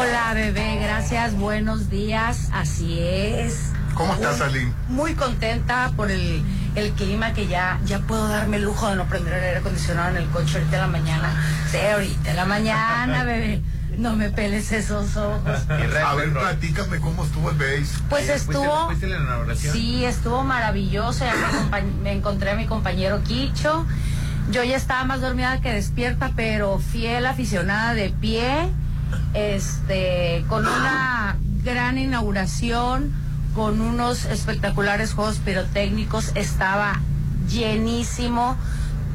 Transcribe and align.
Hola, 0.00 0.32
bebé, 0.32 0.78
gracias, 0.80 1.34
buenos 1.36 1.90
días, 1.90 2.48
así 2.54 3.00
es. 3.00 3.70
¿Cómo 3.92 4.14
estás, 4.14 4.40
Aline? 4.40 4.72
Muy 4.88 5.12
contenta 5.12 5.92
por 5.94 6.10
el, 6.10 6.42
el 6.74 6.92
clima 6.92 7.34
que 7.34 7.48
ya, 7.48 7.78
ya 7.84 7.98
puedo 7.98 8.26
darme 8.26 8.56
el 8.56 8.62
lujo 8.62 8.88
de 8.88 8.96
no 8.96 9.04
prender 9.04 9.34
el 9.34 9.44
aire 9.44 9.58
acondicionado 9.58 10.08
en 10.08 10.16
el 10.16 10.30
coche 10.30 10.56
ahorita 10.56 10.76
en 10.76 10.80
la 10.80 10.88
mañana. 10.88 11.44
Sí, 11.70 11.76
ahorita 11.76 12.30
en 12.30 12.36
la 12.36 12.46
mañana, 12.46 13.24
bebé. 13.24 13.60
No 13.98 14.16
me 14.16 14.30
peles 14.30 14.72
esos 14.72 15.18
ojos. 15.18 15.68
A 15.68 16.14
ver, 16.14 16.32
platícame 16.32 16.98
cómo 16.98 17.26
estuvo 17.26 17.50
el 17.50 17.58
base. 17.58 18.02
Pues 18.08 18.30
estuvo. 18.30 18.86
¿Fuiste 18.86 19.04
en 19.04 19.26
la? 19.26 19.54
Sí, 19.54 20.06
estuvo 20.06 20.42
maravilloso. 20.44 21.26
Ya 21.26 21.34
me, 21.70 21.82
me 21.82 22.12
encontré 22.12 22.52
a 22.52 22.54
mi 22.54 22.64
compañero 22.64 23.22
Quicho. 23.22 23.84
Yo 24.50 24.64
ya 24.64 24.78
estaba 24.78 25.04
más 25.04 25.20
dormida 25.20 25.60
que 25.60 25.70
despierta, 25.70 26.32
pero 26.34 26.78
fiel 26.78 27.26
aficionada 27.26 27.92
de 27.92 28.08
pie. 28.08 28.70
Este, 29.34 30.44
con 30.48 30.66
una 30.66 31.36
gran 31.64 31.98
inauguración, 31.98 33.12
con 33.54 33.80
unos 33.80 34.24
espectaculares 34.26 35.12
juegos 35.14 35.36
pirotécnicos. 35.38 36.32
Estaba 36.34 37.00
llenísimo. 37.48 38.56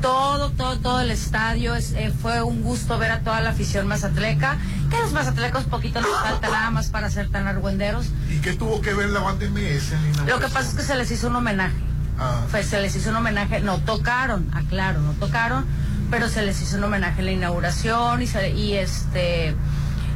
Todo, 0.02 0.52
todo, 0.52 0.78
todo 0.80 1.02
el 1.02 1.10
estadio. 1.12 1.74
Es, 1.76 1.94
eh, 1.94 2.14
fue 2.22 2.42
un 2.44 2.62
gusto 2.62 2.98
ver 3.00 3.12
a 3.12 3.20
toda 3.22 3.42
la 3.42 3.50
afición 3.52 3.88
mazatleca. 3.88 4.58
Que 4.90 4.98
los 5.00 5.14
mazatlecos 5.14 5.64
poquito 5.64 6.00
nos 6.02 6.12
falta 6.22 6.50
nada 6.50 6.70
más 6.70 6.88
para 6.90 7.10
ser 7.10 7.30
tan 7.30 7.48
argüenderos. 7.48 8.08
¿Y 8.30 8.38
qué 8.40 8.54
tuvo 8.54 8.82
que 8.82 8.94
ver 8.94 9.10
la 9.10 9.22
banda 9.22 9.46
MS 9.50 9.94
en 9.94 10.18
la 10.18 10.24
Lo 10.36 10.40
que 10.40 10.48
pasa 10.48 10.70
es 10.70 10.76
que 10.76 10.84
se 10.84 10.96
les 10.96 11.10
hizo 11.12 11.28
un 11.28 11.38
homenaje. 11.38 11.76
Ah. 12.20 12.42
Fue- 12.50 12.64
se 12.64 12.80
les 12.82 12.96
hizo 12.96 13.10
un 13.10 13.16
homenaje, 13.18 13.60
no 13.62 13.80
tocaron, 13.80 14.48
aclaro, 14.54 15.02
no 15.02 15.12
tocaron, 15.14 15.66
pero 16.12 16.30
se 16.30 16.44
les 16.44 16.62
hizo 16.62 16.78
un 16.78 16.84
homenaje 16.86 17.20
en 17.20 17.26
la 17.26 17.32
inauguración 17.32 18.22
y, 18.22 18.28
se- 18.28 18.52
y 18.52 18.74
este... 18.76 19.56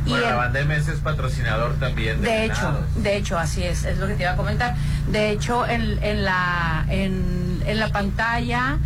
Y 0.10 0.12
Bueno, 0.12 0.66
MS 0.66 0.88
es 0.88 1.00
patrocinador 1.02 1.76
también 1.76 2.22
de, 2.22 2.28
de 2.30 2.46
hecho, 2.46 2.80
de 2.96 3.18
hecho, 3.18 3.38
así 3.38 3.64
es, 3.64 3.84
es 3.86 3.98
lo 4.00 4.08
que 4.08 4.16
te 4.16 4.24
iba 4.24 4.32
a 4.32 4.36
comentar. 4.36 4.76
De 5.08 5.30
hecho, 5.30 5.68
en, 5.68 6.02
en 6.04 6.26
la, 6.26 6.86
en, 6.90 7.62
en 7.66 7.80
la 7.80 7.90
pantalla 7.90 8.78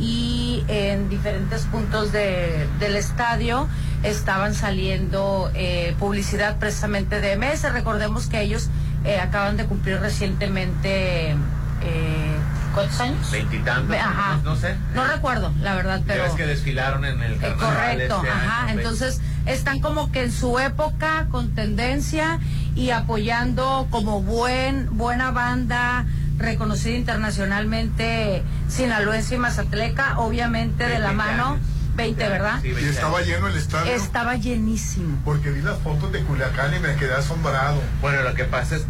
y 0.00 0.64
en 0.68 1.08
diferentes 1.08 1.62
puntos 1.66 2.10
de- 2.12 2.66
del 2.80 2.96
estadio 2.96 3.68
estaban 4.02 4.54
saliendo 4.54 5.50
eh, 5.54 5.94
publicidad 6.00 6.56
precisamente 6.58 7.20
de 7.20 7.36
MS. 7.36 7.72
Recordemos 7.72 8.26
que 8.26 8.40
ellos 8.40 8.68
eh, 9.04 9.20
acaban 9.20 9.56
de 9.56 9.66
cumplir 9.66 10.00
recientemente, 10.00 11.30
eh, 11.30 12.36
¿cuántos 12.74 13.00
años? 13.00 13.30
Veintitantos, 13.30 13.88
Ve- 13.88 13.98
Ajá. 14.00 14.38
no 14.42 14.56
sé. 14.56 14.74
No 14.94 15.04
recuerdo, 15.06 15.52
la 15.60 15.74
verdad, 15.74 16.00
pero... 16.06 16.24
ves 16.24 16.32
que 16.34 16.46
desfilaron 16.46 17.04
en 17.04 17.22
el 17.22 17.34
Eh, 17.34 17.38
carnaval 17.38 17.74
correcto, 17.76 18.16
este 18.16 18.30
ajá. 18.30 18.62
año, 18.64 18.78
Entonces 18.80 19.20
están 19.46 19.80
como 19.80 20.10
que 20.12 20.24
en 20.24 20.32
su 20.32 20.58
época 20.58 21.26
con 21.30 21.54
tendencia 21.54 22.38
y 22.74 22.90
apoyando 22.90 23.86
como 23.90 24.22
buen 24.22 24.96
buena 24.96 25.30
banda 25.30 26.06
reconocida 26.38 26.96
internacionalmente 26.96 28.42
sinaloense 28.68 29.34
y 29.34 29.38
mazatleca, 29.38 30.18
obviamente 30.18 30.84
de 30.88 30.98
la 30.98 31.08
20 31.08 31.14
mano, 31.16 31.46
años. 31.52 31.60
20, 31.94 32.28
¿verdad? 32.28 32.58
Sí, 32.62 32.68
Y 32.68 32.72
20 32.72 32.90
estaba 32.90 33.20
lleno 33.20 33.48
el 33.48 33.56
estadio. 33.56 33.92
Estaba 33.92 34.36
llenísimo. 34.36 35.18
Porque 35.24 35.50
vi 35.50 35.60
las 35.60 35.78
fotos 35.80 36.10
de 36.10 36.20
Culiacán 36.24 36.74
y 36.74 36.78
me 36.80 36.94
quedé 36.96 37.12
asombrado. 37.14 37.80
Bueno, 38.00 38.22
lo 38.22 38.34
que 38.34 38.44
pasa 38.44 38.76
es. 38.76 38.86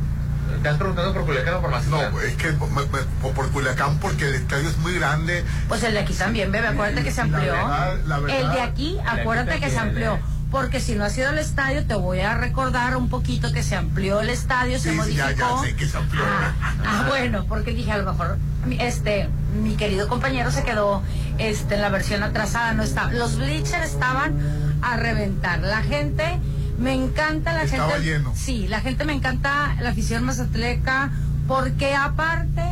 ¿Te 0.62 0.68
has 0.68 0.76
preguntado 0.76 1.12
por 1.12 1.24
Culiacán 1.24 1.54
o 1.54 1.60
por 1.60 1.70
No, 1.70 1.76
Mazatlán? 1.78 2.12
es 2.26 2.36
que 2.36 2.52
me- 2.52 2.66
me- 2.86 3.32
por 3.34 3.50
Culiacán 3.50 3.98
porque 3.98 4.28
el 4.28 4.34
estadio 4.36 4.68
es 4.68 4.78
muy 4.78 4.94
grande. 4.94 5.44
Pues 5.66 5.82
el 5.82 5.94
de 5.94 6.00
aquí 6.00 6.14
también, 6.14 6.52
bebé, 6.52 6.68
acuérdate 6.68 7.02
que 7.02 7.10
se 7.10 7.16
La 7.16 7.22
amplió. 7.24 7.52
verdad, 7.52 7.96
la 8.06 8.18
verdad, 8.20 8.40
el 8.40 8.52
de 8.52 8.60
aquí, 8.60 8.98
acuérdate 9.04 9.58
que 9.58 9.70
se 9.70 9.78
amplió. 9.78 10.18
Porque 10.52 10.78
si 10.80 10.94
no 10.94 11.04
ha 11.04 11.10
sido 11.10 11.30
el 11.30 11.38
estadio, 11.38 11.84
te 11.86 11.94
voy 11.94 12.20
a 12.20 12.34
recordar 12.34 12.96
un 12.96 13.08
poquito 13.08 13.52
que 13.52 13.62
se 13.64 13.74
amplió 13.74 14.20
el 14.20 14.28
estadio, 14.28 14.78
se 14.78 14.92
Sí, 14.92 15.00
sí, 15.04 15.14
ya- 15.14 15.24
modificó. 15.24 15.62
ya 15.62 15.68
sé 15.68 15.74
que 15.76 15.86
se 15.88 15.96
amplió. 15.96 16.22
Ah, 16.24 16.52
ah, 16.86 17.04
bueno, 17.08 17.46
porque 17.48 17.72
dije, 17.72 17.90
a 17.90 17.96
lo 17.98 18.12
mejor, 18.12 18.38
este, 18.78 19.28
mi 19.60 19.74
querido 19.76 20.06
compañero 20.08 20.50
se 20.52 20.62
quedó 20.62 21.02
este, 21.38 21.74
en 21.76 21.80
la 21.80 21.88
versión 21.88 22.22
atrasada, 22.22 22.74
no 22.74 22.82
estaba. 22.82 23.10
Los 23.12 23.38
bleachers 23.38 23.86
estaban 23.86 24.36
a 24.82 24.96
reventar. 24.98 25.60
La 25.60 25.80
gente, 25.82 26.38
me 26.78 26.92
encanta 26.92 27.54
la 27.54 27.62
Estaba 27.62 27.92
gente. 27.94 28.04
lleno. 28.06 28.32
Sí, 28.36 28.68
la 28.68 28.80
gente 28.82 29.04
me 29.06 29.14
encanta, 29.14 29.74
la 29.80 29.88
afición 29.90 30.22
mazatleca, 30.24 31.10
porque 31.48 31.94
aparte, 31.96 32.62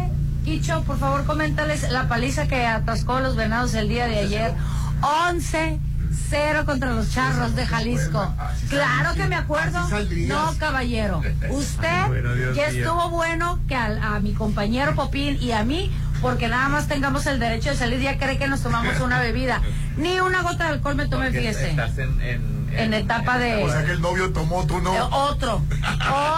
Quicho, 0.45 0.83
por 0.85 0.99
favor, 0.99 1.27
coméntales 1.27 1.91
la 1.91 2.09
paliza 2.09 2.47
que 2.49 2.67
atascó 2.67 3.17
a 3.17 3.21
los 3.21 3.37
venados 3.37 3.75
el 3.75 3.89
día 3.89 4.07
de 4.07 4.21
ayer. 4.21 4.53
11 5.03 5.79
0 6.31 6.65
contra 6.65 6.93
los 6.93 7.11
charros 7.13 7.55
de 7.57 7.67
Jalisco. 7.67 8.35
Claro 8.69 9.15
que 9.15 9.27
me 9.27 9.35
acuerdo. 9.37 9.81
No, 10.29 10.55
caballero. 10.59 11.21
Usted 11.51 12.55
ya 12.55 12.69
estuvo 12.69 13.11
bueno 13.11 13.59
que 13.69 13.75
al- 13.75 13.99
a, 14.03 14.21
mi 14.21 14.33
compañero 14.33 14.95
Popín 14.95 15.37
y 15.41 15.53
a 15.53 15.65
mí, 15.65 15.91
porque 16.23 16.49
nada 16.49 16.69
más 16.69 16.87
tengamos 16.87 17.27
el 17.27 17.41
derecho 17.41 17.71
de 17.71 17.77
salir, 17.77 18.01
ya 18.01 18.17
cree 18.19 18.39
que 18.39 18.47
nos 18.49 18.61
tomamos 18.63 19.01
una 19.01 19.21
bebida. 19.21 19.61
Ni 19.97 20.21
una 20.21 20.43
gota 20.43 20.65
de 20.67 20.71
alcohol 20.75 20.95
me 20.95 21.07
tomé, 21.09 21.31
fíjese. 21.33 21.71
Estás 21.71 21.99
en, 21.99 22.21
en, 22.23 22.71
En 22.73 22.95
etapa 22.95 23.37
de- 23.39 23.65
O 23.65 23.69
sea 23.71 23.85
que 23.85 23.91
el 23.93 24.01
novio 24.01 24.33
tomó, 24.33 24.65
tú 24.67 24.81
no. 24.81 24.95
Eh, 24.95 25.01
otro, 25.11 25.61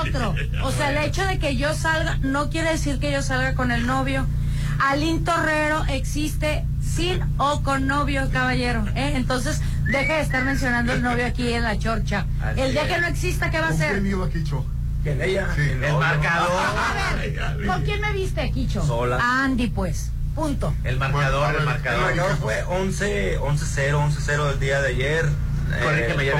otro. 0.00 0.34
O 0.64 0.72
sea, 0.72 0.90
el 0.90 0.98
hecho 1.06 1.24
de 1.26 1.38
que 1.38 1.56
yo 1.56 1.74
salga 1.74 2.16
no 2.22 2.48
quiere 2.48 2.70
decir 2.70 2.98
que 2.98 3.12
yo 3.12 3.20
salga 3.22 3.54
con 3.54 3.70
el 3.70 3.86
novio. 3.86 4.26
Alín 4.80 5.22
Torrero 5.24 5.84
existe 5.88 6.64
sin 6.82 7.20
o 7.38 7.62
con 7.62 7.86
novio, 7.86 8.28
caballero. 8.32 8.84
¿eh? 8.94 9.12
Entonces, 9.16 9.60
deje 9.92 10.12
de 10.14 10.20
estar 10.22 10.44
mencionando 10.44 10.92
el 10.92 11.02
novio 11.02 11.26
aquí 11.26 11.52
en 11.52 11.62
la 11.62 11.78
chorcha. 11.78 12.26
Así 12.42 12.60
El 12.60 12.72
día 12.72 12.82
es. 12.86 12.92
que 12.94 13.00
no 13.00 13.06
exista, 13.06 13.50
¿qué 13.50 13.58
va 13.60 13.66
a 13.66 13.68
¿Con 13.70 13.78
ser? 13.78 13.96
El 15.84 15.94
marcador. 15.98 16.50
A 16.50 17.14
ver, 17.14 17.66
¿con 17.66 17.82
quién 17.82 18.00
me 18.00 18.12
viste, 18.12 18.50
Quicho? 18.52 18.84
Sola. 18.84 19.18
Andy, 19.44 19.68
pues. 19.68 20.10
Punto. 20.34 20.72
El 20.84 20.96
Bueno, 20.96 21.18
a 21.18 21.22
marcador, 21.22 21.50
el 21.54 21.60
El 21.60 21.64
marcador. 21.66 22.00
marcador 22.04 22.36
fue 22.38 22.62
11, 22.64 23.38
11-0, 23.38 23.92
11-0 23.92 24.52
el 24.54 24.60
día 24.60 24.80
de 24.80 24.88
ayer. 24.88 25.28
Corrígeme, 25.82 26.24
Eh, 26.28 26.32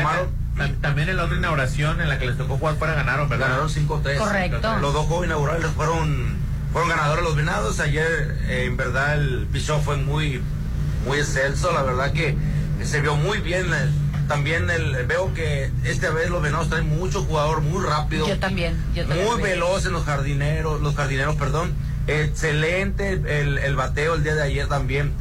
que 0.57 0.69
también 0.81 1.09
en 1.09 1.17
la 1.17 1.25
otra 1.25 1.37
inauguración 1.37 2.01
en 2.01 2.09
la 2.09 2.19
que 2.19 2.27
les 2.27 2.37
tocó 2.39 2.57
jugar 2.59 2.77
fuera 2.77 2.95
ganaron, 2.95 3.29
¿verdad? 3.29 3.49
Ganaron 3.49 3.69
5-3. 3.71 4.17
Correcto. 4.19 4.79
Los 4.81 4.93
dos 4.93 5.07
juegos 5.07 5.27
inaugurales 5.27 5.67
fueron, 5.73 6.37
fueron 6.73 6.89
ganadores 6.91 7.25
los 7.25 7.37
venados. 7.37 7.81
Ayer, 7.81 8.39
eh, 8.49 8.65
en 8.67 8.77
verdad, 8.77 9.15
el 9.15 9.47
pichón 9.53 9.83
fue 9.83 9.97
muy, 9.97 10.43
muy 11.07 11.19
excelso. 11.19 11.73
La 11.73 11.83
verdad 11.83 12.13
que 12.13 12.37
se 12.85 13.01
vio 13.01 13.17
muy 13.17 13.39
bien. 13.39 13.67
eh, 13.73 13.89
También 14.29 14.71
el, 14.71 15.05
veo 15.07 15.35
que 15.35 15.71
esta 15.85 16.11
vez 16.11 16.31
los 16.31 16.43
venados 16.43 16.69
traen 16.69 16.89
mucho 16.89 17.23
jugador 17.25 17.61
muy 17.61 17.85
rápido. 17.85 18.27
Yo 18.29 18.39
también. 18.39 18.77
Yo 18.95 19.07
también. 19.07 19.27
Muy 19.27 19.41
veloz 19.43 19.85
en 19.87 19.93
los 19.93 20.05
jardineros, 20.05 20.81
los 20.81 20.95
jardineros, 20.95 21.37
perdón. 21.37 21.75
Excelente 22.07 23.13
el, 23.13 23.59
el 23.59 23.77
bateo 23.77 24.15
el 24.15 24.23
día 24.25 24.35
de 24.35 24.43
ayer 24.43 24.67
también. 24.69 25.13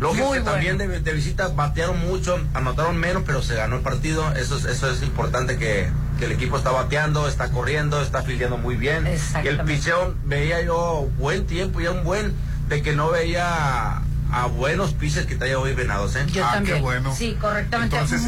Que 0.00 0.20
bueno. 0.20 0.44
también 0.44 0.78
de, 0.78 0.88
de 0.88 1.12
visita 1.12 1.46
batearon 1.48 1.96
mucho, 2.00 2.36
anotaron 2.54 2.96
menos, 2.96 3.22
pero 3.24 3.40
se 3.40 3.54
ganó 3.54 3.76
el 3.76 3.82
partido. 3.82 4.32
Eso 4.34 4.58
es, 4.58 4.64
eso 4.64 4.90
es 4.90 5.00
importante 5.02 5.58
que, 5.58 5.88
que 6.18 6.24
el 6.24 6.32
equipo 6.32 6.56
está 6.56 6.72
bateando, 6.72 7.28
está 7.28 7.50
corriendo, 7.50 8.02
está 8.02 8.22
filiando 8.22 8.56
muy 8.58 8.74
bien. 8.74 9.06
Y 9.44 9.46
el 9.46 9.60
picheo 9.60 10.14
veía 10.24 10.60
yo 10.62 11.08
buen 11.18 11.46
tiempo, 11.46 11.80
ya 11.80 11.92
un 11.92 12.02
buen, 12.02 12.34
de 12.68 12.82
que 12.82 12.96
no 12.96 13.10
veía 13.10 14.02
a 14.32 14.46
buenos 14.46 14.94
piches 14.94 15.26
que 15.26 15.36
traía 15.36 15.58
hoy 15.58 15.74
Venados, 15.74 16.16
¿eh? 16.16 16.24
Yo 16.32 16.42
Ah, 16.44 16.48
qué 16.52 16.56
también. 16.56 16.82
bueno. 16.82 17.14
Sí, 17.14 17.36
correctamente. 17.40 17.96
Entonces, 17.96 18.22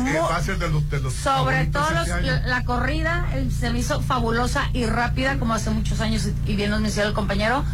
ser 0.44 0.58
de 0.58 0.68
los, 0.68 0.88
de 0.90 1.00
los 1.00 1.14
Sobre 1.14 1.66
todo 1.66 1.90
los- 1.92 2.06
este 2.08 2.22
la, 2.22 2.40
la 2.46 2.64
corrida 2.64 3.26
se 3.58 3.70
me 3.70 3.78
hizo 3.78 4.00
fabulosa 4.02 4.68
y 4.72 4.84
rápida 4.86 5.38
como 5.38 5.54
hace 5.54 5.70
muchos 5.70 6.00
años 6.00 6.28
y- 6.46 6.56
bien 6.56 6.70
nos 6.70 6.80
mencionó 6.80 7.08
el 7.08 7.14
compañero. 7.14 7.64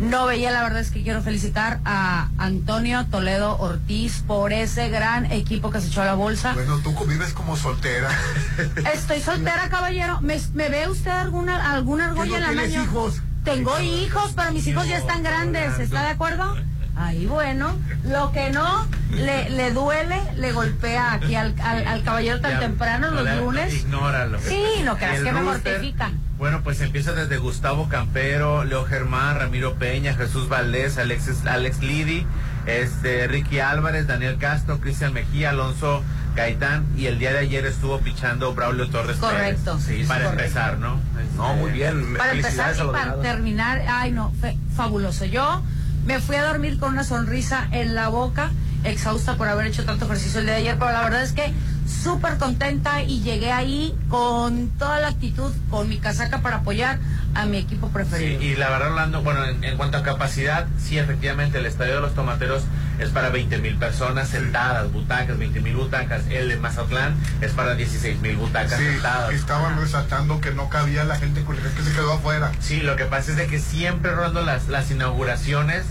No 0.00 0.26
veía, 0.26 0.50
la 0.50 0.64
verdad 0.64 0.80
es 0.80 0.90
que 0.90 1.04
quiero 1.04 1.22
felicitar 1.22 1.78
a 1.84 2.28
Antonio 2.36 3.06
Toledo 3.06 3.56
Ortiz 3.58 4.24
por 4.26 4.52
ese 4.52 4.88
gran 4.88 5.30
equipo 5.30 5.70
que 5.70 5.80
se 5.80 5.86
echó 5.86 6.02
a 6.02 6.04
la 6.04 6.14
bolsa. 6.14 6.52
Bueno, 6.54 6.78
tú 6.78 6.92
vives 7.06 7.32
como 7.32 7.56
soltera. 7.56 8.08
Estoy 8.92 9.20
soltera, 9.20 9.68
caballero. 9.68 10.20
¿Me, 10.20 10.40
me 10.54 10.68
ve 10.68 10.88
usted 10.88 11.12
alguna, 11.12 11.70
alguna 11.72 12.06
¿Que 12.06 12.10
argolla 12.22 12.40
no 12.40 12.50
en 12.50 12.56
la 12.56 12.66
hijos? 12.82 13.22
Tengo 13.44 13.78
hijos, 13.80 14.32
pero 14.34 14.50
mis 14.52 14.66
hijos 14.66 14.88
ya 14.88 14.96
están 14.96 15.22
grandes. 15.22 15.78
¿Está 15.78 16.02
de 16.02 16.08
acuerdo? 16.08 16.56
Ahí 16.96 17.26
bueno, 17.26 17.76
lo 18.04 18.30
que 18.32 18.50
no 18.50 18.86
le, 19.10 19.50
le 19.50 19.72
duele, 19.72 20.20
le 20.36 20.52
golpea 20.52 21.14
aquí 21.14 21.34
al, 21.34 21.54
al, 21.60 21.86
al 21.86 22.02
caballero 22.04 22.40
tan 22.40 22.52
Ya, 22.52 22.60
temprano 22.60 23.10
no 23.10 23.22
los 23.22 23.36
lunes. 23.38 23.74
Ignóralo. 23.74 24.38
Sí, 24.40 24.62
no 24.84 24.96
creas 24.96 25.20
que 25.20 25.32
me 25.32 25.40
mortifica. 25.42 26.10
Bueno, 26.38 26.62
pues 26.62 26.80
empieza 26.80 27.12
desde 27.12 27.36
Gustavo 27.38 27.88
Campero, 27.88 28.64
Leo 28.64 28.84
Germán, 28.84 29.36
Ramiro 29.38 29.74
Peña, 29.74 30.14
Jesús 30.14 30.48
Valdés, 30.48 30.98
Alexis, 30.98 31.44
Alex 31.46 31.80
Lidi, 31.80 32.26
este, 32.66 33.26
Ricky 33.28 33.60
Álvarez, 33.60 34.06
Daniel 34.06 34.36
Castro, 34.38 34.78
Cristian 34.80 35.12
Mejía, 35.12 35.50
Alonso 35.50 36.02
Gaitán 36.34 36.84
y 36.96 37.06
el 37.06 37.18
día 37.20 37.32
de 37.32 37.38
ayer 37.38 37.64
estuvo 37.66 37.98
pichando 38.00 38.52
Braulio 38.54 38.88
Torres 38.90 39.16
Correcto. 39.18 39.78
Pérez. 39.78 39.84
Sí, 40.02 40.04
para 40.08 40.24
correcto. 40.24 40.42
empezar, 40.44 40.78
¿no? 40.78 41.00
No, 41.36 41.54
muy 41.54 41.70
bien. 41.70 42.14
Para 42.16 42.32
empezar 42.32 42.74
Felicidades 42.74 42.80
a 42.80 42.84
y 42.84 42.88
para 42.88 43.20
terminar, 43.20 43.82
ay 43.88 44.10
no, 44.12 44.32
fe- 44.40 44.56
fabuloso. 44.76 45.24
Yo 45.26 45.62
me 46.06 46.20
fui 46.20 46.36
a 46.36 46.44
dormir 46.44 46.78
con 46.78 46.92
una 46.92 47.04
sonrisa 47.04 47.68
en 47.70 47.94
la 47.94 48.08
boca 48.08 48.50
exhausta 48.84 49.36
por 49.36 49.48
haber 49.48 49.66
hecho 49.66 49.84
tanto 49.84 50.04
ejercicio 50.04 50.40
el 50.40 50.46
día 50.46 50.54
de 50.54 50.60
ayer, 50.60 50.78
pero 50.78 50.92
la 50.92 51.02
verdad 51.02 51.22
es 51.22 51.32
que 51.32 51.52
súper 51.86 52.36
contenta 52.36 53.02
y 53.02 53.22
llegué 53.22 53.50
ahí 53.50 53.94
con 54.08 54.68
toda 54.78 55.00
la 55.00 55.08
actitud, 55.08 55.52
con 55.70 55.88
mi 55.88 55.98
casaca 55.98 56.42
para 56.42 56.56
apoyar 56.56 56.98
a 57.34 57.46
mi 57.46 57.58
equipo 57.58 57.88
preferido. 57.88 58.42
y 58.42 58.56
la 58.56 58.70
verdad, 58.70 58.90
Orlando, 58.90 59.22
bueno, 59.22 59.44
en, 59.44 59.76
cuanto 59.76 59.98
a 59.98 60.02
capacidad, 60.02 60.66
sí, 60.78 60.98
efectivamente, 60.98 61.58
el 61.58 61.66
estadio 61.66 61.96
de 61.96 62.00
los 62.02 62.14
tomateros 62.14 62.62
es 62.98 63.10
para 63.10 63.28
20 63.30 63.58
mil 63.58 63.76
personas 63.76 64.28
sentadas, 64.28 64.90
butacas, 64.92 65.38
20 65.38 65.60
mil 65.60 65.74
butacas. 65.76 66.22
El 66.30 66.48
de 66.48 66.56
Mazatlán 66.56 67.14
es 67.40 67.52
para 67.52 67.74
16 67.74 68.20
mil 68.20 68.36
butacas 68.36 68.78
sí, 68.78 68.84
sentadas. 68.84 69.32
Estaban 69.32 69.78
resaltando 69.80 70.40
que 70.40 70.52
no 70.52 70.68
cabía 70.68 71.04
la 71.04 71.16
gente 71.16 71.42
con 71.42 71.56
que 71.56 71.62
se 71.82 71.92
quedó 71.92 72.12
afuera. 72.14 72.52
Sí, 72.60 72.80
lo 72.80 72.96
que 72.96 73.04
pasa 73.04 73.32
es 73.32 73.36
de 73.36 73.46
que 73.46 73.58
siempre, 73.58 74.10
Orlando, 74.12 74.42
las, 74.42 74.68
las 74.68 74.90
inauguraciones 74.90 75.84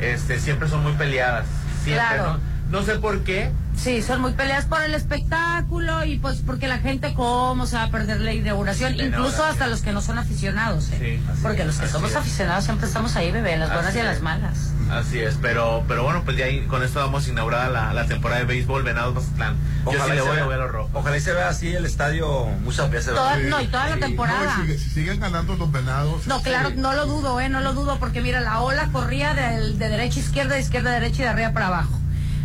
este, 0.00 0.38
siempre 0.40 0.68
son 0.68 0.82
muy 0.82 0.92
peleadas. 0.92 1.46
Siempre, 1.84 2.06
Claro. 2.06 2.38
¿no? 2.70 2.80
No 2.80 2.82
sé 2.84 2.96
por 2.96 3.24
qué, 3.24 3.50
Sí, 3.76 4.02
son 4.02 4.20
muy 4.20 4.32
peleas 4.32 4.64
por 4.64 4.82
el 4.82 4.92
espectáculo 4.92 6.04
y 6.04 6.18
pues 6.18 6.42
porque 6.44 6.66
la 6.66 6.78
gente 6.78 7.14
cómo 7.14 7.64
se 7.64 7.76
va 7.76 7.84
a 7.84 7.90
perder 7.90 8.20
la 8.20 8.32
inauguración, 8.32 8.96
La 8.96 9.04
incluso 9.04 9.28
inauguración. 9.28 9.50
hasta 9.52 9.66
los 9.68 9.82
que 9.82 9.92
no 9.92 10.02
son 10.02 10.18
aficionados, 10.18 10.90
¿eh? 10.90 11.20
Sí, 11.22 11.32
porque 11.42 11.60
es, 11.60 11.66
los 11.68 11.76
que 11.78 11.86
somos 11.86 12.10
es. 12.10 12.16
aficionados 12.16 12.64
siempre 12.64 12.88
estamos 12.88 13.14
ahí, 13.14 13.30
bebé, 13.30 13.52
en 13.54 13.60
las 13.60 13.68
buenas 13.70 13.86
Así 13.90 13.98
y 13.98 14.00
en 14.00 14.06
las 14.08 14.20
malas. 14.20 14.72
Así 14.90 15.18
es, 15.20 15.36
pero, 15.42 15.84
pero 15.86 16.02
bueno, 16.02 16.22
pues 16.24 16.36
ya 16.38 16.46
ahí, 16.46 16.60
con 16.66 16.82
esto 16.82 16.98
damos 16.98 17.28
inaugurada 17.28 17.68
la, 17.68 17.92
la 17.92 18.06
temporada 18.06 18.40
de 18.40 18.46
béisbol 18.46 18.82
Venados 18.82 19.14
Mazatlán. 19.14 19.56
Yo 19.84 19.92
sí 19.92 20.10
le 20.10 20.16
se 20.16 20.20
voy 20.22 20.30
a 20.30 20.34
vea- 20.34 20.46
ver 20.46 20.58
los 20.58 20.70
rojos. 20.70 20.90
Ojalá 20.94 21.16
y 21.16 21.20
se 21.20 21.32
vea 21.34 21.48
así 21.48 21.68
el 21.74 21.84
estadio 21.84 22.46
muchas 22.64 22.90
veces. 22.90 23.12
No, 23.48 23.60
y 23.60 23.66
toda 23.66 23.90
la 23.90 23.96
temporada. 23.98 24.56
no, 24.56 24.64
si, 24.66 24.78
si 24.78 24.90
siguen 24.90 25.20
ganando 25.20 25.56
los 25.56 25.70
venados. 25.70 26.26
No, 26.26 26.38
este, 26.38 26.48
claro, 26.50 26.70
no 26.76 26.94
lo 26.94 27.04
dudo, 27.06 27.38
¿eh? 27.40 27.48
No 27.50 27.60
lo 27.60 27.74
dudo, 27.74 27.98
porque 27.98 28.22
mira, 28.22 28.40
la 28.40 28.60
ola 28.60 28.88
corría 28.90 29.34
del- 29.34 29.78
de, 29.78 29.88
derecha 29.90 30.20
a 30.20 30.22
izquierda, 30.22 30.54
de 30.54 30.60
izquierda 30.60 30.90
a 30.90 30.94
derecha 30.94 31.16
y 31.20 31.24
de 31.24 31.28
arriba 31.28 31.52
para 31.52 31.66
abajo. 31.66 31.98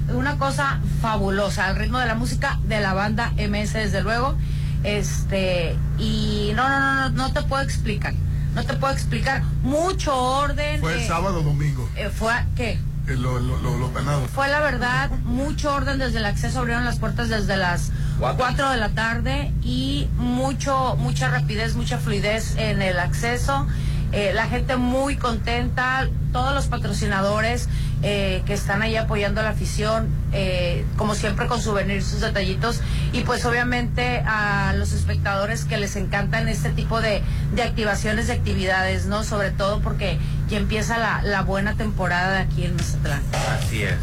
Una 0.10 0.38
cosa 0.38 0.80
fabulosa, 1.02 1.68
al 1.68 1.78
ritmo 1.78 1.98
de 2.00 2.08
la 2.08 2.16
música 2.16 2.60
de 2.66 2.82
la 2.82 2.94
banda 2.94 3.32
MS, 3.38 3.72
desde 3.74 4.02
luego. 4.04 4.36
Este, 4.84 5.78
y 5.98 6.52
no, 6.56 6.68
no, 6.68 6.80
no, 6.80 7.10
no, 7.10 7.10
no 7.10 7.34
te 7.34 7.42
puedo 7.44 7.64
explicar. 7.64 8.14
No 8.56 8.64
te 8.64 8.74
puedo 8.76 8.94
explicar. 8.94 9.44
Mucho 9.64 10.16
orden. 10.18 10.80
Fue 10.80 10.94
el 10.94 11.00
eh, 11.00 11.08
sábado 11.08 11.42
domingo, 11.44 11.90
eh, 11.96 12.10
fue, 12.10 12.34
¿qué? 12.56 12.72
eh, 13.08 13.16
lo- 13.18 13.40
lo- 13.40 13.58
lo- 13.62 13.78
los 13.78 13.94
venados. 13.94 14.30
Fue 14.32 14.48
la 14.48 14.60
verdad, 14.62 15.10
mucho 15.26 15.74
orden 15.74 15.98
desde 16.00 16.20
el 16.20 16.26
acceso, 16.26 16.60
abrieron 16.60 16.86
las 16.86 17.00
puertas 17.00 17.30
desde 17.30 17.58
las 17.58 17.92
Cuatro. 18.20 18.38
4 18.46 18.70
de 18.70 18.78
la 18.78 18.90
tarde 18.90 19.52
y 19.64 20.08
mucho, 20.18 20.96
mucha 20.98 21.30
rapidez, 21.30 21.76
mucha 21.76 21.98
fluidez 21.98 22.56
en 22.58 22.82
el 22.82 23.00
acceso. 23.00 23.68
Eh, 24.12 24.32
la 24.36 24.46
gente 24.46 24.78
muy 24.78 25.18
contenta, 25.18 26.08
todos 26.32 26.54
los 26.54 26.68
patrocinadores 26.68 27.68
eh, 28.04 28.44
que 28.46 28.54
están 28.54 28.82
ahí 28.82 28.96
apoyando 28.98 29.42
a 29.42 29.44
la 29.44 29.52
afición, 29.52 30.10
eh, 30.34 30.86
como 30.98 31.16
siempre 31.16 31.48
con 31.48 31.62
souvenirs, 31.62 32.06
sus 32.06 32.22
detallitos, 32.22 32.82
y 33.14 33.22
pues 33.22 33.46
obviamente 33.46 34.22
a 34.26 34.74
los 34.76 34.92
espectadores 34.92 35.66
que 35.66 35.78
les 35.78 35.96
encantan 35.96 36.50
este 36.50 36.70
tipo 36.70 37.02
de, 37.02 37.22
de 37.54 37.64
activaciones, 37.64 38.28
de 38.28 38.34
actividades, 38.34 39.06
¿no? 39.06 39.24
Sobre 39.24 39.52
todo 39.52 39.80
porque 39.80 40.18
ya 40.50 40.58
empieza 40.58 40.98
la, 40.98 41.22
la 41.22 41.42
buena 41.42 41.76
temporada 41.76 42.34
de 42.34 42.40
aquí 42.40 42.66
en 42.66 42.76
Mazatlán. 42.76 43.22
Así 43.58 43.84
es. 43.84 43.96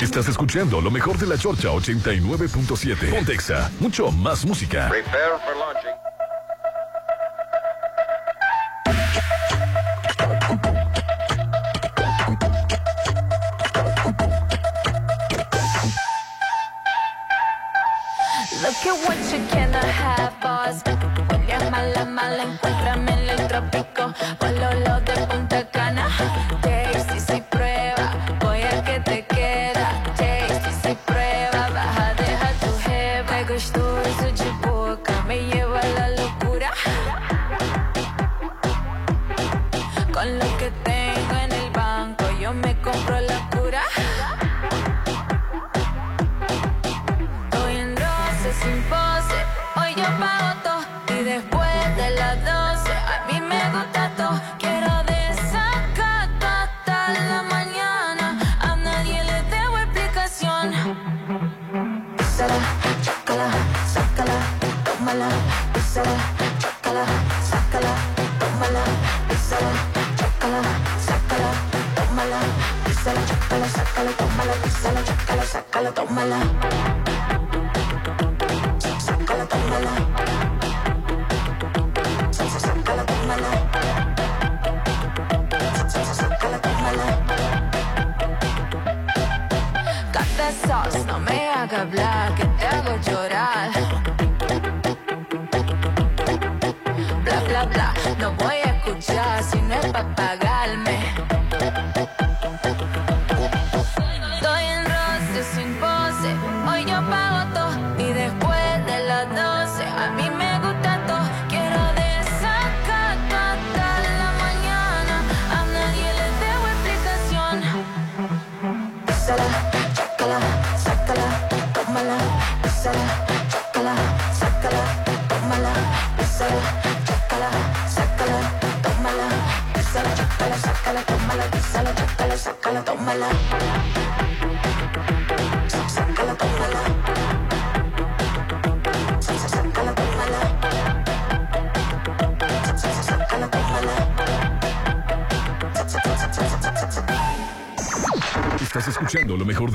Estás 0.00 0.28
escuchando 0.28 0.80
lo 0.80 0.90
mejor 0.90 1.16
de 1.18 1.26
la 1.26 1.38
Chorcha 1.38 1.68
89.7. 1.68 3.10
Pontexa, 3.10 3.70
mucho 3.80 4.10
más 4.10 4.44
música. 4.44 4.88
Prepare 4.88 5.38
for 5.44 5.56
launching. 5.56 5.93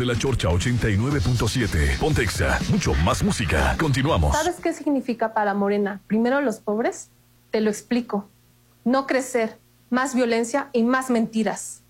La 0.09 0.17
Chorcha 0.17 0.49
89.7. 0.49 1.99
Pontexa, 1.99 2.59
mucho 2.71 2.95
más 2.95 3.23
música. 3.23 3.77
Continuamos. 3.79 4.35
¿Sabes 4.35 4.55
qué 4.55 4.73
significa 4.73 5.35
para 5.35 5.53
Morena? 5.53 6.01
Primero 6.07 6.41
los 6.41 6.57
pobres. 6.57 7.11
Te 7.51 7.61
lo 7.61 7.69
explico. 7.69 8.27
No 8.83 9.05
crecer, 9.05 9.59
más 9.91 10.15
violencia 10.15 10.69
y 10.73 10.81
más 10.81 11.11
mentiras. 11.11 11.83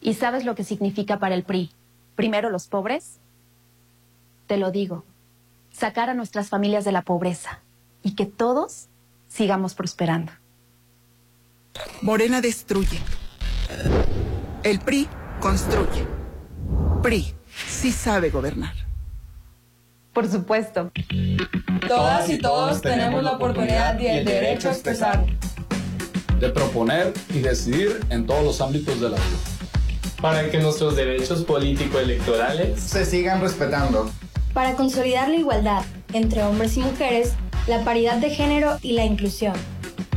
¿Y 0.00 0.14
sabes 0.14 0.46
lo 0.46 0.54
que 0.54 0.64
significa 0.64 1.18
para 1.18 1.34
el 1.34 1.42
PRI? 1.42 1.70
Primero 2.16 2.48
los 2.48 2.68
pobres. 2.68 3.18
Te 4.46 4.56
lo 4.56 4.70
digo, 4.70 5.04
sacar 5.70 6.08
a 6.08 6.14
nuestras 6.14 6.48
familias 6.48 6.86
de 6.86 6.92
la 6.92 7.02
pobreza 7.02 7.60
y 8.02 8.14
que 8.14 8.24
todos 8.24 8.86
sigamos 9.28 9.74
prosperando. 9.74 10.32
Morena 12.00 12.40
destruye. 12.40 12.98
El 14.62 14.80
PRI 14.80 15.06
construye. 15.40 16.17
PRI 17.02 17.34
sí 17.68 17.92
sabe 17.92 18.30
gobernar. 18.30 18.74
Por 20.12 20.28
supuesto. 20.28 20.90
Todas 21.86 22.28
y 22.28 22.38
todos 22.38 22.80
tenemos 22.80 23.22
la 23.22 23.32
oportunidad 23.32 23.98
y 24.00 24.06
el 24.06 24.24
derecho 24.24 24.68
a 24.68 24.72
expresar. 24.72 25.24
de 26.40 26.48
proponer 26.50 27.12
y 27.34 27.40
decidir 27.40 28.00
en 28.10 28.24
todos 28.26 28.44
los 28.44 28.60
ámbitos 28.60 29.00
de 29.00 29.10
la 29.10 29.16
vida. 29.16 29.38
para 30.20 30.50
que 30.50 30.58
nuestros 30.58 30.96
derechos 30.96 31.44
político-electorales 31.44 32.80
se 32.80 33.04
sigan 33.06 33.40
respetando. 33.40 34.10
Para 34.52 34.74
consolidar 34.74 35.28
la 35.28 35.36
igualdad 35.36 35.82
entre 36.12 36.42
hombres 36.42 36.76
y 36.76 36.80
mujeres, 36.80 37.34
la 37.68 37.84
paridad 37.84 38.16
de 38.16 38.30
género 38.30 38.78
y 38.82 38.92
la 38.92 39.04
inclusión. 39.04 39.54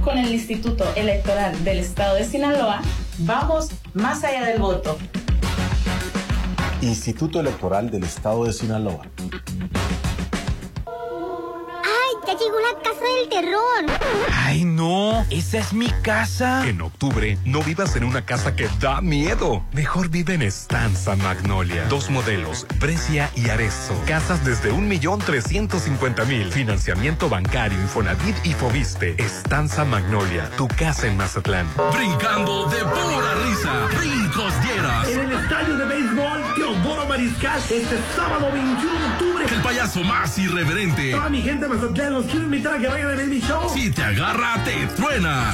Con 0.04 0.18
el 0.18 0.34
Instituto 0.34 0.86
Electoral 0.96 1.64
del 1.64 1.78
Estado 1.78 2.16
de 2.16 2.24
Sinaloa, 2.26 2.82
vamos 3.20 3.70
más 3.94 4.24
allá 4.24 4.44
del 4.46 4.60
voto. 4.60 4.98
Instituto 6.82 7.40
Electoral 7.40 7.92
del 7.92 8.04
Estado 8.04 8.46
de 8.46 8.54
Sinaloa. 8.54 9.02
¡Ya 12.28 12.38
llegó 12.38 12.60
la 12.60 12.82
casa 12.82 13.02
del 13.04 13.30
terror! 13.30 13.86
¡Ay, 14.32 14.64
no! 14.64 15.26
¡Esa 15.32 15.58
es 15.58 15.74
mi 15.74 15.90
casa! 16.02 16.68
En 16.68 16.82
octubre, 16.82 17.38
no 17.46 17.62
vivas 17.64 17.96
en 17.96 18.04
una 18.04 18.26
casa 18.26 18.56
que 18.56 18.70
da 18.80 19.02
miedo. 19.02 19.66
Mejor 19.74 20.10
vive 20.10 20.36
en 20.36 20.44
Estanza 20.44 21.16
Magnolia. 21.16 21.86
Dos 21.88 22.10
modelos, 22.10 22.68
Brescia 22.80 23.30
y 23.36 23.50
Arezzo. 23.50 23.94
Casas 24.06 24.46
desde 24.46 24.72
1.350.000. 24.72 26.52
Financiamiento 26.52 27.28
bancario, 27.28 27.80
Infonavit 27.82 28.36
y 28.46 28.54
Fobiste. 28.54 29.16
Estanza 29.18 29.84
Magnolia, 29.84 30.50
tu 30.58 30.68
casa 30.68 31.08
en 31.08 31.18
Mazatlán. 31.18 31.68
Brincando 31.92 32.70
de 32.70 32.80
pura 32.80 33.34
risa, 33.46 33.88
Brincos 33.98 34.54
Dieras. 34.62 35.10
En 35.10 35.20
el 35.22 35.32
estadio 35.34 35.78
de 35.78 35.86
este 37.30 38.00
sábado 38.16 38.50
21 38.52 39.00
de 39.00 39.06
octubre. 39.06 39.46
El 39.52 39.62
payaso 39.62 40.04
más 40.04 40.38
irreverente. 40.40 41.12
Toda 41.12 41.30
mi 41.30 41.42
gente 41.42 41.68
Mazatlán 41.68 42.14
los 42.14 42.26
quiero 42.26 42.46
invitar 42.46 42.76
a 42.76 42.80
que 42.80 42.88
vayan 42.88 43.10
a 43.10 43.16
ver 43.16 43.28
mi 43.28 43.40
show. 43.40 43.70
Si 43.72 43.92
te 43.92 44.04
agarra, 44.04 44.64
te 44.64 44.88
truena. 44.96 45.54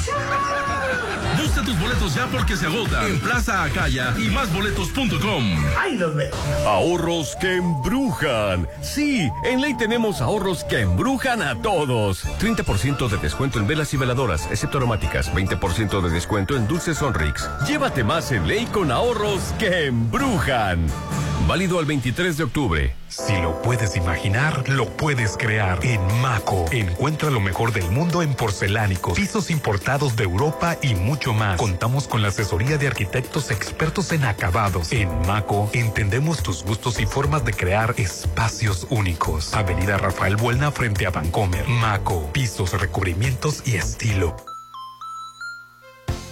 Busca 1.36 1.62
tus 1.62 1.78
boletos 1.78 2.14
ya 2.14 2.26
porque 2.26 2.56
se 2.56 2.66
agotan 2.66 3.06
en 3.06 3.20
Plaza 3.20 3.64
Acaya 3.64 4.14
y 4.18 4.30
másboletos.com. 4.30 5.64
¡Ahí 5.78 5.98
los 5.98 6.14
veo! 6.14 6.34
Ahorros 6.66 7.36
que 7.38 7.56
embrujan. 7.56 8.66
Sí, 8.80 9.28
en 9.44 9.60
Ley 9.60 9.76
tenemos 9.76 10.22
ahorros 10.22 10.64
que 10.64 10.80
embrujan 10.80 11.42
a 11.42 11.60
todos. 11.60 12.24
30% 12.40 13.08
de 13.08 13.18
descuento 13.18 13.58
en 13.58 13.66
velas 13.66 13.92
y 13.92 13.98
veladoras, 13.98 14.48
excepto 14.50 14.78
aromáticas. 14.78 15.32
20% 15.34 16.00
de 16.00 16.10
descuento 16.10 16.56
en 16.56 16.66
dulces 16.66 16.98
Sonrix. 16.98 17.48
Llévate 17.66 18.04
más 18.04 18.32
en 18.32 18.48
Ley 18.48 18.66
con 18.66 18.90
ahorros 18.90 19.54
que 19.58 19.86
embrujan. 19.86 20.86
Válido 21.46 21.78
al 21.78 21.86
23 21.86 22.36
de 22.36 22.44
octubre. 22.44 22.94
Si 23.08 23.32
lo 23.40 23.62
puedes 23.62 23.96
imaginar, 23.96 24.68
lo 24.68 24.86
puedes 24.86 25.36
crear. 25.36 25.78
En 25.84 26.00
Maco, 26.20 26.66
encuentra 26.72 27.30
lo 27.30 27.40
mejor 27.40 27.72
del 27.72 27.90
mundo 27.90 28.22
en 28.22 28.34
porcelánicos, 28.34 29.18
pisos 29.18 29.50
importados 29.50 30.16
de 30.16 30.24
Europa 30.24 30.76
y 30.82 30.94
mucho 30.94 31.32
más. 31.32 31.58
Contamos 31.58 32.06
con 32.06 32.20
la 32.22 32.28
asesoría 32.28 32.76
de 32.76 32.88
arquitectos 32.88 33.50
expertos 33.50 34.12
en 34.12 34.24
acabados. 34.24 34.92
En 34.92 35.08
Maco, 35.26 35.70
entendemos 35.72 36.42
tus 36.42 36.62
gustos 36.64 37.00
y 37.00 37.06
formas 37.06 37.44
de 37.44 37.52
crear 37.52 37.94
espacios 37.96 38.86
únicos. 38.90 39.54
Avenida 39.54 39.96
Rafael 39.96 40.36
Buelna 40.36 40.70
frente 40.70 41.06
a 41.06 41.10
Vancomer. 41.10 41.66
Maco, 41.66 42.30
pisos, 42.32 42.78
recubrimientos 42.78 43.62
y 43.66 43.76
estilo. 43.76 44.36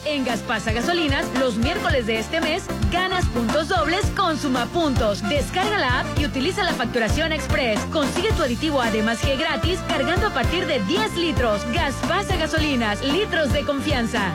En 0.07 0.25
Gaspasa 0.25 0.73
Gasolinas, 0.73 1.27
los 1.41 1.57
miércoles 1.57 2.07
de 2.07 2.21
este 2.21 2.41
mes, 2.41 2.65
ganas 2.93 3.27
puntos 3.27 3.69
dobles 3.69 4.07
con 4.17 4.39
Sumapuntos. 4.39 5.21
Descarga 5.29 5.79
la 5.79 6.01
app 6.01 6.19
y 6.21 6.25
utiliza 6.25 6.63
la 6.63 6.75
facturación 6.75 7.33
express. 7.33 7.81
Consigue 7.93 8.33
tu 8.33 8.45
aditivo 8.45 8.81
además 8.81 9.21
G 9.21 9.37
gratis 9.37 9.81
cargando 9.89 10.29
a 10.29 10.31
partir 10.31 10.67
de 10.67 10.79
10 10.85 11.17
litros. 11.17 11.61
Gaspasa 11.73 12.37
Gasolinas, 12.37 13.03
litros 13.03 13.53
de 13.53 13.63
confianza. 13.65 14.33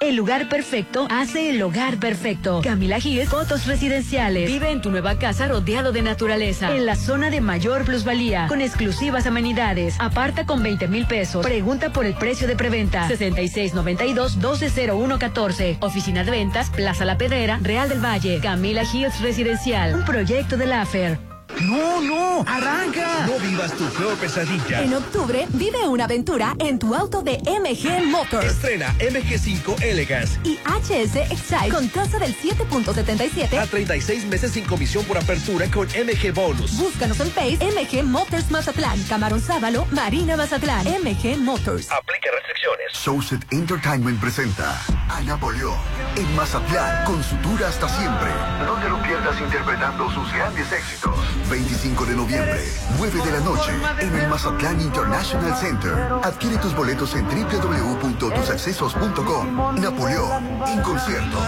El 0.00 0.14
lugar 0.14 0.48
perfecto 0.48 1.08
hace 1.10 1.50
el 1.50 1.60
hogar 1.60 1.98
perfecto. 1.98 2.60
Camila 2.62 3.00
Giles, 3.00 3.28
fotos 3.28 3.66
residenciales. 3.66 4.48
Vive 4.48 4.70
en 4.70 4.80
tu 4.80 4.90
nueva 4.90 5.18
casa 5.18 5.48
rodeado 5.48 5.90
de 5.90 6.02
naturaleza. 6.02 6.72
En 6.74 6.86
la 6.86 6.94
zona 6.94 7.30
de 7.30 7.40
mayor 7.40 7.84
plusvalía. 7.84 8.46
Con 8.46 8.60
exclusivas 8.60 9.26
amenidades. 9.26 9.96
Aparta 9.98 10.46
con 10.46 10.62
20 10.62 10.86
mil 10.86 11.04
pesos. 11.06 11.44
Pregunta 11.44 11.92
por 11.92 12.06
el 12.06 12.14
precio 12.14 12.46
de 12.46 12.54
preventa. 12.54 13.08
6692-120114. 13.08 15.78
Oficina 15.80 16.22
de 16.22 16.30
ventas, 16.30 16.70
Plaza 16.70 17.04
La 17.04 17.18
Pedrera, 17.18 17.58
Real 17.60 17.88
del 17.88 18.04
Valle. 18.04 18.38
Camila 18.40 18.84
Hills 18.84 19.20
Residencial. 19.20 19.96
Un 19.96 20.04
proyecto 20.04 20.56
de 20.56 20.66
la 20.66 20.82
AFER. 20.82 21.27
¡No, 21.60 22.00
no! 22.00 22.44
¡Arranca! 22.46 23.26
No 23.26 23.38
vivas 23.40 23.72
tu 23.72 23.84
peor 23.90 24.16
pesadilla. 24.16 24.82
En 24.82 24.94
octubre, 24.94 25.46
vive 25.50 25.88
una 25.88 26.04
aventura 26.04 26.54
en 26.60 26.78
tu 26.78 26.94
auto 26.94 27.22
de 27.22 27.38
MG 27.38 28.06
Motors. 28.06 28.46
Estrena 28.46 28.94
MG5 28.98 29.82
Elegance 29.82 30.38
y 30.44 30.58
HS 30.58 31.16
Excite 31.16 31.70
con 31.72 31.88
tasa 31.88 32.18
del 32.18 32.36
7.77 32.36 33.58
a 33.58 33.66
36 33.66 34.26
meses 34.26 34.52
sin 34.52 34.64
comisión 34.64 35.04
por 35.04 35.18
apertura 35.18 35.68
con 35.70 35.88
MG 35.88 36.32
Bonus. 36.32 36.78
Búscanos 36.78 37.18
en 37.20 37.30
Face 37.32 37.58
MG 37.60 38.04
Motors 38.04 38.50
Mazatlán, 38.50 39.02
Camarón 39.08 39.40
Sábalo, 39.40 39.86
Marina 39.90 40.36
Mazatlán, 40.36 40.86
MG 40.86 41.38
Motors. 41.38 41.90
Aplica 41.90 42.30
restricciones. 42.34 42.92
Showset 42.92 43.52
Entertainment 43.52 44.20
presenta 44.20 44.80
a 45.08 45.20
Napoleón 45.22 45.76
en 46.16 46.36
Mazatlán 46.36 47.04
con 47.04 47.22
su 47.22 47.36
tour 47.36 47.62
hasta 47.64 47.88
siempre. 47.88 48.30
No 48.64 48.74
te 48.74 48.88
lo 48.88 49.02
pierdas 49.02 49.40
interpretando 49.40 50.10
sus 50.12 50.32
grandes 50.32 50.70
éxitos. 50.72 51.18
25 51.48 52.04
de 52.04 52.14
noviembre, 52.14 52.62
9 52.98 53.20
de 53.24 53.32
la 53.32 53.40
noche, 53.40 53.72
en 54.00 54.14
el 54.14 54.28
Mazatlán 54.28 54.78
International 54.80 55.56
Center. 55.56 55.92
Adquiere 56.22 56.58
tus 56.58 56.74
boletos 56.74 57.14
en 57.14 57.26
www.tusaccesos.com. 57.26 59.80
Napoleón, 59.80 60.60
en 60.66 60.82
concierto. 60.82 61.38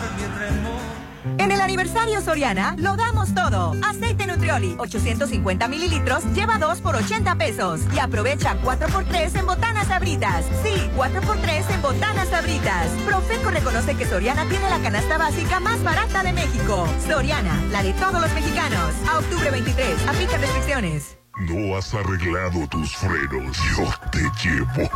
En 1.25 1.53
el 1.53 1.61
aniversario 1.61 2.21
Soriana, 2.21 2.75
lo 2.79 2.97
damos 2.97 3.35
todo. 3.35 3.75
Aceite 3.83 4.27
Nutrioli, 4.27 4.75
850 4.79 5.69
mililitros, 5.69 6.25
lleva 6.35 6.59
2 6.59 6.81
por 6.81 6.97
80 6.97 7.35
pesos. 7.37 7.81
Y 7.95 7.99
aprovecha 7.99 8.57
4x3 8.63 9.39
en 9.39 9.47
botanas 9.47 9.89
sabritas. 9.89 10.45
Sí, 10.63 10.91
4x3 10.97 11.75
en 11.75 11.83
botanas 11.83 12.29
sabritas. 12.29 12.87
Profeco 13.07 13.51
reconoce 13.51 13.97
que 13.97 14.07
Soriana 14.07 14.49
tiene 14.49 14.71
la 14.71 14.81
canasta 14.81 15.19
básica 15.19 15.61
más 15.61 15.83
barata 15.85 16.23
de 16.23 16.33
México. 16.33 16.87
Soriana, 17.07 17.63
la 17.71 17.83
de 17.83 17.93
todos 17.95 18.21
los 18.21 18.33
mexicanos. 18.33 18.95
A 19.09 19.19
octubre 19.19 19.51
23, 19.51 20.09
aplica 20.09 20.39
restricciones. 20.39 21.20
No 21.41 21.75
has 21.75 21.95
arreglado 21.95 22.69
tus 22.69 22.95
frenos. 22.97 23.57
Yo 23.75 23.91
te 24.11 24.21
llevo. 24.43 24.91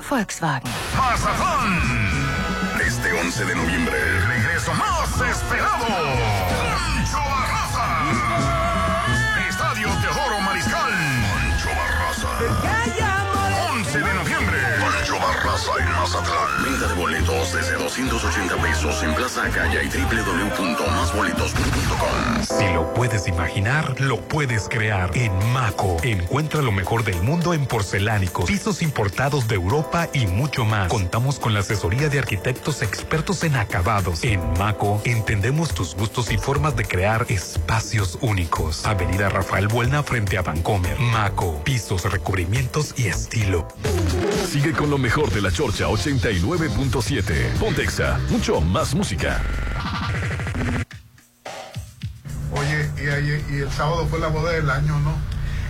Volkswagen. 0.10 0.70
Mazatán. 0.98 1.80
Este 2.86 3.14
11 3.14 3.46
de 3.46 3.56
noviembre, 3.56 3.96
el 3.96 4.28
regreso 4.28 4.74
más 4.74 5.10
esperado. 5.22 6.59
Mazatlán. 16.00 16.64
Venta 16.64 16.88
de 16.88 16.94
boletos 16.94 17.54
desde 17.54 17.74
280 17.74 18.56
pesos 18.62 19.04
en 19.04 19.14
Plaza 19.16 19.44
Acaya 19.44 19.84
y 19.84 19.90
www.masboletos.com. 19.90 22.44
Si 22.44 22.74
lo 22.74 22.94
puedes 22.94 23.28
imaginar, 23.28 24.00
lo 24.00 24.22
puedes 24.22 24.70
crear. 24.70 25.12
En 25.14 25.34
Maco, 25.52 25.98
encuentra 26.04 26.62
lo 26.62 26.72
mejor 26.72 27.04
del 27.04 27.22
mundo 27.22 27.54
en 27.54 27.66
porcelánicos, 27.66 28.46
pisos 28.46 28.82
importados 28.82 29.50
de 29.50 29.56
Europa 29.56 30.08
y 30.14 30.26
mucho 30.26 30.64
más. 30.64 30.88
Contamos 30.88 31.38
con 31.38 31.54
la 31.54 31.60
asesoría 31.60 32.08
de 32.08 32.20
arquitectos 32.20 32.82
expertos 32.82 33.44
en 33.44 33.58
acabados. 33.58 34.24
En 34.24 34.40
Maco, 34.58 35.02
entendemos 35.04 35.74
tus 35.74 35.96
gustos 35.96 36.32
y 36.32 36.38
formas 36.38 36.78
de 36.78 36.86
crear 36.86 37.26
espacios 37.28 38.18
únicos. 38.22 38.86
Avenida 38.86 39.28
Rafael 39.28 39.68
Buelna 39.68 40.02
frente 40.04 40.38
a 40.38 40.44
Vancomer. 40.44 40.98
Maco, 40.98 41.62
pisos, 41.66 42.10
recubrimientos 42.10 42.94
y 42.98 43.08
estilo. 43.08 43.68
Sigue 44.50 44.72
con 44.72 44.90
lo 44.90 44.98
mejor 44.98 45.30
de 45.32 45.42
la 45.42 45.52
Chorcha 45.52 45.89
89.7. 45.90 47.58
Pontexa, 47.60 48.20
mucho 48.30 48.62
más 48.62 48.94
música. 48.94 49.42
Oye, 52.52 52.90
y, 52.98 53.08
ayer- 53.10 53.44
y 53.50 53.56
el 53.62 53.72
sábado 53.72 54.06
fue 54.08 54.20
la 54.20 54.28
boda 54.28 54.52
del 54.52 54.70
año, 54.70 55.00
¿no? 55.00 55.14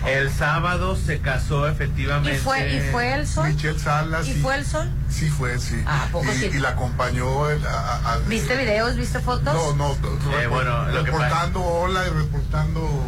El 0.06 0.30
sábado 0.30 0.96
se 0.96 1.20
casó 1.20 1.68
efectivamente. 1.68 2.34
¿Y 2.36 2.38
fue, 2.38 2.74
¿Y 2.74 2.80
fue 2.90 3.12
el 3.14 3.26
sol? 3.26 3.48
Michelle 3.48 3.78
Salas. 3.78 4.26
¿Y 4.28 4.34
fue 4.34 4.56
el 4.56 4.64
sol? 4.64 4.90
Sí 5.10 5.28
fue, 5.28 5.58
sí. 5.58 5.82
Ah, 5.86 6.04
¿a 6.04 6.12
poco 6.12 6.32
y, 6.32 6.36
sí? 6.36 6.50
y 6.54 6.58
la 6.58 6.70
acompañó 6.70 7.50
el- 7.50 7.66
a- 7.66 7.70
a- 7.96 8.12
a- 8.14 8.18
¿Viste 8.20 8.56
videos? 8.56 8.96
¿Viste 8.96 9.20
fotos? 9.20 9.52
No, 9.54 9.74
no, 9.74 9.92
Eh, 10.40 10.46
bueno, 10.46 10.86
lo 10.88 11.04
que 11.04 11.10
reportando 11.10 11.60
hola 11.62 12.06
y 12.06 12.10
reportando 12.10 13.04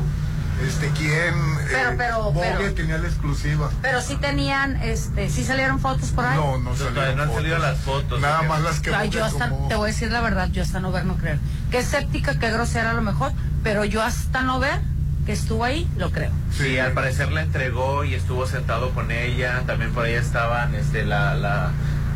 Este, 0.66 0.88
¿quién? 0.90 1.35
Pero, 1.71 1.90
eh, 1.90 1.94
pero, 1.97 2.32
pero- 2.35 2.75
tenía 2.75 2.99
la 2.99 3.09
exclusiva. 3.09 3.71
Pero 3.80 4.00
sí 4.00 4.16
tenían, 4.16 4.76
este, 4.76 5.28
sí 5.28 5.44
salieron 5.44 5.80
fotos 5.80 6.11
por 6.11 6.25
ahí. 6.25 6.37
No, 6.37 6.59
no 6.59 6.76
salieron 6.76 7.16
no 7.16 7.23
han 7.25 7.32
salido 7.32 7.59
las 7.59 7.78
fotos. 7.78 8.21
Nada 8.21 8.42
más 8.42 8.61
las 8.62 8.80
que 8.80 8.94
Ay, 8.94 9.09
yo 9.09 9.25
hasta, 9.25 9.49
te 9.68 9.75
voy 9.75 9.90
a 9.90 9.92
decir 9.92 10.11
la 10.12 10.21
verdad, 10.21 10.49
yo 10.52 10.62
hasta 10.62 10.80
no 10.80 10.92
ver, 10.92 11.04
no 11.04 11.16
creer. 11.16 11.38
Qué 11.71 11.78
escéptica, 11.78 12.38
qué 12.38 12.50
grosera 12.50 12.90
a 12.90 12.94
lo 12.94 13.02
mejor, 13.02 13.32
pero 13.62 13.85
yo 13.85 14.02
hasta 14.02 14.42
no 14.42 14.61
ver 14.61 14.80
que 15.26 15.32
estuvo 15.32 15.64
ahí, 15.64 15.88
lo 15.97 16.11
creo. 16.11 16.30
Sí, 16.56 16.78
al 16.78 16.92
parecer 16.92 17.30
la 17.32 17.42
entregó 17.42 18.04
y 18.04 18.14
estuvo 18.14 18.47
sentado 18.47 18.90
con 18.90 19.11
ella. 19.11 19.62
También 19.66 19.92
por 19.92 20.04
ahí 20.04 20.14
estaban 20.14 20.75
este, 20.75 21.04
la, 21.04 21.35
la 21.35 21.71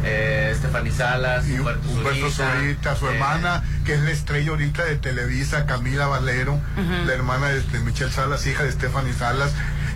eh, 0.04 0.54
Stephanie 0.58 0.92
Salas, 0.92 1.46
Y 1.48 1.58
Humberto, 1.58 1.88
Humberto 1.88 2.30
Zurita, 2.30 2.96
su 2.96 3.08
eh, 3.08 3.14
hermana, 3.14 3.62
que 3.84 3.94
es 3.94 4.00
la 4.02 4.10
estrella 4.10 4.50
ahorita 4.50 4.84
de 4.84 4.96
Televisa, 4.96 5.66
Camila 5.66 6.06
Valero, 6.06 6.60
la 7.06 7.12
hermana 7.12 7.48
de, 7.48 7.60
de 7.62 7.80
Michelle 7.80 8.10
Salas, 8.12 8.46
hija 8.46 8.62
de 8.64 8.72
Stephanie 8.72 9.12
Salas, 9.12 9.52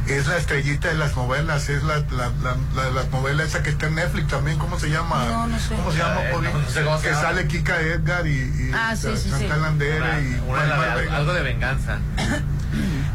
es 0.09 0.27
la 0.27 0.39
estrellita 0.39 0.89
de 0.89 0.95
las 0.95 1.15
novelas, 1.15 1.69
es 1.69 1.83
la, 1.85 1.99
la, 2.11 2.31
la, 2.43 2.57
la 2.75 2.85
de 2.87 2.93
las 2.93 3.11
novelas 3.11 3.49
esa 3.49 3.63
que 3.63 3.71
está 3.71 3.87
en 3.87 3.95
Netflix 3.97 4.29
también, 4.29 4.59
¿cómo 4.59 4.79
se 4.81 4.89
llama? 4.91 5.25
No, 5.27 5.47
no 5.47 5.59
sé. 5.59 5.75
¿Cómo 5.75 5.93
se 5.93 5.99
llama? 5.99 6.23
Eh, 6.23 6.31
Poli? 6.33 6.49
no, 6.53 6.59
no 6.59 6.69
sé 6.69 6.83
cómo 6.83 6.97
se 6.97 7.03
que 7.05 7.11
llama. 7.11 7.23
sale 7.23 7.47
Kika 7.47 7.81
Edgar 7.81 8.27
y, 8.27 8.31
y 8.31 8.71
Ah, 8.75 8.97
sí, 8.97 9.09
sí, 9.17 9.25
sí. 9.25 9.31
Chantal 9.31 9.65
Andere 9.65 9.99
Una- 9.99 10.21
y 10.21 10.43
una 10.49 11.17
algo 11.17 11.33
de 11.35 11.43
venganza. 11.43 11.99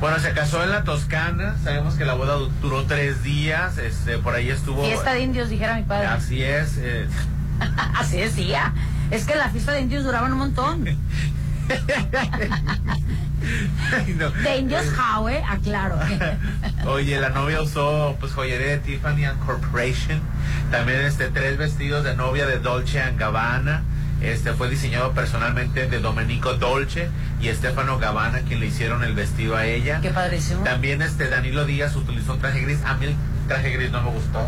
Bueno, 0.02 0.20
se 0.20 0.34
casó 0.34 0.64
en 0.64 0.72
la 0.72 0.84
Toscana. 0.84 1.56
Sabemos 1.64 1.96
que 1.96 2.06
la 2.06 2.14
boda 2.14 2.36
du- 2.36 2.52
duró 2.62 2.84
tres 2.84 3.24
días. 3.24 3.78
Este, 3.78 4.18
por 4.18 4.36
ahí 4.36 4.50
estuvo. 4.50 4.84
Fiesta 4.86 5.14
de 5.14 5.22
indios, 5.22 5.50
dijera 5.50 5.76
mi 5.76 5.84
padre. 5.84 6.08
Así 6.08 6.44
es. 6.44 6.78
eh, 6.78 7.08
Así 7.98 8.18
decía. 8.18 8.74
Es 9.12 9.26
que 9.26 9.36
la 9.36 9.50
fiesta 9.50 9.72
de 9.72 9.82
indios 9.82 10.04
duraban 10.04 10.32
un 10.34 10.40
montón. 10.40 10.84
no. 14.18 14.30
De 14.32 14.58
indios 14.58 14.86
Howe, 14.98 15.44
aclaro. 15.48 15.98
Oye, 16.88 17.20
la 17.20 17.30
novia 17.30 17.62
usó 17.62 18.16
pues 18.20 18.34
joyería 18.34 18.68
de 18.68 18.78
Tiffany 18.80 19.26
and 19.26 19.40
Corporation. 19.46 20.20
También 20.72 21.02
este 21.02 21.30
tres 21.30 21.58
vestidos 21.58 22.04
de 22.04 22.16
novia 22.16 22.46
de 22.46 22.60
Dolce 22.60 23.02
and 23.02 23.20
Gabbana. 23.20 23.84
Este 24.22 24.54
fue 24.54 24.70
diseñado 24.70 25.12
personalmente 25.12 25.88
de 25.88 26.00
Domenico 26.00 26.54
Dolce 26.56 27.10
y 27.42 27.50
Stefano 27.50 27.98
Gabbana 28.00 28.40
quien 28.40 28.60
le 28.62 28.68
hicieron 28.68 29.04
el 29.04 29.14
vestido 29.14 29.56
a 29.58 29.66
ella. 29.66 30.00
Qué 30.02 30.10
padrísimo. 30.12 30.64
También 30.64 31.02
este 31.02 31.28
Danilo 31.30 31.66
Díaz 31.66 31.96
utilizó 31.96 32.34
un 32.34 32.40
traje 32.40 32.62
gris. 32.62 32.80
A 32.86 32.96
mí 32.96 33.08
el 33.08 33.16
traje 33.48 33.72
gris 33.72 33.92
no 33.92 34.02
me 34.02 34.10
gustó. 34.12 34.40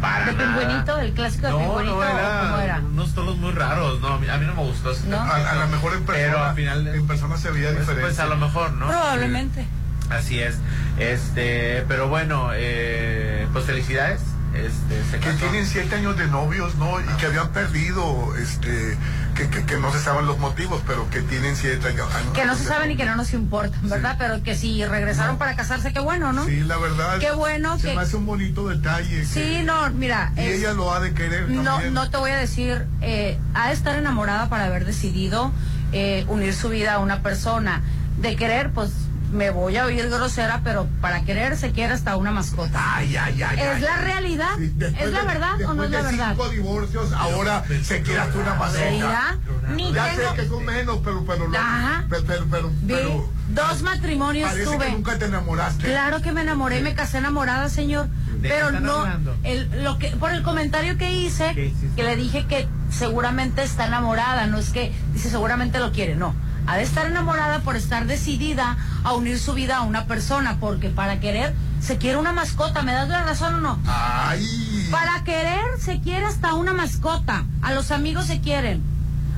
Para 0.00 0.26
¿De 0.26 0.32
nada. 0.34 0.58
pingüinito? 0.58 0.98
¿El 0.98 1.12
clásico 1.14 1.46
de 1.46 1.52
No, 1.52 1.58
pingüinito? 1.58 1.94
no, 1.96 2.02
era, 2.04 2.40
¿Cómo 2.42 2.58
era? 2.58 2.78
unos 2.80 3.14
tonos 3.14 3.36
muy 3.38 3.52
raros. 3.52 4.00
No, 4.00 4.08
a 4.08 4.18
mí, 4.18 4.28
a 4.28 4.36
mí 4.36 4.44
no 4.46 4.54
me 4.54 4.62
gustó. 4.62 4.90
ese 4.90 5.08
¿No? 5.08 5.16
A, 5.18 5.36
a 5.36 5.54
lo 5.54 5.68
mejor 5.68 5.94
en 5.94 6.04
persona, 6.04 6.26
Pero 6.32 6.44
al 6.44 6.54
final 6.54 6.86
en 6.88 7.06
persona 7.06 7.36
se 7.38 7.50
veía 7.50 7.68
pues, 7.68 7.80
diferente. 7.80 8.02
pues, 8.08 8.18
a 8.20 8.26
lo 8.26 8.36
mejor, 8.36 8.72
¿no? 8.74 8.86
Probablemente. 8.88 9.66
Así 10.10 10.38
es. 10.40 10.58
Este, 10.98 11.82
pero 11.88 12.08
bueno, 12.08 12.50
eh, 12.52 13.48
pues 13.54 13.64
felicidades. 13.64 14.20
Este, 14.54 15.02
se 15.10 15.18
que 15.18 15.32
tienen 15.32 15.66
siete 15.66 15.96
años 15.96 16.16
de 16.16 16.26
novios, 16.28 16.76
¿no? 16.76 17.00
Y 17.00 17.04
que 17.18 17.26
habían 17.26 17.48
perdido, 17.50 18.34
este, 18.36 18.96
que, 19.34 19.48
que, 19.48 19.64
que 19.64 19.78
no 19.78 19.92
se 19.92 19.98
saben 20.00 20.26
los 20.26 20.38
motivos, 20.38 20.80
pero 20.86 21.10
que 21.10 21.22
tienen 21.22 21.56
siete 21.56 21.88
años. 21.88 22.06
Que 22.34 22.44
no 22.44 22.54
se 22.54 22.64
saben 22.64 22.90
y 22.92 22.96
que 22.96 23.04
no 23.04 23.16
nos 23.16 23.32
importan, 23.32 23.88
¿verdad? 23.88 24.14
Pero 24.18 24.42
que 24.42 24.54
si 24.54 24.84
regresaron 24.84 25.38
para 25.38 25.56
casarse, 25.56 25.92
qué 25.92 25.98
bueno, 26.00 26.32
¿no? 26.32 26.44
Sí, 26.46 26.60
la 26.60 26.76
verdad. 26.76 27.18
Qué 27.18 27.32
bueno 27.32 27.78
se 27.78 27.88
que- 27.88 27.94
me 27.96 28.02
hace 28.02 28.16
un 28.16 28.26
bonito 28.26 28.68
detalle. 28.68 29.20
que- 29.20 29.26
Sí, 29.26 29.62
no, 29.64 29.90
mira. 29.90 30.32
Y 30.36 30.40
es- 30.40 30.60
ella 30.60 30.72
lo 30.72 30.92
ha 30.94 31.00
de 31.00 31.12
querer 31.14 31.48
No, 31.50 31.64
también. 31.72 31.94
no 31.94 32.08
te 32.10 32.16
voy 32.16 32.30
a 32.30 32.36
decir, 32.36 32.86
eh, 33.00 33.38
ha 33.54 33.68
de 33.68 33.74
estar 33.74 33.96
enamorada 33.96 34.48
para 34.48 34.66
haber 34.66 34.84
decidido 34.84 35.52
eh, 35.92 36.24
unir 36.28 36.54
su 36.54 36.68
vida 36.70 36.94
a 36.94 36.98
una 36.98 37.22
persona. 37.22 37.80
De 38.20 38.34
querer, 38.36 38.70
pues 38.70 38.90
me 39.34 39.50
voy 39.50 39.76
a 39.76 39.84
oír 39.86 40.08
grosera, 40.08 40.60
pero 40.64 40.86
para 41.00 41.24
querer 41.24 41.56
se 41.56 41.72
quiere 41.72 41.92
hasta 41.92 42.16
una 42.16 42.30
mascota. 42.30 42.96
Ay, 42.96 43.16
ay, 43.16 43.42
ay. 43.42 43.58
¿Es 43.60 43.66
ay. 43.76 43.80
la 43.82 43.96
realidad? 43.96 44.58
¿Es 44.60 45.10
la 45.10 45.20
de- 45.20 45.26
verdad 45.26 45.60
o 45.66 45.74
no 45.74 45.84
es 45.84 45.90
la 45.90 45.98
de 45.98 46.04
verdad? 46.04 46.30
cinco 46.30 46.48
divorcios, 46.48 47.12
ahora 47.12 47.64
se 47.82 48.02
quiere 48.02 48.20
hasta 48.20 48.38
una 48.38 48.54
mascota. 48.54 49.36
Ni 49.74 49.92
Ya 49.92 50.10
tengo- 50.14 50.30
sé 50.30 50.36
que 50.36 50.48
son 50.48 50.64
menos, 50.64 50.98
pero, 51.04 51.24
pero, 51.26 51.48
lo- 51.48 51.58
Ajá. 51.58 52.04
pero, 52.08 52.24
pero, 52.26 52.44
pero, 52.50 52.68
Vi 52.82 52.94
pero 52.94 53.28
dos 53.50 53.82
matrimonios 53.82 54.50
parece 54.50 54.70
tuve. 54.70 54.86
que 54.86 54.92
nunca 54.92 55.18
te 55.18 55.24
enamoraste. 55.26 55.84
Claro 55.84 56.22
que 56.22 56.32
me 56.32 56.42
enamoré 56.42 56.78
y 56.78 56.82
me 56.82 56.94
casé 56.94 57.18
enamorada, 57.18 57.68
señor. 57.68 58.06
¿De 58.08 58.48
qué 58.48 58.54
Pero 58.54 58.72
no, 58.80 59.04
el, 59.42 59.82
lo 59.84 59.98
que, 59.98 60.08
por 60.10 60.30
el 60.32 60.42
comentario 60.42 60.96
que 60.98 61.12
hice, 61.12 61.72
que 61.96 62.02
le 62.02 62.14
dije 62.14 62.46
que 62.46 62.68
seguramente 62.90 63.62
está 63.62 63.86
enamorada, 63.86 64.46
no 64.46 64.58
es 64.58 64.70
que 64.70 64.92
dice 65.12 65.30
seguramente 65.30 65.78
lo 65.78 65.92
quiere, 65.92 66.14
no. 66.14 66.34
Ha 66.66 66.76
de 66.76 66.82
estar 66.82 67.06
enamorada 67.06 67.60
por 67.60 67.76
estar 67.76 68.06
decidida 68.06 68.76
a 69.04 69.12
unir 69.12 69.38
su 69.38 69.52
vida 69.54 69.76
a 69.78 69.82
una 69.82 70.06
persona, 70.06 70.56
porque 70.60 70.88
para 70.88 71.20
querer 71.20 71.54
se 71.80 71.98
quiere 71.98 72.16
una 72.16 72.32
mascota, 72.32 72.82
¿me 72.82 72.92
das 72.92 73.08
la 73.08 73.22
razón 73.22 73.54
o 73.56 73.60
no? 73.60 73.78
Ay. 73.86 74.88
Para 74.90 75.22
querer 75.24 75.60
se 75.78 76.00
quiere 76.00 76.24
hasta 76.24 76.54
una 76.54 76.72
mascota, 76.72 77.44
a 77.62 77.72
los 77.72 77.90
amigos 77.90 78.26
se 78.26 78.40
quieren. 78.40 78.82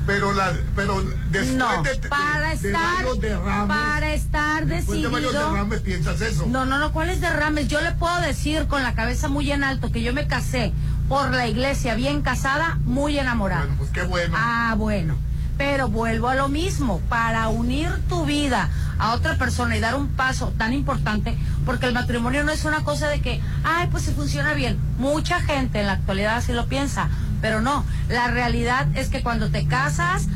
Pero, 0.05 0.31
la, 0.31 0.53
pero 0.73 1.03
después 1.31 1.55
No, 1.55 1.83
de, 1.83 1.95
de- 1.97 2.07
para 2.07 2.49
de 2.55 2.55
estar, 2.55 2.95
varios 2.95 3.19
derrames, 3.19 3.67
para 3.77 4.13
estar 4.13 4.65
después 4.65 5.01
de 5.01 5.09
decidido. 5.09 5.49
derrames 5.51 5.81
piensas 5.81 6.21
eso. 6.21 6.45
No, 6.47 6.65
no, 6.65 6.79
no, 6.79 6.93
¿cuáles 6.93 7.19
derrames? 7.19 7.67
Yo 7.67 7.81
le 7.81 7.91
puedo 7.91 8.17
decir 8.21 8.67
con 8.67 8.83
la 8.83 8.93
cabeza 8.95 9.27
muy 9.27 9.51
en 9.51 9.65
alto 9.65 9.91
que 9.91 10.01
yo 10.01 10.13
me 10.13 10.25
casé 10.25 10.71
por 11.09 11.31
la 11.31 11.47
iglesia, 11.47 11.95
bien 11.95 12.21
casada, 12.21 12.77
muy 12.85 13.19
enamorada. 13.19 13.63
Bueno, 13.63 13.75
pues 13.79 13.89
qué 13.91 14.03
bueno. 14.03 14.33
Ah, 14.37 14.75
bueno. 14.77 15.17
Pero 15.57 15.87
vuelvo 15.87 16.27
a 16.29 16.35
lo 16.35 16.49
mismo, 16.49 16.99
para 17.09 17.47
unir 17.49 17.89
tu 18.09 18.25
vida 18.25 18.69
a 18.99 19.13
otra 19.13 19.35
persona 19.37 19.75
y 19.75 19.79
dar 19.79 19.95
un 19.95 20.07
paso 20.09 20.53
tan 20.57 20.73
importante, 20.73 21.35
porque 21.65 21.85
el 21.87 21.93
matrimonio 21.93 22.43
no 22.43 22.51
es 22.51 22.63
una 22.65 22.83
cosa 22.83 23.07
de 23.09 23.21
que, 23.21 23.41
ay, 23.63 23.87
pues 23.91 24.03
se 24.03 24.11
funciona 24.11 24.53
bien. 24.53 24.77
Mucha 24.99 25.39
gente 25.41 25.79
en 25.79 25.87
la 25.87 25.93
actualidad 25.93 26.37
así 26.37 26.51
lo 26.53 26.67
piensa, 26.67 27.09
pero 27.41 27.61
no. 27.61 27.85
La 28.09 28.27
realidad 28.27 28.87
es 28.95 29.09
que 29.09 29.21
cuando 29.23 29.49
te 29.49 29.65
casas, 29.67 30.27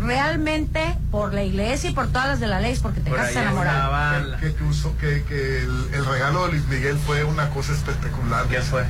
realmente 0.00 0.96
por 1.10 1.34
la 1.34 1.42
iglesia 1.42 1.90
y 1.90 1.92
por 1.92 2.08
todas 2.08 2.28
las 2.28 2.40
de 2.40 2.46
la 2.46 2.60
ley, 2.60 2.72
es 2.72 2.80
porque 2.80 3.00
te 3.00 3.10
Por 3.10 3.18
casas 3.18 3.36
enamorado. 3.42 3.78
Que, 4.40 4.54
que- 5.00 5.24
que 5.24 5.58
el, 5.62 5.88
el 5.94 6.04
regalo 6.06 6.46
de 6.46 6.52
Luis 6.52 6.64
Miguel 6.68 6.96
fue 6.98 7.24
una 7.24 7.50
cosa 7.50 7.72
espectacular. 7.72 8.46
¿Qué 8.46 8.60
fue? 8.60 8.84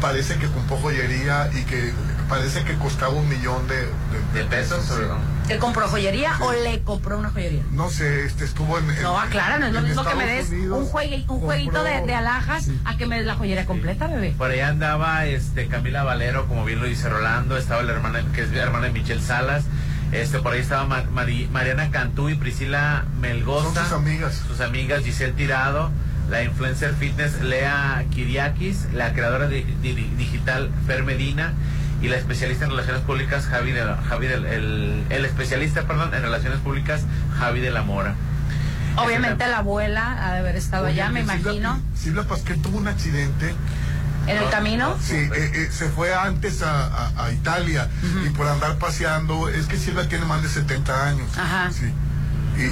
Parece 0.00 0.36
que 0.36 0.46
compró 0.48 0.76
joyería 0.76 1.50
y 1.52 1.64
que 1.64 1.92
parece 2.28 2.62
que 2.62 2.74
costaba 2.76 3.12
un 3.14 3.28
millón 3.28 3.66
de, 3.66 3.76
de, 3.76 3.88
¿De 4.34 4.44
pesos? 4.44 4.84
Sí. 4.84 5.52
¿Él 5.52 5.58
compró 5.58 5.88
joyería 5.88 6.36
o 6.40 6.52
le 6.52 6.82
compró 6.82 7.18
una 7.18 7.30
joyería? 7.30 7.62
No 7.72 7.90
sé, 7.90 8.24
este 8.26 8.44
estuvo 8.44 8.78
en. 8.78 8.88
en- 8.90 9.02
No, 9.02 9.18
aclara, 9.18 9.58
no 9.58 9.66
es 9.66 9.72
lo 9.72 9.80
mismo 9.80 10.04
que 10.04 10.14
me 10.14 10.26
des 10.26 10.50
Unidos, 10.50 10.78
un, 10.78 10.86
juegue- 10.88 11.24
un 11.28 11.40
jueguito 11.40 11.82
de, 11.82 12.02
de 12.02 12.14
alhajas 12.14 12.68
a 12.84 12.96
que 12.96 13.06
me 13.06 13.16
des 13.16 13.26
la 13.26 13.34
joyería 13.34 13.66
completa, 13.66 14.06
bebé. 14.06 14.34
Por 14.38 14.50
ahí 14.50 14.60
andaba 14.60 15.24
este 15.26 15.66
Camila 15.68 16.04
Valero, 16.04 16.46
como 16.46 16.64
bien 16.64 16.80
lo 16.80 16.86
dice 16.86 17.08
Rolando, 17.08 17.56
estaba 17.56 17.82
la 17.82 17.92
hermana, 17.94 18.22
que 18.34 18.42
es 18.42 18.52
hermana 18.52 18.86
de 18.86 18.92
Michelle 18.92 19.22
Salas, 19.22 19.64
este 20.12 20.38
por 20.38 20.52
ahí 20.52 20.60
estaba 20.60 20.84
Ma- 20.84 21.04
Mari- 21.12 21.48
Mariana 21.50 21.90
Cantú 21.90 22.28
y 22.28 22.34
Priscila 22.34 23.04
Melgoza, 23.18 23.72
Son 23.74 23.84
sus 23.84 23.92
amigas. 23.94 24.42
sus 24.46 24.60
amigas 24.60 25.02
Giselle 25.02 25.32
Tirado, 25.32 25.90
la 26.30 26.42
influencer 26.42 26.94
fitness 26.94 27.40
Lea 27.40 28.04
Kiriakis, 28.10 28.92
la 28.92 29.12
creadora 29.12 29.48
di- 29.48 29.62
digital 29.82 30.70
Fer 30.86 31.02
Medina 31.04 31.52
y 32.02 32.08
la 32.08 32.16
especialista 32.16 32.64
en 32.64 32.70
relaciones 32.70 33.02
públicas 33.02 33.46
Javi 33.46 33.72
de 33.72 33.84
la- 33.84 33.96
Javi 34.08 34.26
del- 34.26 34.46
el, 34.46 35.04
el 35.10 35.24
especialista, 35.24 35.82
perdón, 35.82 36.12
en 36.14 36.22
relaciones 36.22 36.58
públicas 36.60 37.02
Javi 37.38 37.60
de 37.60 37.70
la 37.70 37.82
Mora. 37.82 38.14
Obviamente 38.96 39.46
la 39.46 39.58
abuela 39.58 40.26
ha 40.28 40.32
de 40.34 40.38
haber 40.40 40.56
estado 40.56 40.84
Oye, 40.86 40.94
allá, 41.02 41.10
me 41.10 41.20
Silvia- 41.20 41.40
imagino. 41.40 41.80
Silvia 41.96 42.22
Pasquel 42.24 42.60
tuvo 42.60 42.78
un 42.78 42.88
accidente. 42.88 43.54
En 44.26 44.36
el 44.36 44.50
camino. 44.50 44.94
Sí, 45.02 45.14
eh, 45.14 45.30
eh, 45.34 45.68
se 45.72 45.88
fue 45.88 46.14
antes 46.14 46.60
a, 46.62 46.84
a- 46.86 47.24
a 47.26 47.32
Italia 47.32 47.88
y 48.26 48.28
por 48.30 48.46
andar 48.46 48.76
paseando, 48.76 49.48
es 49.48 49.66
que 49.66 49.78
Silvia 49.78 50.06
tiene 50.08 50.26
más 50.26 50.42
de 50.42 50.48
70 50.50 51.06
años. 51.08 51.26
Ajá. 51.38 51.70
Sí. 51.72 51.90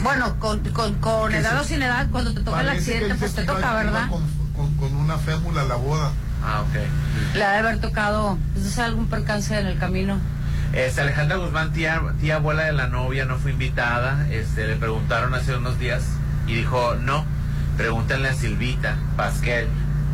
Bueno, 0.03 0.39
con, 0.39 0.61
con, 0.71 0.95
con 0.95 1.35
edad 1.35 1.61
o 1.61 1.65
sin 1.65 1.83
edad, 1.83 2.07
cuando 2.11 2.35
te 2.35 2.41
toca 2.41 2.61
el 2.61 2.69
accidente, 2.69 3.15
pues 3.15 3.35
te 3.35 3.45
toca, 3.45 3.75
¿verdad? 3.75 4.09
Con, 4.09 4.23
con- 4.55 4.75
con 4.77 4.97
una 4.97 5.17
fémula 5.19 5.65
la 5.65 5.77
boda. 5.77 6.11
Ah, 6.45 6.63
ok. 6.63 7.35
Le 7.37 7.45
ha 7.45 7.53
de 7.53 7.59
haber 7.59 7.79
tocado, 7.81 8.39
pues, 8.53 8.65
no 8.65 8.71
sé, 8.71 8.83
algún 8.83 9.07
percance 9.07 9.59
en 9.59 9.67
el 9.67 9.79
camino. 9.79 10.19
Este, 10.73 11.01
Alejandra 11.01 11.37
Guzmán, 11.37 11.73
tía, 11.73 12.03
tía 12.21 12.37
abuela 12.37 12.65
de 12.65 12.73
la 12.73 12.89
novia, 12.89 13.25
no 13.25 13.37
fue 13.39 13.53
invitada. 13.53 14.27
Este, 14.31 14.67
le 14.67 14.77
preguntaron 14.77 15.35
hace 15.35 15.57
unos 15.57 15.79
días 15.79 16.03
y 16.47 16.55
dijo, 16.55 16.95
no, 17.01 17.25
pregúntenle 17.77 18.29
a 18.29 18.35
Silvita 18.35 18.97
Pasquel, 19.17 19.69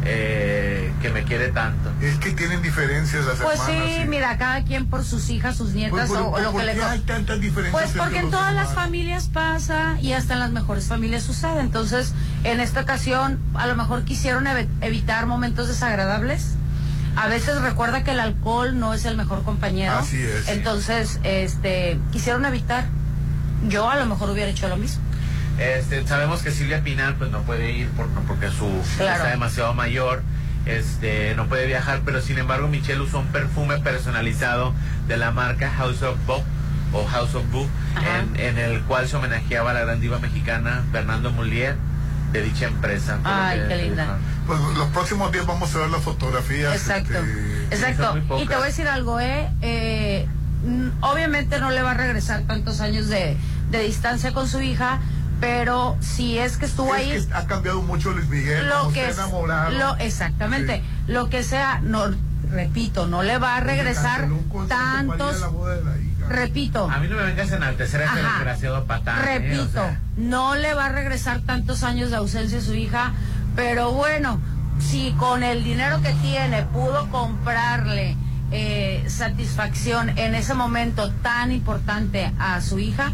eh, 0.05 0.93
que 1.01 1.11
me 1.11 1.23
quiere 1.25 1.49
tanto. 1.49 1.91
Es 2.01 2.17
que 2.19 2.31
tienen 2.33 2.63
diferencias 2.63 3.25
las 3.25 3.39
Pues 3.39 3.61
hermanas. 3.61 3.85
sí, 3.97 4.05
mira, 4.09 4.37
cada 4.39 4.63
quien 4.65 4.87
por 4.87 5.05
sus 5.05 5.31
hijas, 5.31 5.57
sus 5.57 5.73
nietas 5.73 6.09
Pues, 6.09 6.11
o, 6.21 6.29
o 6.29 6.31
¿por- 6.33 6.43
lo 6.43 6.53
por 6.53 6.61
que 6.61 6.75
le 6.75 6.83
hay 6.83 7.01
tantas 7.01 7.41
diferencias 7.41 7.73
Pues 7.93 7.97
porque 7.97 8.19
en 8.19 8.31
todas 8.31 8.55
las 8.55 8.73
familias 8.75 9.29
pasa 9.29 9.97
y 10.01 10.13
hasta 10.13 10.35
en 10.35 10.41
las 10.41 10.51
mejores 10.51 10.87
familias 10.87 11.23
sucede. 11.23 11.61
Entonces, 11.61 12.13
en 12.45 12.61
esta 12.61 12.81
ocasión, 12.81 13.39
a 13.55 13.67
lo 13.67 13.77
mejor 13.77 14.05
quisieron 14.05 14.45
ev- 14.47 14.69
evitar 14.81 15.27
momentos 15.27 15.69
desagradables. 15.69 16.55
A 17.15 17.27
veces 17.29 17.61
recuerda 17.61 18.05
que 18.05 18.13
el 18.13 18.21
alcohol 18.21 18.79
no 18.79 18.95
es 18.95 19.05
el 19.05 19.17
mejor 19.17 19.43
compañero. 19.45 19.99
Así 19.99 20.23
es, 20.23 20.47
sí. 20.47 20.51
Entonces, 20.53 21.21
este, 21.25 21.99
quisieron 22.11 22.45
evitar. 22.47 22.87
Yo 23.69 23.89
a 23.91 23.97
lo 23.97 24.07
mejor 24.07 24.31
hubiera 24.31 24.51
hecho 24.51 24.69
lo 24.69 24.77
mismo. 24.77 25.03
Este, 25.59 26.07
sabemos 26.07 26.43
que 26.43 26.51
Silvia 26.51 26.83
Pinal 26.83 27.15
pues 27.17 27.31
no 27.31 27.43
puede 27.43 27.73
ir 27.73 27.89
por, 27.91 28.07
porque 28.27 28.49
su 28.51 28.69
Claro. 28.97 29.17
está 29.17 29.31
demasiado 29.31 29.75
mayor, 29.75 30.23
este, 30.67 31.35
no 31.37 31.47
puede 31.47 31.67
viajar, 31.67 32.01
pero 32.05 32.21
sin 32.23 32.39
embargo 32.39 32.69
Michelle 32.69 33.01
usó 33.01 33.19
un 33.21 33.27
perfume 33.29 33.79
personalizado 33.79 34.73
de 35.09 35.17
la 35.17 35.31
marca 35.31 35.71
House 35.71 36.03
of 36.03 36.17
Bob 36.27 36.43
o 36.93 37.05
House 37.07 37.35
of 37.35 37.45
Boo, 37.51 37.67
en, 38.37 38.39
en 38.41 38.59
el 38.59 38.81
cual 38.83 39.09
se 39.09 39.17
homenajeaba 39.17 39.71
a 39.71 39.75
la 39.75 39.81
gran 39.81 40.01
diva 40.01 40.19
mexicana 40.19 40.83
Fernando 40.93 41.31
Mulier 41.33 41.75
de 42.33 42.43
dicha 42.43 42.67
empresa. 42.67 43.19
Ay, 43.25 43.61
que- 43.61 43.69
qué 43.69 43.77
linda. 43.77 44.19
Pues 44.47 44.59
los 44.77 44.89
próximos 44.89 45.31
días 45.33 45.47
vamos 45.47 45.75
a 45.75 45.79
ver 45.79 45.91
las 45.91 46.03
fotografías. 46.03 46.75
Exacto. 46.75 47.15
este, 47.19 47.75
Exacto. 47.77 48.19
Y 48.39 48.47
te 48.47 48.55
voy 48.55 48.65
a 48.65 48.67
decir 48.67 48.89
algo, 48.89 49.21
¿eh? 49.21 49.49
Eh, 49.63 50.27
obviamente 51.01 51.59
no 51.61 51.71
le 51.71 51.83
va 51.83 51.93
a 51.93 51.95
regresar 51.95 52.43
tantos 52.43 52.81
años 52.81 53.09
de, 53.09 53.37
de 53.71 53.83
distancia 53.85 54.33
con 54.33 54.49
su 54.49 54.61
hija, 54.61 54.99
pero 55.43 55.97
si 56.01 56.39
es 56.39 56.57
que 56.57 56.67
estuvo 56.67 56.93
ahí. 56.95 57.11
Que 57.11 57.35
ha 57.35 57.47
cambiado 57.47 57.83
mucho 57.83 58.13
Luis 58.13 58.29
Miguel, 58.29 58.69
lo 58.69 58.93
que 58.93 59.09
es- 59.09 59.19
enamorado. 59.19 59.73
lo 59.73 59.97
exactamente 59.97 60.85
lo 61.09 61.29
que 61.31 61.43
sea 61.43 61.81
no 61.83 62.05
repito 62.49 63.09
no 63.09 63.25
le 63.25 63.39
va 63.39 63.57
a 63.57 63.61
regresar 63.61 64.29
tantos 64.69 65.41
la 65.41 65.49
boda 65.49 65.75
de 65.75 65.83
la 65.85 65.99
hija. 65.99 66.29
repito 66.29 66.89
A 66.89 66.99
mí 67.01 67.09
no 67.09 67.17
me 67.17 67.25
vengas 67.25 67.51
a 67.51 67.57
enaltecer 67.57 68.03
a 68.03 68.05
este 68.05 68.23
desgraciado 68.23 68.85
patán. 68.85 69.19
¿eh? 69.19 69.39
repito 69.39 69.65
O 69.65 69.69
sea, 69.73 70.01
no 70.17 70.55
le 70.55 70.75
va 70.75 70.87
a 70.87 70.89
regresar 70.91 71.41
tantos 71.41 71.83
años 71.83 72.11
de 72.11 72.17
ausencia 72.19 72.59
a 72.59 72.63
su 72.63 72.75
hija 72.75 73.13
pero 73.57 73.91
bueno 73.91 74.41
si 74.79 75.11
con 75.19 75.43
el 75.43 75.65
dinero 75.65 76.01
que 76.03 76.13
tiene 76.23 76.63
pudo 76.63 77.11
comprarle 77.11 78.17
eh, 78.53 79.03
satisfacción 79.09 80.17
en 80.19 80.37
ese 80.37 80.55
momento 80.55 81.11
tan 81.23 81.51
importante 81.51 82.33
a 82.39 82.61
su 82.61 82.79
hija 82.79 83.11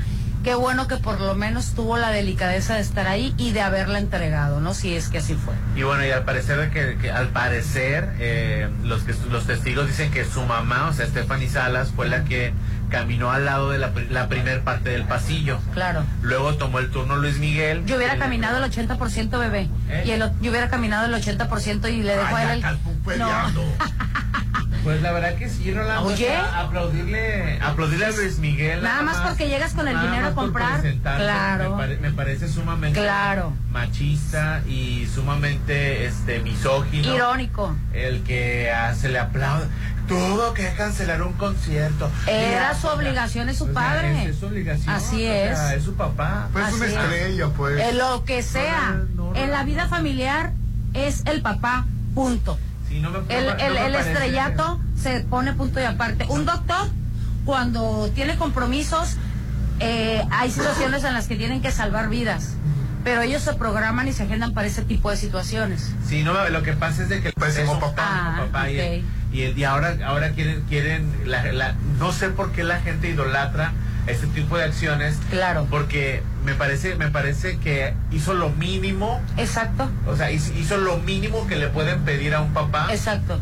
qué 0.49 0.55
bueno 0.55 0.89
que 0.89 0.97
por 0.97 1.21
lo 1.21 1.35
menos 1.35 1.75
tuvo 1.75 1.99
la 1.99 2.11
delicadeza 2.11 2.77
de 2.77 2.81
estar 2.81 3.07
ahí 3.07 3.35
y 3.37 3.53
de 3.53 3.61
haberla 3.61 3.99
entregado 3.99 4.63
no 4.63 4.73
si 4.73 4.95
es 4.95 5.11
que 5.11 5.19
así 5.19 5.35
fue 5.35 5.53
Y 5.77 5.83
bueno, 5.83 6.07
y 6.07 6.11
al 6.11 6.25
parecer, 6.25 6.71
que, 6.71 6.97
que 6.97 7.11
al 7.11 7.29
parecer, 7.29 8.15
eh, 8.19 8.67
los, 8.83 9.03
que, 9.03 9.15
los 9.31 9.47
testigos 9.47 9.87
dicen 9.89 10.11
que 10.11 10.25
su 10.25 10.41
mamá, 10.47 10.89
o 10.89 10.95
sea, 10.95 11.05
Stephanie 11.05 11.51
Salas, 11.51 11.93
fue 11.95 12.09
la 12.09 12.25
que 12.25 12.55
caminó 12.89 13.31
al 13.31 13.45
lado 13.45 13.69
de 13.69 13.77
la, 13.77 13.93
la 14.09 14.29
primer 14.29 14.63
parte 14.63 14.89
del 14.89 15.05
pasillo. 15.05 15.61
claro 15.75 16.03
Luego 16.23 16.55
tomó 16.55 16.79
el 16.79 16.91
turno 16.91 17.17
Luis 17.17 17.39
Miguel. 17.39 17.85
Yo 17.85 17.97
hubiera 17.97 18.17
caminado 18.17 18.65
el 18.65 18.73
80% 18.73 19.39
bebé. 19.39 19.69
¿Eh? 19.91 20.05
Y 20.07 20.11
el, 20.13 20.21
yo 20.41 20.51
hubiera 20.51 20.71
caminado 20.71 21.15
el 21.15 21.23
80% 21.23 21.93
y 21.93 22.03
le 22.03 22.17
dejo 22.17 22.35
a 22.35 22.55
él 22.55 22.65
el... 22.65 23.19
No. 23.19 23.29
Pues 24.85 25.03
la 25.03 25.13
verdad 25.13 25.35
que 25.37 25.49
sí, 25.49 25.73
Rolando. 25.73 26.09
Oye. 26.11 26.35
aplaudirle, 26.35 27.59
aplaudirle 27.61 28.07
a 28.07 28.11
Luis 28.11 28.39
Miguel. 28.39 28.83
Nada 28.83 29.03
más 29.03 29.19
porque 29.19 29.49
llegas 29.49 29.75
con 29.75 29.87
el 29.89 29.95
nada 29.95 30.07
dinero 30.11 30.27
a 30.29 30.35
comprar. 30.35 30.81
presentarse, 30.81 31.23
Claro. 31.25 31.71
Me, 31.71 31.77
pare- 31.77 31.97
me 31.99 32.11
parece 32.13 32.49
sumamente 32.49 33.01
Claro. 33.01 33.53
machista 33.71 34.63
y 34.67 35.07
sumamente 35.13 36.07
este 36.07 36.41
misógino. 36.41 37.15
Irónico. 37.15 37.75
El 37.93 38.23
que 38.23 38.71
ah, 38.71 38.95
se 38.95 39.09
le 39.09 39.19
aplaude. 39.19 39.67
Tuvo 40.07 40.55
que 40.55 40.73
cancelar 40.75 41.21
un 41.23 41.35
concierto. 41.35 42.11
Era 42.27 42.75
su 42.75 42.87
obligación, 42.87 43.51
es 43.51 43.59
su 43.59 43.65
o 43.65 43.67
sea, 43.67 43.75
padre. 43.75 44.23
es, 44.25 44.31
es 44.31 44.39
su 44.39 44.47
obligación. 44.47 44.89
Así 44.95 45.17
o 45.17 45.19
sea, 45.29 45.73
es. 45.75 45.79
es 45.81 45.85
su 45.85 45.95
papá. 45.95 46.49
Pues 46.53 46.67
es 46.69 46.75
una 46.75 46.85
Así 46.87 46.95
es. 46.95 47.03
estrella, 47.03 47.49
pues. 47.55 47.79
En 47.81 47.99
lo 47.99 48.25
que 48.25 48.43
sea. 48.43 49.03
en 49.35 49.51
la 49.51 49.65
vida 49.65 49.87
familiar 49.89 50.53
es 50.95 51.23
el 51.27 51.43
papá, 51.43 51.85
punto. 52.15 52.59
Sí, 52.89 53.01
no 53.01 53.11
me- 53.11 53.19
no 53.19 53.25
El, 53.29 53.93
no 53.93 53.99
estrellato 53.99 54.81
se 55.01 55.21
pone 55.21 55.53
punto 55.53 55.81
y 55.81 55.85
aparte. 55.85 56.27
Un 56.29 56.45
doctor, 56.45 56.89
cuando 57.45 58.11
tiene 58.15 58.37
compromisos, 58.37 59.17
eh, 59.81 60.23
hay 60.31 60.51
situaciones 60.51 61.05
en 61.05 61.15
las 61.15 61.27
que 61.29 61.37
tienen 61.37 61.63
que 61.63 61.71
salvar 61.71 62.09
vidas. 62.09 62.55
Pero 63.05 63.23
ellos 63.23 63.43
se 63.43 63.55
programan 63.55 64.09
y 64.09 64.13
se 64.13 64.25
agendan 64.25 64.53
para 64.53 64.67
ese 64.67 64.83
tipo 64.83 65.11
de 65.11 65.17
situaciones. 65.17 65.93
Sí, 66.07 66.25
no, 66.25 66.49
lo 66.49 66.63
que 66.63 66.73
pasa 66.73 67.03
es 67.05 67.09
de 67.09 67.21
que 67.23 67.29
el 67.29 67.35
Pésimo 67.35 67.79
papá. 67.79 68.03
Ah, 68.05 68.37
papá 68.47 68.71
y, 68.71 69.05
y, 69.33 69.43
y 69.57 69.65
ahora 69.65 69.97
ahora 70.05 70.31
quieren 70.33 70.63
quieren 70.69 71.11
la, 71.25 71.53
la- 71.53 71.75
no 71.99 72.13
sé 72.13 72.29
por 72.31 72.51
qué 72.53 72.65
la 72.65 72.81
gente 72.81 73.09
idolatra 73.09 73.73
este 74.09 74.27
tipo 74.29 74.57
de 74.57 74.65
acciones 74.65 75.17
claro 75.31 75.67
porque 75.71 76.23
me 76.45 76.55
parece 76.55 76.95
me 76.97 77.09
parece 77.11 77.59
que 77.59 77.95
hizo 78.11 78.35
lo 78.35 78.51
mínimo 78.51 79.21
exacto 79.37 79.91
o 80.07 80.17
sea 80.17 80.31
hizo, 80.31 80.53
hizo 80.55 80.77
lo 80.79 80.97
mínimo 80.99 81.47
que 81.47 81.57
le 81.57 81.69
pueden 81.69 82.01
pedir 82.03 82.35
a 82.35 82.41
un 82.41 82.53
papá 82.53 82.89
exacto 82.91 83.39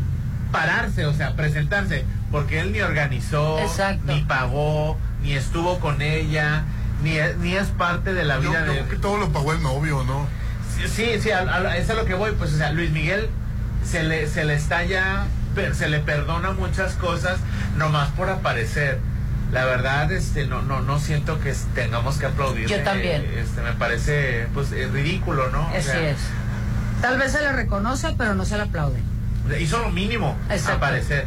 pararse 0.51 1.05
o 1.05 1.13
sea 1.13 1.35
presentarse 1.35 2.05
porque 2.31 2.59
él 2.59 2.71
ni 2.71 2.81
organizó 2.81 3.59
Exacto. 3.59 4.13
ni 4.13 4.21
pagó 4.21 4.97
ni 5.23 5.33
estuvo 5.33 5.79
con 5.79 6.01
ella 6.01 6.63
ni 7.03 7.11
es, 7.17 7.37
ni 7.37 7.53
es 7.55 7.67
parte 7.67 8.13
de 8.13 8.23
la 8.25 8.35
Yo 8.39 8.49
vida 8.49 8.63
de 8.63 8.71
creo 8.71 8.89
que 8.89 8.95
todo 8.97 9.17
lo 9.17 9.29
pagó 9.31 9.53
el 9.53 9.61
novio, 9.61 10.03
¿no? 10.03 10.25
Sí, 10.75 10.87
sí, 10.87 11.21
sí, 11.21 11.29
a, 11.31 11.39
a- 11.41 11.77
es 11.77 11.87
a 11.91 11.93
lo 11.93 12.05
que 12.05 12.15
voy, 12.15 12.31
pues, 12.31 12.53
o 12.53 12.57
sea, 12.57 12.71
Luis 12.71 12.89
Miguel 12.89 13.29
se 13.83 14.01
le, 14.01 14.27
se 14.27 14.45
le 14.45 14.55
está 14.55 14.83
ya, 14.83 15.27
per- 15.53 15.75
se 15.75 15.89
le 15.89 15.99
perdona 15.99 16.51
muchas 16.53 16.93
cosas 16.93 17.37
nomás 17.77 18.09
por 18.09 18.29
aparecer. 18.31 18.97
La 19.51 19.63
verdad, 19.65 20.11
este, 20.11 20.45
no, 20.45 20.61
no, 20.61 20.81
no 20.81 20.99
siento 20.99 21.39
que 21.39 21.53
tengamos 21.73 22.17
que 22.17 22.25
aplaudir. 22.25 22.67
Yo 22.67 22.83
también. 22.83 23.25
Este, 23.37 23.61
me 23.61 23.71
parece, 23.73 24.47
pues, 24.53 24.71
eh, 24.73 24.89
ridículo, 24.91 25.49
¿no? 25.49 25.61
O 25.67 25.69
Así 25.69 25.83
sea, 25.83 26.09
es. 26.09 26.17
Tal 27.01 27.17
vez 27.17 27.31
se 27.31 27.41
le 27.41 27.53
reconoce, 27.53 28.13
pero 28.17 28.35
no 28.35 28.43
se 28.43 28.57
le 28.57 28.63
aplaude. 28.63 28.99
Hizo 29.59 29.79
lo 29.79 29.89
mínimo, 29.89 30.35
Exacto. 30.49 30.77
aparecer. 30.77 31.25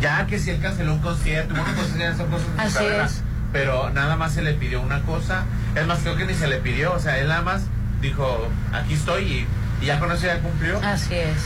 Ya 0.00 0.26
que 0.26 0.38
si 0.38 0.50
él 0.50 0.60
canceló 0.60 0.92
un 0.94 0.98
concierto, 0.98 1.54
bueno, 1.54 1.70
pues 1.76 1.88
cosas 1.88 2.48
Así 2.58 2.74
carrera. 2.74 3.04
es. 3.06 3.22
Pero 3.52 3.90
nada 3.90 4.16
más 4.16 4.32
se 4.32 4.42
le 4.42 4.52
pidió 4.54 4.80
una 4.82 5.00
cosa. 5.02 5.44
Es 5.74 5.86
más, 5.86 6.00
creo 6.00 6.16
que 6.16 6.24
ni 6.26 6.34
se 6.34 6.48
le 6.48 6.56
pidió. 6.58 6.92
O 6.92 6.98
sea, 6.98 7.18
él 7.18 7.28
nada 7.28 7.42
más 7.42 7.62
dijo, 8.00 8.48
aquí 8.72 8.94
estoy 8.94 9.46
y, 9.80 9.84
y 9.84 9.86
ya 9.86 9.98
con 10.00 10.10
eso 10.10 10.26
ya 10.26 10.40
cumplió. 10.40 10.80
Así 10.82 11.14
es. 11.14 11.36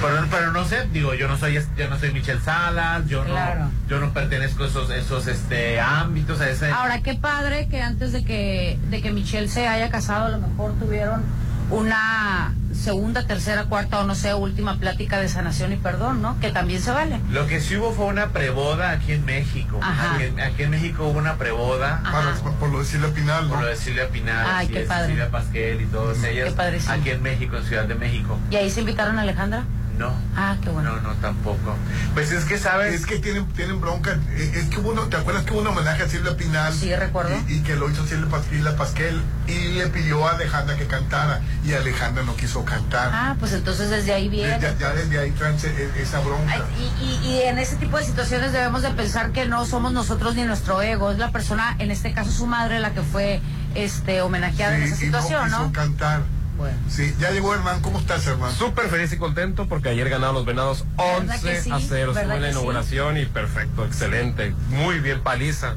Pero, 0.00 0.26
pero 0.30 0.52
no 0.52 0.64
sé, 0.64 0.86
digo, 0.92 1.14
yo 1.14 1.26
no 1.28 1.36
soy 1.36 1.54
yo 1.76 1.88
no 1.90 1.98
soy 1.98 2.12
Michelle 2.12 2.40
Salas, 2.40 3.06
yo 3.08 3.24
Claro. 3.24 3.64
no 3.64 3.70
yo 3.88 3.98
no 4.00 4.12
pertenezco 4.12 4.64
a 4.64 4.66
esos 4.68 4.90
esos 4.90 5.26
este 5.26 5.80
ámbitos, 5.80 6.40
a 6.40 6.48
ese 6.48 6.70
Ahora, 6.70 7.02
qué 7.02 7.14
padre 7.14 7.66
que 7.68 7.82
antes 7.82 8.12
de 8.12 8.24
que, 8.24 8.78
de 8.90 9.02
que 9.02 9.10
Michelle 9.10 9.48
se 9.48 9.66
haya 9.66 9.90
casado, 9.90 10.26
a 10.26 10.28
lo 10.28 10.38
mejor 10.38 10.72
tuvieron 10.78 11.22
una 11.70 12.54
segunda, 12.72 13.26
tercera, 13.26 13.64
cuarta 13.64 14.00
o 14.00 14.04
no 14.04 14.14
sé, 14.14 14.32
última 14.34 14.78
plática 14.78 15.18
de 15.18 15.28
sanación 15.28 15.72
y 15.72 15.76
perdón, 15.76 16.22
¿no? 16.22 16.38
Que 16.40 16.50
también 16.50 16.80
se 16.80 16.92
vale. 16.92 17.20
Lo 17.30 17.46
que 17.46 17.60
sí 17.60 17.76
hubo 17.76 17.92
fue 17.92 18.06
una 18.06 18.28
preboda 18.28 18.92
aquí 18.92 19.12
en 19.12 19.24
México. 19.26 19.78
Ajá. 19.82 20.14
Aquí, 20.14 20.24
en- 20.24 20.40
aquí 20.40 20.62
en 20.62 20.70
México 20.70 21.08
hubo 21.08 21.18
una 21.18 21.34
preboda. 21.36 22.00
Para- 22.04 22.32
por 22.58 22.70
lo 22.70 22.78
de 22.78 22.84
Silvia 22.84 23.12
Pinal, 23.12 23.44
¿no? 23.44 23.50
Por 23.54 23.62
lo 23.62 23.66
de 23.68 23.76
Silvia 23.76 24.08
Pinal, 24.08 24.46
Ay, 24.48 24.68
qué 24.68 24.82
es, 24.82 24.88
padre. 24.88 25.08
Silvia 25.08 25.30
Pasquel 25.30 25.80
y 25.82 25.86
todos 25.86 26.22
ellos. 26.24 26.52
padrísimo. 26.54 26.94
Aquí 26.94 27.10
en 27.10 27.22
México, 27.22 27.56
en 27.56 27.64
Ciudad 27.64 27.84
de 27.84 27.94
México. 27.96 28.38
¿Y 28.50 28.56
ahí 28.56 28.70
se 28.70 28.80
invitaron 28.80 29.18
a 29.18 29.22
Alejandra? 29.22 29.64
No. 29.98 30.12
Ah, 30.36 30.56
qué 30.62 30.70
bueno. 30.70 30.94
No, 30.96 31.00
no, 31.02 31.14
tampoco. 31.14 31.74
Pues 32.14 32.30
es 32.30 32.44
que, 32.44 32.56
¿sabes? 32.56 32.94
Es 32.94 33.04
que 33.04 33.18
tienen, 33.18 33.46
tienen 33.48 33.80
bronca. 33.80 34.12
Eh, 34.30 34.52
Es 34.54 34.64
que 34.66 34.78
hubo 34.78 34.90
uno, 34.92 35.08
¿te 35.08 35.16
acuerdas 35.16 35.44
que 35.44 35.52
hubo 35.52 35.60
un 35.60 35.66
homenaje 35.66 36.04
a 36.04 36.08
Silvia 36.08 36.36
Pinal? 36.36 36.72
Sí, 36.72 36.94
recuerdo. 36.94 37.30
Y, 37.48 37.54
y 37.54 37.60
que 37.62 37.74
lo 37.74 37.90
hizo 37.90 38.06
Silvia 38.06 38.28
Pasquel, 38.30 38.64
Pasquel 38.76 39.20
y 39.48 39.72
le 39.72 39.88
pidió 39.88 40.26
a 40.28 40.32
Alejandra 40.32 40.76
que 40.76 40.86
cantara. 40.86 41.40
Y 41.64 41.72
Alejandra 41.72 42.22
no 42.22 42.36
quiso 42.36 42.64
cantar. 42.64 43.10
Ah, 43.12 43.36
pues 43.40 43.52
entonces 43.52 43.90
desde 43.90 44.12
ahí 44.14 44.28
viene. 44.28 44.58
ya, 44.60 44.78
ya 44.78 44.92
desde 44.92 45.18
ahí 45.18 45.30
traen 45.32 45.56
ese- 45.56 45.90
esa 46.00 46.20
bronca. 46.20 46.52
Ay, 46.54 46.62
Y, 47.00 47.04
y- 47.04 47.32
y 47.34 47.42
en 47.42 47.58
ese 47.58 47.74
tipo 47.76 47.98
de 47.98 48.04
situaciones 48.04 48.52
debemos 48.52 48.82
de 48.82 48.90
pensar 48.90 49.32
que 49.32 49.46
no 49.46 49.66
somos 49.66 49.92
nosotros 49.92 50.36
ni 50.36 50.44
nuestro 50.44 50.80
ego, 50.80 51.10
es 51.10 51.18
la 51.18 51.32
persona, 51.32 51.74
en 51.80 51.90
este 51.90 52.12
caso 52.14 52.30
su 52.30 52.46
madre, 52.46 52.78
la 52.78 52.92
que 52.92 53.02
fue 53.02 53.40
este 53.74 54.22
homenajeada 54.22 54.76
en 54.76 54.84
esa 54.84 54.96
Sí, 54.96 55.06
y 55.06 55.08
no 55.10 55.18
situación, 55.20 55.44
quiso 55.46 55.62
¿no? 55.62 55.72
cantar. 55.72 56.22
Bueno. 56.58 56.76
Sí, 56.90 57.14
ya 57.20 57.30
llegó 57.30 57.54
Hernán. 57.54 57.80
¿Cómo 57.80 57.98
estás, 58.00 58.26
Hernán? 58.26 58.52
Súper 58.52 58.88
feliz 58.88 59.12
y 59.12 59.16
contento 59.16 59.66
porque 59.68 59.88
ayer 59.90 60.08
ganaron 60.10 60.34
los 60.34 60.44
venados 60.44 60.84
¿Verdad 60.96 61.18
11 61.36 61.40
que 61.48 61.60
sí? 61.62 61.70
a 61.70 61.78
0. 61.80 61.88
¿Verdad 61.88 62.08
Estuve 62.08 62.22
en 62.22 62.28
la 62.28 62.34
que 62.34 62.42
sí? 62.44 62.50
inauguración 62.50 63.16
y 63.18 63.24
perfecto, 63.26 63.84
excelente. 63.86 64.54
Muy 64.68 64.98
bien 64.98 65.20
paliza. 65.22 65.76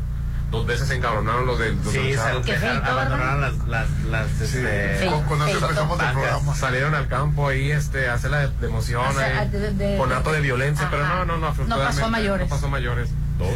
Dos 0.49 0.65
veces 0.65 0.89
se 0.89 0.95
encabronaron 0.95 1.45
los 1.45 1.57
de 1.59 1.71
los 1.71 1.93
Sí, 1.93 2.13
sal- 2.13 2.43
feito, 2.43 2.83
abandonaron 2.83 3.39
las, 3.39 3.57
las, 3.69 3.87
las, 4.09 4.41
este, 4.41 5.05
Con, 5.05 5.23
con 5.23 5.37
eso 5.37 5.45
Feito. 5.51 5.65
empezamos 5.67 5.97
el 6.01 6.11
programa. 6.11 6.55
Salieron 6.55 6.93
al 6.93 7.07
campo 7.07 7.47
ahí 7.47 7.71
este, 7.71 8.09
a 8.09 8.15
hacer 8.15 8.31
la 8.31 8.39
de, 8.39 8.47
de 8.59 8.67
emoción, 8.67 9.05
O 9.07 9.13
sea, 9.13 9.39
ahí, 9.39 9.47
de- 9.49 9.71
de- 9.71 9.97
con 9.97 10.11
acto 10.11 10.33
de 10.33 10.41
violencia, 10.41 10.89
pero 10.91 11.07
no, 11.07 11.23
no, 11.23 11.37
no, 11.37 11.53
No 11.67 11.77
pasó 11.77 12.03
a 12.05 12.09
mayores. 12.09 12.49
No 12.49 12.55
pasó 12.55 12.65
a 12.65 12.69
mayores. 12.69 13.09
Todo. 13.37 13.47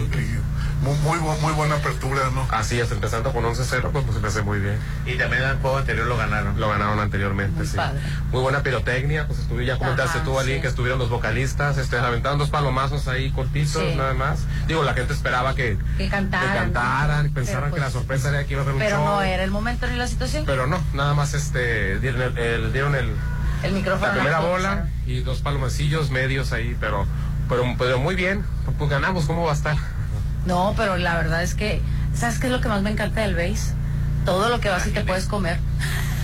Muy, 1.03 1.19
muy, 1.19 1.37
muy 1.41 1.53
buena 1.53 1.75
apertura, 1.75 2.29
¿no? 2.33 2.47
Así 2.51 2.79
es, 2.79 2.91
empezando 2.91 3.33
con 3.33 3.43
11-0, 3.43 3.89
pues, 3.91 4.05
pues 4.05 4.17
empecé 4.17 4.43
muy 4.43 4.59
bien. 4.59 4.77
Y 5.05 5.15
también 5.17 5.41
el 5.43 5.57
juego 5.57 5.77
anterior 5.79 6.05
lo 6.05 6.15
ganaron. 6.15 6.59
Lo 6.59 6.69
ganaron 6.69 6.99
anteriormente, 6.99 7.57
Muy 7.57 7.67
sí. 7.67 7.75
padre. 7.75 7.99
Muy 8.31 8.41
buena 8.41 8.61
pirotecnia, 8.61 9.25
pues 9.27 9.39
estuve, 9.39 9.65
ya 9.65 9.77
comentaste 9.77 10.19
Ajá, 10.19 10.25
tú, 10.25 10.39
Ali, 10.39 10.55
sí. 10.55 10.61
que 10.61 10.67
estuvieron 10.67 10.99
los 10.99 11.09
vocalistas, 11.09 11.77
este, 11.77 11.97
aventaron 11.97 12.37
dos 12.37 12.49
palomazos 12.51 13.07
ahí 13.07 13.31
cortitos, 13.31 13.81
Sí. 13.81 13.95
nada 13.95 14.13
más. 14.13 14.41
Digo, 14.67 14.83
la 14.83 14.93
gente 14.93 15.13
esperaba 15.13 15.55
que, 15.55 15.77
Que 15.97 16.07
cantaran. 16.07 16.49
que 16.51 16.55
cantaran, 16.59 17.31
Pero, 17.33 17.45
que 17.47 17.61
la 17.61 17.69
pues, 17.87 17.93
sorpresa 17.93 18.29
era 18.29 18.43
que 18.45 18.53
iba 18.53 18.61
a 18.61 18.63
haber 18.63 18.75
un 18.75 18.79
Pero 18.81 18.97
show. 18.97 19.05
no 19.05 19.21
era 19.23 19.43
el 19.43 19.51
momento 19.51 19.87
ni 19.87 19.95
la 19.95 20.07
situación. 20.07 20.43
Pero 20.45 20.67
no, 20.67 20.79
nada 20.93 21.13
más 21.15 21.33
este, 21.33 21.99
dieron 21.99 22.21
el, 22.21 22.37
el- 22.37 22.73
dieron 22.73 22.93
el, 22.95 23.11
el 23.63 23.73
micrófono. 23.73 24.07
la 24.07 24.13
primera 24.13 24.39
bola 24.39 24.87
y 25.07 25.21
dos 25.21 25.41
palomacillos 25.41 26.11
medios 26.11 26.51
ahí, 26.51 26.77
pero, 26.79 27.07
pero, 27.49 27.63
pero 27.77 27.97
muy 27.99 28.13
bien, 28.15 28.43
pues 28.77 28.89
ganamos, 28.89 29.25
¿cómo 29.25 29.43
va 29.45 29.51
a 29.51 29.55
estar? 29.55 29.77
No, 30.45 30.73
pero 30.77 30.97
la 30.97 31.15
verdad 31.15 31.43
es 31.43 31.55
que, 31.55 31.81
¿sabes 32.13 32.39
qué 32.39 32.47
es 32.47 32.51
lo 32.53 32.61
que 32.61 32.67
más 32.69 32.81
me 32.81 32.91
encanta 32.91 33.21
del 33.21 33.35
base? 33.35 33.73
todo 34.25 34.49
lo 34.49 34.59
que 34.59 34.69
vas 34.69 34.87
y 34.87 34.89
te 34.89 35.01
puedes 35.01 35.25
comer. 35.25 35.59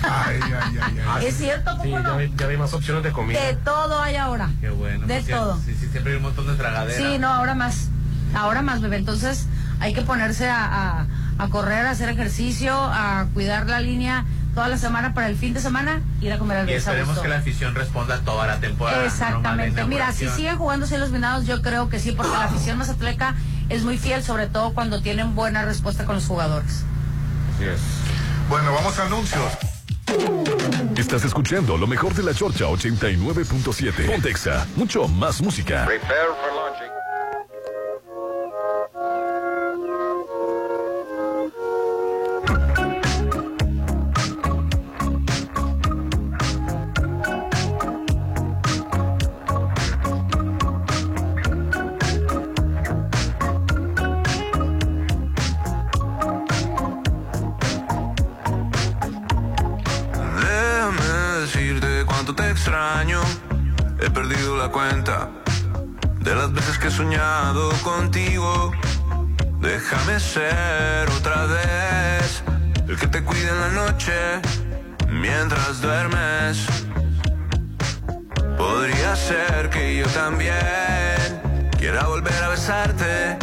Ay, 0.02 0.40
ay, 0.42 0.52
ay, 0.82 0.98
ay. 1.08 1.26
¿Es 1.28 1.36
cierto, 1.36 1.78
Sí, 1.80 1.90
ya, 1.90 2.00
no? 2.00 2.16
vi- 2.16 2.32
ya 2.36 2.48
vi 2.48 2.56
más 2.56 2.72
opciones 2.74 3.04
de 3.04 3.12
comida. 3.12 3.40
De 3.40 3.54
todo 3.54 4.02
hay 4.02 4.16
ahora. 4.16 4.50
Qué 4.60 4.70
bueno. 4.70 5.06
De 5.06 5.20
pues, 5.20 5.28
todo. 5.28 5.56
Sí, 5.64 5.76
sí, 5.78 5.86
siempre 5.88 6.10
hay 6.12 6.16
un 6.16 6.24
montón 6.24 6.48
de 6.48 6.54
tragadera. 6.54 6.98
Sí, 6.98 7.18
no, 7.20 7.28
ahora 7.28 7.54
más. 7.54 7.90
Ahora 8.34 8.60
más, 8.60 8.80
bebé. 8.80 8.96
Entonces 8.96 9.46
hay 9.78 9.94
que 9.94 10.02
ponerse 10.02 10.48
a, 10.48 10.64
a- 10.64 11.06
a 11.38 11.48
correr, 11.48 11.86
a 11.86 11.90
hacer 11.90 12.08
ejercicio, 12.08 12.74
a 12.76 13.26
cuidar 13.34 13.66
la 13.68 13.78
línea 13.78 14.24
toda 14.56 14.66
la 14.66 14.78
semana 14.78 15.14
para 15.14 15.28
el 15.28 15.36
fin 15.36 15.54
de 15.54 15.60
semana, 15.60 16.00
ir 16.20 16.32
a 16.32 16.38
comer 16.38 16.58
al 16.58 16.68
Y 16.68 16.72
esperemos 16.74 17.18
que 17.20 17.28
la 17.28 17.36
afición 17.38 17.74
responda 17.76 18.18
toda 18.18 18.48
la 18.48 18.58
temporada. 18.58 19.04
Exactamente. 19.04 19.84
Mira, 19.84 20.10
si 20.12 20.28
siguen 20.28 20.58
jugándose 20.58 20.98
los 20.98 21.12
venados, 21.12 21.46
yo 21.46 21.62
creo 21.62 21.88
que 21.88 22.00
sí, 22.00 22.10
porque 22.10 22.32
la 22.32 22.44
afición 22.46 22.78
mazatleca 22.78 23.36
es 23.72 23.84
muy 23.84 23.96
fiel, 23.96 24.22
sobre 24.22 24.46
todo 24.46 24.74
cuando 24.74 25.00
tienen 25.00 25.34
buena 25.34 25.64
respuesta 25.64 26.04
con 26.04 26.16
los 26.16 26.26
jugadores. 26.26 26.84
Así 27.54 27.64
es. 27.64 27.80
Bueno, 28.48 28.72
vamos 28.74 28.98
a 28.98 29.06
anuncios. 29.06 29.52
Estás 30.96 31.24
escuchando 31.24 31.78
lo 31.78 31.86
mejor 31.86 32.12
de 32.12 32.22
la 32.22 32.34
Chorcha 32.34 32.66
89.7. 32.66 34.06
Pontexa, 34.06 34.66
mucho 34.76 35.08
más 35.08 35.40
música. 35.40 35.86
Prepare 35.86 36.28
for 36.40 36.54
launching. 36.54 36.91
Ser 70.32 71.10
otra 71.10 71.44
vez 71.44 72.42
el 72.88 72.96
que 72.98 73.06
te 73.06 73.22
cuide 73.22 73.50
en 73.50 73.60
la 73.60 73.68
noche 73.68 74.14
mientras 75.10 75.82
duermes. 75.82 76.56
Podría 78.56 79.14
ser 79.14 79.68
que 79.68 79.96
yo 79.98 80.06
también 80.06 81.18
quiera 81.78 82.06
volver 82.06 82.42
a 82.42 82.48
besarte. 82.48 83.36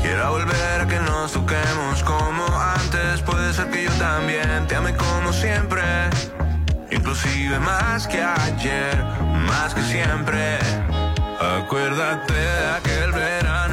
Quiera 0.00 0.28
volver 0.30 0.80
a 0.82 0.86
que 0.86 1.00
nos 1.00 1.32
toquemos 1.32 2.04
como 2.04 2.46
antes. 2.78 3.22
Puede 3.22 3.52
ser 3.52 3.68
que 3.70 3.84
yo 3.86 3.92
también 3.94 4.68
te 4.68 4.76
ame 4.76 4.94
como 4.94 5.32
siempre. 5.32 5.82
Inclusive 6.92 7.58
más 7.58 8.06
que 8.06 8.22
ayer, 8.22 9.02
más 9.48 9.74
que 9.74 9.82
siempre. 9.82 10.58
Acuérdate 11.40 12.32
de 12.34 12.68
aquel 12.78 13.10
verano 13.10 13.69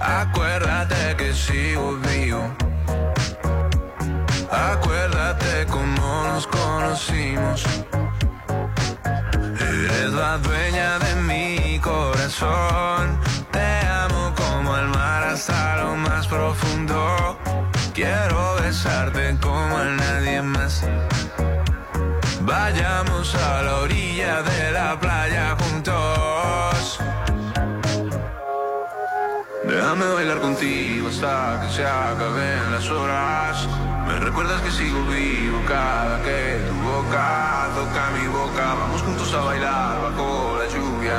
Acuérdate 0.00 1.16
que 1.16 1.32
sigo 1.34 1.96
vivo. 2.08 2.42
Acuérdate 4.50 5.66
cómo 5.66 6.24
nos 6.28 6.46
conocimos. 6.46 7.64
Eres 9.60 10.12
la 10.12 10.38
dueña 10.38 10.98
de 10.98 11.14
mi 11.22 11.78
corazón. 11.80 13.18
Te 13.50 13.86
amo 14.04 14.32
como 14.34 14.76
el 14.76 14.88
mar 14.88 15.22
hasta 15.24 15.76
lo 15.82 15.96
más 15.96 16.26
profundo. 16.26 17.38
Quiero 17.94 18.56
besarte 18.60 19.36
como 19.40 19.76
a 19.78 19.84
nadie 19.84 20.42
más. 20.42 20.84
Vayamos 22.42 23.34
a 23.34 23.62
la 23.62 23.76
orilla 23.76 24.42
de 24.42 24.72
la 24.72 24.98
playa 24.98 25.56
Déjame 29.92 30.14
bailar 30.14 30.40
contigo 30.40 31.08
hasta 31.08 31.60
que 31.60 31.68
se 31.74 31.84
acaben 31.84 32.72
las 32.72 32.88
horas. 32.88 33.68
Me 34.06 34.18
recuerdas 34.20 34.62
que 34.62 34.70
sigo 34.70 35.04
vivo 35.04 35.60
cada 35.68 36.22
que 36.22 36.62
tu 36.66 36.74
boca 36.76 37.68
toca 37.74 38.10
mi 38.16 38.26
boca. 38.28 38.72
Vamos 38.72 39.02
juntos 39.02 39.34
a 39.34 39.40
bailar 39.40 40.00
bajo 40.00 40.56
la 40.58 40.66
lluvia. 40.74 41.18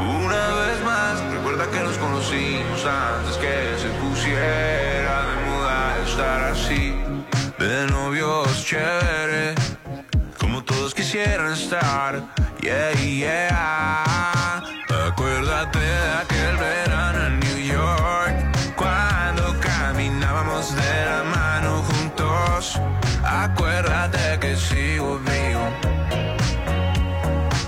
Una 0.00 0.44
vez 0.66 0.84
más, 0.84 1.20
recuerda 1.32 1.70
que 1.70 1.84
nos 1.84 1.96
conocimos 1.98 2.84
antes 2.84 3.36
que 3.36 3.78
se 3.78 3.88
pusiera 4.00 5.26
de 5.28 5.36
moda 5.48 5.98
estar 6.04 6.44
así. 6.50 6.92
De 7.60 7.86
novios 7.92 8.64
chévere, 8.64 9.54
como 10.40 10.64
todos 10.64 10.96
quisieran 10.96 11.52
estar. 11.52 12.24
Yeah, 12.60 12.92
yeah. 12.94 14.29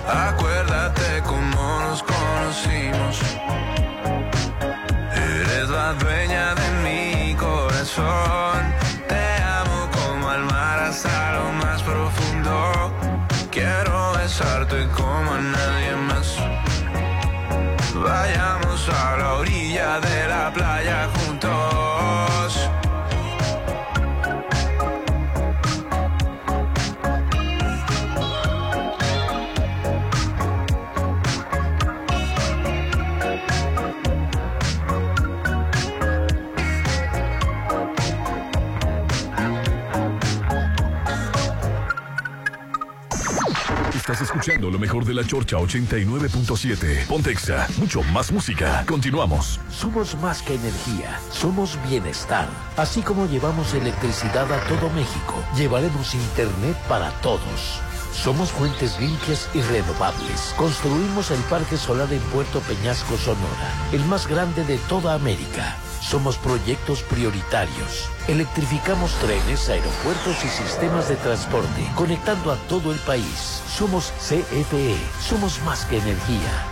Acuérdate 0.05 0.42
Estás 44.03 44.19
escuchando 44.19 44.69
lo 44.69 44.77
mejor 44.77 45.05
de 45.05 45.13
la 45.13 45.25
Chorcha 45.25 45.55
89.7. 45.55 47.07
Pontexa, 47.07 47.69
mucho 47.77 48.03
más 48.03 48.33
música. 48.33 48.83
Continuamos. 48.85 49.61
Somos 49.71 50.17
más 50.17 50.41
que 50.41 50.55
energía, 50.55 51.17
somos 51.31 51.79
bienestar. 51.87 52.49
Así 52.75 53.01
como 53.01 53.27
llevamos 53.27 53.73
electricidad 53.73 54.51
a 54.51 54.59
todo 54.67 54.89
México, 54.89 55.41
llevaremos 55.55 56.15
Internet 56.15 56.75
para 56.89 57.11
todos. 57.21 57.79
Somos 58.11 58.51
fuentes 58.51 58.99
limpias 58.99 59.49
y 59.53 59.61
renovables. 59.61 60.53
Construimos 60.57 61.31
el 61.31 61.39
Parque 61.43 61.77
Solar 61.77 62.11
en 62.11 62.19
Puerto 62.23 62.59
Peñasco, 62.59 63.15
Sonora, 63.15 63.87
el 63.93 64.03
más 64.07 64.27
grande 64.27 64.65
de 64.65 64.79
toda 64.79 65.13
América. 65.13 65.77
Somos 66.03 66.37
proyectos 66.37 67.01
prioritarios. 67.03 68.09
Electrificamos 68.27 69.11
trenes, 69.19 69.69
aeropuertos 69.69 70.43
y 70.43 70.49
sistemas 70.49 71.07
de 71.07 71.15
transporte, 71.15 71.87
conectando 71.95 72.51
a 72.51 72.57
todo 72.67 72.91
el 72.91 72.99
país. 72.99 73.61
Somos 73.67 74.11
CFE. 74.19 74.97
Somos 75.21 75.61
más 75.61 75.85
que 75.85 75.97
energía. 75.97 76.65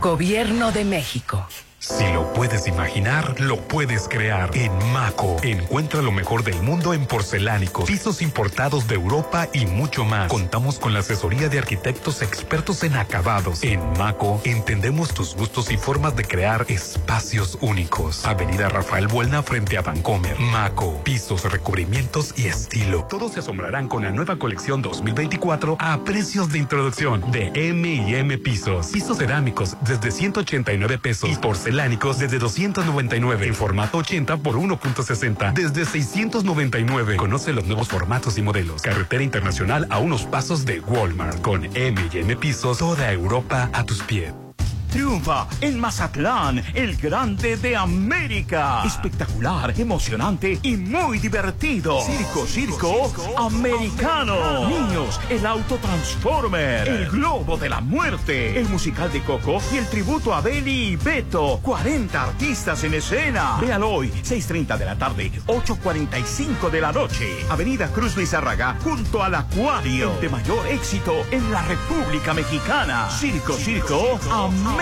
Gobierno 0.00 0.70
de 0.70 0.84
México. 0.84 1.46
Si 1.78 2.10
lo 2.12 2.32
puedes 2.32 2.66
imaginar, 2.66 3.38
lo 3.38 3.58
puedes 3.58 4.08
crear. 4.08 4.50
En 4.56 4.72
Maco, 4.92 5.36
encuentra 5.42 6.00
lo 6.00 6.10
mejor 6.10 6.42
del 6.42 6.60
mundo 6.62 6.94
en 6.94 7.04
porcelánicos, 7.06 7.84
pisos 7.84 8.22
importados 8.22 8.88
de 8.88 8.94
Europa 8.94 9.48
y 9.52 9.66
mucho 9.66 10.04
más. 10.04 10.28
Contamos 10.28 10.78
con 10.78 10.94
la 10.94 11.00
asesoría 11.00 11.48
de 11.50 11.58
arquitectos 11.58 12.22
expertos 12.22 12.82
en 12.82 12.96
acabados. 12.96 13.62
En 13.62 13.80
Maco, 13.98 14.40
entendemos 14.44 15.12
tus 15.12 15.36
gustos 15.36 15.70
y 15.70 15.76
formas 15.76 16.16
de 16.16 16.24
crear 16.24 16.64
espacios 16.68 17.58
únicos. 17.60 18.24
Avenida 18.24 18.70
Rafael 18.70 19.06
Buelna 19.06 19.42
frente 19.42 19.76
a 19.76 19.82
Vancomer. 19.82 20.38
Maco, 20.40 21.02
pisos, 21.04 21.44
recubrimientos 21.44 22.32
y 22.38 22.46
estilo. 22.46 23.04
Todos 23.04 23.32
se 23.32 23.40
asombrarán 23.40 23.86
con 23.86 24.02
la 24.02 24.10
nueva 24.10 24.38
colección 24.38 24.80
2024 24.80 25.76
a 25.78 25.98
precios 26.04 26.50
de 26.50 26.58
introducción 26.58 27.30
de 27.30 27.52
M&M 27.54 28.38
Pisos. 28.38 28.88
Pisos 28.88 29.18
cerámicos 29.18 29.76
desde 29.82 30.10
189 30.10 30.98
pesos 30.98 31.28
y 31.28 31.36
porcelánicos 31.66 32.20
desde 32.20 32.38
299 32.38 33.48
en 33.48 33.54
formato 33.54 33.98
80 33.98 34.36
por 34.36 34.54
1.60 34.54 35.52
desde 35.52 35.84
699. 35.84 37.16
Conoce 37.16 37.52
los 37.52 37.64
nuevos 37.64 37.88
formatos 37.88 38.38
y 38.38 38.42
modelos. 38.42 38.82
Carretera 38.82 39.24
internacional 39.24 39.84
a 39.90 39.98
unos 39.98 40.26
pasos 40.26 40.64
de 40.64 40.78
Walmart 40.78 41.40
con 41.40 41.64
M&M 41.64 42.36
Pisos 42.36 42.78
toda 42.78 43.10
Europa 43.10 43.68
a 43.72 43.82
tus 43.82 44.00
pies. 44.04 44.45
Triunfa 44.86 45.46
en 45.60 45.78
Mazatlán, 45.78 46.62
el 46.74 46.96
grande 46.96 47.56
de 47.56 47.76
América. 47.76 48.82
Espectacular, 48.84 49.72
emocionante 49.78 50.58
y 50.62 50.76
muy 50.76 51.18
divertido. 51.18 52.00
Circo, 52.02 52.46
circo, 52.46 53.12
americano. 53.38 54.68
Niños, 54.68 55.20
el 55.28 55.44
auto 55.46 55.76
Transformer, 55.76 56.88
el 56.88 57.08
globo 57.08 57.56
de 57.56 57.68
la 57.68 57.80
muerte, 57.80 58.58
el 58.58 58.68
musical 58.68 59.12
de 59.12 59.22
Coco 59.22 59.58
y 59.72 59.76
el 59.76 59.86
tributo 59.86 60.34
a 60.34 60.40
Beli 60.40 60.88
y 60.88 60.96
Beto. 60.96 61.60
40 61.62 62.22
artistas 62.22 62.82
en 62.84 62.94
escena. 62.94 63.58
Véalo 63.60 63.90
hoy, 63.90 64.08
6.30 64.08 64.78
de 64.78 64.84
la 64.84 64.96
tarde, 64.96 65.30
8.45 65.46 66.70
de 66.70 66.80
la 66.80 66.92
noche. 66.92 67.36
Avenida 67.50 67.88
Cruz 67.88 68.16
Lizarraga, 68.16 68.76
junto 68.82 69.22
al 69.22 69.34
Acuario. 69.34 70.14
El 70.14 70.20
de 70.20 70.28
mayor 70.28 70.66
éxito 70.68 71.12
en 71.30 71.50
la 71.50 71.62
República 71.62 72.34
Mexicana. 72.34 73.08
Circo, 73.10 73.54
circo, 73.54 74.18
americano. 74.30 74.75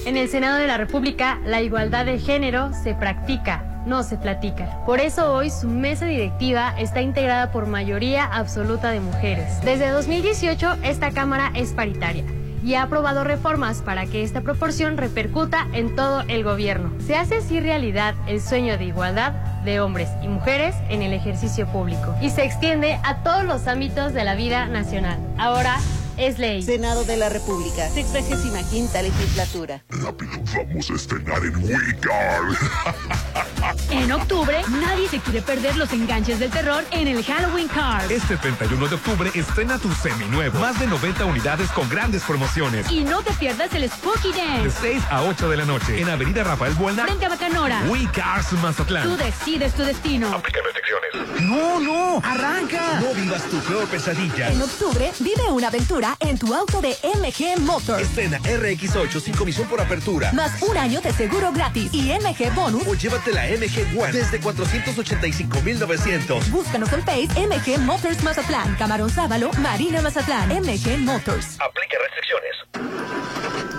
En 0.05 0.15
el 0.15 0.29
Senado 0.29 0.57
de 0.57 0.67
la 0.67 0.77
República, 0.77 1.39
la 1.43 1.61
igualdad 1.61 2.05
de 2.05 2.19
género 2.19 2.69
se 2.83 2.93
practica, 2.93 3.78
no 3.89 4.03
se 4.03 4.17
platica. 4.17 4.85
Por 4.85 4.99
eso 4.99 5.33
hoy 5.33 5.49
su 5.49 5.67
mesa 5.67 6.05
directiva 6.05 6.73
está 6.77 7.01
integrada 7.01 7.51
por 7.51 7.65
mayoría 7.65 8.23
absoluta 8.23 8.91
de 8.91 8.99
mujeres. 8.99 9.59
Desde 9.61 9.89
2018, 9.89 10.77
esta 10.83 11.11
Cámara 11.11 11.51
es 11.55 11.73
paritaria 11.73 12.23
y 12.63 12.75
ha 12.75 12.83
aprobado 12.83 13.23
reformas 13.23 13.81
para 13.81 14.05
que 14.05 14.21
esta 14.21 14.41
proporción 14.41 14.97
repercuta 14.97 15.67
en 15.73 15.95
todo 15.95 16.21
el 16.27 16.43
gobierno. 16.43 16.91
Se 17.05 17.15
hace 17.15 17.37
así 17.37 17.59
realidad 17.59 18.15
el 18.27 18.41
sueño 18.41 18.77
de 18.77 18.85
igualdad 18.85 19.33
de 19.63 19.79
hombres 19.79 20.09
y 20.23 20.27
mujeres 20.27 20.75
en 20.89 21.01
el 21.01 21.13
ejercicio 21.13 21.67
público 21.67 22.15
y 22.21 22.29
se 22.29 22.43
extiende 22.43 22.99
a 23.03 23.23
todos 23.23 23.43
los 23.43 23.67
ámbitos 23.67 24.13
de 24.13 24.23
la 24.23 24.35
vida 24.35 24.67
nacional. 24.67 25.19
Ahora 25.37 25.79
es 26.19 26.37
ley. 26.37 26.61
Senado 26.61 27.03
de 27.05 27.17
la 27.17 27.29
República, 27.29 27.89
65 27.89 29.01
legislatura. 29.01 29.81
Rápido, 29.89 30.31
vamos 30.55 30.89
a 30.89 30.93
estrenar 30.93 31.43
en 31.43 31.55
WeCard. 31.63 32.55
En 33.91 34.11
octubre, 34.11 34.61
nadie 34.69 35.07
se 35.09 35.19
quiere 35.19 35.41
perder 35.41 35.75
los 35.75 35.91
enganches 35.91 36.39
del 36.39 36.49
terror 36.49 36.83
en 36.91 37.07
el 37.07 37.23
Halloween 37.23 37.67
Card. 37.67 38.11
Este 38.11 38.37
31 38.37 38.87
de 38.87 38.95
octubre 38.95 39.31
estrena 39.33 39.77
tu 39.77 39.91
seminuevo. 39.91 40.59
Más 40.59 40.79
de 40.79 40.87
90 40.87 41.25
unidades 41.25 41.69
con 41.71 41.89
grandes 41.89 42.23
promociones. 42.23 42.89
Y 42.89 43.01
no 43.03 43.21
te 43.21 43.33
pierdas 43.33 43.73
el 43.73 43.89
Spooky 43.89 44.31
De 44.31 44.45
Dance. 44.45 44.77
6 44.81 45.03
a 45.09 45.23
8 45.23 45.49
de 45.49 45.57
la 45.57 45.65
noche 45.65 45.99
en 46.01 46.09
Avenida 46.09 46.43
Rafael 46.43 46.73
Buena. 46.75 47.03
Frente 47.05 47.25
a 47.25 47.29
Bacanora. 47.29 47.81
WeCars 47.89 48.53
Mazatlán. 48.53 49.03
Tú 49.03 49.17
decides 49.17 49.73
tu 49.73 49.83
destino. 49.83 50.33
Aplica 50.33 50.59
restricciones. 50.63 51.41
No, 51.41 51.79
no, 51.79 52.21
arranca. 52.23 52.99
No 53.01 53.13
vivas 53.13 53.43
tu 53.43 53.57
peor 53.59 53.87
pesadilla. 53.87 54.51
En 54.51 54.61
octubre, 54.61 55.11
vive 55.19 55.51
una 55.51 55.67
aventura 55.67 56.08
en 56.19 56.37
tu 56.37 56.53
auto 56.53 56.79
de 56.81 56.95
MG 57.03 57.59
Motors. 57.61 58.01
Estrena 58.01 58.37
RX8 58.39 59.19
sin 59.19 59.35
comisión 59.35 59.67
por 59.67 59.81
apertura. 59.81 60.31
Más 60.33 60.61
un 60.61 60.77
año 60.77 61.01
de 61.01 61.11
seguro 61.13 61.51
gratis 61.51 61.91
y 61.93 62.11
MG 62.11 62.53
Bonus. 62.53 62.85
O 62.87 62.93
llévate 62.95 63.31
la 63.31 63.47
MG 63.47 63.97
One 63.99 64.11
desde 64.11 64.39
485,900. 64.39 66.51
Búscanos 66.51 66.93
en 66.93 67.03
Face 67.03 67.47
MG 67.47 67.79
Motors 67.79 68.21
Mazatlán, 68.23 68.75
Camarón 68.75 69.09
Sábalo, 69.09 69.51
Marina 69.59 70.01
Mazatlán, 70.01 70.49
MG 70.49 70.97
Motors. 70.99 71.57
Aplica 71.59 71.97
restricciones. 72.01 73.78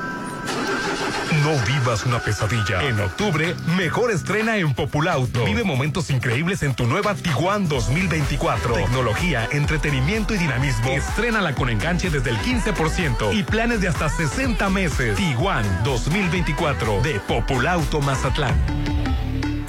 No 1.42 1.56
vivas 1.66 2.04
una 2.06 2.18
pesadilla. 2.20 2.82
En 2.82 3.00
octubre, 3.00 3.54
mejor 3.76 4.10
estrena 4.10 4.56
en 4.56 4.74
Populauto. 4.74 5.44
Vive 5.44 5.64
momentos 5.64 6.10
increíbles 6.10 6.62
en 6.62 6.74
tu 6.74 6.86
nueva 6.86 7.14
Tiguan 7.14 7.68
2024. 7.68 8.74
Tecnología, 8.74 9.48
entretenimiento 9.52 10.34
y 10.34 10.38
dinamismo. 10.38 10.90
Estrénala 10.90 11.54
con 11.54 11.68
enganche 11.70 12.10
desde 12.10 12.30
el 12.30 12.38
15% 12.38 13.34
y 13.34 13.42
planes 13.42 13.80
de 13.80 13.88
hasta 13.88 14.08
60 14.08 14.68
meses. 14.70 15.16
Tiguan 15.16 15.64
2024 15.84 17.00
de 17.02 17.20
Populauto 17.20 18.00
Mazatlán. 18.00 18.99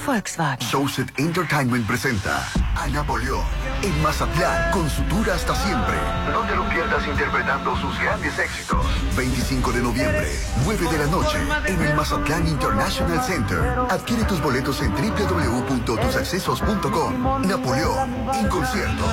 Volkswagen. 0.04 0.66
Showset 0.66 1.16
Entertainment 1.18 1.86
presenta 1.86 2.42
a 2.76 2.86
Napoleón 2.88 3.44
en 3.82 4.02
Mazatlán 4.02 4.72
con 4.72 4.90
su 4.90 5.02
tour 5.04 5.30
hasta 5.30 5.54
siempre. 5.54 5.94
No 6.32 6.40
te 6.40 6.56
lo 6.56 6.68
pierdas 6.68 7.06
interpretando 7.06 7.76
sus 7.76 7.96
grandes 7.98 8.38
éxitos. 8.38 8.84
25 9.16 9.72
de 9.72 9.82
noviembre, 9.82 10.30
9 10.64 10.88
de 10.90 10.98
la 10.98 11.06
noche, 11.06 11.38
en 11.66 11.82
el 11.82 11.94
Mazatlán 11.94 12.46
International 12.48 13.22
Center. 13.22 13.60
Adquiere 13.90 14.24
tus 14.24 14.42
boletos 14.42 14.82
en 14.82 14.92
www.tusaccesos.com. 14.92 17.46
Napoleón 17.46 18.10
en 18.34 18.48
concierto. 18.48 19.04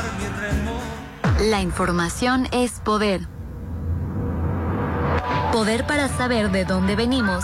La 1.41 1.61
información 1.61 2.47
es 2.51 2.79
poder. 2.79 3.27
Poder 5.51 5.85
para 5.87 6.07
saber 6.09 6.51
de 6.51 6.63
dónde 6.65 6.95
venimos 6.95 7.43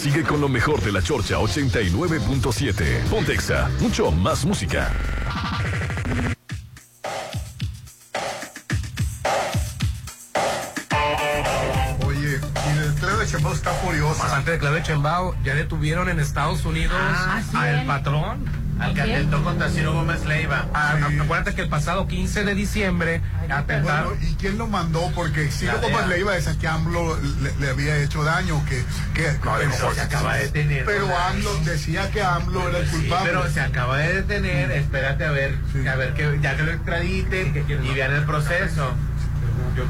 Sigue 0.01 0.23
con 0.23 0.41
lo 0.41 0.49
mejor 0.49 0.81
de 0.81 0.93
la 0.93 1.03
Chorcha 1.03 1.39
89.7. 1.39 3.09
Pontexa, 3.11 3.69
mucho 3.81 4.13
más 4.13 4.45
música. 4.45 4.93
Antes 14.21 14.53
de 14.55 14.59
Claudio 14.59 14.83
Chembao, 14.83 15.35
ya 15.45 15.55
detuvieron 15.55 16.09
en 16.09 16.21
Estados 16.21 16.65
Unidos 16.65 16.97
Ah, 17.01 17.41
sí. 17.51 17.57
a 17.57 17.71
el 17.81 17.87
patrón. 17.87 18.65
Al 18.81 18.93
que 18.93 19.03
atentó 19.03 19.41
contra 19.45 19.69
Ciro 19.71 19.93
Gómez 19.93 20.25
Leiva. 20.25 20.67
Ah, 20.75 20.97
Acuérdate 21.23 21.55
que 21.55 21.63
el 21.63 21.69
pasado 21.69 22.09
15 22.09 22.43
de 22.45 22.55
diciembre 22.57 23.21
atentaron. 23.49 24.09
Bueno, 24.17 24.29
¿y 24.29 24.35
quién 24.35 24.59
lo 24.59 24.67
mandó? 24.67 25.13
Porque 25.15 25.49
si 25.53 25.67
La 25.67 25.75
Gómez 25.77 25.91
DEA. 25.99 26.07
le 26.09 26.19
iba 26.19 26.33
a 26.33 26.35
decir 26.35 26.57
que 26.59 26.67
AMLO 26.67 27.17
le, 27.41 27.55
le 27.61 27.71
había 27.71 27.97
hecho 27.99 28.25
daño, 28.25 28.61
que... 28.67 28.85
que 29.15 29.31
No, 29.45 29.59
eso 29.61 29.95
se 29.95 30.01
acaba 30.01 30.35
de 30.35 30.47
detener. 30.47 30.85
Pero 30.87 31.07
AMLO 31.17 31.55
decía 31.65 32.11
que 32.11 32.21
AMLO 32.21 32.69
era 32.69 32.79
el 32.79 32.89
Sí, 32.91 32.97
culpable. 32.97 33.31
pero 33.31 33.49
se 33.49 33.61
acaba 33.61 33.97
de 33.99 34.13
detener, 34.15 34.73
espérate 34.73 35.25
a 35.25 35.31
ver, 35.31 35.57
a 35.89 35.95
ver 35.95 36.15
que 36.15 36.41
ya 36.43 36.57
que 36.57 36.63
lo 36.65 36.73
extraditen 36.73 37.65
y 37.85 37.95
vean 37.95 38.13
el 38.13 38.25
proceso. 38.25 38.93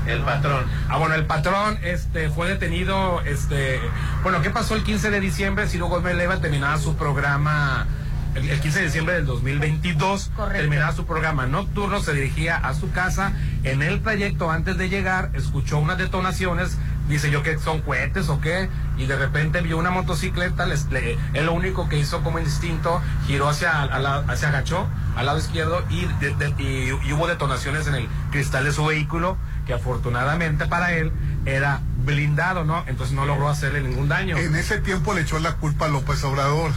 El 0.07 0.21
patrón. 0.23 0.65
Ah, 0.89 0.99
bueno, 0.99 1.15
el 1.15 1.27
patrón 1.27 1.79
este, 1.83 2.31
fue 2.31 2.49
detenido. 2.49 3.21
Este, 3.23 3.81
bueno, 4.23 4.41
¿qué 4.43 4.51
pasó 4.51 4.75
el 4.75 4.83
15 4.83 5.11
de 5.11 5.21
diciembre? 5.21 5.69
Ciro 5.69 5.87
Gómez 5.87 6.15
Leiva 6.17 6.39
terminaba 6.41 6.79
su 6.79 6.97
programa. 6.97 7.87
El, 8.35 8.49
el 8.51 8.61
15 8.61 8.79
de 8.81 8.85
diciembre 8.87 9.15
del 9.15 9.27
2022 9.27 10.33
Correcto. 10.35 10.59
terminaba 10.61 10.93
su 10.93 11.07
programa 11.07 11.47
nocturno, 11.47 12.01
se 12.01 12.15
dirigía 12.15 12.57
a 12.57 12.75
su 12.75 12.91
casa. 12.91 13.33
En 13.62 13.83
el 13.83 14.03
trayecto 14.03 14.51
antes 14.51 14.77
de 14.77 14.89
llegar, 14.89 15.31
escuchó 15.35 15.79
unas 15.79 15.99
detonaciones 15.99 16.77
dice 17.09 17.31
yo 17.31 17.43
que 17.43 17.59
son 17.59 17.81
cohetes 17.83 18.29
o 18.29 18.41
qué, 18.41 18.69
y 18.97 19.07
de 19.07 19.17
repente 19.17 19.61
vio 19.61 19.77
una 19.79 19.91
motocicleta, 19.91 20.67
les, 20.67 20.87
le- 20.91 21.19
él 21.35 21.47
lo 21.47 21.53
único 21.53 21.89
que 21.89 21.99
hizo 21.99 22.23
como 22.23 22.39
instinto, 22.39 23.03
giró 23.27 23.49
hacia, 23.49 23.83
a 23.83 23.99
la- 23.99 24.37
se 24.37 24.47
agachó 24.47 24.87
al 25.17 25.27
lado 25.27 25.39
izquierdo 25.39 25.85
y, 25.91 26.07
de- 26.21 26.35
de- 26.35 26.55
y- 26.63 27.09
y 27.09 27.13
hubo 27.13 27.27
detonaciones 27.27 27.87
en 27.87 27.95
el 27.97 28.09
cristal 28.31 28.65
de 28.65 28.73
su 28.73 28.85
vehículo, 28.87 29.37
que 29.67 29.75
afortunadamente 29.75 30.67
para 30.67 30.93
él 30.93 31.13
era 31.47 31.81
blindado, 32.05 32.65
¿no? 32.65 32.85
Entonces 32.87 33.15
no 33.15 33.25
logró 33.27 33.49
hacerle 33.49 33.81
ningún 33.81 34.09
daño. 34.09 34.37
En 34.37 34.55
ese 34.55 34.79
tiempo 34.79 35.15
le 35.15 35.23
echó 35.23 35.39
la 35.39 35.55
culpa 35.55 35.87
a 35.87 35.89
López 35.89 36.23
Obrador. 36.25 36.73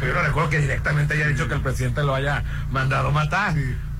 Yo 0.00 0.12
no 0.12 0.22
recuerdo 0.22 0.50
que 0.50 0.58
directamente 0.58 1.14
haya 1.14 1.28
dicho 1.28 1.48
que 1.48 1.54
el 1.54 1.60
presidente 1.60 2.02
lo 2.02 2.14
haya 2.14 2.42
mandado 2.70 3.10
matar. 3.12 3.54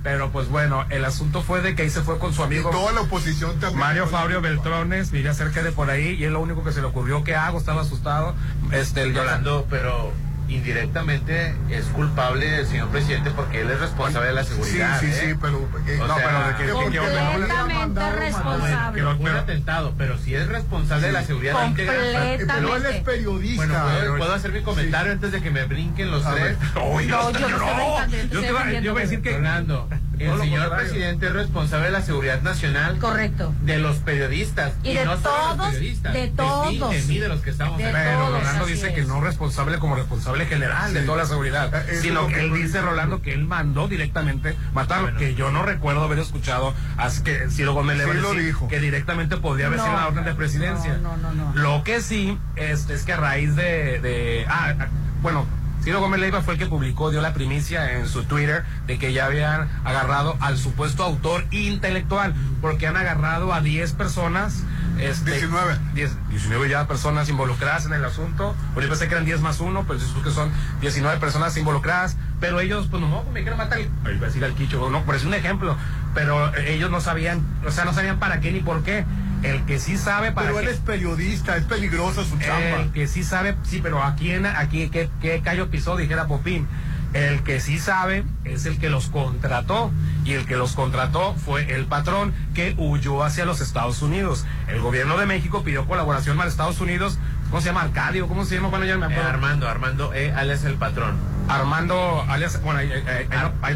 Pero 0.05 0.31
pues 0.31 0.51
bueno, 0.51 0.85
el 0.91 1.03
asunto 1.07 1.43
fue 1.43 1.63
de 1.63 1.75
que 1.75 1.83
ahí 1.83 1.91
se 1.91 2.03
fue 2.03 2.19
con 2.19 2.35
su 2.35 2.43
amigo. 2.43 2.69
toda 2.71 2.93
la 2.93 3.01
oposición 3.01 3.59
también. 3.59 3.81
Mario 3.81 4.07
Fabio 4.07 4.43
Beltrones, 4.43 5.11
vivía 5.11 5.33
cerca 5.33 5.63
de 5.63 5.73
por 5.73 5.89
ahí 5.89 6.15
y 6.19 6.25
es 6.25 6.31
lo 6.31 6.41
único 6.41 6.63
que 6.63 6.73
se 6.73 6.83
le 6.83 6.87
ocurrió. 6.87 7.25
¿Qué 7.25 7.35
hago? 7.35 7.59
Estaba 7.59 7.81
asustado. 7.81 8.35
Este, 8.71 9.01
el 9.01 9.17
Rolando, 9.17 9.67
pero 9.71 10.13
indirectamente 10.55 11.55
es 11.71 11.85
culpable 11.87 12.61
el 12.61 12.67
señor 12.67 12.89
presidente 12.89 13.31
porque 13.31 13.63
él 13.63 13.71
es 13.71 13.81
responsable 13.81 14.29
de 14.29 14.35
la 14.35 14.45
seguridad. 14.45 15.01
Sí, 15.01 15.07
sí, 15.07 15.13
¿eh? 15.13 15.29
sí, 15.31 15.39
pero. 15.41 15.69
eh, 15.87 15.97
no, 15.99 16.15
sea, 16.15 16.27
pero 16.27 16.49
de 16.49 16.55
que. 16.55 16.73
porque 16.73 16.91
que 16.91 16.97
no 16.99 17.09
le 17.11 17.19
había 17.53 17.79
mandado, 17.79 18.95
Que 18.95 19.03
un 19.03 19.29
atentado, 19.29 19.95
pero 19.97 20.19
si 20.19 20.35
es 20.35 20.47
responsable 20.49 21.09
de 21.09 21.13
la 21.13 21.25
seguridad 21.25 21.67
íntegra. 21.67 21.95
Pero 22.39 22.77
él 22.77 22.87
es 22.87 23.03
periodista. 23.03 23.67
Bueno, 23.67 23.85
¿puedo, 23.85 24.17
puedo 24.19 24.35
hacer 24.35 24.53
mi 24.53 24.63
comentario 24.63 25.13
antes 25.13 25.33
de 25.33 25.43
que 25.43 25.51
me 25.51 25.65
brinquen 25.65 26.11
los 26.11 26.25
A 26.25 26.33
tres? 26.33 26.59
ver. 26.59 26.69
No, 26.75 27.31
yo 27.31 27.49
no, 27.49 28.07
yo 28.31 28.41
te 28.41 28.53
voy 28.53 28.99
a 28.99 29.05
decir 29.05 29.23
que 29.23 29.31
Fernando, 29.31 29.89
el 30.19 30.39
señor 30.41 30.61
contrario. 30.69 30.77
presidente 30.77 31.27
es 31.27 31.33
responsable 31.33 31.87
de 31.87 31.93
la 31.93 32.03
seguridad 32.03 32.43
nacional. 32.43 32.99
Correcto. 32.99 33.53
De 33.63 33.79
los 33.79 33.97
periodistas. 33.99 34.73
Y 34.83 34.95
de 34.95 35.05
no 35.05 35.17
solo 35.19 35.23
todos, 35.35 35.57
los 35.59 35.67
periodistas. 35.69 36.13
de 36.13 36.29
todos. 36.29 36.91
de 36.91 37.03
mí, 37.03 37.19
de 37.19 37.29
los 37.29 37.41
que 37.41 37.51
estamos 37.51 37.79
De. 37.79 37.85
Pero 37.93 38.19
todos, 38.27 38.39
Rolando 38.41 38.67
dice 38.67 38.95
que 38.95 39.01
es. 39.03 39.09
no 39.09 39.21
responsable 39.21 39.79
como 39.79 39.97
responsable 39.97 40.47
general 40.47 40.93
de 40.95 41.03
toda 41.03 41.19
la 41.19 41.27
seguridad, 41.27 41.73
Eh, 41.91 41.99
sino 42.03 42.27
que 42.29 42.35
que 42.35 42.41
él 42.41 42.51
no 42.51 42.57
dice. 42.57 42.81
Rolando 42.83 43.23
que 43.23 43.33
él 43.33 43.45
mandó 43.45 43.89
directamente 43.89 44.57
matarlo, 44.73 45.17
que 45.17 45.35
yo 45.35 45.51
no 45.51 45.63
recuerdo 45.63 46.03
haber 46.05 46.19
escuchado 46.19 46.75
así 46.97 47.23
que 47.23 47.49
Ciro 47.51 47.73
Gómez 47.75 47.97
Sí 47.99 48.03
a 48.11 48.15
lo 48.15 48.33
dijo. 48.35 48.69
que 48.69 48.81
directamente 48.81 49.37
podría 49.37 49.67
haber 49.67 49.79
sido 49.81 49.93
No, 49.93 49.99
una 49.99 50.07
orden 50.09 50.25
de 50.25 50.35
presidencia. 50.35 50.99
no, 51.03 51.17
no, 51.17 51.33
no, 51.33 51.53
no. 51.53 51.61
Lo 51.63 51.85
que 51.85 52.01
sí 52.01 52.39
es, 52.57 52.89
es 52.91 53.05
que 53.05 53.13
a 53.13 53.17
raíz 53.17 53.55
de, 53.57 54.01
de- 54.01 54.47
ah, 54.49 54.75
ah, 54.79 54.87
bueno, 55.23 55.47
Ciro 55.85 56.01
Gómez 56.01 56.19
Leiva 56.19 56.41
fue 56.41 56.55
el 56.55 56.59
que 56.59 56.65
publicó, 56.65 57.11
dio 57.11 57.21
la 57.21 57.35
primicia 57.35 57.93
en 57.99 58.09
su 58.09 58.25
Twitter 58.25 58.65
de 58.87 58.99
que 58.99 59.13
ya 59.13 59.27
habían 59.27 59.69
agarrado 59.85 60.35
al 60.41 60.57
supuesto 60.57 61.05
autor 61.05 61.45
intelectual, 61.51 62.35
porque 62.63 62.87
han 62.87 62.97
agarrado 62.97 63.53
a 63.53 63.61
10 63.61 63.93
personas. 63.93 64.65
Este, 64.99 65.33
19. 65.33 65.77
10, 65.93 66.31
19 66.31 66.69
ya 66.71 66.89
personas 66.89 67.29
involucradas 67.29 67.85
en 67.85 67.93
el 67.93 68.03
asunto. 68.03 68.57
Pues 68.73 68.85
yo 68.85 68.91
pensé 68.91 69.09
que 69.09 69.13
eran 69.13 69.27
10 69.27 69.43
más 69.43 69.61
1, 69.61 69.85
pero 69.87 70.01
se 70.01 70.07
que 70.23 70.31
son 70.31 70.51
19 70.81 71.19
personas 71.19 71.55
involucradas. 71.59 72.17
Pero 72.41 72.61
ellos, 72.61 72.87
pues 72.91 73.03
no, 73.03 73.23
me 73.25 73.43
quieren 73.43 73.59
matar. 73.59 73.81
Va 74.07 74.09
a 74.09 74.13
decir 74.13 74.43
al 74.43 74.55
quicho, 74.55 74.89
no, 74.89 75.03
por 75.03 75.17
es 75.17 75.25
un 75.25 75.35
ejemplo. 75.35 75.77
Pero 76.15 76.55
eh, 76.55 76.77
ellos 76.77 76.91
no 76.91 77.03
sabían, 77.03 77.43
o 77.67 77.71
sea, 77.71 77.85
no 77.85 77.93
sabían 77.93 78.19
para 78.19 78.41
qué 78.41 78.53
ni 78.53 78.61
por 78.61 78.83
qué. 78.85 79.05
El 79.45 79.65
que 79.67 79.79
sí 79.79 79.99
sabe 79.99 80.33
para 80.33 80.49
Pero 80.49 80.61
él 80.61 80.69
es 80.69 80.79
periodista, 80.79 81.57
es 81.57 81.65
peligrosa 81.65 82.25
su 82.25 82.39
chamba. 82.39 82.83
El 82.83 82.93
que 82.93 83.07
sí 83.07 83.23
sabe, 83.23 83.55
sí, 83.63 83.81
pero 83.83 84.03
aquí, 84.03 84.31
en, 84.31 84.47
aquí 84.47 84.89
¿qué, 84.89 85.11
qué 85.21 85.43
callo 85.43 85.71
pisó? 85.71 85.97
Dijera 85.97 86.27
Popín. 86.27 86.67
El 87.13 87.45
que 87.45 87.61
sí 87.61 87.79
sabe 87.79 88.25
es 88.45 88.67
el 88.67 88.79
que 88.79 88.89
los 88.89 89.09
contrató. 89.09 89.93
Y 90.25 90.33
el 90.33 90.47
que 90.47 90.57
los 90.57 90.73
contrató 90.73 91.35
fue 91.35 91.75
el 91.75 91.85
patrón 91.85 92.33
que 92.55 92.75
huyó 92.79 93.23
hacia 93.23 93.45
los 93.45 93.61
Estados 93.61 94.01
Unidos. 94.01 94.47
El 94.67 94.81
gobierno 94.81 95.19
de 95.19 95.27
México 95.27 95.63
pidió 95.63 95.87
colaboración 95.87 96.41
a 96.41 96.45
los 96.45 96.55
Estados 96.55 96.81
Unidos. 96.81 97.19
¿Cómo 97.55 97.63
se 97.63 97.69
llama? 97.69 97.83
Arcadio, 97.83 98.27
¿cómo 98.27 98.45
se 98.45 98.57
llama? 98.57 98.67
Bueno, 98.67 98.85
ya 98.85 98.99
me 98.99 99.07
Eh. 99.15 99.17
Armando, 99.17 99.69
Armando, 99.69 100.13
eh, 100.13 100.33
alias 100.37 100.65
el 100.65 100.75
patrón. 100.75 101.17
Armando, 101.49 102.25
alias, 102.29 102.61
bueno, 102.63 102.81
ahí 102.81 102.89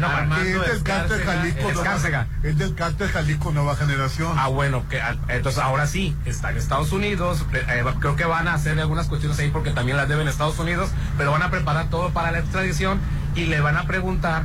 no- 0.01 0.07
Armando 0.07 0.63
es 0.65 0.69
del 0.73 0.83
cártel 0.83 1.23
Jalisco, 1.23 1.69
Escárcega. 1.69 2.27
es 2.43 2.57
del 2.57 2.75
cártel 2.75 3.07
Jalisco 3.09 3.53
Nueva 3.53 3.77
Generación. 3.77 4.33
Ah, 4.37 4.49
bueno, 4.49 4.83
que, 4.89 4.99
ah, 4.99 5.15
entonces 5.29 5.61
ahora 5.63 5.87
sí, 5.87 6.13
está 6.25 6.51
en 6.51 6.57
Estados 6.57 6.91
Unidos, 6.91 7.45
eh, 7.53 7.63
eh, 7.69 7.85
creo 8.01 8.17
que 8.17 8.25
van 8.25 8.49
a 8.49 8.55
hacer 8.55 8.77
algunas 8.77 9.07
cuestiones 9.07 9.39
ahí 9.39 9.49
porque 9.49 9.71
también 9.71 9.95
las 9.95 10.09
deben 10.09 10.27
Estados 10.27 10.59
Unidos, 10.59 10.89
pero 11.17 11.31
van 11.31 11.43
a 11.43 11.49
preparar 11.49 11.89
todo 11.89 12.09
para 12.09 12.31
la 12.31 12.39
extradición 12.39 12.99
y 13.33 13.45
le 13.45 13.61
van 13.61 13.77
a 13.77 13.83
preguntar 13.87 14.43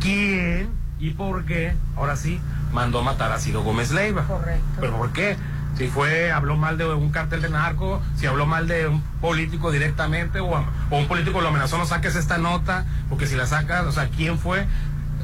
quién 0.00 0.70
y 0.98 1.10
por 1.10 1.44
qué, 1.44 1.74
ahora 1.94 2.16
sí, 2.16 2.40
mandó 2.72 3.02
matar 3.02 3.32
a 3.32 3.38
Ciro 3.38 3.62
Gómez 3.62 3.90
Leiva. 3.90 4.22
Correcto. 4.24 4.64
¿Pero 4.80 4.96
por 4.96 5.12
qué? 5.12 5.36
Si 5.76 5.88
fue, 5.88 6.30
habló 6.30 6.56
mal 6.56 6.76
de 6.76 6.86
un 6.86 7.10
cártel 7.10 7.40
de 7.40 7.48
narco, 7.48 8.02
si 8.16 8.26
habló 8.26 8.46
mal 8.46 8.68
de 8.68 8.88
un 8.88 9.00
político 9.20 9.70
directamente 9.70 10.38
o, 10.40 10.64
un 10.90 11.08
político 11.08 11.40
lo 11.40 11.48
amenazó, 11.48 11.78
no 11.78 11.86
saques 11.86 12.14
esta 12.14 12.38
nota, 12.38 12.84
porque 13.08 13.26
si 13.26 13.36
la 13.36 13.46
sacas, 13.46 13.86
o 13.86 13.92
sea, 13.92 14.08
¿quién 14.08 14.38
fue? 14.38 14.66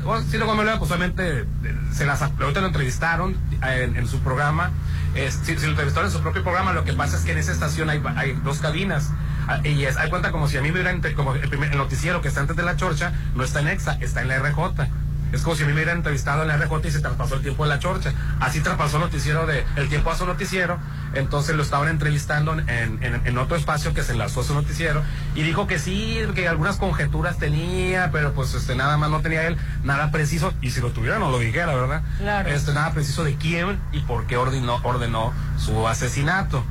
Bueno, 0.04 0.24
Ciro 0.30 0.46
Gómez 0.46 0.64
Leiva, 0.64 0.78
pues 0.78 0.90
obviamente 0.90 1.40
eh, 1.40 1.46
se 1.92 2.06
las, 2.06 2.22
ahorita 2.22 2.60
lo 2.60 2.68
entrevistaron 2.68 3.36
eh, 3.66 3.92
en, 3.94 4.06
su 4.06 4.20
programa, 4.20 4.70
si, 5.14 5.54
lo 5.54 5.70
entrevistaron 5.70 6.06
en 6.06 6.12
su 6.12 6.22
propio 6.22 6.42
programa, 6.42 6.72
lo 6.72 6.84
que 6.84 6.94
pasa 6.94 7.18
es 7.18 7.24
que 7.24 7.32
en 7.32 7.38
esa 7.38 7.52
estación 7.52 7.90
hay, 7.90 8.00
dos 8.44 8.58
cabinas. 8.58 9.10
Ah, 9.48 9.60
Y 9.64 9.84
es, 9.84 9.96
hay 9.96 10.08
cuenta 10.08 10.30
como 10.30 10.46
si 10.48 10.56
a 10.56 10.62
mí 10.62 10.68
me 10.68 10.80
hubieran, 10.80 11.02
como 11.14 11.34
el, 11.34 11.52
el 11.52 11.76
noticiero 11.76 12.20
que 12.20 12.28
está 12.28 12.40
antes 12.40 12.56
de 12.56 12.62
la 12.62 12.76
chorcha, 12.76 13.12
no 13.34 13.44
está 13.44 13.60
en 13.60 13.68
EXA, 13.68 13.98
está 14.00 14.22
en 14.22 14.28
la 14.28 14.38
RJ. 14.38 14.88
Es 15.32 15.42
como 15.42 15.56
si 15.56 15.62
a 15.62 15.66
mí 15.66 15.72
me 15.72 15.76
hubieran 15.80 15.98
entrevistado 15.98 16.42
en 16.42 16.48
la 16.48 16.56
RJ 16.56 16.86
y 16.86 16.90
se 16.90 17.00
traspasó 17.00 17.34
el 17.36 17.42
tiempo 17.42 17.64
de 17.64 17.68
la 17.70 17.78
chorcha. 17.78 18.12
Así 18.40 18.60
traspasó 18.60 18.96
el 18.96 19.02
noticiero 19.04 19.46
de, 19.46 19.64
el 19.76 19.88
tiempo 19.88 20.10
a 20.10 20.16
su 20.16 20.24
noticiero. 20.26 20.78
Entonces 21.14 21.54
lo 21.56 21.62
estaban 21.62 21.88
entrevistando 21.88 22.52
en, 22.52 22.68
en- 22.68 23.20
en 23.24 23.38
otro 23.38 23.56
espacio 23.56 23.92
que 23.94 24.02
se 24.02 24.12
enlazó 24.12 24.40
a 24.40 24.44
su 24.44 24.54
noticiero. 24.54 25.02
Y 25.34 25.42
dijo 25.42 25.66
que 25.66 25.78
sí, 25.78 26.18
que 26.34 26.48
algunas 26.48 26.76
conjeturas 26.76 27.38
tenía, 27.38 28.10
pero 28.12 28.32
pues 28.32 28.54
este, 28.54 28.74
nada 28.74 28.96
más 28.96 29.10
no 29.10 29.20
tenía 29.20 29.46
él 29.46 29.56
nada 29.84 30.10
preciso. 30.10 30.52
Y 30.62 30.70
si 30.70 30.80
lo 30.80 30.90
tuviera 30.90 31.18
no 31.18 31.30
lo 31.30 31.38
dijera, 31.38 31.74
¿verdad? 31.74 32.02
Claro. 32.18 32.48
Este, 32.48 32.72
nada 32.72 32.92
preciso 32.92 33.24
de 33.24 33.34
quién 33.36 33.78
y 33.92 34.00
por 34.00 34.26
qué 34.26 34.36
ordenó, 34.36 34.80
ordenó 34.82 35.32
su 35.58 35.86
asesinato. 35.88 36.64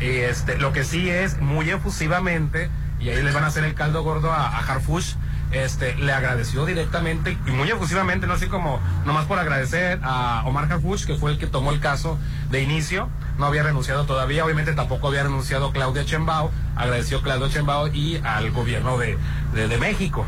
Y 0.00 0.06
este, 0.06 0.56
lo 0.58 0.72
que 0.72 0.82
sí 0.84 1.10
es 1.10 1.40
muy 1.40 1.68
efusivamente, 1.70 2.70
y 3.00 3.10
ahí 3.10 3.22
le 3.22 3.32
van 3.32 3.44
a 3.44 3.48
hacer 3.48 3.64
el 3.64 3.74
caldo 3.74 4.02
gordo 4.02 4.32
a, 4.32 4.48
a 4.48 4.58
Harfush, 4.58 5.14
este, 5.52 5.94
le 5.96 6.12
agradeció 6.12 6.64
directamente 6.66 7.36
y 7.46 7.50
muy 7.50 7.68
efusivamente, 7.70 8.26
no 8.26 8.34
así 8.34 8.46
como 8.46 8.80
nomás 9.04 9.26
por 9.26 9.38
agradecer 9.38 9.98
a 10.02 10.42
Omar 10.46 10.70
Harfush, 10.70 11.06
que 11.06 11.14
fue 11.14 11.32
el 11.32 11.38
que 11.38 11.46
tomó 11.46 11.72
el 11.72 11.80
caso 11.80 12.18
de 12.50 12.62
inicio, 12.62 13.08
no 13.38 13.46
había 13.46 13.62
renunciado 13.62 14.04
todavía, 14.04 14.44
obviamente 14.44 14.72
tampoco 14.72 15.08
había 15.08 15.22
renunciado 15.22 15.72
Claudia 15.72 16.04
Chembao, 16.04 16.50
agradeció 16.76 17.22
Claudia 17.22 17.48
Chembao 17.48 17.88
y 17.88 18.16
al 18.24 18.50
gobierno 18.50 18.98
de, 18.98 19.16
de 19.54 19.78
México. 19.78 20.26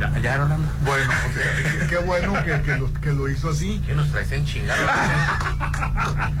Ya, 0.00 0.18
ya 0.18 0.36
Rolando. 0.38 0.66
Bueno, 0.84 1.10
o 1.12 1.32
sea, 1.34 1.86
qué- 1.88 1.98
bueno 1.98 2.32
que, 2.44 2.62
que 2.62 2.76
lo, 2.78 2.92
que 2.94 3.12
lo 3.12 3.28
hizo 3.28 3.50
así. 3.50 3.80
Que 3.86 3.94
nos 3.94 4.10
traes 4.10 4.32
en 4.32 4.46
chingada. 4.46 5.38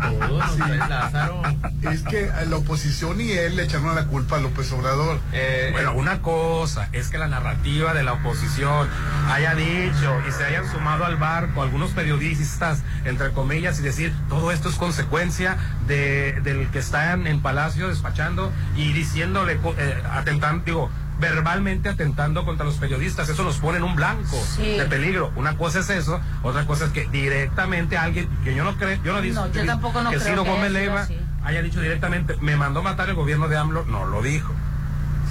Todos 0.00 0.58
nos 0.58 0.88
Lázaro. 0.88 1.42
Es 1.82 2.02
que 2.02 2.30
la 2.48 2.56
oposición 2.56 3.20
y 3.20 3.32
él 3.32 3.56
le 3.56 3.64
echaron 3.64 3.94
la 3.94 4.06
culpa 4.06 4.36
a 4.36 4.40
López 4.40 4.72
Obrador. 4.72 5.20
Eh, 5.32 5.68
Bueno, 5.72 5.92
una 5.92 6.22
cosa 6.22 6.88
es 6.92 7.08
que 7.08 7.18
la 7.18 7.28
narrativa 7.28 7.92
de 7.92 8.02
la 8.02 8.14
oposición 8.14 8.88
haya 9.30 9.54
dicho 9.54 10.16
y 10.26 10.32
se 10.32 10.44
hayan 10.44 10.66
sumado 10.70 11.04
al 11.04 11.16
barco 11.16 11.62
algunos 11.62 11.90
periodistas, 11.90 12.82
entre 13.04 13.30
comillas, 13.32 13.78
y 13.80 13.82
decir 13.82 14.14
todo 14.28 14.52
esto 14.52 14.68
es 14.70 14.76
consecuencia 14.76 15.56
de, 15.86 16.40
del 16.42 16.68
que 16.70 16.78
están 16.78 17.26
en 17.26 17.40
Palacio 17.42 17.88
despachando 17.88 18.50
y 18.76 18.92
diciéndole, 18.92 19.58
eh, 19.78 20.02
atentando, 20.12 20.64
digo, 20.64 20.90
verbalmente 21.20 21.88
atentando 21.88 22.44
contra 22.44 22.64
los 22.66 22.76
periodistas. 22.76 23.28
Eso 23.28 23.44
nos 23.44 23.58
pone 23.58 23.78
en 23.78 23.84
un 23.84 23.94
blanco 23.94 24.36
Sí. 24.56 24.76
de 24.78 24.84
peligro. 24.86 25.32
Una 25.36 25.56
cosa 25.56 25.80
es 25.80 25.90
eso, 25.90 26.20
otra 26.42 26.66
cosa 26.66 26.86
es 26.86 26.90
que 26.92 27.06
directamente 27.08 27.96
alguien, 27.96 28.28
que 28.42 28.54
yo 28.54 28.64
no 28.64 28.76
creo, 28.76 29.00
yo 29.04 29.12
no 29.12 29.20
digo 29.20 29.34
No, 29.34 29.52
yo 29.52 29.64
tampoco 29.64 30.02
no 30.02 30.10
que 30.10 30.16
creo 30.16 30.28
Ciro 30.30 30.44
que 30.44 30.50
Gómez 30.50 30.72
Leiva 30.72 31.06
haya 31.44 31.62
dicho 31.62 31.80
directamente, 31.80 32.36
me 32.40 32.56
mandó 32.56 32.82
matar 32.82 33.08
el 33.08 33.14
gobierno 33.14 33.48
de 33.48 33.56
AMLO, 33.56 33.84
no 33.86 34.06
lo 34.06 34.22
dijo. 34.22 34.52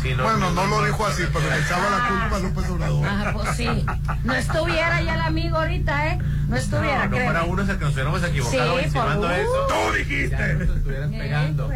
Sí, 0.01 0.13
Bueno, 0.13 0.51
no 0.51 0.65
lo 0.67 0.83
dijo 0.85 1.05
así, 1.05 1.23
pero 1.33 1.49
le 1.49 1.59
echaba 1.59 1.89
la 1.89 2.07
culpa 2.07 2.35
a 2.35 2.39
López 2.39 2.69
Obrador. 2.69 3.07
Ajá, 3.07 3.33
pues 3.33 3.55
sí. 3.55 3.85
No 4.23 4.33
estuviera 4.33 5.01
ya 5.01 5.15
el 5.15 5.21
amigo 5.21 5.57
ahorita, 5.57 6.07
¿eh? 6.07 6.19
No 6.47 6.55
estuviera, 6.55 7.05
no, 7.07 7.11
no 7.17 7.23
fuera 7.23 7.43
uno 7.43 7.65
se 7.65 7.77
que 7.77 7.85
nos 7.85 7.93
hubiéramos 7.93 8.23
equivocado 8.23 8.77
Sí, 8.79 8.85
insinuando 8.85 9.27
por- 9.27 9.35
eso. 9.35 9.67
¡Tú 9.67 9.97
dijiste! 9.97 10.37
Ya 10.37 10.53
nos 10.65 10.77
estuvieran 10.77 11.11
pegando. 11.11 11.71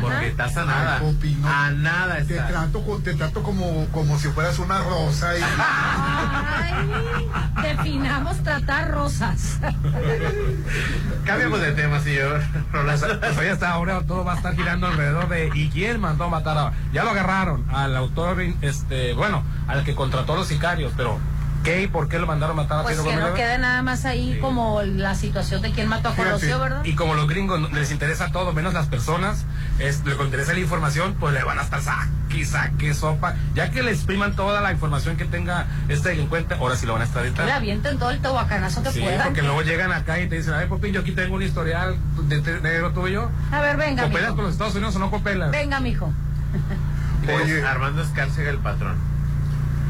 Porque 0.00 0.28
estás 0.28 0.56
a 0.56 0.64
nada. 0.64 0.98
Ay, 0.98 1.00
Popi, 1.12 1.34
no. 1.34 1.48
A 1.48 1.70
nada 1.72 2.16
Te 2.22 2.34
trato, 2.34 3.00
te 3.02 3.14
trato 3.14 3.42
como, 3.42 3.86
como 3.88 4.18
si 4.18 4.28
fueras 4.28 4.58
una 4.60 4.78
rosa. 4.82 5.36
Y, 5.36 5.42
Ay, 5.58 7.28
definamos 7.62 8.42
tratar 8.44 8.90
rosas. 8.92 9.58
Cambiamos 11.24 11.60
de 11.60 11.72
tema, 11.72 12.00
señor. 12.00 12.42
Pues 12.70 13.02
ahí 13.38 13.48
está, 13.48 13.70
ahora 13.70 14.02
todo 14.02 14.24
va 14.24 14.34
a 14.34 14.36
estar 14.36 14.54
girando 14.54 14.86
alrededor 14.86 15.28
de 15.28 15.50
¿y 15.54 15.68
quién 15.70 16.00
mandó 16.00 16.24
a 16.24 16.28
matar 16.28 16.58
a? 16.58 16.72
Ya 16.92 17.04
lo 17.04 17.10
agarraron 17.10 17.61
al 17.70 17.96
autor, 17.96 18.42
este, 18.60 19.12
bueno, 19.14 19.42
al 19.66 19.84
que 19.84 19.94
contrató 19.94 20.34
a 20.34 20.36
los 20.36 20.48
sicarios, 20.48 20.92
pero 20.96 21.18
¿Qué 21.62 21.82
y 21.82 21.86
por 21.86 22.08
qué 22.08 22.18
lo 22.18 22.26
mandaron 22.26 22.56
matar 22.56 22.80
a 22.80 22.82
Pues 22.82 22.96
Pedro 22.96 23.08
que 23.08 23.14
Gómez 23.14 23.30
no 23.30 23.34
quede 23.36 23.56
nada 23.58 23.82
más 23.82 24.04
ahí 24.04 24.36
como 24.40 24.82
la 24.82 25.14
situación 25.14 25.62
de 25.62 25.70
quién 25.70 25.86
mató 25.86 26.08
a 26.08 26.16
Colosio, 26.16 26.58
¿verdad? 26.58 26.84
Y 26.84 26.96
como 26.96 27.14
los 27.14 27.28
gringos 27.28 27.70
les 27.72 27.92
interesa 27.92 28.32
todo, 28.32 28.52
menos 28.52 28.74
las 28.74 28.88
personas, 28.88 29.44
es, 29.78 30.04
les 30.04 30.18
interesa 30.18 30.54
la 30.54 30.58
información, 30.58 31.14
pues 31.20 31.32
le 31.34 31.44
van 31.44 31.60
a 31.60 31.62
estar 31.62 31.80
saque, 31.80 32.44
saque, 32.44 32.94
sopa. 32.94 33.36
Ya 33.54 33.70
que 33.70 33.84
le 33.84 33.92
expriman 33.92 34.34
toda 34.34 34.60
la 34.60 34.72
información 34.72 35.16
que 35.16 35.24
tenga 35.24 35.66
este 35.88 36.08
delincuente, 36.08 36.56
ahora 36.56 36.74
sí 36.74 36.84
lo 36.84 36.94
van 36.94 37.02
a 37.02 37.04
Que 37.04 37.12
le 37.20 37.28
extraditar. 37.28 37.56
avienten 37.56 37.96
todo 37.96 38.10
el 38.10 38.18
tehuacanazo 38.20 38.82
que 38.82 38.90
Sí, 38.90 39.00
puedan. 39.00 39.22
porque 39.22 39.42
luego 39.42 39.62
llegan 39.62 39.92
acá 39.92 40.18
y 40.18 40.28
te 40.28 40.38
dicen, 40.38 40.54
ay, 40.54 40.66
papi, 40.66 40.90
yo 40.90 41.02
aquí 41.02 41.12
tengo 41.12 41.36
un 41.36 41.42
historial 41.44 41.96
de 42.24 42.40
de 42.40 42.60
negro 42.60 42.90
tuyo. 42.90 43.30
A 43.52 43.60
ver, 43.60 43.76
venga, 43.76 44.02
¿Copelas 44.02 44.22
mijo. 44.30 44.34
con 44.34 44.44
los 44.46 44.54
Estados 44.54 44.74
Unidos 44.74 44.96
o 44.96 44.98
no 44.98 45.12
copelas? 45.12 45.52
Venga, 45.52 45.78
mijo. 45.78 46.12
Oye, 47.28 47.64
Armando 47.66 48.02
Escárcega, 48.02 48.50
el 48.50 48.58
patrón. 48.58 48.96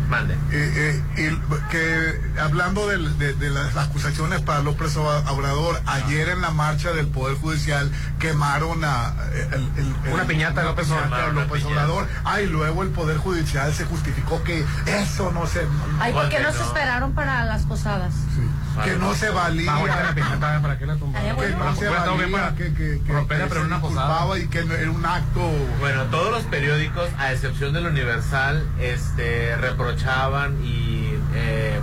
Mande. 0.09 0.35
Eh, 0.51 1.03
eh, 1.17 1.31
y 1.33 1.71
que 1.71 2.21
hablando 2.39 2.87
de, 2.87 3.33
de 3.35 3.49
las 3.51 3.75
acusaciones 3.77 4.43
para 4.43 4.61
López 4.61 4.95
Obrador, 4.99 5.81
ayer 5.87 6.29
en 6.29 6.43
la 6.43 6.51
marcha 6.51 6.93
del 6.93 7.07
Poder 7.07 7.39
Judicial 7.39 7.91
quemaron 8.19 8.85
a 8.85 9.15
eh, 9.33 9.49
el- 9.53 9.71
el- 9.83 9.95
el- 10.05 10.13
Una 10.13 10.25
piñata 10.25 10.65
López 10.65 10.91
Obrador. 10.91 11.33
López 11.33 11.65
Obrador. 11.65 12.09
Ah, 12.25 12.43
y 12.43 12.47
luego 12.47 12.83
el 12.83 12.91
Poder 12.91 13.17
Judicial 13.17 13.73
se 13.73 13.87
justificó 13.87 14.43
que 14.45 14.67
eso 14.87 15.33
no 15.33 15.47
se 15.47 15.67
Ay, 15.99 16.13
¿por 16.13 16.29
qué 16.29 16.41
no 16.41 16.53
se 16.53 16.63
esperaron 16.63 17.13
para 17.15 17.47
las 17.47 17.63
posadas? 17.63 18.13
Que 18.85 18.97
no 18.97 19.15
se 19.15 19.31
valía 19.31 19.71
Ah, 19.73 19.77
ahorita 19.77 20.03
la 20.05 20.15
piñata, 20.15 20.61
¿para 20.63 20.79
qué 20.79 20.87
la? 20.87 20.95
Estaría 20.95 21.35
bueno. 21.35 21.59
que 21.59 21.65
no 21.65 21.77
se 21.77 21.89
valía 21.89 22.55
que, 22.57 22.65
que, 22.65 22.75
que, 22.75 22.95
y 22.95 24.47
que 24.49 24.65
no- 24.65 24.75
era 24.75 24.91
un 24.91 25.05
acto 25.07 25.41
Bueno, 25.81 26.05
todos 26.05 26.31
los 26.31 26.43
periódicos, 26.45 27.09
a 27.19 27.33
excepción 27.33 27.73
del 27.73 27.87
Universal, 27.87 28.67
este, 28.81 29.57
reprochaban 29.57 30.57
y 30.65 31.15
eh, 31.35 31.81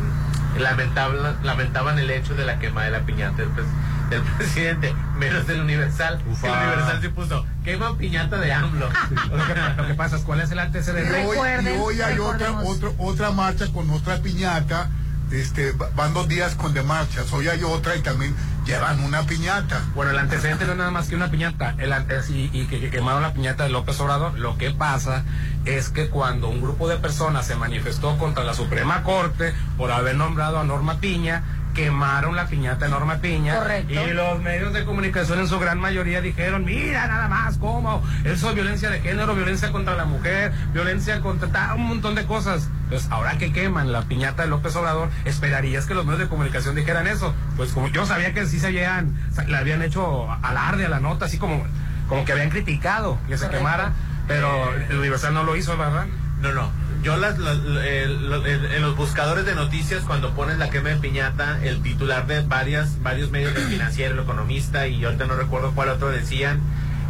lamentaban, 0.58 1.18
lamentaban 1.44 2.00
el 2.00 2.10
hecho 2.10 2.36
de 2.36 2.46
la 2.46 2.60
quema 2.60 2.84
de 2.84 2.92
la 2.92 3.00
piñata 3.02 3.38
del, 3.38 3.50
pres- 3.50 4.10
del 4.10 4.22
presidente, 4.38 4.94
menos 5.18 5.46
del 5.48 5.62
Universal. 5.62 6.22
Ufa. 6.30 6.48
El 6.48 6.68
Universal 6.68 7.02
se 7.02 7.10
puso, 7.10 7.46
quema 7.64 7.98
piñata 7.98 8.38
de 8.38 8.52
AMLO. 8.54 8.90
Lo 8.90 9.46
que, 9.48 9.56
lo 9.78 9.88
que 9.88 9.94
pasa 9.94 10.18
es 10.18 10.24
cuál 10.24 10.42
es 10.42 10.52
el 10.52 10.58
Y 10.58 10.62
antecedente. 10.62 11.14
hoy, 11.26 11.32
Recuerden, 11.32 11.76
y 11.76 11.80
hoy 11.80 12.02
hay 12.02 12.20
otra, 12.20 12.52
otra, 12.62 12.90
otra 12.98 13.32
marcha 13.32 13.68
con 13.72 13.90
otra 13.92 14.18
piñata. 14.18 14.90
Este, 15.32 15.72
va- 15.74 15.90
van 15.96 16.14
dos 16.14 16.28
días 16.28 16.56
con 16.56 16.74
de 16.74 16.82
marchas. 16.84 17.32
Hoy 17.34 17.48
hay 17.48 17.64
otra 17.64 17.96
y 17.96 18.02
también 18.02 18.36
llevan 18.66 19.00
una 19.04 19.24
piñata. 19.24 19.82
Bueno, 19.96 20.12
el 20.12 20.18
antecedente 20.18 20.66
no 20.66 20.72
es 20.74 20.78
nada 20.78 20.92
más 20.92 21.08
que 21.08 21.16
una 21.16 21.30
piñata. 21.30 21.76
El 21.78 21.94
antes 21.94 22.30
y, 22.30 22.50
que 22.68 22.90
quemaron 22.90 23.22
la 23.22 23.34
piñata 23.34 23.64
de 23.64 23.70
López 23.70 24.00
Obrador. 24.00 24.38
Lo 24.40 24.58
que 24.58 24.72
pasa 24.72 25.24
es 25.66 25.90
que 25.90 26.10
cuando 26.10 26.50
un 26.50 26.62
grupo 26.62 26.88
de 26.88 26.98
personas 26.98 27.46
se 27.46 27.56
manifestó 27.56 28.18
contra 28.18 28.44
la 28.44 28.54
Suprema 28.54 29.04
Corte 29.04 29.54
por 29.78 29.92
haber 29.92 30.16
nombrado 30.16 30.60
a 30.60 30.64
Norma 30.64 31.00
Piña, 31.00 31.44
quemaron 31.74 32.36
la 32.36 32.48
piñata 32.48 32.86
de 32.86 32.92
Norma 32.92 33.18
Piña. 33.18 33.58
Correcto. 33.58 33.94
Y 33.94 34.14
los 34.14 34.42
medios 34.42 34.74
de 34.74 34.84
comunicación 34.86 35.40
en 35.40 35.48
su 35.48 35.60
gran 35.60 35.80
mayoría 35.80 36.22
dijeron, 36.22 36.66
mira 36.66 37.08
nada 37.08 37.28
más 37.28 37.58
cómo, 37.58 38.04
eso 38.26 38.50
es 38.50 38.56
violencia 38.56 38.90
de 38.90 39.00
género, 39.02 39.36
violencia 39.36 39.72
contra 39.72 39.96
la 39.96 40.06
mujer, 40.06 40.52
violencia 40.74 41.22
contra 41.22 41.48
ta- 41.50 41.74
un 41.76 41.88
montón 41.88 42.16
de 42.16 42.26
cosas. 42.26 42.70
Entonces, 42.86 43.10
ahora 43.12 43.38
que 43.38 43.54
queman 43.54 43.92
la 43.92 44.02
piñata 44.04 44.44
de 44.44 44.50
López 44.50 44.76
Obrador, 44.76 45.10
esperarías 45.26 45.86
que 45.86 45.94
los 45.94 46.06
medios 46.06 46.20
de 46.22 46.28
comunicación 46.28 46.76
dijeran 46.76 47.06
eso. 47.08 47.34
Pues 47.56 47.72
como 47.72 47.88
yo 47.90 48.06
sabía 48.06 48.34
que 48.34 48.46
sí 48.48 48.60
se 48.60 48.68
habían, 48.68 49.16
le 49.48 49.58
habían 49.58 49.82
hecho 49.84 50.28
alarde 50.42 50.86
a 50.86 50.90
la 50.90 51.00
nota, 51.00 51.26
así 51.26 51.38
como, 51.38 51.64
como 52.08 52.26
que 52.26 52.32
habían 52.32 52.50
criticado 52.50 53.18
que 53.28 53.38
se 53.38 53.46
Correcto. 53.46 53.58
quemara, 53.58 53.92
pero 54.28 54.74
el 54.90 54.98
Universal 54.98 55.34
no 55.34 55.44
lo 55.44 55.56
hizo, 55.56 55.78
¿verdad? 55.78 56.08
No, 56.42 56.52
no. 56.54 56.72
Yo 57.04 57.16
las, 57.18 57.38
las- 57.40 57.58
el- 57.86 58.30
lo- 58.30 58.46
en, 58.46 58.66
en 58.66 58.82
los 58.82 58.96
buscadores 58.98 59.46
de 59.46 59.56
noticias, 59.56 60.04
cuando 60.04 60.32
pones 60.34 60.58
la 60.58 60.70
quema 60.70 60.90
de 60.90 60.96
piñata, 60.98 61.60
el 61.64 61.82
titular 61.82 62.28
de 62.28 62.42
varias, 62.42 63.02
varios 63.02 63.32
medios 63.32 63.54
del 63.54 63.64
financiero, 63.68 64.14
el 64.16 64.20
economista 64.20 64.88
y 64.88 65.04
ahorita 65.06 65.26
no 65.26 65.36
recuerdo 65.36 65.72
cuál 65.74 65.90
otro 65.90 66.10
decían, 66.10 66.60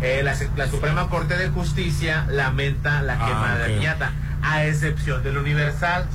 eh, 0.02 0.22
la, 0.24 0.36
la 0.56 0.68
Suprema 0.70 1.10
Corte 1.10 1.36
de 1.38 1.50
Justicia 1.50 2.26
lamenta 2.30 3.02
la 3.02 3.14
Ah, 3.20 3.26
quema 3.28 3.56
de 3.58 3.74
piñata, 3.76 4.12
a 4.44 4.64
excepción 4.66 5.24
del 5.24 5.38
Universal, 5.38 6.06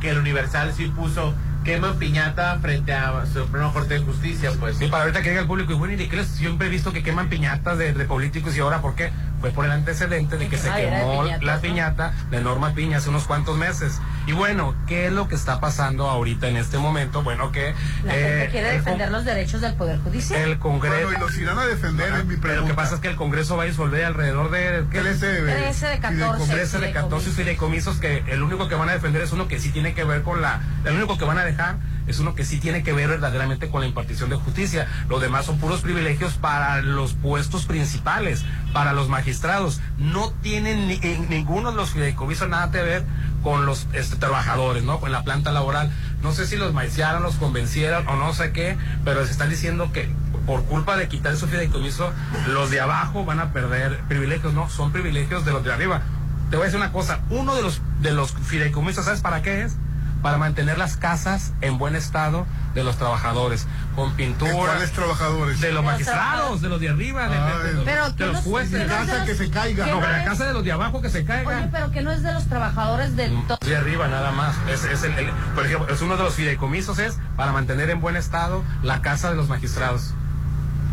que 0.00 0.10
el 0.10 0.18
Universal 0.18 0.72
sí 0.76 0.86
puso 0.94 1.34
quema 1.64 1.94
piñata 1.94 2.58
frente 2.60 2.92
a 2.92 3.24
Suprema 3.26 3.72
Corte 3.72 3.94
de 3.94 4.00
Justicia, 4.00 4.50
pues. 4.58 4.76
Sí, 4.78 4.86
para 4.88 5.04
ahorita 5.04 5.22
que 5.22 5.30
diga 5.30 5.42
el 5.42 5.46
público, 5.46 5.72
y 5.72 5.74
bueno, 5.76 5.94
¿y 5.94 5.96
de 5.96 6.08
qué 6.08 6.16
les- 6.16 6.26
siempre 6.28 6.66
he 6.66 6.70
visto 6.70 6.92
que 6.92 7.02
queman 7.02 7.28
piñatas 7.28 7.78
de, 7.78 7.92
de 7.92 8.04
políticos 8.04 8.56
y 8.56 8.60
ahora 8.60 8.80
por 8.80 8.94
qué? 8.94 9.10
Fue 9.40 9.50
por 9.50 9.64
el 9.64 9.72
antecedente 9.72 10.36
de 10.38 10.48
que 10.48 10.56
se 10.56 10.68
era 10.68 10.76
de 10.76 10.82
quemó 11.04 11.22
piñatas, 11.22 11.42
la 11.44 11.54
¿no? 11.56 11.60
piñata 11.62 12.14
de 12.30 12.40
Norma 12.40 12.74
Piña 12.74 12.98
hace 12.98 13.08
unos 13.10 13.24
cuantos 13.24 13.56
meses. 13.56 14.00
Y 14.26 14.32
bueno, 14.32 14.74
¿qué 14.86 15.06
es 15.06 15.12
lo 15.12 15.26
que 15.28 15.34
está 15.34 15.58
pasando 15.60 16.08
ahorita 16.08 16.48
en 16.48 16.56
este 16.56 16.78
momento? 16.78 17.22
Bueno, 17.24 17.50
que 17.50 17.74
La 18.04 18.16
eh, 18.16 18.20
gente 18.22 18.48
quiere 18.52 18.72
defender 18.72 19.10
los 19.10 19.24
derechos 19.24 19.60
del 19.60 19.74
Poder 19.74 19.98
Judicial. 20.00 20.40
el 20.40 20.58
Congreso... 20.60 20.94
Bueno, 21.06 21.18
y 21.18 21.20
los 21.20 21.36
irán 21.38 21.58
a 21.58 21.66
defender, 21.66 22.12
es 22.14 22.24
mi 22.24 22.36
Pero 22.36 22.36
lo 22.36 22.40
que 22.40 22.48
pregunta. 22.54 22.76
pasa 22.76 22.94
es 22.96 23.00
que 23.00 23.08
el 23.08 23.16
Congreso 23.16 23.56
va 23.56 23.64
a 23.64 23.66
disolver 23.66 24.04
alrededor 24.04 24.50
de... 24.52 24.84
¿qué? 24.92 25.00
13 25.00 25.26
de- 25.26 25.52
13 25.52 25.86
de 25.88 25.98
14. 25.98 26.52
13 26.52 26.78
de 26.78 26.92
14 26.92 27.30
fideicomisos 27.30 27.96
que 27.98 28.22
el 28.28 28.42
único 28.42 28.68
que 28.68 28.76
van 28.76 28.88
a 28.88 28.92
defender 28.92 29.22
es 29.22 29.32
uno 29.32 29.48
que 29.48 29.58
sí 29.58 29.70
tiene 29.70 29.92
que 29.92 30.04
ver 30.04 30.22
con 30.22 30.40
la... 30.40 30.60
El 30.84 30.94
único 30.94 31.18
que 31.18 31.24
van 31.24 31.38
a 31.38 31.44
dejar 31.44 31.76
es 32.06 32.18
uno 32.18 32.34
que 32.34 32.44
sí 32.44 32.58
tiene 32.58 32.82
que 32.82 32.92
ver 32.92 33.08
verdaderamente 33.08 33.70
con 33.70 33.80
la 33.80 33.86
impartición 33.86 34.28
de 34.30 34.36
justicia. 34.36 34.86
Los 35.08 35.20
demás 35.20 35.46
son 35.46 35.58
puros 35.58 35.80
privilegios 35.82 36.34
para 36.34 36.80
los 36.82 37.14
puestos 37.14 37.64
principales, 37.66 38.44
para 38.72 38.92
los 38.92 39.08
magistrados. 39.08 39.80
No 39.98 40.32
tienen 40.42 40.88
ni, 40.88 40.98
en 41.02 41.28
ninguno 41.28 41.70
de 41.70 41.76
los 41.76 41.90
fideicomisos 41.90 42.48
nada 42.48 42.70
que 42.72 42.82
ver 42.82 43.04
con 43.42 43.66
los 43.66 43.86
este, 43.92 44.16
trabajadores, 44.16 44.84
¿no? 44.84 45.00
Con 45.00 45.12
la 45.12 45.24
planta 45.24 45.52
laboral. 45.52 45.90
No 46.22 46.32
sé 46.32 46.46
si 46.46 46.56
los 46.56 46.72
maiciaron, 46.72 47.22
los 47.22 47.36
convencieron 47.36 48.06
o 48.08 48.16
no 48.16 48.32
sé 48.32 48.52
qué, 48.52 48.76
pero 49.04 49.24
se 49.24 49.32
están 49.32 49.50
diciendo 49.50 49.92
que 49.92 50.08
por 50.46 50.64
culpa 50.64 50.96
de 50.96 51.08
quitar 51.08 51.36
su 51.36 51.46
fideicomiso, 51.46 52.12
los 52.48 52.70
de 52.70 52.80
abajo 52.80 53.24
van 53.24 53.40
a 53.40 53.52
perder 53.52 54.00
privilegios. 54.08 54.54
No, 54.54 54.68
son 54.68 54.92
privilegios 54.92 55.44
de 55.44 55.52
los 55.52 55.64
de 55.64 55.72
arriba. 55.72 56.02
Te 56.50 56.56
voy 56.56 56.64
a 56.64 56.66
decir 56.66 56.80
una 56.80 56.92
cosa, 56.92 57.20
uno 57.30 57.54
de 57.54 57.62
los, 57.62 57.80
de 58.00 58.12
los 58.12 58.32
fideicomisos, 58.32 59.04
¿sabes 59.04 59.20
para 59.20 59.42
qué 59.42 59.62
es? 59.62 59.76
Para 60.20 60.38
mantener 60.38 60.78
las 60.78 60.96
casas 60.96 61.52
en 61.60 61.78
buen 61.78 61.96
estado 61.96 62.46
de 62.74 62.84
los 62.84 62.96
trabajadores, 62.96 63.66
con 63.94 64.10
¿De 64.10 64.16
pintura, 64.16 64.52
cuáles 64.52 64.92
trabajadores? 64.92 65.60
de 65.60 65.72
los 65.72 65.84
magistrados, 65.84 66.60
de 66.62 66.68
los 66.68 66.80
de 66.80 66.88
arriba, 66.88 67.28
de, 67.28 67.36
de- 67.38 67.64
de 67.68 67.72
los, 67.74 67.84
Pero 67.84 68.08
de 68.10 68.14
¿quién 68.16 68.28
los 68.28 68.36
los- 68.36 68.44
jueces. 68.44 68.88
los- 68.88 68.96
casa 68.98 69.24
que 69.24 69.34
se 69.34 69.50
caiga. 69.50 69.84
¿Qué 69.84 69.90
No, 69.90 70.00
la 70.00 70.24
casa 70.24 70.44
de 70.46 70.52
los 70.54 70.64
de 70.64 70.72
abajo 70.72 71.02
que 71.02 71.08
se 71.10 71.18
Oye, 71.18 71.26
caigan. 71.26 71.70
pero 71.70 71.90
que 71.90 72.02
no 72.02 72.10
es 72.12 72.22
de 72.22 72.32
los 72.32 72.46
trabajadores 72.46 73.14
de 73.16 73.28
Mm, 73.30 73.46
to- 73.48 73.58
De 73.64 73.76
arriba 73.76 74.08
nada 74.08 74.30
más. 74.32 74.54
Es, 74.70 74.84
es 74.84 75.02
el, 75.04 75.12
el- 75.18 75.30
por 75.54 75.66
ejemplo, 75.66 75.92
es 75.92 76.00
uno 76.00 76.16
de 76.16 76.22
los 76.24 76.34
fideicomisos 76.34 76.98
es 76.98 77.18
para 77.36 77.52
mantener 77.52 77.90
en 77.90 78.00
buen 78.00 78.16
estado 78.16 78.62
la 78.82 79.02
casa 79.02 79.30
de 79.30 79.36
los 79.36 79.48
magistrados. 79.48 80.14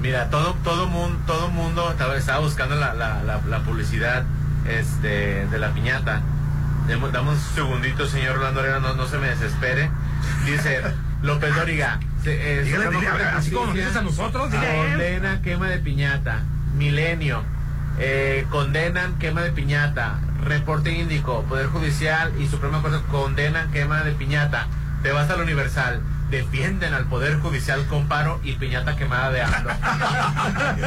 Mira, 0.01 0.29
todo 0.29 0.55
todo 0.63 0.87
mundo 0.87 1.19
todo 1.27 1.49
mundo 1.49 1.91
estaba, 1.91 2.15
estaba 2.17 2.39
buscando 2.39 2.75
la, 2.75 2.93
la, 2.93 3.21
la, 3.23 3.41
la 3.47 3.59
publicidad 3.59 4.23
este 4.67 5.45
de 5.47 5.59
la 5.59 5.69
piñata. 5.73 6.21
Dame 6.87 7.29
un 7.31 7.39
segundito, 7.53 8.07
señor 8.07 8.37
Orlando 8.37 8.61
Herrera, 8.61 8.79
no, 8.79 8.93
no 8.95 9.07
se 9.07 9.17
me 9.17 9.27
desespere. 9.27 9.91
Dice 10.45 10.81
López 11.21 11.55
Dóriga. 11.55 11.99
se- 12.23 12.59
eh, 12.59 12.63
Dígale, 12.63 12.89
dígale, 12.97 13.23
así 13.25 13.51
como 13.51 13.73
dices 13.73 13.95
a 13.95 14.01
nosotros, 14.01 14.51
dile 14.51 14.65
a 14.67 14.75
él. 14.85 14.89
Condena 14.91 15.41
quema 15.41 15.67
de 15.69 15.79
piñata. 15.79 16.39
Milenio. 16.75 17.43
eh, 18.01 18.45
condenan 18.49 19.15
quema 19.19 19.41
de 19.41 19.51
piñata. 19.51 20.19
Reporte 20.45 20.91
índico. 20.91 21.43
Poder 21.43 21.67
Judicial 21.67 22.31
y 22.39 22.47
Suprema 22.47 22.81
Corte 22.81 22.99
condenan 23.11 23.71
quema 23.71 24.03
de 24.03 24.11
piñata. 24.13 24.67
Te 25.03 25.11
vas 25.11 25.29
al 25.29 25.41
Universal. 25.41 25.99
Defienden 26.29 26.93
al 26.93 27.05
Poder 27.05 27.39
Judicial 27.39 27.85
con 27.87 28.07
paro 28.07 28.39
y 28.43 28.53
piñata 28.53 28.95
quemada 28.95 29.31
de 29.31 29.41
AMLO. 29.41 29.69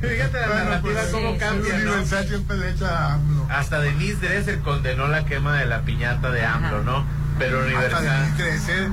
Fíjate 0.00 0.40
la 0.40 0.46
Bueno, 0.48 0.64
narrativa 0.64 0.80
pues, 1.00 1.06
cómo 1.12 1.28
el 1.30 1.38
cambia, 1.38 1.72
¿no? 1.78 1.78
Universal 1.92 2.26
siempre 2.28 2.56
le 2.56 2.70
echa 2.70 2.88
a 2.88 3.14
AMLO. 3.14 3.46
Hasta 3.50 3.80
Denise 3.80 4.26
Dresser 4.26 4.58
condenó 4.60 5.08
la 5.08 5.24
quema 5.24 5.56
de 5.58 5.66
la 5.66 5.80
piñata 5.82 6.30
de 6.30 6.44
AMLO, 6.44 6.82
¿no? 6.82 7.04
Pero 7.38 7.60
Hasta 7.78 8.00
Dresser, 8.36 8.88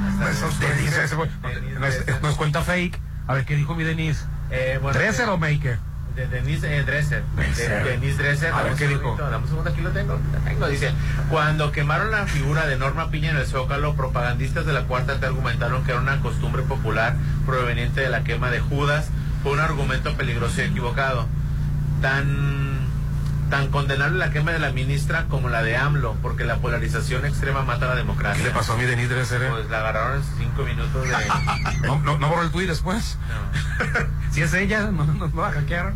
pues, 1.15 2.21
nos, 2.21 2.35
cuenta 2.35 2.61
fake. 2.61 2.99
A 3.27 3.33
ver, 3.33 3.45
¿qué 3.45 3.55
dijo 3.55 3.75
mi 3.75 3.83
Denise? 3.83 4.25
Eh, 4.51 4.79
bueno, 4.81 4.97
¿Dresser 4.97 5.27
eh, 5.27 5.31
o 5.31 5.37
Maker? 5.37 5.79
De 6.15 6.27
Denise 6.27 6.77
eh, 6.77 6.83
Dresser. 6.83 7.23
Dresser. 7.35 7.83
De- 7.83 7.91
Denise 7.91 8.17
Dresser. 8.17 8.53
A 8.53 8.63
ver, 8.63 8.73
¿qué 8.75 8.87
dijo? 8.87 9.01
segundito, 9.01 9.29
Dame 9.29 9.43
un 9.43 9.49
segundo, 9.49 9.69
aquí 9.71 9.81
lo 9.81 9.89
tengo. 9.89 10.19
tengo. 10.45 10.67
Dice, 10.67 10.91
cuando 11.29 11.71
quemaron 11.71 12.11
la 12.11 12.25
figura 12.27 12.65
de 12.67 12.77
Norma 12.77 13.09
Piña 13.09 13.31
en 13.31 13.37
el 13.37 13.45
Zócalo, 13.45 13.95
propagandistas 13.95 14.65
de 14.65 14.73
la 14.73 14.83
Cuarta 14.83 15.19
T 15.19 15.25
argumentaron 15.25 15.83
que 15.83 15.91
era 15.91 15.99
una 15.99 16.21
costumbre 16.21 16.61
popular 16.63 17.15
proveniente 17.45 18.01
de 18.01 18.09
la 18.09 18.23
quema 18.23 18.49
de 18.51 18.59
Judas. 18.61 19.09
Fue 19.43 19.51
un 19.51 19.59
argumento 19.59 20.15
peligroso 20.15 20.61
y 20.61 20.65
equivocado. 20.65 21.27
Tan, 22.01 22.84
tan 23.49 23.69
condenable 23.69 24.17
la 24.17 24.31
quema 24.31 24.51
de 24.51 24.59
la 24.59 24.71
ministra 24.71 25.25
como 25.29 25.49
la 25.49 25.61
de 25.61 25.77
AMLO, 25.77 26.15
porque 26.21 26.45
la 26.45 26.57
polarización 26.57 27.25
extrema 27.25 27.63
mata 27.63 27.85
a 27.85 27.89
la 27.89 27.95
democracia. 27.95 28.43
¿Qué 28.43 28.49
le 28.49 28.55
pasó 28.55 28.73
a 28.73 28.77
mi 28.77 28.83
Denise 28.83 29.13
Dresser? 29.13 29.49
Pues 29.49 29.69
la 29.69 29.79
agarraron 29.79 30.17
en 30.17 30.23
cinco 30.37 30.63
minutos 30.63 31.07
de... 31.07 31.13
No, 31.87 31.99
no, 31.99 32.17
no 32.17 32.29
borró 32.29 32.43
el 32.43 32.51
tweet 32.51 32.67
después. 32.67 33.17
No. 33.29 34.15
Si 34.31 34.41
es 34.41 34.53
ella, 34.53 34.91
no 34.91 35.05
nos 35.05 35.37
va 35.37 35.47
a 35.47 35.51
hackear. 35.53 35.93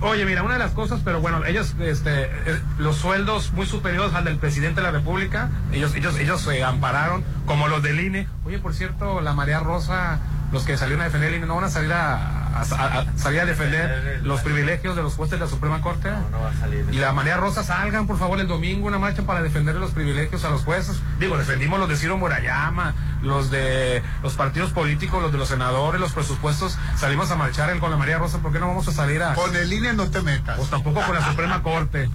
Oye, 0.00 0.24
mira, 0.24 0.42
una 0.42 0.54
de 0.54 0.58
las 0.58 0.72
cosas, 0.72 1.00
pero 1.04 1.20
bueno, 1.20 1.44
ellos, 1.44 1.74
este, 1.80 2.24
eh, 2.24 2.60
los 2.78 2.96
sueldos 2.96 3.52
muy 3.52 3.66
superiores 3.66 4.14
al 4.14 4.24
del 4.24 4.38
presidente 4.38 4.80
de 4.80 4.86
la 4.86 4.90
República, 4.90 5.50
ellos, 5.72 5.94
ellos, 5.94 6.18
ellos 6.18 6.40
se 6.40 6.62
ampararon, 6.64 7.24
como 7.46 7.68
los 7.68 7.82
del 7.82 8.00
INE. 8.00 8.28
Oye, 8.44 8.58
por 8.58 8.74
cierto, 8.74 9.20
la 9.20 9.34
María 9.34 9.60
Rosa, 9.60 10.18
los 10.52 10.64
que 10.64 10.76
salieron 10.76 11.02
a 11.02 11.04
defender 11.04 11.30
el 11.30 11.36
INE, 11.36 11.46
¿no 11.46 11.56
van 11.56 11.64
a 11.64 11.70
salir 11.70 11.92
a, 11.92 12.43
a- 12.54 12.60
a- 12.60 13.00
a- 13.00 13.18
salir 13.18 13.40
a 13.40 13.44
defender 13.46 14.20
los 14.24 14.40
privilegios 14.42 14.94
de 14.96 15.02
los 15.02 15.14
jueces 15.14 15.38
de 15.38 15.44
la 15.44 15.50
Suprema 15.50 15.80
Corte? 15.80 16.10
No 16.30 16.40
va 16.40 16.50
a 16.50 16.54
salir. 16.54 16.86
Y 16.92 16.96
la 16.96 17.12
María 17.12 17.36
Rosa 17.36 17.62
salgan, 17.64 18.06
por 18.06 18.18
favor, 18.18 18.38
el 18.40 18.46
domingo 18.48 18.86
una 18.86 18.98
marcha 18.98 19.22
para 19.22 19.42
defender 19.42 19.74
los 19.76 19.90
privilegios 19.92 20.44
a 20.44 20.50
los 20.50 20.62
jueces. 20.64 21.00
Digo, 21.18 21.36
defendimos 21.36 21.78
los 21.80 21.88
de 21.88 21.96
Ciro 21.96 22.16
Murayama, 22.18 22.94
los 23.22 23.50
de 23.50 24.02
los 24.22 24.34
partidos 24.34 24.70
políticos, 24.72 25.20
los 25.22 25.32
de 25.32 25.38
los 25.38 25.48
senadores, 25.48 26.00
los 26.00 26.12
presupuestos. 26.12 26.78
Salimos 26.96 27.30
a 27.30 27.36
marchar 27.36 27.70
el- 27.70 27.78
con 27.80 27.90
la 27.90 27.96
María 27.96 28.18
Rosa. 28.18 28.38
¿Por 28.38 28.52
qué 28.52 28.58
no 28.60 28.68
vamos 28.68 28.86
a 28.88 28.92
salir 28.92 29.22
a...? 29.22 29.34
Con 29.34 29.54
el 29.56 29.72
INE 29.72 29.92
no 29.94 30.08
te 30.10 30.20
metas. 30.22 30.56
Pues 30.56 30.70
tampoco 30.70 31.00
con 31.02 31.14
la 31.14 31.28
Suprema 31.28 31.62
Corte. 31.62 32.08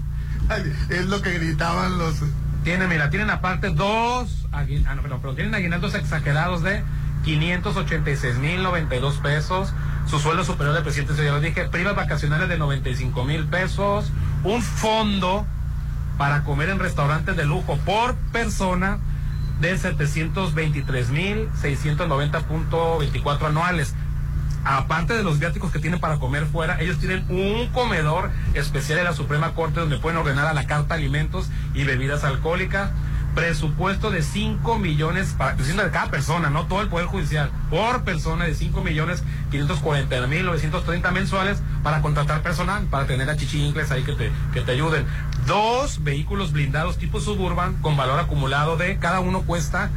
Ay, 0.50 0.74
Es 0.90 1.06
lo 1.08 1.22
que 1.22 1.32
gritaban 1.34 1.98
los... 1.98 2.16
Tienen, 2.64 2.90
mira, 2.90 3.10
tienen 3.10 3.30
aparte 3.30 3.70
dos, 3.70 4.48
ah, 4.52 4.64
no, 4.96 5.02
perdón, 5.02 5.20
pero 5.22 5.34
tienen 5.34 5.56
aguinaldos 5.56 5.96
exagerados 5.96 6.62
de 6.62 6.84
586 7.24 8.36
mil 8.36 8.62
92 8.64 9.16
pesos. 9.18 9.74
Su 10.10 10.20
sueldo 10.20 10.44
superior 10.44 10.74
del 10.74 10.84
presidente, 10.84 11.24
ya 11.24 11.32
lo 11.32 11.40
dije. 11.40 11.70
Primas 11.70 11.96
vacacionales 11.96 12.50
de 12.50 12.58
95 12.58 13.24
mil 13.26 13.46
pesos. 13.46 14.12
Un 14.44 14.64
fondo 14.64 15.46
para 16.18 16.44
comer 16.44 16.70
en 16.70 16.80
restaurantes 16.80 17.36
de 17.36 17.46
lujo 17.46 17.78
por 17.86 18.16
persona 18.32 18.98
de 19.62 19.78
723 19.78 21.10
mil 21.12 21.50
690.24 21.62 23.46
anuales. 23.46 23.94
Aparte 24.66 25.14
de 25.14 25.24
los 25.24 25.38
viáticos 25.38 25.72
que 25.72 25.80
tienen 25.80 26.00
para 26.00 26.18
comer 26.18 26.46
fuera, 26.48 26.82
ellos 26.82 26.98
tienen 26.98 27.24
un 27.30 27.68
comedor 27.68 28.32
especial 28.56 29.00
en 29.00 29.06
la 29.06 29.14
Suprema 29.14 29.54
Corte 29.54 29.80
donde 29.80 30.00
pueden 30.00 30.18
ordenar 30.18 30.48
a 30.48 30.54
la 30.54 30.66
carta 30.66 30.96
alimentos 30.96 31.50
y 31.76 31.84
bebidas 31.84 32.24
alcohólicas. 32.24 32.90
Presupuesto 33.36 34.12
de 34.12 34.22
5 34.22 34.78
millones, 34.80 35.36
para, 35.38 35.54
diciendo 35.56 35.84
de 35.84 35.92
cada 35.92 36.10
persona, 36.10 36.50
no 36.50 36.66
todo 36.66 36.82
el 36.82 36.90
Poder 36.90 37.08
Judicial, 37.08 37.52
por 37.70 38.04
persona 38.04 38.46
de 38.46 38.56
5 38.56 38.82
millones 38.82 39.24
540 39.52 40.28
mil 40.28 40.46
930 40.46 41.12
mensuales 41.12 41.62
para 41.84 42.02
contratar 42.02 42.42
personal, 42.42 42.84
para 42.86 43.06
tener 43.06 43.30
a 43.30 43.38
chichincles 43.38 43.92
ahí 43.92 44.04
que 44.04 44.14
te, 44.14 44.32
que 44.54 44.62
te 44.62 44.72
ayuden. 44.72 45.06
Dos 45.46 46.04
vehículos 46.04 46.52
blindados 46.52 46.98
tipo 46.98 47.20
Suburban 47.20 47.76
con 47.82 47.96
valor 47.96 48.20
acumulado 48.20 48.78
de, 48.78 48.98
cada 48.98 49.20
uno 49.20 49.44
cuesta 49.44 49.90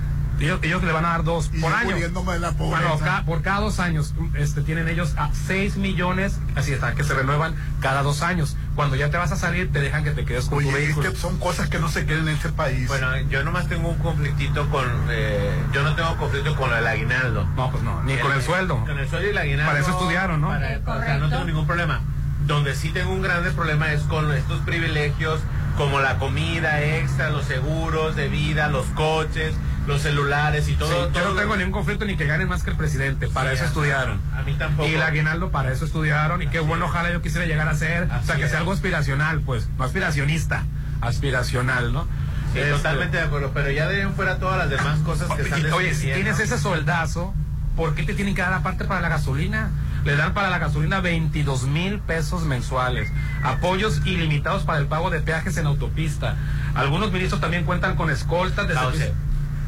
ellos, 0.45 0.61
ellos 0.63 0.83
le 0.83 0.93
van 0.93 1.05
a 1.05 1.09
dar 1.11 1.25
dos 1.25 1.51
Y 1.53 1.61
por 1.61 1.73
año. 1.73 1.97
la. 2.39 2.51
Bueno, 2.53 2.99
ca- 2.99 3.25
por 3.25 3.43
cada 3.43 3.61
dos 3.61 3.79
años 3.81 4.15
este, 4.35 4.63
tienen 4.63 4.89
ellos 4.89 5.15
a 5.17 5.31
6 5.47 5.77
millones, 5.77 6.39
así 6.57 6.73
está, 6.73 6.95
que 6.95 7.05
se 7.05 7.15
renuevan 7.15 7.55
cada 7.81 8.03
dos 8.03 8.23
años. 8.23 8.57
Cuando 8.75 8.97
ya 8.97 9.11
te 9.11 9.17
vas 9.19 9.33
a 9.33 9.37
salir, 9.37 9.71
te 9.73 9.81
dejan 9.81 10.03
que 10.05 10.13
te 10.13 10.25
quedes 10.25 10.47
con 10.47 10.63
tu 10.63 10.69
Oye, 10.69 10.79
vehículo. 10.79 11.09
es 11.09 11.15
que 11.15 11.21
son 11.21 11.39
cosas 11.39 11.69
que 11.69 11.79
no 11.79 11.89
se 11.89 12.07
queden 12.07 12.29
en 12.29 12.35
este 12.37 12.49
país. 12.51 12.89
Bueno, 12.89 13.09
yo 13.29 13.45
nomás 13.45 13.69
tengo 13.69 13.89
un 13.89 13.99
conflictito 13.99 14.69
con. 14.71 14.85
eh, 15.11 15.51
yo 15.73 15.83
no 15.83 15.95
tengo 15.95 16.17
conflicto 16.17 16.57
con 16.57 16.73
el 16.73 16.87
aguinaldo. 16.87 17.45
No, 17.57 17.71
pues 17.71 17.83
no, 17.83 18.03
ni 18.05 18.17
con 18.17 18.33
el 18.33 18.43
sueldo. 18.43 18.81
Con 18.87 18.99
el 18.99 19.09
sueldo 19.09 19.29
y 19.29 19.31
el 19.31 19.39
aguinaldo. 19.39 19.71
Para 19.71 19.81
eso 19.81 19.91
estudiaron, 19.91 20.41
¿no? 20.41 20.49
para- 20.49 20.81
o 20.87 21.03
sea, 21.03 21.19
no 21.19 21.29
tengo 21.29 21.45
ningún 21.45 21.67
problema. 21.67 22.01
Donde 22.47 22.75
sí 22.75 22.91
tengo 22.91 23.13
un 23.13 23.23
grande 23.23 23.53
problema 23.53 23.93
es 23.93 24.03
con 24.03 24.33
estos 24.33 24.61
privilegios 24.63 25.41
como 25.77 26.01
la 26.01 26.19
comida 26.19 26.83
extra, 26.83 27.31
los 27.31 27.45
seguros 27.47 28.17
de 28.17 28.29
vida, 28.29 28.69
los 28.69 28.85
coches, 28.89 29.55
los 29.87 30.01
celulares 30.03 30.69
y 30.69 30.75
todo. 30.75 30.89
Sí, 31.09 31.13
yo 31.15 31.29
no 31.35 31.41
tengo 31.41 31.57
ningún 31.57 31.73
conflicto 31.73 32.05
ni 32.05 32.17
que 32.17 32.27
ganen 32.27 32.49
más 32.49 32.63
que 32.63 32.71
el 32.71 32.77
presidente, 32.77 33.29
para 33.29 33.51
Sí, 33.51 33.57
eso 33.57 33.65
estudiaron. 33.67 34.21
a 34.37 34.43
mí 34.43 34.55
tampoco. 34.55 34.89
Y 34.89 34.95
el 34.95 35.03
aguinaldo 35.03 35.51
para 35.51 35.73
eso 35.73 35.85
estudiaron 35.85 36.41
y 36.43 36.47
qué 36.49 36.61
bueno, 36.61 36.85
ojalá 36.87 37.11
yo 37.13 37.21
quisiera 37.23 37.47
llegar 37.47 37.69
a 37.69 37.75
ser, 37.75 38.05
o 38.05 38.25
sea, 38.25 38.37
que 38.37 38.45
es. 38.45 38.51
sea 38.51 38.61
algo 38.61 38.73
aspiracional, 38.73 39.41
pues, 39.41 39.69
no 39.79 39.85
aspiracionista, 39.85 40.65
aspiracional, 41.01 41.93
¿no? 41.93 42.05
Sí, 42.53 42.59
Este, 42.59 42.71
totalmente 42.73 43.17
de 43.17 43.23
acuerdo, 43.25 43.51
pero 43.55 43.71
ya 43.71 43.89
de 43.89 43.97
ahí 43.97 44.03
en 44.03 44.15
fuera 44.15 44.39
todas 44.39 44.59
las 44.59 44.71
demás 44.71 44.99
cosas 45.01 45.29
que 45.35 45.43
están 45.43 45.73
Oye, 45.73 45.95
si 45.95 46.13
tienes 46.13 46.39
ese 46.39 46.59
soldazo, 46.59 47.35
¿por 47.77 47.95
qué 47.95 48.03
te 48.03 48.15
tienen 48.15 48.35
que 48.35 48.43
dar 48.43 48.53
aparte 48.53 48.85
para 48.85 49.01
la 49.01 49.09
gasolina? 49.09 49.71
Le 50.05 50.17
dan 50.17 50.35
para 50.35 50.51
la 50.51 50.59
gasolina 50.59 51.01
22 51.01 51.65
mil 51.65 52.01
pesos 52.01 52.43
mensuales. 52.43 53.09
Apoyos 53.45 54.03
ilimitados 54.05 54.65
para 54.65 54.79
el 54.81 54.87
pago 54.87 55.11
de 55.11 55.21
peajes 55.21 55.57
en 55.57 55.67
autopista. 55.67 56.37
Algunos 56.75 57.13
ministros 57.13 57.41
también 57.41 57.65
cuentan 57.65 57.95
con 57.97 58.11
escoltas 58.11 58.67
de 58.69 58.75
servicio. 58.75 59.15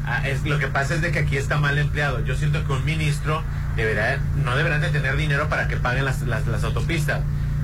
Ah, 0.05 0.27
es, 0.27 0.43
lo 0.43 0.59
que 0.59 0.67
pasa 0.67 0.95
es 0.95 1.01
de 1.01 1.11
que 1.11 1.19
aquí 1.19 1.37
está 1.37 1.57
mal 1.57 1.77
empleado. 1.77 2.23
Yo 2.23 2.35
siento 2.35 2.65
que 2.65 2.73
un 2.73 2.85
ministro 2.85 3.43
deberá, 3.75 4.19
no 4.43 4.55
deberán 4.55 4.81
de 4.81 4.89
tener 4.89 5.17
dinero 5.17 5.49
para 5.49 5.67
que 5.67 5.77
paguen 5.77 6.05
las, 6.05 6.21
las, 6.21 6.45
las 6.47 6.63
autopistas. 6.63 7.21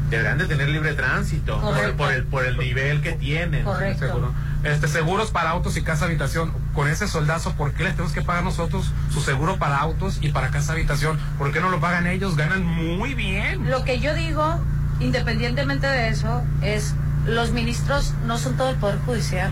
Deberán 0.10 0.38
de 0.38 0.46
tener 0.46 0.68
libre 0.68 0.94
tránsito 0.94 1.62
por, 1.98 2.12
el, 2.12 2.24
por 2.26 2.46
el 2.46 2.58
nivel 2.58 3.02
que 3.02 3.14
tienen. 3.14 3.64
Correcto. 3.64 4.08
Seguro. 4.08 4.34
Este, 4.64 4.88
seguros 4.88 5.32
para 5.32 5.52
autos 5.52 5.78
y 5.78 5.84
casa 5.84 6.06
habitación. 6.06 6.52
Con 6.74 6.88
ese 6.88 7.08
soldazo, 7.08 7.54
¿por 7.54 7.74
qué 7.74 7.84
les 7.84 7.94
tenemos 7.94 8.12
que 8.14 8.22
pagar 8.22 8.44
nosotros 8.44 8.92
su 9.12 9.22
seguro 9.22 9.58
para 9.58 9.78
autos 9.78 10.20
y 10.22 10.30
para 10.30 10.50
casa 10.50 10.74
habitación? 10.74 11.18
¿Por 11.38 11.52
qué 11.52 11.62
no 11.62 11.70
lo 11.70 11.80
pagan 11.80 12.08
ellos? 12.08 12.36
Ganan 12.36 12.64
muy 12.64 13.14
bien. 13.14 13.70
Lo 13.70 13.84
que 13.84 14.00
yo 14.00 14.14
digo, 14.14 14.60
independientemente 15.00 15.88
de 15.88 16.10
eso, 16.10 16.44
es 16.62 16.94
los 17.26 17.52
ministros 17.52 18.14
no 18.26 18.38
son 18.38 18.58
todo 18.58 18.70
el 18.70 18.76
Poder 18.76 19.00
Judicial. 19.06 19.52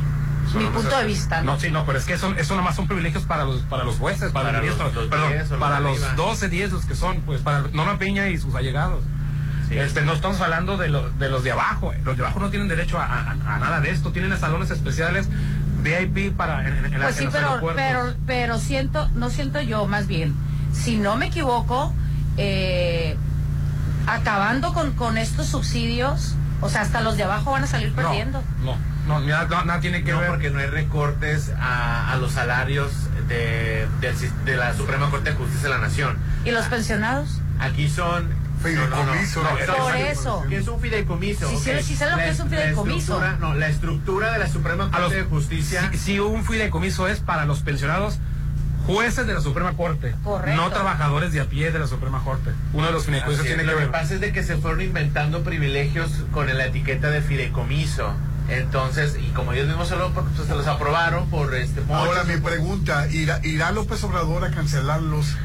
Mi 0.55 0.65
punto 0.65 0.97
de 0.97 1.05
vista. 1.05 1.41
No, 1.41 1.59
sí, 1.59 1.69
no, 1.71 1.85
pero 1.85 1.97
es 1.99 2.05
que 2.05 2.13
eso, 2.13 2.33
eso 2.37 2.55
nomás 2.55 2.75
son 2.75 2.87
privilegios 2.87 3.23
para 3.23 3.43
los, 3.45 3.61
para 3.63 3.83
los 3.83 3.95
jueces, 3.97 4.31
para, 4.31 4.47
Para 4.51 4.61
los 4.61 4.77
los- 4.77 4.93
los 4.95 5.07
perdón, 5.07 5.31
10 5.31 5.47
o 5.47 5.49
los 5.51 5.59
para 5.59 5.79
los 5.79 5.91
arriba. 6.01 6.13
12, 6.15 6.49
10 6.49 6.71
los 6.71 6.85
que 6.85 6.95
son, 6.95 7.21
pues 7.21 7.41
para 7.41 7.61
Norma 7.73 7.97
Piña 7.99 8.27
y 8.29 8.37
sus 8.37 8.55
allegados. 8.55 9.03
Este, 9.69 10.01
no 10.01 10.13
estamos 10.13 10.41
hablando 10.41 10.77
de, 10.77 10.89
lo- 10.89 11.09
de 11.11 11.29
los 11.29 11.43
de 11.43 11.51
abajo, 11.51 11.93
eh. 11.93 12.01
los 12.03 12.17
de 12.17 12.23
abajo 12.23 12.39
no 12.39 12.49
tienen 12.49 12.67
derecho 12.67 12.97
a, 12.97 13.05
a- 13.05 13.31
a 13.55 13.59
nada 13.59 13.79
de 13.81 13.91
esto, 13.91 14.11
tienen 14.11 14.35
salones 14.39 14.71
especiales 14.71 15.27
VIP 15.83 16.35
para 16.35 16.67
en, 16.67 16.85
en- 16.85 16.93
Pues 16.99 17.17
en 17.19 17.19
sí, 17.19 17.23
los 17.25 17.33
pero, 17.33 17.73
pero, 17.75 18.13
pero 18.25 18.57
siento, 18.57 19.07
no 19.13 19.29
siento 19.29 19.61
yo, 19.61 19.85
más 19.85 20.07
bien, 20.07 20.33
si 20.73 20.97
no 20.97 21.17
me 21.17 21.27
equivoco, 21.27 21.93
eh, 22.37 23.15
acabando 24.07 24.73
con, 24.73 24.93
con 24.93 25.17
estos 25.17 25.47
subsidios, 25.47 26.35
o 26.61 26.69
sea, 26.69 26.81
hasta 26.81 27.01
los 27.01 27.15
de 27.17 27.23
abajo 27.23 27.51
van 27.51 27.63
a 27.63 27.67
salir 27.67 27.93
perdiendo. 27.93 28.41
No, 28.63 28.75
no, 29.17 29.65
nada 29.65 29.79
tiene 29.79 30.03
que 30.03 30.11
no, 30.11 30.19
ver. 30.19 30.29
porque 30.29 30.49
no 30.51 30.59
hay 30.59 30.67
recortes 30.67 31.51
a, 31.59 32.11
a 32.11 32.17
los 32.17 32.33
salarios 32.33 32.91
de, 33.27 33.87
la 34.45 34.73
Suprema 34.75 35.09
Corte 35.09 35.31
de 35.31 35.35
Justicia 35.35 35.63
de 35.63 35.69
la 35.69 35.77
Nación. 35.79 36.17
¿Y 36.45 36.51
los 36.51 36.65
pensionados? 36.65 37.41
Aquí 37.59 37.89
son... 37.89 38.27
Fideicomiso, 38.61 39.41
No, 39.41 39.51
no, 39.51 39.57
¿no? 39.57 39.65
no, 39.77 39.83
Por 39.85 39.95
es- 39.95 40.19
eso. 40.19 40.43
¿Qué 40.49 40.57
es 40.57 40.67
un 40.67 40.81
fideicomiso? 40.81 41.47
Sí, 41.49 41.57
sí, 41.63 41.69
Ok. 41.71 41.79
sí 41.81 41.95
sé 41.95 42.05
lo 42.09 42.17
La- 42.17 42.23
que 42.25 42.29
es 42.29 42.39
un 42.41 42.51
la 42.51 42.57
fideicomiso. 42.57 42.97
estructura- 43.23 43.37
No, 43.39 43.53
la 43.53 43.69
estructura 43.69 44.33
de 44.33 44.39
la 44.39 44.47
Suprema 44.49 44.83
Corte 44.91 44.99
los- 44.99 45.11
de 45.13 45.23
Justicia... 45.23 45.89
Si, 45.93 45.97
si 45.97 46.19
un 46.19 46.43
fideicomiso 46.43 47.07
es 47.07 47.21
para 47.21 47.45
los 47.45 47.61
pensionados 47.61 48.19
jueces 48.85 49.25
de 49.27 49.33
la 49.33 49.39
Suprema 49.39 49.73
Corte, 49.77 50.13
Correcto. 50.25 50.61
no 50.61 50.69
trabajadores 50.71 51.31
de 51.31 51.39
a 51.39 51.45
pie 51.45 51.71
de 51.71 51.79
la 51.79 51.87
Suprema 51.87 52.21
Corte. 52.23 52.51
Uno 52.73 52.87
de 52.87 52.91
los 52.91 53.05
fideicomisos 53.05 53.45
tiene 53.45 53.61
que 53.61 53.67
lo 53.67 53.73
que 53.77 53.83
ver. 53.83 53.91
pasa 53.91 54.15
es 54.15 54.19
de 54.19 54.33
que 54.33 54.43
se 54.43 54.57
fueron 54.57 54.81
inventando 54.81 55.41
privilegios 55.43 56.11
con 56.33 56.47
la 56.47 56.65
etiqueta 56.65 57.09
de 57.11 57.21
fideicomiso. 57.21 58.13
Entonces, 58.49 59.17
y 59.19 59.27
como 59.31 59.53
ellos 59.53 59.67
mismos 59.67 59.87
se, 59.87 59.95
lo- 59.95 60.11
pues, 60.11 60.25
se 60.47 60.55
los 60.55 60.67
aprobaron 60.67 61.29
por 61.29 61.53
este 61.55 61.81
Ahora 61.91 62.23
mi 62.23 62.37
pregunta, 62.37 63.07
¿irá, 63.09 63.39
¿irá 63.45 63.71
López 63.71 64.03
Obrador 64.03 64.43
a 64.45 64.51
cancelarlos? 64.51 65.35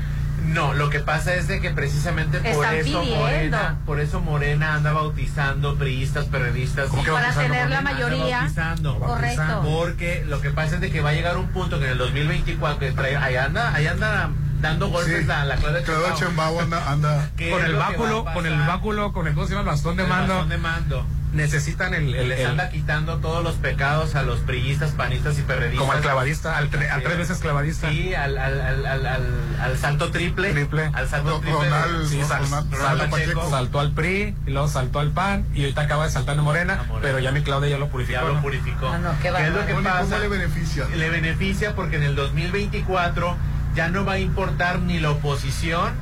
No, 0.47 0.75
lo 0.75 0.91
que 0.91 1.01
pasa 1.01 1.35
es 1.35 1.49
de 1.49 1.61
que 1.61 1.71
precisamente 1.71 2.39
por 2.39 2.67
eso 2.67 3.01
pidiendo. 3.01 3.17
Morena, 3.17 3.77
por 3.87 3.99
eso 4.01 4.21
Morena 4.21 4.75
anda 4.75 4.93
bautizando 4.93 5.77
priistas, 5.77 6.27
periodistas. 6.27 6.89
¿Cómo 6.91 7.03
que 7.03 7.11
Para 7.13 7.33
tener 7.33 7.71
la 7.71 7.81
mayoría. 7.81 8.41
bautizando. 8.41 8.99
Correcto. 8.99 9.63
Porque 9.65 10.23
lo 10.29 10.41
que 10.43 10.51
pasa 10.51 10.75
es 10.75 10.81
de 10.83 10.91
que 10.91 11.01
va 11.01 11.11
a 11.11 11.13
llegar 11.15 11.39
un 11.39 11.49
punto 11.49 11.79
que 11.79 11.87
en 11.87 11.93
el 11.93 11.99
2024 11.99 12.79
que 12.79 12.93
trae, 12.93 13.17
ahí 13.17 13.37
anda, 13.37 13.75
ahí 13.75 13.87
anda 13.87 14.29
dando 14.61 14.89
golpes 14.91 15.21
Sí. 15.21 15.25
la, 15.27 15.45
la 15.47 15.57
Claudia 15.57 15.83
Claudia 15.83 16.61
anda, 16.63 16.91
anda 16.91 17.31
¿Qué 17.39 17.51
Con 17.51 17.65
el 17.65 17.75
báculo, 17.77 18.25
con 18.33 18.47
el 18.47 18.59
báculo, 18.59 19.13
con 19.15 19.27
el, 19.27 19.35
¿cómo 19.35 19.47
se 19.47 19.53
llama? 19.55 19.63
El 19.63 19.67
bastón 19.69 19.97
de 19.97 20.03
El 20.03 20.09
mando. 20.11 20.33
bastón 20.35 20.49
de 20.51 20.59
mando. 20.59 21.07
Necesitan 21.35 21.95
el, 21.95 22.15
el- 22.15 22.29
Les 22.29 22.47
anda 22.47 22.69
quitando 22.71 23.19
todos 23.19 23.43
los 23.43 23.55
pecados 23.57 24.15
a 24.15 24.23
los 24.23 24.41
priistas, 24.41 24.93
panistas 24.93 25.39
y 25.39 25.43
perredistas. 25.43 25.81
como 25.81 25.93
al 25.93 26.01
clavadista, 26.01 26.57
al, 26.57 26.71
tre- 26.71 26.89
al 26.91 27.03
tres 27.03 27.19
veces 27.19 27.39
clavadista. 27.39 27.91
Sí, 27.91 28.15
al, 28.15 28.39
al, 28.39 28.61
al, 28.61 28.87
al, 28.87 29.07
al, 29.07 29.29
al 29.61 29.79
salto 29.79 30.11
triple. 30.11 30.53
Triple. 30.53 30.91
Al 30.93 31.09
salto 31.09 31.41
triple. 31.41 31.59
Ronald- 31.69 32.07
Sí, 32.09 32.23
sal- 32.23 32.45
Ronald- 32.45 32.71
Ronald 32.73 33.11
Pacheco. 33.11 33.41
Pacheco. 33.41 33.51
saltó 33.51 33.81
al 33.81 33.93
PRI, 33.93 34.35
y 34.47 34.51
luego 34.51 34.69
saltó 34.69 35.01
al 35.01 35.11
PAN, 35.11 35.45
y 35.55 35.63
ahorita 35.63 35.83
acaba 35.83 36.05
de 36.07 36.11
saltar 36.13 36.37
en 36.37 36.45
Morena, 36.45 36.85
pero 37.03 37.19
ya 37.19 37.33
mi 37.33 37.43
Claudia 37.43 37.71
ya 37.71 37.79
lo 37.79 37.89
purificó. 37.89 38.21
Ya 38.21 38.27
lo 38.27 38.35
¿no? 38.35 38.43
purificó. 38.43 38.89
Ah, 38.89 38.99
no, 38.99 39.11
qué 39.21 39.31
¿Qué 39.31 39.47
es 39.47 39.53
lo 39.53 39.67
que 39.67 39.73
Bueno, 39.73 39.89
¿y 39.89 39.93
pasa? 39.93 40.05
¿Cómo 40.05 40.19
le 40.19 40.29
beneficia? 40.29 40.87
Le 40.95 41.11
beneficia 41.11 41.75
porque 41.75 41.97
en 41.97 42.05
el 42.05 42.15
2024 42.15 43.37
ya 43.75 43.89
no 43.89 44.05
va 44.05 44.13
a 44.15 44.19
importar 44.21 44.79
ni 44.79 45.01
la 45.01 45.11
oposición, 45.11 45.93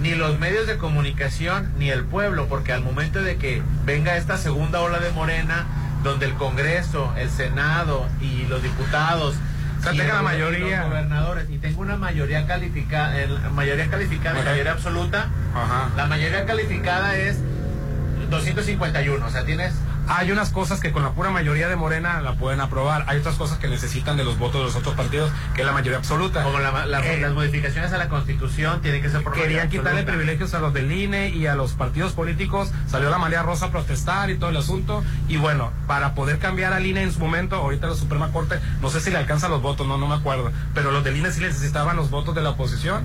ni 0.00 0.14
los 0.14 0.38
medios 0.38 0.66
de 0.66 0.76
comunicación, 0.76 1.72
ni 1.78 1.90
el 1.90 2.04
pueblo, 2.04 2.46
porque 2.48 2.72
al 2.72 2.82
momento 2.82 3.22
de 3.22 3.36
que 3.36 3.62
venga 3.84 4.16
esta 4.16 4.36
segunda 4.36 4.80
ola 4.80 4.98
de 4.98 5.10
Morena, 5.12 5.66
donde 6.02 6.26
el 6.26 6.34
Congreso, 6.34 7.12
el 7.16 7.30
Senado 7.30 8.06
y 8.20 8.44
los 8.46 8.62
diputados 8.62 9.34
O 9.78 9.82
sea, 9.82 9.94
y 9.94 9.98
tenga 9.98 10.14
la 10.16 10.22
mayoría. 10.22 10.80
los 10.80 10.88
gobernadores 10.90 11.48
y 11.48 11.58
tenga 11.58 11.78
una 11.78 11.96
mayoría 11.96 12.46
calificada, 12.46 13.14
mayoría 13.52 13.88
calificada, 13.88 14.38
Ok. 14.40 14.44
mayoría 14.46 14.72
absoluta, 14.72 15.28
Ajá. 15.54 15.88
la 15.96 16.06
mayoría 16.06 16.44
calificada 16.44 17.16
es 17.16 17.38
251, 18.30 19.24
o 19.26 19.30
sea, 19.30 19.44
tienes... 19.44 19.72
Hay 20.06 20.30
unas 20.30 20.50
cosas 20.50 20.80
que 20.80 20.92
con 20.92 21.02
la 21.02 21.12
pura 21.12 21.30
mayoría 21.30 21.66
de 21.68 21.76
Morena 21.76 22.20
la 22.20 22.34
pueden 22.34 22.60
aprobar. 22.60 23.04
Hay 23.08 23.18
otras 23.18 23.36
cosas 23.36 23.58
que 23.58 23.68
necesitan 23.68 24.16
de 24.18 24.24
los 24.24 24.38
votos 24.38 24.60
de 24.60 24.66
los 24.66 24.76
otros 24.76 24.94
partidos, 24.94 25.30
que 25.54 25.62
es 25.62 25.66
la 25.66 25.72
mayoría 25.72 25.96
absoluta. 25.98 26.42
Como 26.42 26.58
la- 26.58 26.84
la- 26.86 27.00
Eh, 27.06 27.20
las 27.20 27.32
modificaciones 27.32 27.92
a 27.92 27.96
la 27.98 28.08
Constitución 28.10 28.82
tienen 28.82 29.00
que 29.00 29.08
ser 29.08 29.22
por 29.22 29.32
Querían 29.32 29.68
quitarle 29.70 30.02
privilegios 30.02 30.52
a 30.54 30.58
los 30.60 30.74
del 30.74 30.92
INE 30.92 31.30
y 31.30 31.46
a 31.46 31.54
los 31.54 31.72
partidos 31.72 32.12
políticos. 32.12 32.70
Salió 32.86 33.08
la 33.08 33.16
María 33.18 33.42
Rosa 33.42 33.66
a 33.66 33.70
protestar 33.70 34.28
y 34.30 34.36
todo 34.36 34.50
el 34.50 34.56
asunto. 34.58 35.02
Y 35.26 35.38
bueno, 35.38 35.72
para 35.86 36.14
poder 36.14 36.38
cambiar 36.38 36.74
al 36.74 36.84
INE 36.84 37.02
en 37.02 37.12
su 37.12 37.18
momento, 37.20 37.56
ahorita 37.56 37.86
la 37.86 37.94
Suprema 37.94 38.30
Corte, 38.30 38.58
no 38.82 38.90
sé 38.90 39.00
si 39.00 39.10
le 39.10 39.16
alcanza 39.16 39.48
los 39.48 39.62
votos, 39.62 39.86
no, 39.86 39.96
no 39.96 40.06
me 40.06 40.14
acuerdo. 40.16 40.52
Pero 40.74 40.90
los 40.90 41.02
del 41.02 41.16
INE 41.16 41.30
sí 41.32 41.40
necesitaban 41.40 41.96
los 41.96 42.10
votos 42.10 42.34
de 42.34 42.42
la 42.42 42.50
oposición 42.50 43.04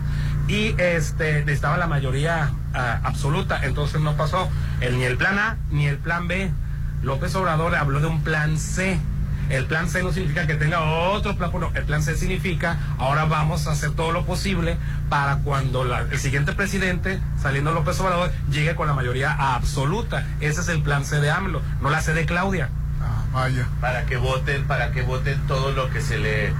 y 0.49 0.75
este 0.77 1.39
necesitaba 1.45 1.77
la 1.77 1.87
mayoría 1.87 2.51
ah, 2.73 2.99
absoluta. 3.03 3.63
Entonces 3.63 4.01
no 4.01 4.17
pasó 4.17 4.49
el, 4.81 4.97
ni 4.97 5.05
el 5.05 5.15
plan 5.17 5.39
A 5.39 5.57
ni 5.71 5.87
el 5.87 5.97
plan 5.97 6.27
B. 6.27 6.51
López 7.03 7.33
Obrador 7.35 7.75
habló 7.75 7.99
de 7.99 8.07
un 8.07 8.21
plan 8.23 8.57
C. 8.57 8.99
El 9.49 9.65
plan 9.65 9.89
C 9.89 10.03
no 10.03 10.11
significa 10.11 10.45
que 10.45 10.53
tenga 10.53 10.81
otro 10.81 11.35
plan, 11.35 11.49
no, 11.59 11.71
el 11.73 11.83
plan 11.83 12.03
C 12.03 12.15
significa 12.15 12.77
ahora 12.99 13.25
vamos 13.25 13.65
a 13.65 13.71
hacer 13.71 13.91
todo 13.91 14.11
lo 14.11 14.23
posible 14.23 14.77
para 15.09 15.37
cuando 15.37 15.83
la- 15.85 16.01
el 16.01 16.19
siguiente 16.19 16.53
presidente, 16.53 17.19
saliendo 17.41 17.71
López 17.71 17.99
Obrador, 17.99 18.31
llegue 18.51 18.75
con 18.75 18.85
la 18.85 18.93
mayoría 18.93 19.31
absoluta. 19.55 20.23
Ese 20.39 20.61
es 20.61 20.67
el 20.69 20.83
plan 20.83 21.03
C 21.03 21.19
de 21.19 21.31
AMLO, 21.31 21.63
no 21.81 21.89
la 21.89 22.01
C 22.01 22.13
de 22.13 22.25
Claudia. 22.27 22.69
vaya. 23.33 23.67
Para 23.81 24.05
que 24.05 24.17
voten, 24.17 24.65
para 24.65 24.91
que 24.91 25.01
voten 25.01 25.39
todo 25.47 25.71
lo 25.71 25.89
que 25.89 26.01
se 26.01 26.17
le... 26.19 26.51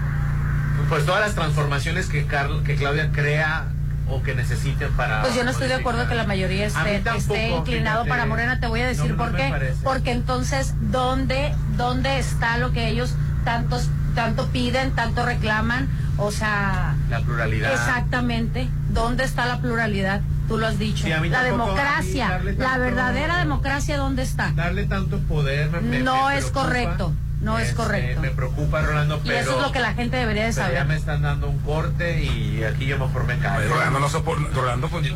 Pues 0.87 1.05
todas 1.05 1.19
las 1.21 1.35
transformaciones 1.35 2.07
que, 2.07 2.25
Carl- 2.25 2.63
que 2.63 2.75
Claudia 2.75 3.11
crea 3.11 3.65
o 4.09 4.21
que 4.23 4.33
necesiten 4.35 4.91
para... 4.93 5.21
Pues 5.21 5.35
yo 5.35 5.43
no 5.43 5.51
estoy 5.51 5.67
de 5.67 5.75
acuerdo 5.75 6.07
que 6.07 6.15
la 6.15 6.25
mayoría 6.25 6.65
esté, 6.67 6.99
tampoco, 6.99 7.33
esté 7.35 7.49
inclinado 7.49 8.03
fíjate. 8.03 8.09
para 8.09 8.25
Morena. 8.25 8.59
Te 8.59 8.67
voy 8.67 8.81
a 8.81 8.87
decir 8.87 9.11
No, 9.11 9.17
por 9.17 9.35
qué. 9.35 9.73
Porque 9.83 10.11
entonces, 10.11 10.73
¿dónde, 10.81 11.53
¿dónde 11.77 12.19
está 12.19 12.57
lo 12.57 12.71
que 12.71 12.87
ellos 12.89 13.13
tantos, 13.45 13.89
tanto 14.15 14.47
piden, 14.47 14.91
tanto 14.91 15.25
reclaman? 15.25 15.87
O 16.17 16.31
sea, 16.31 16.95
La 17.09 17.21
pluralidad. 17.21 17.71
exactamente. 17.71 18.67
¿Dónde 18.89 19.23
está 19.23 19.45
la 19.45 19.59
pluralidad? 19.59 20.21
Tú 20.47 20.57
lo 20.57 20.65
has 20.67 20.79
dicho. 20.79 21.03
Sí, 21.05 21.09
la 21.29 21.43
democracia, 21.43 22.41
la 22.57 22.77
verdadera 22.79 23.37
democracia, 23.37 23.97
¿dónde 23.97 24.23
está? 24.23 24.51
Darle 24.55 24.85
tanto 24.85 25.19
poder 25.19 25.69
me- 25.81 25.99
no 25.99 26.27
me 26.29 26.37
es 26.37 26.45
preocupa. 26.45 26.61
correcto. 26.65 27.13
No 27.41 27.57
es 27.57 27.69
Este, 27.69 27.75
correcto. 27.77 28.19
Me 28.19 28.31
preocupa, 28.31 28.81
Rolando, 28.81 29.15
Y 29.23 29.27
pero... 29.29 29.39
eso 29.39 29.55
es 29.57 29.61
lo 29.65 29.71
que 29.71 29.79
la 29.79 29.93
gente 29.93 30.17
debería 30.17 30.43
de 30.43 30.51
saber. 30.51 30.73
ya 30.73 30.83
me 30.83 30.97
están 30.97 31.21
dando 31.21 31.47
un 31.47 31.57
corte 31.59 32.21
y 32.21 32.63
aquí 32.65 32.85
yo 32.85 32.97
mejor 32.99 33.23
me 33.23 33.37
callo. 33.39 33.69
Rolando 33.69 33.99
no 33.99 34.09
se 34.09 34.19
pone- 34.19 34.49
Rolando, 34.53 34.89
pues, 34.89 35.09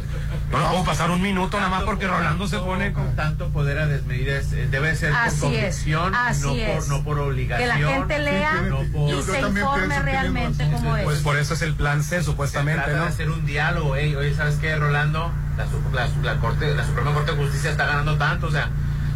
no 0.50 0.58
nos 0.60 0.70
puedo 0.70 0.84
pasar 0.86 1.12
un 1.12 1.22
minuto 1.22 1.58
nada 1.58 1.70
más 1.70 1.84
porque 1.84 2.08
Rolando 2.08 2.48
se 2.48 2.60
pone 2.60 2.94
con... 2.94 3.14
Tanto 3.18 3.50
poder 3.50 3.78
a 3.80 3.88
desmedir 3.88 4.30
es- 4.30 4.54
eh, 4.54 4.68
debe 4.72 4.96
ser 4.96 5.10
por 5.12 5.20
Así 5.20 5.36
es, 5.36 5.42
convicción, 5.42 6.16
así 6.16 6.44
no, 6.44 6.50
por, 6.52 6.60
es. 6.60 6.88
no 6.88 7.04
por 7.04 7.16
Que 7.18 7.22
obligación. 7.24 7.70
la 7.82 7.88
gente 7.90 8.20
lea 8.20 8.54
no 8.70 8.78
por- 8.94 9.10
y 9.10 9.22
se 9.22 9.40
informe 9.42 10.00
realmente 10.00 10.70
cómo 10.72 10.96
es. 10.96 11.04
Pues 11.04 11.20
por 11.20 11.38
eso 11.38 11.56
es 11.56 11.62
el 11.62 11.74
plan 11.76 12.04
C, 12.04 12.20
Se 12.20 12.24
supuestamente, 12.24 12.84
trata 12.84 12.98
¿no? 13.00 13.04
de 13.04 13.10
hacer 13.10 13.30
un 13.32 13.46
diálogo, 13.46 13.98
ey, 13.98 14.16
oye, 14.16 14.34
¿sabes 14.34 14.56
qué, 14.56 14.76
Rolando? 14.78 15.30
La, 15.58 15.66
su- 15.68 15.82
la, 15.94 16.08
la 16.34 16.40
corte, 16.40 16.74
la 16.74 16.86
Suprema 16.86 17.12
Corte 17.14 17.32
de 17.34 17.38
Justicia 17.38 17.72
está 17.72 17.86
ganando 17.86 18.18
tanto, 18.18 18.48
o 18.48 18.52
sea, 18.52 18.70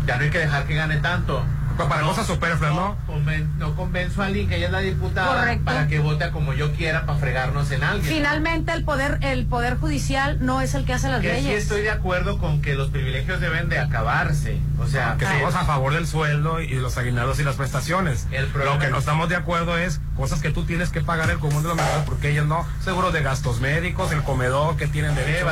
ya 0.05 0.17
no 0.17 0.23
hay 0.23 0.29
que 0.29 0.39
dejar 0.39 0.65
que 0.65 0.75
gane 0.75 0.97
tanto. 0.97 1.45
Para 1.77 2.01
cosas 2.01 2.27
superfluas, 2.27 2.73
¿no? 2.73 2.97
conven- 3.07 3.47
no 3.57 3.75
convenzo 3.75 4.21
a 4.21 4.25
alguien 4.27 4.47
que 4.49 4.55
ella 4.57 4.65
es 4.67 4.71
la 4.71 4.79
diputada 4.79 5.27
Correcto. 5.39 5.65
para 5.65 5.87
que 5.87 5.99
vote 5.99 6.23
a 6.25 6.31
como 6.31 6.53
yo 6.53 6.71
quiera 6.73 7.05
para 7.05 7.19
fregarnos 7.19 7.71
en 7.71 7.83
alguien. 7.83 8.13
Finalmente 8.15 8.71
el 8.73 8.83
poder, 8.83 9.19
el 9.21 9.45
poder 9.45 9.77
judicial 9.77 10.37
no 10.41 10.61
es 10.61 10.73
el 10.75 10.85
que 10.85 10.93
hace 10.93 11.09
las 11.09 11.21
que 11.21 11.35
sí 11.37 11.43
leyes. 11.43 11.63
estoy 11.63 11.81
de 11.81 11.91
acuerdo 11.91 12.37
con 12.39 12.61
que 12.61 12.73
los 12.75 12.89
privilegios 12.89 13.39
deben 13.39 13.69
de 13.69 13.79
acabarse. 13.79 14.59
O 14.79 14.87
sea, 14.87 15.15
que 15.17 15.25
sí. 15.25 15.31
estamos 15.33 15.55
a 15.55 15.65
favor 15.65 15.93
del 15.93 16.05
sueldo 16.07 16.61
y 16.61 16.73
los 16.75 16.97
aguinaldos 16.97 17.39
y 17.39 17.43
las 17.43 17.55
prestaciones. 17.55 18.27
El 18.31 18.45
problema 18.47 18.75
Lo 18.75 18.79
que 18.79 18.85
es- 18.87 18.91
no 18.91 18.97
estamos 18.99 19.27
de 19.29 19.35
acuerdo 19.35 19.77
es 19.77 19.99
cosas 20.15 20.41
que 20.41 20.49
tú 20.51 20.65
tienes 20.65 20.89
que 20.89 21.01
pagar 21.01 21.29
el 21.29 21.39
común 21.39 21.61
de 21.63 21.69
los 21.69 21.77
mercados 21.77 22.03
porque 22.05 22.29
ellos 22.31 22.45
no. 22.47 22.65
Seguro 22.83 23.11
de 23.11 23.21
gastos 23.23 23.59
médicos, 23.59 24.11
el 24.11 24.21
comedor 24.23 24.77
que 24.77 24.87
tienen 24.87 25.15
derecho 25.15 25.47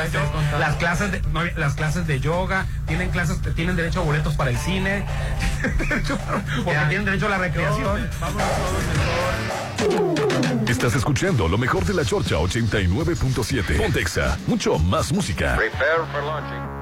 las 0.59 0.75
clases 0.75 1.11
de, 1.11 1.21
no, 1.33 1.43
las 1.57 1.73
clases 1.75 2.07
de 2.07 2.19
yoga, 2.19 2.65
tienen 2.87 3.09
clases, 3.09 3.39
tienen 3.55 3.75
derecho 3.75 4.01
a 4.01 4.03
boletos 4.03 4.35
para 4.35 4.51
el 4.51 4.57
cine, 4.57 5.05
porque 6.63 6.79
tienen 6.89 7.05
derecho 7.05 7.27
a 7.27 7.29
la 7.29 7.37
recreación. 7.37 8.09
Estás 10.67 10.95
escuchando 10.95 11.47
lo 11.47 11.57
mejor 11.57 11.85
de 11.85 11.93
la 11.93 12.05
Chorcha 12.05 12.35
89.7. 12.35 13.77
Pontexa, 13.77 14.37
mucho 14.47 14.77
más 14.79 15.11
música. 15.11 15.55
Prepare 15.55 16.05
for 16.11 16.23
launching. 16.23 16.74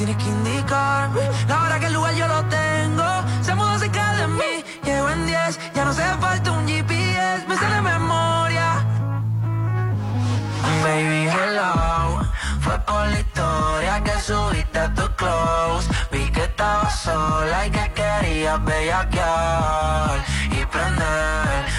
Tienes 0.00 0.16
que 0.16 0.30
indicarme 0.30 1.20
la 1.46 1.62
hora 1.62 1.78
que 1.78 1.86
el 1.86 1.92
lugar 1.92 2.14
yo 2.14 2.26
lo 2.26 2.42
tengo. 2.46 3.04
Se 3.42 3.54
mudó 3.54 3.78
cerca 3.78 4.14
de 4.14 4.26
mí, 4.28 4.64
llego 4.82 5.10
en 5.10 5.26
10. 5.26 5.60
Ya 5.74 5.84
no 5.84 5.90
hace 5.90 6.02
falta 6.18 6.52
un 6.52 6.66
GPS, 6.66 7.46
me 7.46 7.54
sale 7.56 7.82
memoria. 7.82 8.68
Baby, 10.82 11.28
hello. 11.28 12.26
Fue 12.62 12.78
por 12.78 13.06
la 13.08 13.20
historia 13.20 14.02
que 14.02 14.18
subiste 14.20 14.78
a 14.78 14.94
tu 14.94 15.06
close. 15.16 15.86
Vi 16.10 16.30
que 16.30 16.44
estabas 16.44 16.98
sola 16.98 17.66
y 17.66 17.70
que 17.70 17.92
querías 17.92 18.64
bellaquear 18.64 20.24
y 20.50 20.64
prender. 20.64 21.69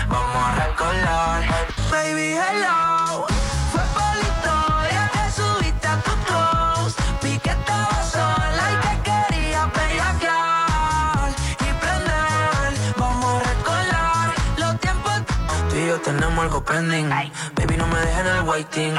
Baby, 16.71 17.75
no 17.75 17.85
me 17.87 17.99
dejes 17.99 18.19
en 18.19 18.27
el 18.27 18.43
waiting. 18.43 18.95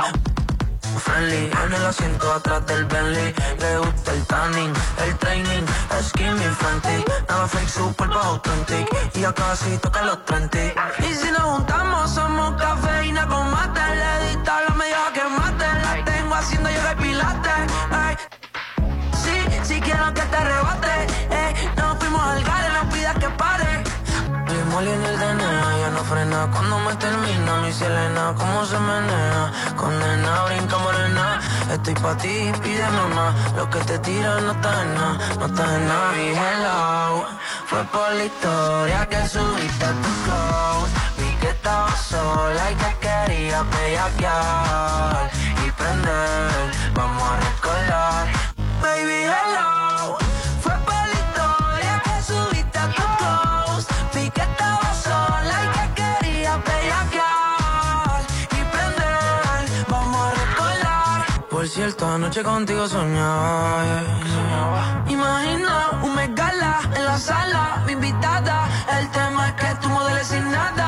Friendly, 0.98 1.50
en 1.64 1.72
el 1.72 1.86
asiento 1.86 2.30
atrás 2.30 2.66
del 2.66 2.84
Bentley. 2.84 3.34
Le 3.60 3.78
gusta 3.78 4.12
el 4.12 4.26
tanning, 4.26 4.74
el 5.06 5.16
training 5.16 5.64
Skinny 6.02 6.44
frantic, 6.58 7.08
nada 7.30 7.48
fake, 7.48 7.70
super 7.70 8.10
authentic. 8.12 8.86
Y 9.14 9.20
ya 9.20 9.32
casi 9.32 9.78
toca 9.78 10.02
los 10.02 10.18
20 10.26 10.74
Y 10.98 11.14
si 11.14 11.30
nos 11.30 11.40
juntamos 11.40 12.10
somos 12.10 12.60
cafeína 12.60 13.26
con 13.26 13.50
mate. 13.50 13.80
Le 13.80 14.28
dista 14.28 14.60
la 14.68 14.74
media 14.74 14.98
que 15.14 15.24
mate. 15.24 15.64
La 15.64 16.04
tengo 16.04 16.34
haciendo 16.34 16.68
yoga 16.68 16.92
y 16.92 17.02
pilates 17.02 17.72
ey. 18.04 18.16
Sí, 19.16 19.64
sí 19.64 19.80
quiero 19.80 20.12
que 20.12 20.20
te 20.20 20.36
arrebate 20.36 21.31
En 24.74 24.88
el 24.88 25.18
DNA, 25.18 25.78
ya 25.78 25.90
no 25.90 26.02
frena. 26.02 26.48
Cuando 26.50 26.78
me 26.78 26.96
termina 26.96 27.56
mi 27.56 27.70
Selena 27.72 28.34
Cómo 28.36 28.64
se 28.64 28.78
menea, 28.78 29.52
condena, 29.76 30.44
brinca 30.44 30.78
morena. 30.78 31.40
Estoy 31.70 31.94
pa' 31.94 32.16
ti, 32.16 32.50
pide 32.62 32.88
mamá. 32.88 33.34
Lo 33.54 33.68
que 33.68 33.78
te 33.80 33.98
tira 33.98 34.40
no 34.40 34.52
está 34.52 34.82
en 34.82 34.94
nada, 34.94 35.18
no 35.38 35.46
está 35.46 35.76
en 35.76 35.86
nada. 35.86 36.12
Mi 36.12 36.28
hello, 36.28 37.26
fue 37.66 37.84
por 37.84 38.12
la 38.14 38.24
historia 38.24 39.06
que 39.10 39.28
subiste 39.28 39.84
a 39.84 39.92
tu 39.92 40.10
close 40.24 40.92
Vi 41.18 41.36
que 41.40 41.50
estabas 41.50 42.00
sola 42.00 42.70
y 42.72 42.74
que 42.74 42.96
querías 43.06 43.64
bellaquear 43.70 45.30
Y 45.66 45.70
prender, 45.72 46.72
vamos 46.94 47.22
a 47.22 47.36
recordar 47.36 48.41
cierto, 61.82 62.06
anoche 62.06 62.42
contigo 62.44 62.86
soñaba 62.86 63.82
yeah. 63.82 65.04
Imagina 65.08 65.90
un 66.04 66.14
megala 66.14 66.80
en 66.94 67.04
la 67.04 67.18
sala 67.18 67.82
Mi 67.86 67.92
invitada, 67.92 68.68
el 68.98 69.10
tema 69.10 69.48
es 69.48 69.54
que 69.54 69.74
tú 69.80 69.88
modeles 69.88 70.28
sin 70.28 70.48
nada 70.52 70.86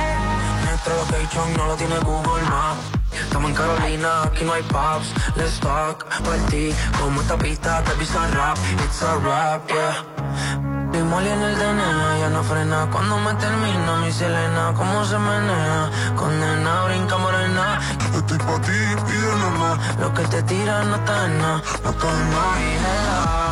eh. 0.00 0.64
Nuestro 0.64 0.94
location 0.96 1.52
no 1.58 1.66
lo 1.66 1.74
tiene 1.74 1.98
Google 1.98 2.42
Maps. 2.44 2.84
Estamos 3.12 3.50
en 3.50 3.56
Carolina, 3.56 4.22
aquí 4.22 4.44
no 4.44 4.52
hay 4.54 4.62
pubs 4.62 5.12
Let's 5.36 5.60
talk, 5.60 6.06
por 6.24 6.36
ti 6.50 6.72
Como 6.98 7.20
esta 7.20 7.36
pista 7.36 7.82
te 7.84 7.92
pisa 7.92 8.26
rap. 8.28 8.56
It's 8.84 9.02
a 9.02 9.14
rap, 9.18 9.68
yeah 9.68 10.77
Molly 11.08 11.28
en 11.28 11.42
el 11.42 11.54
DNA, 11.56 12.18
ya 12.20 12.28
no 12.30 12.42
frena 12.44 12.88
Cuando 12.92 13.18
me 13.18 13.32
termina 13.34 13.96
mi 13.96 14.12
Selena 14.12 14.72
Cómo 14.76 15.04
se 15.04 15.18
menea 15.18 15.90
Condena, 16.16 16.84
brinca 16.84 17.16
morena 17.16 17.80
estoy 18.18 18.38
pa' 18.38 18.60
ti, 18.60 18.78
pídeme 19.06 19.50
más. 19.58 19.78
Lo 19.98 20.12
que 20.12 20.22
te 20.24 20.42
tiran 20.42 20.90
no 20.90 20.96
está 20.96 21.24
en 21.24 21.38
nada, 21.38 21.62
no 21.84 21.90
está 21.90 22.08
en 22.10 22.82
nada. 22.82 23.48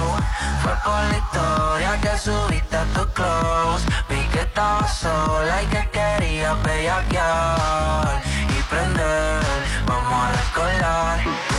Fue 0.62 0.74
por 0.84 1.00
la 1.10 1.18
historia 1.22 2.00
que 2.00 2.18
subiste 2.18 2.76
a 2.76 2.84
tu 2.94 3.06
close. 3.14 3.86
Vi 4.08 4.20
que 4.32 4.40
estabas 4.40 4.92
sola 4.98 5.62
y 5.62 5.66
que 5.66 5.90
querías 5.90 6.62
bellaquear 6.62 8.22
y 8.56 8.62
prender. 8.70 9.42
Vamos 9.86 10.24
a 10.24 10.32
recordar. 10.32 11.55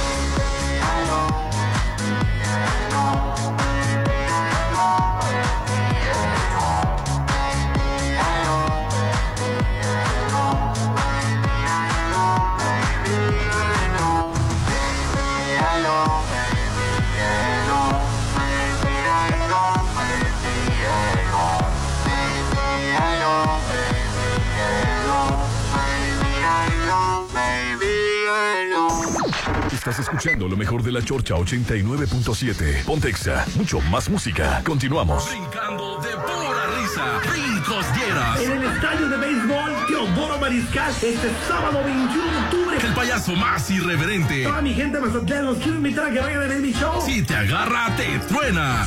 Estás 29.88 30.06
escuchando 30.06 30.50
lo 30.50 30.58
mejor 30.58 30.84
de 30.84 30.92
la 30.92 31.02
Chorcha 31.02 31.36
89.7. 31.36 32.84
Pontexa, 32.84 33.46
mucho 33.56 33.80
más 33.80 34.10
música. 34.10 34.62
Continuamos. 34.66 35.30
Brincando 35.30 35.98
de 36.02 36.10
pura 36.10 36.68
risa. 36.78 37.22
Brincos 37.32 37.86
dieras. 37.96 38.42
En 38.42 38.52
el 38.52 38.64
estadio 38.64 39.08
de 39.08 39.18
béisbol 39.18 39.72
Teodoro 39.88 40.40
Mariscal 40.40 40.92
este 40.92 41.32
sábado 41.48 41.82
21 41.86 42.32
de 42.32 42.38
octubre. 42.38 42.78
El 42.86 42.94
payaso 42.96 43.32
más 43.38 43.72
irreverente. 43.72 44.44
Toda 44.44 44.62
mi 44.62 44.74
gente 44.74 45.00
Mazatlán 45.00 45.46
los 45.46 45.58
quiero 45.60 45.78
invitar 45.78 46.08
a 46.08 46.12
que 46.12 46.20
vayan 46.20 46.44
a 46.44 46.48
ver 46.48 46.60
mi 46.60 46.74
show. 46.74 47.02
Si 47.06 47.22
te 47.22 47.36
agarra, 47.38 47.96
te 47.96 48.20
truena. 48.28 48.86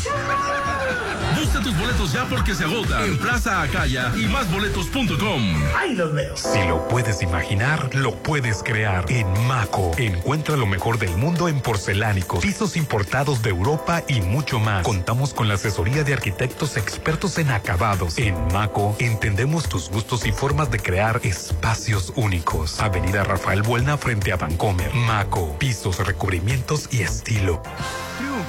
Busca 1.40 1.62
tus 1.62 1.74
boletos 1.78 2.12
ya 2.12 2.26
porque 2.26 2.54
se 2.54 2.64
agotan 2.64 3.02
en 3.02 3.16
Plaza 3.16 3.62
Acaya 3.62 4.12
y 4.14 4.26
másboletos.com. 4.26 5.54
Ahí 5.74 5.94
los 5.94 6.12
veo. 6.12 6.36
Si 6.36 6.62
lo 6.68 6.86
puedes 6.86 7.22
imaginar, 7.22 7.94
lo 7.94 8.14
puedes 8.14 8.62
crear. 8.62 9.10
En 9.10 9.26
Maco, 9.46 9.92
encuentra 9.96 10.58
lo 10.58 10.66
mejor 10.66 10.98
del 10.98 11.16
mundo 11.16 11.48
en 11.48 11.62
porcelánicos, 11.62 12.40
pisos 12.40 12.76
importados 12.76 13.40
de 13.40 13.48
Europa 13.48 14.02
y 14.06 14.20
mucho 14.20 14.60
más. 14.60 14.82
Contamos 14.84 15.32
con 15.32 15.48
la 15.48 15.54
asesoría 15.54 16.04
de 16.04 16.12
arquitectos 16.12 16.76
expertos 16.76 17.38
en 17.38 17.50
acabados. 17.50 18.18
En 18.18 18.34
Maco, 18.52 18.94
entendemos 18.98 19.66
tus 19.66 19.88
gustos 19.88 20.26
y 20.26 20.32
formas 20.32 20.70
de 20.70 20.78
crear 20.78 21.22
espacios 21.24 22.12
únicos. 22.16 22.80
Avenida 22.80 23.24
Rafael 23.24 23.62
Buelna 23.62 23.96
frente 23.96 24.30
a 24.30 24.36
Vancomer. 24.36 24.92
Maco, 24.92 25.56
pisos, 25.58 26.06
recubrimientos 26.06 26.88
y 26.92 27.00
estilo. 27.00 27.62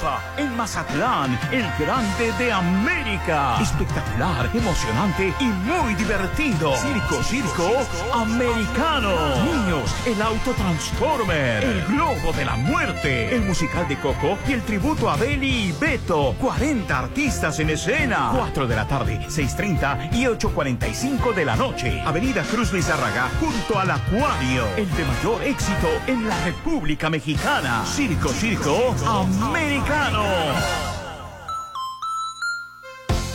Triunfa 0.01 0.19
en 0.37 0.57
Mazatlán, 0.57 1.39
el 1.51 1.65
grande 1.77 2.31
de 2.39 2.51
América. 2.51 3.57
Espectacular, 3.61 4.49
emocionante 4.53 5.33
y 5.39 5.45
muy 5.45 5.93
divertido. 5.95 6.75
Circo, 6.75 7.23
circo, 7.23 7.71
americano. 8.13 9.11
Niños, 9.43 9.93
el 10.05 10.21
auto 10.21 10.51
Transformer, 10.53 11.63
el 11.63 11.85
globo 11.85 12.31
de 12.33 12.45
la 12.45 12.55
muerte, 12.55 13.35
el 13.35 13.43
musical 13.43 13.87
de 13.87 13.97
Coco 13.97 14.37
y 14.47 14.53
el 14.53 14.63
tributo 14.63 15.09
a 15.09 15.15
Beli 15.15 15.67
y 15.67 15.71
Beto. 15.73 16.35
40 16.39 16.97
artistas 16.97 17.59
en 17.59 17.69
escena. 17.69 18.31
4 18.33 18.67
de 18.67 18.75
la 18.75 18.87
tarde, 18.87 19.19
6.30 19.27 20.13
y 20.13 20.25
8.45 20.25 21.33
de 21.33 21.45
la 21.45 21.55
noche. 21.55 22.01
Avenida 22.03 22.43
Cruz 22.43 22.73
Lizárraga, 22.73 23.29
junto 23.39 23.79
al 23.79 23.91
Acuario. 23.91 24.65
El 24.77 24.89
de 24.95 25.05
mayor 25.05 25.43
éxito 25.43 25.89
en 26.07 26.27
la 26.27 26.43
República 26.43 27.09
Mexicana. 27.09 27.83
Circo, 27.85 28.29
circo, 28.29 28.95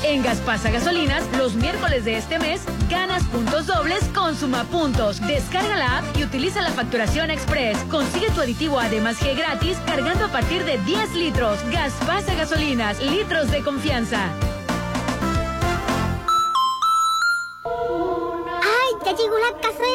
En 0.02 0.22
Gaspasa 0.22 0.70
Gasolinas, 0.70 1.24
los 1.36 1.54
miércoles 1.56 2.04
de 2.04 2.16
este 2.16 2.38
mes, 2.38 2.62
ganas 2.88 3.24
puntos 3.24 3.66
dobles 3.66 4.04
con 4.14 4.36
Sumapuntos. 4.36 5.20
Descarga 5.26 5.76
la 5.76 5.98
app 5.98 6.16
y 6.16 6.22
utiliza 6.22 6.62
la 6.62 6.70
facturación 6.70 7.30
express. 7.30 7.76
Consigue 7.90 8.30
tu 8.30 8.40
aditivo 8.40 8.78
Además 8.78 9.20
G 9.20 9.36
gratis 9.36 9.76
cargando 9.84 10.26
a 10.26 10.28
partir 10.28 10.64
de 10.64 10.78
10 10.78 11.14
litros. 11.14 11.58
Gaspasa 11.72 12.34
Gasolinas, 12.34 13.02
litros 13.02 13.50
de 13.50 13.62
confianza. 13.62 14.30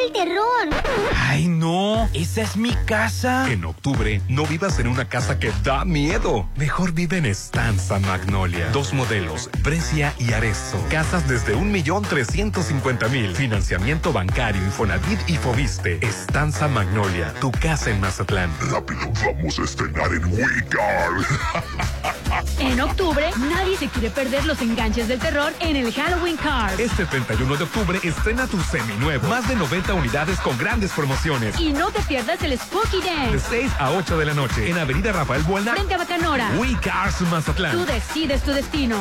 Del 0.04 0.14
terror! 0.14 0.70
Ay, 1.16 1.48
no, 1.48 2.10
esa 2.14 2.42
es 2.42 2.58
mi 2.58 2.74
casa. 2.86 3.52
En 3.52 3.66
octubre, 3.66 4.22
no 4.28 4.46
vivas 4.46 4.80
en 4.80 4.88
una 4.88 5.08
casa 5.08 5.40
que 5.40 5.52
da 5.64 5.86
miedo. 5.86 6.48
Mejor 6.56 6.92
vive 6.92 7.18
en 7.18 7.26
Estanza 7.26 8.00
Magnolia. 8.00 8.70
Dos 8.72 8.94
modelos, 8.94 9.50
Brescia 9.64 10.14
y 10.20 10.34
Arezzo. 10.34 10.84
Casas 10.90 11.28
desde 11.28 11.56
un 11.56 11.72
millón 11.72 12.04
trescientos 12.04 12.66
cincuenta 12.66 13.08
mil. 13.08 13.36
Financiamiento 13.36 14.12
bancario, 14.14 14.62
Infonavit 14.64 15.20
y 15.28 15.38
Fobiste. 15.38 16.00
Estanza 16.06 16.68
Magnolia, 16.68 17.34
tu 17.40 17.52
casa 17.52 17.90
en 17.90 18.02
Mazatlán. 18.02 18.52
Rápido, 18.70 19.12
vamos 19.26 19.60
a 19.60 19.64
estrenar 19.64 20.12
en 20.14 20.26
Wicar. 20.26 21.12
En 22.60 22.80
octubre, 22.80 23.30
nadie 23.38 23.76
se 23.78 23.88
quiere 23.88 24.10
perder 24.10 24.46
los 24.46 24.62
enganches 24.62 25.08
del 25.08 25.20
terror 25.20 25.52
en 25.60 25.76
el 25.76 25.92
Halloween 25.92 26.38
Card. 26.38 26.80
Este 26.80 27.06
31 27.06 27.58
de 27.58 27.64
octubre 27.64 28.00
estrena 28.04 28.48
tu 28.48 28.60
seminuevo. 28.62 29.28
Más 29.28 29.48
de 29.48 29.56
90 29.56 29.91
unidades 29.94 30.40
con 30.40 30.58
grandes 30.58 30.92
promociones. 30.92 31.60
Y 31.60 31.72
no 31.74 31.92
te 31.92 32.02
pierdas 32.02 32.42
el 32.44 32.58
Spooky 32.58 33.02
De 33.02 33.10
Dance. 33.10 33.40
6 33.50 33.72
a 33.80 33.92
8 33.92 34.18
de 34.18 34.26
la 34.26 34.34
noche 34.34 34.70
en 34.70 34.78
Avenida 34.78 35.12
Rafael 35.12 35.44
Buelna. 35.44 35.74
Frente 35.74 35.94
a 35.94 35.98
Bacanora. 35.98 36.52
We 36.58 36.76
Cars 36.82 37.22
Mazatlán. 37.22 37.74
Tú 37.74 37.86
decides 37.86 38.44
tu 38.44 38.52
destino. 38.52 39.00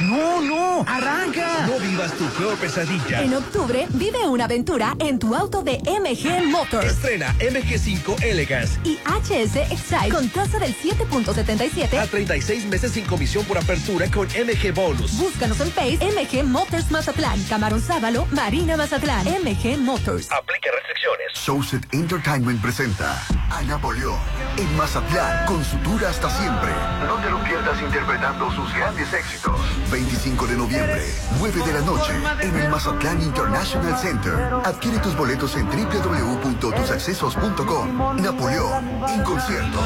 No, 0.00 0.40
no, 0.40 0.84
arranca. 0.86 1.66
No 1.66 1.78
vivas 1.78 2.12
tu 2.14 2.24
peor 2.30 2.56
pesadilla. 2.56 3.22
En 3.22 3.34
octubre, 3.34 3.86
vive 3.90 4.18
una 4.26 4.44
aventura 4.44 4.94
en 4.98 5.18
tu 5.18 5.34
auto 5.34 5.62
de 5.62 5.78
MG 5.78 6.46
Motors. 6.48 6.86
Estrena 6.86 7.34
MG5 7.38 8.22
Elegance 8.22 8.78
Y 8.84 8.98
HS 9.04 9.56
Excite 9.70 10.08
con 10.10 10.28
tasa 10.30 10.58
del 10.58 10.74
7.77. 10.76 11.98
a 11.98 12.06
36 12.06 12.66
meses 12.66 12.92
sin 12.92 13.04
comisión 13.04 13.44
por 13.44 13.58
apertura 13.58 14.10
con 14.10 14.26
MG 14.28 14.72
Bonus. 14.74 15.18
Búscanos 15.18 15.60
en 15.60 15.70
Face 15.72 15.98
MG 16.00 16.44
Motors 16.44 16.90
Mazatlán, 16.90 17.42
Camarón 17.44 17.80
Sábalo, 17.82 18.26
Marina 18.30 18.76
Mazatlán, 18.76 19.26
MG 19.26 19.78
Motors. 19.78 20.30
Aplica 20.30 20.70
restricciones. 20.72 21.32
Showset 21.34 21.94
Entertainment 21.94 22.60
presenta 22.60 23.20
a 23.50 23.62
Napoleón 23.62 24.18
en 24.56 24.76
Mazatlán 24.76 25.46
con 25.46 25.64
su 25.64 25.76
tour 25.78 26.04
hasta 26.04 26.30
siempre. 26.30 26.70
No 27.06 27.16
te 27.16 27.30
lo 27.30 27.42
pierdas 27.44 27.80
interpretando 27.80 28.50
sus 28.54 28.72
grandes 28.74 29.12
éxitos. 29.12 29.60
25 29.90 30.46
de 30.46 30.56
noviembre, 30.56 31.02
9 31.38 31.62
de 31.64 31.72
la 31.72 31.80
noche, 31.80 32.12
en 32.40 32.54
el 32.56 32.68
Mazatlán 32.68 33.22
International 33.22 33.98
Center. 33.98 34.34
Adquiere 34.64 34.98
tus 34.98 35.16
boletos 35.16 35.56
en 35.56 35.66
www.tusaccesos.com. 35.66 38.22
Napoleón 38.22 38.84
en 39.08 39.22
concierto. 39.22 39.78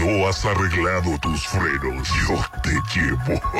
No 0.00 0.28
has 0.28 0.44
arreglado 0.44 1.18
tus 1.18 1.46
frenos. 1.46 2.08
Yo 2.28 2.38
te 2.62 2.72
llevo. 2.94 3.40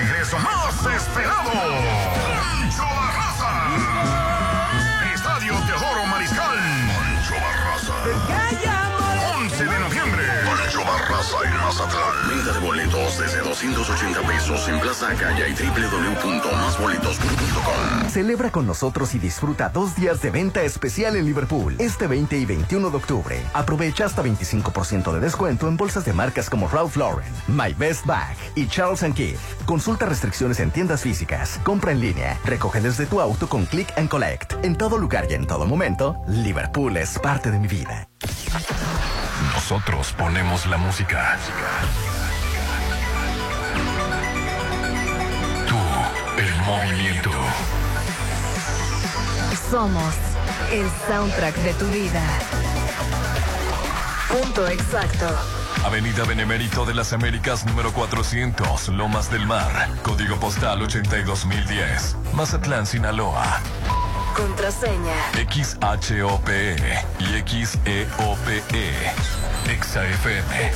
más 0.39 0.85
esperado. 0.85 1.51
Pancho 1.51 2.83
Barraza. 2.83 3.51
Estadio 5.13 5.53
Teodoro 5.65 6.05
Mariscal. 6.05 6.57
Pancho 6.87 7.35
Barraza. 7.35 7.93
11 9.35 9.65
de 9.65 9.79
noviembre. 9.79 10.23
Pancho 10.45 10.85
Barraza. 10.85 11.37
En 11.45 11.57
Mazatlán. 11.57 12.30
Venta 12.43 12.59
de 12.59 12.65
boletos 12.65 13.19
desde 13.19 13.37
280 13.41 14.21
pesos 14.21 14.67
en 14.67 14.79
Plaza 14.79 15.09
Acaya 15.09 15.47
y 15.47 15.53
www.masboletos.com. 15.53 18.09
Celebra 18.09 18.51
con 18.51 18.65
nosotros 18.65 19.13
y 19.13 19.19
disfruta 19.19 19.69
dos 19.69 19.95
días 19.95 20.23
de 20.23 20.31
venta 20.31 20.63
especial 20.63 21.15
en 21.17 21.25
Liverpool. 21.25 21.75
Este 21.77 22.07
20 22.07 22.39
y 22.39 22.45
21 22.45 22.89
de 22.89 22.97
octubre. 22.97 23.39
Aprovecha 23.53 24.05
hasta 24.05 24.23
25% 24.23 25.13
de 25.13 25.19
descuento 25.19 25.67
en 25.67 25.77
bolsas 25.77 26.03
de 26.03 26.13
marcas 26.13 26.49
como 26.49 26.67
Ralph 26.67 26.97
Lauren, 26.97 27.31
My 27.47 27.75
Best 27.75 28.07
Bag 28.07 28.35
y 28.55 28.67
Charles 28.67 29.05
Keith. 29.13 29.37
Consulta 29.67 30.07
restricciones 30.07 30.59
en 30.61 30.71
tiendas 30.71 31.01
físicas. 31.01 31.59
Compra 31.63 31.91
en 31.91 31.99
línea. 31.99 32.39
Recoge 32.43 32.81
desde 32.81 33.05
tu 33.05 33.21
auto 33.21 33.47
con 33.47 33.67
Click 33.67 33.93
and 33.97 34.09
Collect. 34.09 34.53
En 34.63 34.75
todo 34.75 34.97
lugar 34.97 35.27
y 35.29 35.35
en 35.35 35.45
todo 35.45 35.67
momento, 35.67 36.15
Liverpool 36.27 36.97
es 36.97 37.19
parte 37.19 37.51
de 37.51 37.59
mi 37.59 37.67
vida. 37.67 38.07
Nosotros 39.53 40.11
ponemos 40.17 40.65
la 40.65 40.77
música. 40.77 41.37
El 46.37 46.55
movimiento. 46.61 47.31
Somos 49.69 50.13
el 50.71 50.87
soundtrack 51.07 51.55
de 51.57 51.73
tu 51.73 51.85
vida. 51.87 52.21
Punto 54.27 54.67
exacto. 54.67 55.27
Avenida 55.85 56.23
Benemérito 56.25 56.85
de 56.85 56.93
las 56.93 57.11
Américas 57.13 57.65
número 57.65 57.91
400, 57.91 58.89
Lomas 58.89 59.31
del 59.31 59.45
Mar, 59.45 59.89
código 60.03 60.37
postal 60.37 60.81
82010, 60.81 62.15
Mazatlán, 62.33 62.85
Sinaloa. 62.85 63.59
Contraseña. 64.35 65.15
XHOPE 65.33 66.75
y 67.19 67.65
XEOPE. 67.65 68.61
XAFM 69.65 70.71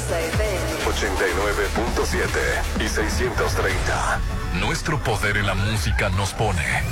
89.7 0.86 2.80
y 2.80 2.88
630. 2.88 4.20
Nuestro 4.60 5.00
poder 5.00 5.38
en 5.38 5.48
la 5.48 5.56
música 5.56 6.10
nos 6.10 6.32
pone. 6.34 6.84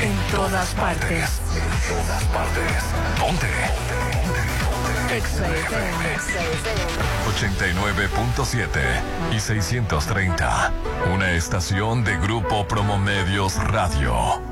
En 0.00 0.16
todas 0.32 0.74
partes. 0.74 1.40
En 1.54 1.62
todas 1.88 2.24
partes. 2.24 2.82
Ponte. 3.20 3.46
XAFM 5.12 6.16
89.7 7.38 8.66
y 9.32 9.40
630. 9.40 10.72
Una 11.14 11.32
estación 11.32 12.02
de 12.02 12.16
Grupo 12.16 12.66
Promomedios 12.66 13.62
Radio. 13.62 14.51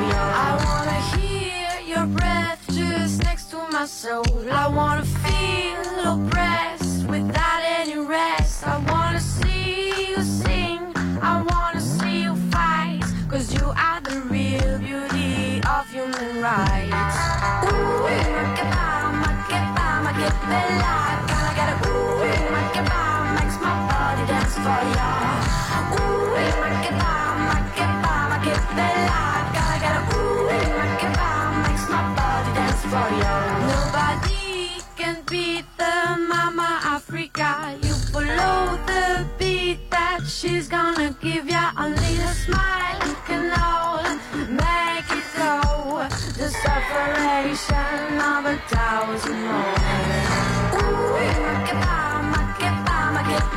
I 0.00 0.64
wanna 0.64 0.87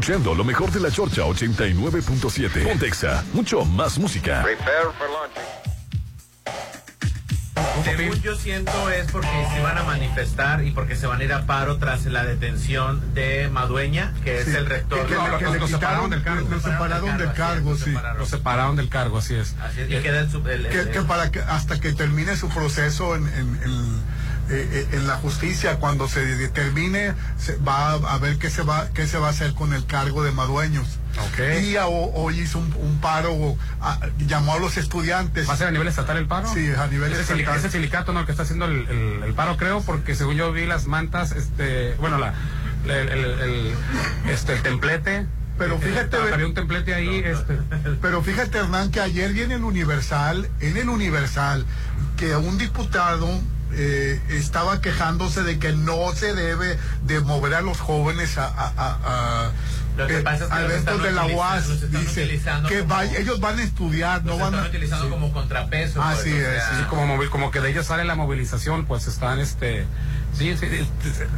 escuchando 0.00 0.34
lo 0.34 0.44
mejor 0.44 0.70
de 0.70 0.80
la 0.80 0.90
Chorcha 0.90 1.22
89.7. 1.24 2.64
Pontexa, 2.64 3.22
mucho 3.34 3.66
más 3.66 3.98
música. 3.98 4.42
Según 7.84 8.20
yo 8.22 8.34
siento 8.34 8.90
es 8.90 9.10
porque 9.12 9.28
se 9.54 9.60
van 9.60 9.76
a 9.76 9.82
manifestar 9.82 10.64
y 10.64 10.70
porque 10.70 10.96
se 10.96 11.06
van 11.06 11.20
a 11.20 11.24
ir 11.24 11.32
a 11.34 11.44
paro 11.46 11.76
tras 11.76 12.04
la 12.06 12.24
detención 12.24 13.14
de 13.14 13.48
Madueña, 13.52 14.14
que 14.24 14.40
es 14.40 14.48
el 14.48 14.66
rector. 14.66 15.06
Que, 15.06 15.14
que- 15.44 15.58
le 15.58 15.68
separaron 15.68 16.10
del 16.10 16.22
cargo. 16.22 16.48
lo 16.48 16.60
separaron 16.60 17.18
del 17.18 17.32
cargo, 17.34 17.76
sí. 17.76 17.94
Lo 18.18 18.26
separaron 18.26 18.76
del 18.76 18.88
cargo, 18.88 19.18
así 19.18 19.34
es. 19.34 19.54
Así 19.60 19.82
es, 19.82 19.90
y 19.90 19.96
queda 20.02 20.20
el 20.20 20.28
el- 20.48 20.66
el- 20.66 20.86
que, 20.86 20.90
que 20.92 21.00
para 21.02 21.30
que 21.30 21.40
hasta 21.40 21.78
que 21.78 21.92
termine 21.92 22.36
su 22.36 22.48
proceso 22.48 23.16
en, 23.16 23.26
en- 23.28 23.60
en- 23.64 23.99
eh, 24.50 24.68
eh, 24.72 24.88
en 24.96 25.06
la 25.06 25.16
justicia 25.16 25.76
cuando 25.76 26.08
se 26.08 26.24
determine 26.24 27.14
se 27.38 27.56
va 27.56 27.92
a 27.92 28.18
ver 28.18 28.38
qué 28.38 28.50
se 28.50 28.62
va 28.62 28.88
qué 28.94 29.06
se 29.06 29.16
va 29.18 29.28
a 29.28 29.30
hacer 29.30 29.54
con 29.54 29.72
el 29.72 29.86
cargo 29.86 30.22
de 30.24 30.32
madueños. 30.32 30.98
Y 31.62 31.76
a- 31.76 31.86
ho- 31.86 32.12
hoy 32.14 32.40
hizo 32.40 32.58
un, 32.58 32.72
un 32.80 33.00
paro 33.00 33.56
a- 33.80 33.98
llamó 34.18 34.54
a 34.54 34.58
los 34.58 34.76
estudiantes. 34.76 35.48
¿Va 35.48 35.54
a 35.54 35.56
ser 35.56 35.68
a 35.68 35.70
nivel 35.70 35.88
estatal 35.88 36.16
el 36.16 36.26
paro? 36.26 36.52
sí 36.52 36.70
a 36.76 36.86
nivel 36.86 37.12
sili- 37.14 37.20
estatal. 37.40 37.58
ese 37.58 37.70
sindicato 37.70 38.12
no 38.12 38.20
el 38.20 38.26
que 38.26 38.32
está 38.32 38.42
haciendo 38.44 38.64
el, 38.66 38.86
el- 38.88 39.22
el 39.24 39.34
paro 39.34 39.56
creo 39.56 39.82
porque 39.82 40.14
según 40.14 40.36
yo 40.36 40.52
vi 40.52 40.66
las 40.66 40.86
mantas 40.86 41.32
este 41.32 41.94
bueno 42.00 42.18
la 42.18 42.34
el, 42.86 43.74
este 44.28 44.54
el 44.54 44.62
templete. 44.62 45.26
Pero 45.58 45.74
eh, 45.74 45.78
fíjate, 45.82 46.16
eh, 46.16 46.32
había 46.32 46.46
un 46.46 46.54
templete 46.54 46.94
ahí 46.94 47.22
este. 47.24 47.58
Pero 48.00 48.22
fíjate, 48.22 48.56
Hernán, 48.58 48.90
que 48.90 49.00
ayer 49.00 49.32
viene 49.34 49.54
el 49.56 49.64
Universal, 49.64 50.48
en 50.60 50.76
el 50.78 50.88
Universal, 50.88 51.66
que 52.16 52.34
un 52.34 52.56
diputado 52.56 53.28
eh, 53.72 54.20
estaba 54.30 54.80
quejándose 54.80 55.42
de 55.42 55.58
que 55.58 55.72
no 55.72 56.12
se 56.14 56.34
debe 56.34 56.78
de 57.04 57.20
mover 57.20 57.54
a 57.54 57.60
los 57.60 57.78
jóvenes 57.80 58.36
a, 58.38 58.46
a, 58.46 58.72
a- 58.76 58.98
a- 59.46 59.50
Lo 59.96 60.06
que 60.06 60.18
eh, 60.18 60.22
pasa 60.22 60.44
es 60.44 60.50
que 60.50 60.56
eventos 60.58 60.78
están 60.94 61.02
de 61.02 61.12
la 61.12 61.26
UAS. 61.26 61.90
Dice 61.90 62.40
que 62.68 62.78
como- 62.80 62.94
vaya- 62.94 63.18
ellos 63.18 63.40
van 63.40 63.58
a 63.58 63.62
estudiar, 63.62 64.24
no 64.24 64.38
van 64.38 64.48
están 64.54 64.64
a... 64.66 64.68
utilizando 64.68 65.04
sí. 65.06 65.10
como 65.10 65.32
contrapeso. 65.32 66.02
Así 66.02 66.30
pues, 66.30 66.44
o 66.46 66.50
es, 66.50 66.62
sea, 66.64 66.78
sí, 66.78 66.84
como 66.88 67.06
móvil 67.06 67.30
como 67.30 67.50
que 67.50 67.60
de 67.60 67.70
ellos 67.70 67.86
sale 67.86 68.04
la 68.04 68.14
movilización 68.14 68.86
pues 68.86 69.06
están 69.06 69.38
este 69.40 69.84
sí, 70.32 70.56
sí, 70.56 70.66
sí, 70.68 70.88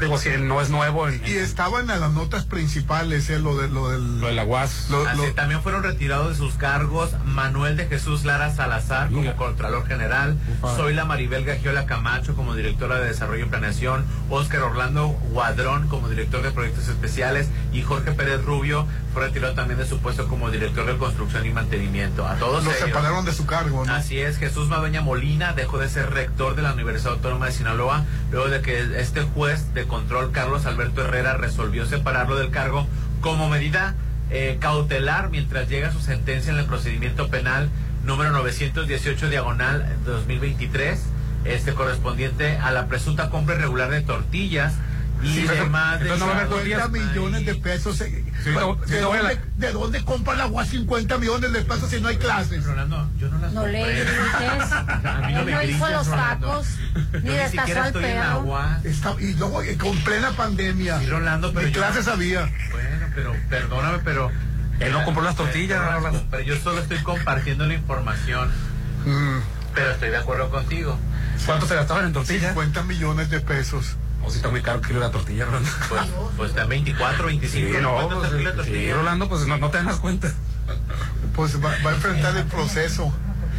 digo 0.01 0.19
si 0.19 0.31
no 0.39 0.61
es 0.61 0.71
nuevo 0.71 1.09
en, 1.09 1.21
Y 1.27 1.33
estaban 1.33 1.91
en 1.91 2.01
las 2.01 2.13
notas 2.13 2.45
principales, 2.45 3.29
eh, 3.31 3.39
lo 3.39 3.57
de 3.57 3.69
lo 3.69 3.89
del... 3.91 4.21
lo 4.21 4.27
de 4.29 4.33
la 4.35 4.45
UAS 4.45 4.89
lo- 4.91 5.07
Así, 5.07 5.19
lo- 5.27 5.35
también 5.35 5.63
fueron 5.63 5.83
retirados 5.83 6.31
de 6.31 6.35
sus 6.37 6.55
cargos 6.55 7.11
Manuel 7.25 7.77
de 7.77 7.87
Jesús 7.87 8.25
Lara 8.25 8.55
Salazar 8.55 9.11
como 9.11 9.35
Contralor 9.37 9.87
General, 9.87 10.37
Ufa. 10.61 10.77
Zoila 10.77 11.05
Maribel 11.05 11.45
Gagiola 11.45 11.87
Camacho 11.87 12.35
como 12.35 12.55
Directora 12.55 12.97
de 13.01 13.07
Desarrollo 13.09 13.47
y 13.47 13.49
Planeación, 13.49 14.05
Óscar 14.31 14.63
Orlando 14.63 15.09
Guadrón 15.09 15.89
como 15.89 16.09
Director 16.09 16.43
de 16.43 16.51
Proyectos 16.51 16.89
Especiales 16.89 17.49
y 17.73 17.83
Jorge 17.83 18.13
Pérez 18.13 18.45
Rubio 18.45 18.87
fue 19.13 19.27
retirado 19.27 19.55
también 19.55 19.79
de 19.79 19.87
su 19.87 19.99
puesto 20.01 20.27
como 20.29 20.51
Director 20.51 20.87
de 20.87 20.97
Construcción 20.97 21.45
y 21.47 21.51
Mantenimiento. 21.51 22.27
A 22.27 22.37
todos 22.37 22.65
los 22.65 22.75
ellos. 22.75 22.87
separaron 22.89 23.25
de 23.25 23.33
su 23.33 23.45
cargo, 23.47 23.85
¿no? 23.85 23.93
Así 23.95 24.19
es, 24.19 24.39
Jesús 24.39 24.69
Madueña 24.69 25.01
Molina 25.03 25.53
dejó 25.53 25.79
de 25.79 25.89
ser 25.89 26.11
rector 26.11 26.55
de 26.57 26.63
la 26.63 26.73
Universidad 26.73 27.15
Autónoma 27.15 27.47
de 27.47 27.53
Sinaloa 27.53 28.05
luego 28.31 28.49
de 28.49 28.63
que 28.63 28.82
este 28.97 29.23
juez 29.23 29.73
de 29.75 29.85
control 29.85 30.33
Carlos 30.33 30.67
Alberto 30.67 31.03
Herrera 31.03 31.37
resolvió 31.37 31.87
separarlo 31.87 32.37
del 32.37 32.51
cargo 32.51 32.87
como 33.21 33.49
medida 33.49 33.95
eh, 34.31 34.57
cautelar 34.61 35.31
mientras 35.31 35.69
llega 35.69 35.93
su 35.93 36.01
sentencia 36.01 36.53
en 36.53 36.59
el 36.59 36.67
procedimiento 36.67 37.29
penal 37.29 37.69
número 38.05 38.31
918 38.33 39.29
diagonal 39.29 39.87
2023, 40.05 41.01
este 41.45 41.75
correspondiente 41.75 42.57
a 42.57 42.73
la 42.73 42.87
presunta 42.87 43.31
compra 43.31 43.57
irregular 43.57 43.91
de 43.91 44.01
tortillas 44.01 44.75
y 45.23 45.29
Sí, 45.35 45.43
de 45.43 45.55
de 45.55 45.65
no 45.67 45.71
va 45.73 45.91
a 45.91 45.93
haber 46.43 46.49
50 46.49 46.89
millones 46.89 47.47
de 47.47 47.55
pesos. 47.55 48.01
eh, 48.01 48.25
Sí, 48.43 48.51
no, 48.51 48.77
sí, 48.87 48.93
¿De, 48.93 48.99
a 48.99 49.03
la- 49.03 49.19
dónde, 49.19 49.41
de 49.57 49.73
dónde 49.73 50.05
compra 50.05 50.35
la 50.35 50.47
UAS 50.49 50.69
50 50.71 51.19
millones 51.19 51.53
de 51.53 51.63
pesos 51.63 51.91
si 51.91 52.01
no 52.01 52.09
hay 52.09 52.17
clases? 52.17 52.65
Rolando, 52.65 53.09
yo 53.19 53.29
no 53.29 53.39
las 53.39 53.53
No 53.53 53.67
le 53.67 53.79
compré. 53.79 54.05
grites. 54.05 54.73
A 54.73 55.23
mí 55.27 55.33
no 55.35 55.45
me 55.45 55.53
no 55.53 55.63
hizo 55.63 55.89
los 55.91 56.11
tacos, 56.11 56.67
Yo 57.13 57.21
ni 57.21 57.29
destazó 57.31 57.51
siquiera 57.51 57.81
al 57.83 57.87
estoy 57.89 58.05
en 58.05 58.17
la 58.19 58.25
perro. 58.27 58.41
UAS. 58.41 58.85
Está- 58.85 59.17
y 59.21 59.35
luego 59.35 59.63
eh, 59.63 59.77
con 59.77 59.97
plena 59.99 60.31
pandemia. 60.33 60.99
Sí, 60.99 61.07
Rolando, 61.07 61.53
pero 61.53 61.67
Ni 61.67 61.73
yo- 61.73 61.81
clases 61.81 62.09
había. 62.09 62.51
Bueno, 62.73 63.07
pero 63.15 63.37
perdóname, 63.49 63.99
pero. 64.05 64.31
Él 64.81 64.91
no 64.93 65.05
compró 65.05 65.23
las 65.23 65.37
tortillas, 65.37 65.79
Pero, 65.81 65.93
Rolando. 65.99 66.27
pero 66.31 66.43
yo 66.43 66.57
solo 66.57 66.81
estoy 66.81 66.99
compartiendo 67.05 67.65
la 67.67 67.75
información. 67.75 68.51
Mm, 69.07 69.39
Pero 69.75 69.91
estoy 69.93 70.11
de 70.11 70.17
acuerdo 70.17 70.51
contigo. 70.51 70.99
¿cuánto 71.47 71.67
se 71.67 71.75
gastaban 71.77 72.07
en 72.07 72.13
tortillas? 72.13 72.49
50 72.53 72.83
millones 72.83 73.31
de 73.31 73.41
pesos. 73.41 73.97
O 74.25 74.31
si 74.31 74.37
está 74.37 74.49
muy 74.51 74.63
caro 74.63 74.79
el 74.81 74.87
kilo 74.87 75.01
de 75.01 75.07
la 75.07 75.11
tortilla 75.13 75.45
Rolando 75.47 75.69
Pues, 75.89 76.03
pues 76.37 76.51
está 76.51 76.63
en 76.63 76.69
24, 76.69 77.27
25. 77.27 77.73
Sí, 77.73 77.83
no, 77.83 77.93
¿Cuánto 77.95 78.15
está 78.23 78.29
el 78.29 78.37
kilo 78.39 78.51
de 78.51 78.55
pues, 78.57 78.67
sí, 78.67 78.73
tortilla? 78.73 78.95
Rolando, 78.95 79.29
pues 79.29 79.47
no, 79.47 79.57
no 79.59 79.71
te 79.71 79.83
das 79.83 79.97
cuenta. 79.97 80.33
Pues 81.35 81.63
va, 81.63 81.71
va 81.85 81.91
a 81.91 81.95
enfrentar 81.95 82.37
el 82.37 82.45
proceso. 82.45 83.13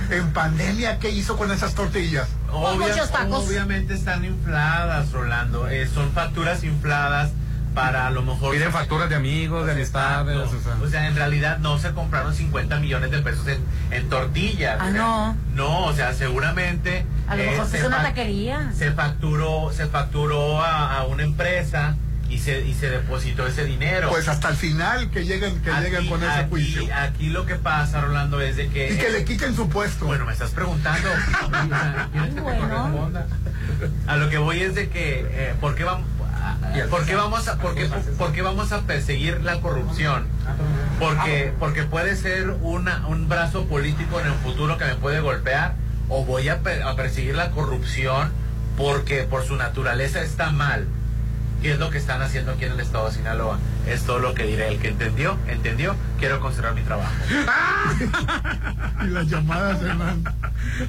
En 0.09 0.31
pandemia, 0.33 0.99
¿qué 0.99 1.09
hizo 1.11 1.37
con 1.37 1.51
esas 1.51 1.75
tortillas? 1.75 2.27
Obvia- 2.51 2.87
muchos 2.89 3.11
tacos. 3.11 3.47
Obviamente 3.47 3.93
están 3.93 4.25
infladas, 4.25 5.11
Rolando. 5.11 5.67
Eh, 5.69 5.87
son 5.87 6.11
facturas 6.11 6.63
infladas 6.63 7.31
para 7.73 8.07
a 8.07 8.11
lo 8.11 8.21
mejor. 8.21 8.53
Piden 8.53 8.71
facturas 8.71 9.09
de 9.09 9.15
amigos, 9.15 9.65
de 9.65 9.71
amistades. 9.73 10.37
O 10.37 10.47
sea. 10.61 10.75
O 10.81 10.87
sea, 10.87 11.07
en 11.07 11.15
realidad 11.15 11.57
no 11.59 11.77
se 11.79 11.91
compraron 11.91 12.33
50 12.33 12.79
millones 12.79 13.11
de 13.11 13.19
pesos 13.19 13.47
en, 13.47 13.59
en 13.91 14.09
tortillas. 14.09 14.77
Ah, 14.79 14.85
o 14.87 14.91
sea, 14.91 15.01
no. 15.01 15.37
No, 15.55 15.85
o 15.85 15.93
sea, 15.93 16.13
seguramente. 16.13 17.05
A 17.27 17.35
lo 17.35 17.43
eh, 17.43 17.51
mejor 17.51 17.67
se 17.67 17.77
es 17.79 17.83
una 17.85 18.03
taquería. 18.03 18.71
Se 18.77 18.91
facturó, 18.91 19.71
se 19.73 19.87
facturó 19.87 20.61
a, 20.61 20.97
a 20.99 21.03
una 21.05 21.23
empresa 21.23 21.95
y 22.29 22.39
se, 22.39 22.61
y 22.65 22.73
se 22.73 22.89
depositó 22.89 23.45
ese 23.45 23.63
dinero. 23.65 24.09
Pues 24.09 24.27
hasta 24.27 24.49
el 24.49 24.55
final 24.55 25.11
que 25.11 25.23
lleguen, 25.25 25.61
que 25.61 25.71
Aquí- 25.71 25.83
lleguen 25.83 26.07
con 26.07 26.23
ese 26.23 26.31
aquí- 26.31 26.49
juicio. 26.49 26.83
Aquí 26.95 27.29
lo 27.29 27.45
que 27.45 27.55
pasa, 27.55 28.01
Rolando, 28.01 28.41
es 28.41 28.55
de 28.57 28.69
que. 28.69 28.93
Y 28.93 28.97
que 28.97 29.09
le 29.11 29.23
quiten 29.23 29.55
su 29.55 29.69
puesto. 29.69 30.05
Bueno, 30.05 30.25
me 30.25 30.33
estás 30.33 30.51
preguntando. 30.51 31.09
A 34.07 34.17
lo 34.17 34.29
que 34.29 34.37
voy 34.37 34.61
es 34.61 34.75
de 34.75 34.89
que, 34.89 35.25
eh, 35.29 35.53
¿por 35.59 35.75
qué 35.75 35.83
vamos? 35.83 36.07
¿Por 36.89 37.05
qué 37.05 37.15
vamos 37.15 37.47
a, 37.47 37.57
por 37.57 37.75
qué, 37.75 37.87
por 38.17 38.31
qué 38.31 38.41
vamos 38.41 38.71
a 38.71 38.81
perseguir 38.81 39.41
la 39.41 39.61
corrupción? 39.61 40.25
Porque, 40.99 41.53
porque 41.59 41.83
puede 41.83 42.15
ser 42.15 42.49
una, 42.61 43.05
un 43.07 43.29
brazo 43.29 43.65
político 43.65 44.19
en 44.19 44.27
el 44.27 44.33
futuro 44.33 44.77
que 44.77 44.85
me 44.85 44.95
puede 44.95 45.19
golpear, 45.19 45.75
o 46.09 46.25
voy 46.25 46.49
a, 46.49 46.61
a 46.85 46.95
perseguir 46.95 47.35
la 47.35 47.51
corrupción 47.51 48.31
porque 48.77 49.23
por 49.23 49.45
su 49.45 49.55
naturaleza 49.55 50.21
está 50.21 50.51
mal. 50.51 50.87
¿Qué 51.61 51.71
es 51.71 51.79
lo 51.79 51.89
que 51.89 51.97
están 51.97 52.21
haciendo 52.21 52.51
aquí 52.51 52.65
en 52.65 52.73
el 52.73 52.79
estado 52.81 53.07
de 53.07 53.13
Sinaloa? 53.15 53.57
Es 53.87 54.03
todo 54.03 54.19
lo 54.19 54.33
que 54.33 54.43
diré. 54.43 54.67
El 54.67 54.79
que 54.79 54.89
entendió, 54.89 55.37
entendió. 55.47 55.95
Quiero 56.19 56.41
conservar 56.41 56.75
mi 56.75 56.81
trabajo. 56.81 57.09
Y 59.01 59.07
las 59.07 59.27
llamadas, 59.27 59.81
Hernán. 59.81 60.23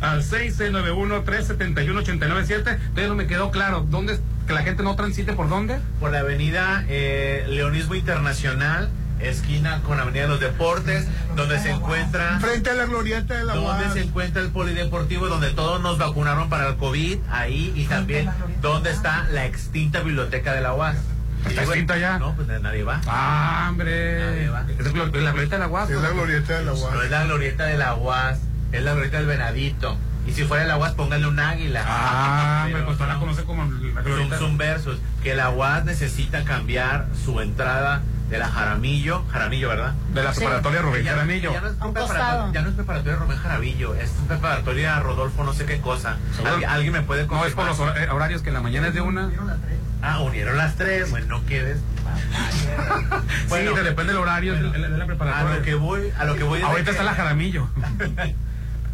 Al 0.01 0.23
6691-371-897. 0.25 2.63
Todavía 2.63 3.09
no 3.09 3.15
me 3.15 3.29
quedó 3.29 3.53
claro. 3.53 3.87
¿Dónde 3.89 4.19
que 4.47 4.53
la 4.53 4.63
gente 4.63 4.83
no 4.83 4.95
transite 4.97 5.33
por 5.33 5.49
dónde? 5.49 5.79
por 6.01 6.11
la 6.13 6.21
avenida 6.21 6.85
eh, 6.89 7.45
Leonismo 7.49 7.95
Internacional, 7.95 8.91
esquina 9.21 9.81
con 9.83 9.99
Avenida 10.01 10.23
de 10.23 10.29
los 10.29 10.41
Deportes, 10.41 11.07
donde 11.37 11.59
se 11.59 11.71
encuentra 11.71 12.39
Frente 12.41 12.71
a 12.71 12.75
la 12.75 12.85
glorieta 12.87 13.35
de 13.35 13.45
la 13.45 13.55
donde 13.55 13.91
se 13.91 14.03
encuentra 14.03 14.43
el 14.43 14.51
polideportivo 14.51 15.29
donde 15.29 15.51
todos 15.51 15.81
nos 15.81 15.99
vacunaron 15.99 16.49
para 16.49 16.69
el 16.69 16.77
COVID, 16.77 17.19
ahí 17.31 17.73
y 17.75 17.85
también 17.85 18.29
donde 18.61 18.91
está 18.91 19.27
la 19.31 19.47
extinta 19.47 20.01
biblioteca 20.01 20.53
de 20.53 20.61
la 20.61 20.75
UAS. 20.75 20.97
¿Está 21.49 21.63
extinta 21.63 21.99
ya? 21.99 22.19
No, 22.19 22.35
pues 22.35 22.49
nadie 22.49 22.85
va. 22.85 23.01
Ah, 23.07 23.67
hombre. 23.71 24.19
Nadie 24.19 24.49
va. 24.49 24.65
Es 24.79 24.95
la 24.95 25.31
glorieta 25.33 25.57
de 25.57 25.59
la 25.61 25.69
UAS. 25.69 25.91
Es 25.91 26.01
la 26.01 26.09
glorieta 26.11 26.55
de 26.59 26.65
la 26.65 26.73
No 26.73 26.79
UAS. 26.79 27.05
es 27.05 27.11
la 27.11 27.25
glorieta 27.25 27.65
de 27.67 27.77
la 27.79 27.95
UAS, 27.95 28.39
es 28.73 28.83
la 28.83 28.93
glorieta 28.93 29.17
del 29.19 29.27
Venadito. 29.27 29.99
Y 30.27 30.33
si 30.33 30.45
fuera 30.45 30.65
la 30.65 30.77
UAS, 30.79 30.93
pónganle 30.93 31.27
un 31.27 31.39
águila. 31.39 31.85
Ah, 31.87 32.67
Pero 32.73 32.87
pues 32.87 32.99
la 32.99 33.15
como 33.19 33.27
la 33.33 33.37
Son, 33.43 34.05
glorieta. 34.05 34.39
son 34.39 34.57
versos 34.59 34.99
que 35.23 35.35
la 35.35 35.51
UAS 35.51 35.85
necesita 35.85 36.45
cambiar 36.45 37.07
su 37.25 37.41
entrada 37.41 38.03
de 38.31 38.39
la 38.39 38.49
Jaramillo, 38.49 39.23
Jaramillo, 39.31 39.69
¿verdad? 39.69 39.93
De 40.15 40.23
la 40.23 40.33
preparatoria 40.33 40.81
Rubén 40.81 41.05
Ya- 41.05 41.11
Jaramillo. 41.13 41.53
Ya 41.53 41.61
no, 41.61 41.69
es 41.69 41.75
preparatoria, 41.75 42.53
ya 42.55 42.63
no 42.63 42.69
es 42.71 42.75
preparatoria 42.75 43.17
Rubén 43.19 43.37
Jaramillo, 43.39 43.95
es 43.97 44.11
preparatoria 44.27 44.99
Rodolfo 45.01 45.45
no 45.45 45.53
sé 45.53 45.67
qué 45.67 45.81
cosa. 45.83 46.17
¿Alguien, 46.45 46.71
alguien 46.71 46.93
me 46.95 47.03
puede 47.03 47.27
No, 47.27 47.45
es 47.45 47.53
por 47.53 47.67
los 47.67 47.77
confirmar? 47.77 48.03
hora- 48.03 48.05
eh, 48.13 48.17
horarios 48.17 48.41
que 48.43 48.49
en 48.49 48.55
la 48.55 48.61
mañana 48.63 48.89
es 48.89 48.95
de 48.95 49.03
una. 49.03 49.31
Ah, 50.01 50.21
unieron 50.21 50.57
las 50.57 50.75
tres, 50.77 51.11
bueno, 51.11 51.27
no 51.39 51.47
quedes. 51.47 51.79
Bueno, 53.49 53.73
sí, 53.77 53.83
depende 53.83 54.13
del 54.13 54.23
horario 54.23 54.55
de, 54.55 54.63
de 54.71 54.79
la- 54.79 54.89
de 54.89 54.99
la 54.99 55.39
A 55.39 55.45
lo 55.45 55.63
que 55.63 55.75
voy, 55.75 56.11
a 56.19 56.25
lo 56.25 56.35
que 56.37 56.43
voy 56.45 56.61
Ahorita 56.63 56.85
que- 56.87 56.91
está 56.93 57.03
la 57.05 57.15
Jaramillo. 57.15 57.69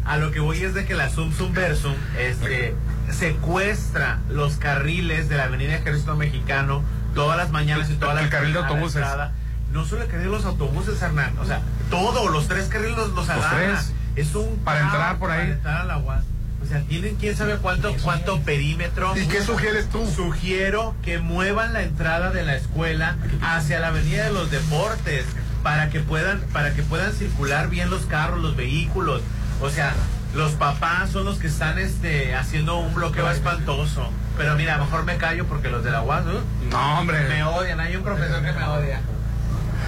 A 0.05 0.17
lo 0.17 0.31
que 0.31 0.39
voy 0.39 0.57
es 0.63 0.73
de 0.73 0.85
que 0.85 0.95
la 0.95 1.09
Zum 1.09 1.31
Versum 1.53 1.93
este, 2.17 2.75
secuestra 3.11 4.19
los 4.29 4.55
carriles 4.55 5.29
de 5.29 5.37
la 5.37 5.43
Avenida 5.43 5.75
Ejército 5.75 6.15
Mexicano 6.15 6.83
todas 7.13 7.37
las 7.37 7.51
mañanas 7.51 7.89
y 7.89 7.95
todas 7.95 8.15
El 8.17 8.23
las 8.23 8.31
carril 8.31 8.53
de 8.53 8.59
autobuses. 8.59 8.95
entrada. 8.95 9.33
No 9.71 9.85
solo 9.85 10.01
el 10.03 10.07
carril 10.07 10.25
de 10.25 10.31
los 10.31 10.45
autobuses, 10.45 11.01
Hernán. 11.01 11.37
O 11.39 11.45
sea, 11.45 11.61
todos 11.89 12.31
los 12.31 12.47
tres 12.47 12.65
carriles 12.65 12.97
los, 12.97 13.11
los 13.11 13.27
tres. 13.27 13.93
Es 14.15 14.35
un 14.35 14.57
Para 14.63 14.81
entrar 14.81 15.17
por 15.17 15.31
ahí. 15.31 15.39
Para 15.39 15.53
entrar 15.53 15.81
a 15.81 15.85
la 15.85 15.97
UAS. 15.97 16.23
O 16.63 16.65
sea, 16.67 16.81
tienen 16.81 17.15
quién 17.15 17.35
sabe 17.35 17.57
cuánto, 17.57 17.95
cuánto 18.03 18.39
perímetro. 18.41 19.17
¿Y 19.17 19.25
qué 19.27 19.41
sugieres 19.41 19.89
tú? 19.89 20.05
Sugiero 20.07 20.93
que 21.03 21.17
muevan 21.19 21.73
la 21.73 21.81
entrada 21.81 22.31
de 22.31 22.43
la 22.43 22.55
escuela 22.55 23.17
hacia 23.41 23.79
la 23.79 23.87
avenida 23.87 24.25
de 24.25 24.33
los 24.33 24.51
deportes 24.51 25.25
para 25.63 25.89
que 25.89 26.01
puedan, 26.01 26.41
para 26.53 26.73
que 26.73 26.83
puedan 26.83 27.13
circular 27.13 27.69
bien 27.69 27.89
los 27.89 28.05
carros, 28.05 28.41
los 28.41 28.55
vehículos. 28.55 29.21
O 29.61 29.69
sea, 29.69 29.93
los 30.35 30.53
papás 30.53 31.09
son 31.11 31.25
los 31.25 31.37
que 31.37 31.47
están 31.47 31.77
este 31.77 32.35
haciendo 32.35 32.77
un 32.77 32.93
bloqueo 32.93 33.29
espantoso. 33.29 34.09
Pero 34.37 34.55
mira, 34.55 34.77
mejor 34.77 35.03
me 35.05 35.17
callo 35.17 35.45
porque 35.45 35.69
los 35.69 35.83
de 35.83 35.91
la 35.91 36.01
UAS, 36.01 36.25
¿no? 36.25 36.33
No, 36.71 36.99
hombre. 36.99 37.21
Me 37.27 37.43
odian, 37.43 37.79
hay 37.79 37.95
un 37.95 38.03
profesor 38.03 38.41
que 38.43 38.51
me 38.53 38.63
odia. 38.63 39.01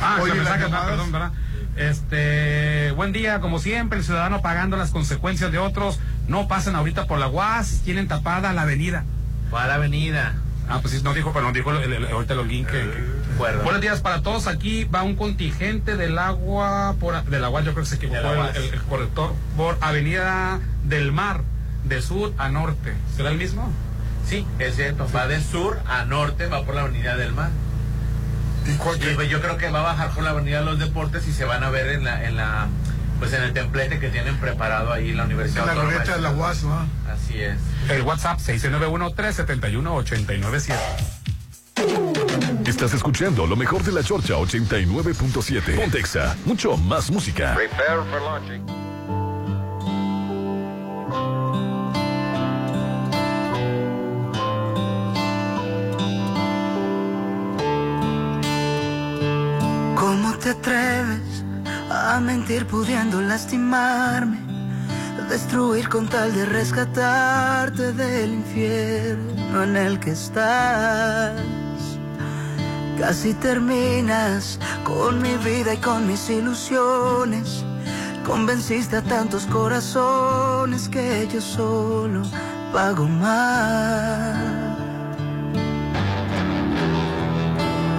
Ah, 0.01 0.17
Oye, 0.21 0.33
se 0.33 0.39
me 0.39 0.45
saca, 0.45 0.85
perdón, 0.85 1.11
¿verdad? 1.11 1.31
Este, 1.75 2.91
buen 2.95 3.11
día, 3.13 3.39
como 3.39 3.57
siempre, 3.59 3.97
el 3.99 4.05
ciudadano 4.05 4.41
pagando 4.41 4.77
las 4.77 4.91
consecuencias 4.91 5.51
de 5.51 5.57
otros. 5.57 5.99
No 6.27 6.47
pasan 6.47 6.75
ahorita 6.75 7.05
por 7.07 7.19
la 7.19 7.27
UAS, 7.27 7.81
tienen 7.83 8.07
tapada 8.07 8.53
la 8.53 8.61
avenida. 8.63 9.03
¿Cuál 9.49 9.71
avenida? 9.71 10.33
Ah, 10.69 10.79
pues 10.81 10.93
sí, 10.93 11.01
no 11.03 11.13
dijo, 11.13 11.31
pero 11.33 11.45
no 11.45 11.51
dijo 11.51 11.71
el- 11.71 11.91
el- 11.93 12.07
ahorita 12.11 12.33
el 12.33 12.39
Holguín 12.39 12.65
que, 12.65 12.71
que- 12.73 13.03
Acuerdo. 13.35 13.64
Buenos 13.64 13.81
días 13.81 14.01
para 14.01 14.22
todos. 14.22 14.47
Aquí 14.47 14.84
va 14.85 15.03
un 15.03 15.15
contingente 15.15 15.95
del 15.97 16.18
agua, 16.19 16.95
por, 16.99 17.23
del 17.26 17.43
agua, 17.43 17.61
yo 17.61 17.73
creo 17.73 17.84
que 17.84 17.89
se 17.89 17.95
equivocó 17.95 18.19
el, 18.19 18.55
el- 18.55 18.73
el 18.73 18.81
corrector, 18.84 19.34
por 19.57 19.77
Avenida 19.81 20.60
del 20.84 21.11
Mar, 21.11 21.41
de 21.84 22.01
sur 22.01 22.34
a 22.38 22.49
norte. 22.49 22.93
¿Será 23.15 23.30
el 23.30 23.38
mismo? 23.38 23.72
Sí, 24.27 24.45
es 24.60 24.76
cierto. 24.76 25.07
Va 25.15 25.27
de 25.27 25.41
sur 25.41 25.80
a 25.88 26.05
norte, 26.05 26.47
va 26.47 26.64
por 26.65 26.76
la 26.76 26.81
avenida 26.81 27.15
del 27.18 27.34
mar. 27.34 27.49
¿Y 28.65 28.72
pues 29.15 29.30
yo 29.30 29.41
creo 29.41 29.57
que 29.57 29.69
va 29.69 29.81
a 29.81 29.84
bajar 29.84 30.11
por 30.11 30.23
la 30.23 30.30
avenida 30.30 30.60
de 30.60 30.65
los 30.65 30.80
deportes 30.80 31.27
y 31.27 31.34
se 31.34 31.43
van 31.43 31.64
a 31.65 31.69
ver 31.69 31.89
en 31.89 32.05
la, 32.05 32.23
en 32.26 32.38
la, 32.38 32.68
pues 33.19 33.34
en 33.34 33.43
el 33.43 33.51
templete 33.51 33.99
que 33.99 34.07
tienen 34.10 34.38
preparado 34.38 34.93
ahí 34.93 35.10
en 35.10 35.18
la 35.18 35.26
Universidad 35.26 35.68
En 35.69 35.77
la 35.77 35.84
de 36.15 36.22
la 36.22 36.31
UAS, 36.31 36.64
¿no? 36.64 36.88
Así 37.11 37.41
es. 37.41 37.57
El 37.89 38.03
WhatsApp 38.03 38.39
691-371-897. 38.39 40.76
Estás 42.65 42.93
escuchando 42.95 43.45
lo 43.45 43.55
mejor 43.55 43.84
de 43.84 43.91
la 43.91 44.03
Chorcha 44.03 44.34
89.7. 44.34 45.76
Pontexa, 45.76 46.35
mucho 46.43 46.76
más 46.76 47.10
música. 47.11 47.55
Prepare 47.55 48.03
for 48.10 48.22
launching. 48.22 48.65
¿Cómo 59.95 60.38
te 60.39 60.49
atreves 60.49 61.45
a 61.89 62.19
mentir 62.19 62.65
pudiendo 62.65 63.22
lastimarme? 63.22 64.39
Destruir 65.30 65.88
con 65.88 66.10
tal 66.10 66.34
de 66.34 66.45
rescatarte 66.45 67.93
del 67.93 68.34
infierno 68.34 69.64
en 69.64 69.77
el 69.77 69.99
que 69.99 70.11
estás. 70.11 71.34
Casi 72.99 73.33
terminas 73.33 74.59
con 74.83 75.21
mi 75.21 75.35
vida 75.37 75.73
y 75.73 75.77
con 75.77 76.07
mis 76.07 76.29
ilusiones. 76.29 77.63
Convenciste 78.25 78.97
a 78.97 79.01
tantos 79.01 79.45
corazones 79.47 80.87
que 80.87 81.27
yo 81.31 81.41
solo 81.41 82.21
pago 82.71 83.07
más. 83.07 84.37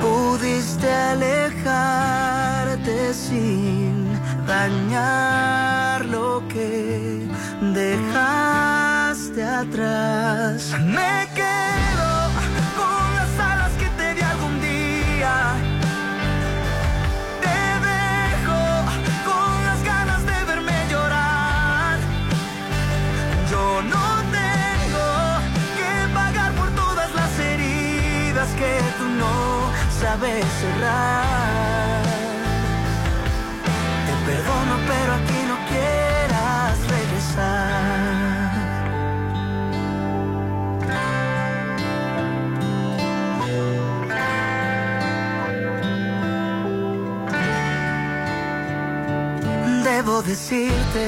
Pudiste 0.01 0.91
alejarte 0.91 2.35
sin 3.13 4.07
dañar 4.47 6.07
lo 6.07 6.43
que 6.49 7.29
dejaste 7.75 9.45
atrás. 9.45 10.73
Me 10.87 11.29
quedo 11.35 11.74
decirte 50.25 51.07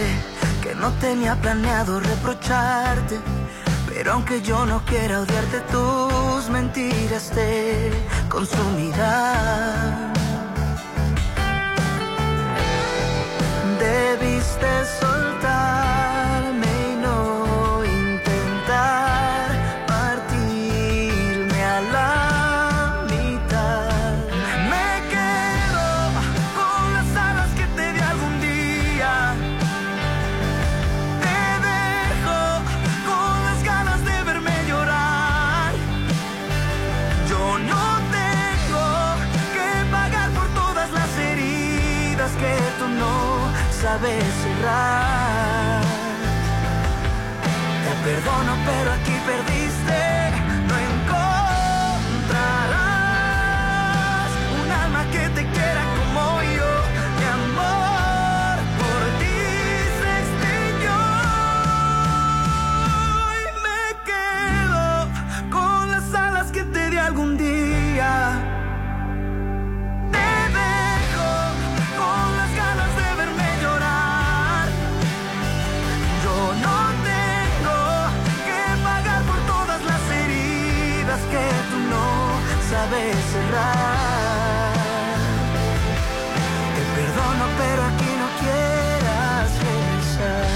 que 0.63 0.75
no 0.75 0.93
tenía 0.95 1.35
planeado 1.37 2.01
reprocharte, 2.01 3.19
pero 3.89 4.13
aunque 4.13 4.43
yo 4.43 4.67
no 4.67 4.85
quiera 4.85 5.21
odiarte, 5.21 5.61
tus 5.73 6.51
mentiras 6.51 7.31
te 7.31 7.91
consumirán. 8.29 10.13
Debiste 13.79 14.67
soltarme 15.01 15.16
perdono, 48.27 48.57
pero 48.65 49.06
sabes 82.89 83.17
cerrar. 83.33 84.73
Te 86.75 86.83
perdono, 86.95 87.47
pero 87.59 87.83
aquí 87.85 88.11
no 88.21 88.29
quieras 88.41 89.51
regresar. 89.67 90.47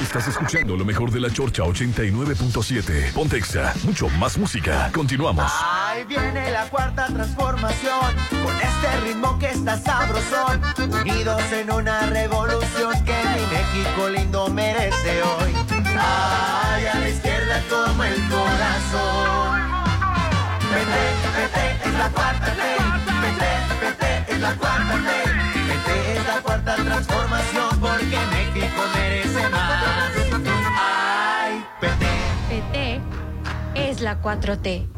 Estás 0.00 0.28
escuchando 0.28 0.76
lo 0.76 0.84
mejor 0.84 1.10
de 1.10 1.20
la 1.20 1.30
Chorcha 1.30 1.62
89.7. 1.62 3.12
Pontexa, 3.12 3.74
mucho 3.84 4.08
más 4.10 4.38
música. 4.38 4.90
Continuamos. 4.92 5.50
Ahí 5.62 6.04
viene 6.04 6.50
la 6.50 6.68
cuarta 6.68 7.06
transformación, 7.06 8.14
con 8.30 8.56
este 8.56 9.00
ritmo 9.04 9.38
que 9.38 9.50
está 9.50 9.78
sabrosón, 9.78 10.62
unidos 10.78 11.42
en 11.52 11.70
una 11.72 12.06
revolución 12.06 12.92
que 13.04 13.16
mi 13.34 13.46
México 13.52 14.08
lindo 14.08 14.48
merece 14.48 15.22
hoy. 15.22 15.54
Ay, 16.00 16.86
como 17.68 18.04
el 18.04 18.28
corazón. 18.28 19.60
Vete, 20.70 21.02
vete, 21.36 21.88
es 21.88 21.94
la 21.94 22.08
cuarta 22.10 22.54
ley. 22.54 22.78
Vete, 23.22 23.50
vete, 23.80 24.32
es 24.32 24.40
la 24.40 24.54
cuarta 24.54 24.96
ley. 24.96 25.26
Vete, 25.68 26.18
es 26.18 26.26
la 26.26 26.40
cuarta 26.42 26.76
transformación, 26.76 27.80
porque 27.80 28.18
México 28.32 28.82
merece 28.94 29.48
más. 29.50 30.12
Ay, 30.78 31.64
vete. 31.80 32.10
PT 32.48 33.00
es 33.74 34.00
la 34.00 34.20
4T. 34.20 34.97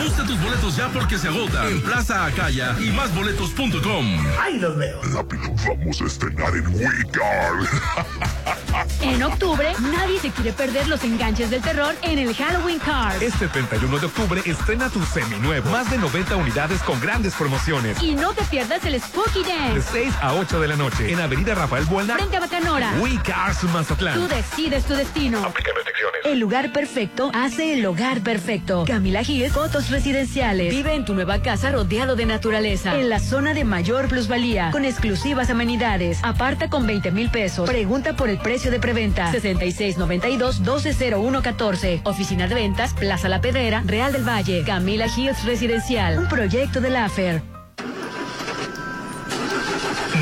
Busca 0.03 0.25
tus 0.25 0.41
boletos 0.41 0.77
ya 0.77 0.89
porque 0.89 1.19
se 1.19 1.29
agotan 1.29 1.67
en 1.69 1.83
Plaza 1.83 2.27
Acaya 2.27 2.77
y 2.81 2.91
másboletos.com. 2.91 4.27
Ahí 4.41 4.59
los 4.59 4.77
veo. 4.77 5.01
Rápido, 5.03 5.43
vamos 5.67 6.01
a 6.01 6.05
estrenar 6.05 6.55
en 6.55 6.67
WeCard. 6.69 7.67
En 9.01 9.23
octubre, 9.23 9.73
nadie 9.81 10.19
se 10.21 10.31
quiere 10.31 10.53
perder 10.53 10.87
los 10.89 11.03
enganches 11.03 11.51
del 11.51 11.63
terror 11.63 11.95
en 12.03 12.19
el 12.19 12.35
Halloween 12.35 12.79
Card. 12.79 13.23
Este 13.23 13.49
31 13.49 13.99
de 13.99 14.07
octubre 14.07 14.43
estrena 14.45 14.91
tu 14.91 15.03
seminuevo. 15.05 15.71
Más 15.71 15.91
de 15.91 15.97
90 15.99 16.37
unidades 16.37 16.83
con 16.83 17.01
grandes 17.01 17.35
promociones. 17.35 18.03
Y 18.03 18.15
no 18.15 18.35
te 18.35 18.45
pierdas 18.45 18.85
el 18.85 19.01
Spooky 19.01 19.45
De 19.45 19.49
Dance. 19.49 19.89
6 19.93 20.15
a 20.21 20.35
8 20.35 20.61
de 20.61 20.69
la 20.69 20.77
noche 20.77 21.11
en 21.11 21.21
Avenida 21.21 21.55
Rafael 21.55 21.85
Buelna. 21.85 22.15
Frente 22.15 22.37
a 22.37 22.41
Bacanora. 22.41 22.93
We 23.01 23.19
Cars 23.23 23.63
Mazatlán. 23.65 24.15
Tú 24.15 24.29
decides 24.29 24.85
tu 24.85 24.95
destino. 24.95 25.53
El 26.25 26.39
lugar 26.41 26.73
perfecto 26.73 27.31
hace 27.35 27.75
el 27.75 27.87
hogar 27.87 28.21
perfecto. 28.21 28.85
Camila 28.87 29.23
Gil, 29.23 29.46
fotos 29.51 29.91
residenciales. 29.91 30.71
Vive 30.71 30.95
en 30.95 31.05
tu 31.05 31.15
nueva 31.15 31.43
casa 31.43 31.73
rodeado 31.73 32.15
de 32.17 32.27
naturaleza. 32.27 32.99
En 32.99 33.09
la 33.09 33.19
zona 33.19 33.55
de 33.55 33.65
mayor 33.65 34.09
plusvalía. 34.09 34.71
Con 34.71 34.85
exclusivas 34.85 35.51
amenidades. 35.51 36.21
Aparta 36.23 36.71
con 36.71 36.87
20 36.87 37.11
mil 37.11 37.29
pesos. 37.31 37.69
Pregunta 37.69 38.15
por 38.15 38.29
el 38.29 38.39
precio 38.39 38.71
de 38.71 38.79
preventa. 38.81 39.33
6692-120114. 39.33 42.03
Oficina 42.05 42.47
de 42.49 42.55
ventas, 42.55 42.95
Plaza 42.95 43.29
La 43.29 43.41
Pedrera, 43.41 43.83
Real 43.85 44.13
del 44.13 44.23
Valle. 44.27 44.65
Camila 44.65 45.07
Hills 45.07 45.45
Residencial. 45.45 46.19
Un 46.19 46.29
proyecto 46.29 46.81
de 46.81 46.91
la 46.91 47.05
AFER. 47.07 47.56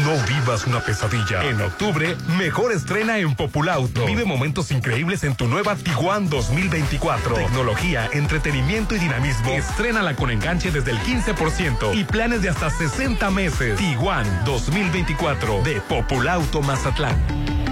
No 0.03 0.17
vivas 0.27 0.67
una 0.67 0.81
pesadilla. 0.81 1.45
En 1.45 1.61
octubre, 1.61 2.17
mejor 2.37 2.73
estrena 2.73 3.19
en 3.19 3.35
Populauto. 3.37 4.05
Vive 4.07 4.25
momentos 4.25 4.71
increíbles 4.73 5.23
en 5.25 5.37
tu 5.37 5.47
nueva 5.47 5.77
Tiguan 5.77 6.29
2024. 6.29 7.37
Tecnología, 7.37 8.09
entretenimiento 8.13 8.97
y 8.97 8.99
dinamismo. 8.99 9.51
Estrénala 9.51 10.17
con 10.17 10.31
enganche 10.31 10.71
desde 10.71 10.91
el 10.91 10.99
15% 10.99 11.95
y 11.95 12.05
planes 12.05 12.43
de 12.43 12.49
hasta 12.49 12.71
60 12.71 13.31
meses. 13.31 13.77
Tiguan 13.79 14.27
2024 14.45 15.63
de 15.63 15.81
Populauto 15.83 16.61
Mazatlán. 16.61 17.64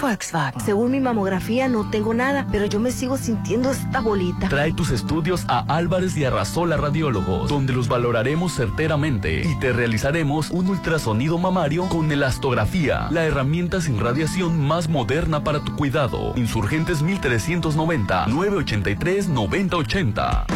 Volkswagen. 0.00 0.60
Según 0.60 0.92
mi 0.92 1.00
mamografía 1.00 1.68
no 1.68 1.90
tengo 1.90 2.14
nada, 2.14 2.46
pero 2.50 2.66
yo 2.66 2.80
me 2.80 2.90
sigo 2.90 3.16
sintiendo 3.16 3.70
esta 3.70 4.00
bolita. 4.00 4.48
Trae 4.48 4.72
tus 4.72 4.90
estudios 4.90 5.44
a 5.48 5.60
Álvarez 5.74 6.16
y 6.16 6.24
Arrasola 6.24 6.76
Radiólogos, 6.76 7.48
donde 7.48 7.72
los 7.72 7.88
valoraremos 7.88 8.54
certeramente 8.54 9.42
y 9.42 9.58
te 9.58 9.72
realizaremos 9.72 10.50
un 10.50 10.68
ultrasonido 10.68 11.38
mamario 11.38 11.88
con 11.88 12.10
elastografía, 12.10 13.08
la 13.10 13.24
herramienta 13.24 13.80
sin 13.80 14.00
radiación 14.00 14.58
más 14.66 14.88
moderna 14.88 15.44
para 15.44 15.60
tu 15.60 15.76
cuidado. 15.76 16.32
Insurgentes 16.36 17.02
1390 17.02 18.26
983 18.26 19.28
9080. 19.28 20.46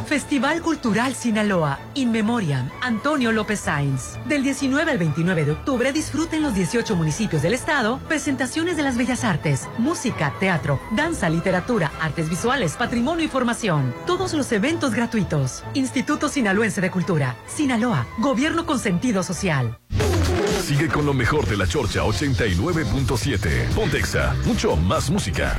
Festival 0.06 0.62
Cultural 0.62 1.14
Sinaloa, 1.14 1.78
In 1.94 2.10
Memoriam, 2.10 2.70
Antonio 2.80 3.30
López 3.30 3.60
Sáenz. 3.60 4.18
Del 4.26 4.42
19 4.42 4.90
al 4.90 4.98
29 4.98 5.44
de 5.44 5.52
octubre 5.52 5.92
disfruten 5.92 6.42
los 6.42 6.54
18 6.54 6.96
municipios 6.96 7.42
del 7.42 7.54
estado 7.54 8.00
presentaciones 8.18 8.76
de 8.76 8.82
las 8.82 8.96
bellas 8.96 9.22
artes, 9.22 9.68
música, 9.78 10.34
teatro, 10.40 10.80
danza, 10.90 11.28
literatura, 11.28 11.92
artes 12.00 12.28
visuales, 12.28 12.74
patrimonio 12.74 13.24
y 13.24 13.28
formación. 13.28 13.94
Todos 14.08 14.34
los 14.34 14.50
eventos 14.50 14.92
gratuitos. 14.92 15.62
Instituto 15.74 16.28
Sinaloense 16.28 16.80
de 16.80 16.90
Cultura, 16.90 17.36
Sinaloa, 17.46 18.08
Gobierno 18.18 18.66
con 18.66 18.80
sentido 18.80 19.22
social. 19.22 19.78
Sigue 20.64 20.88
con 20.88 21.06
lo 21.06 21.14
mejor 21.14 21.46
de 21.46 21.58
la 21.58 21.68
Chorcha 21.68 22.02
89.7. 22.02 23.68
Pontexa, 23.76 24.34
mucho 24.44 24.74
más 24.74 25.10
música. 25.10 25.56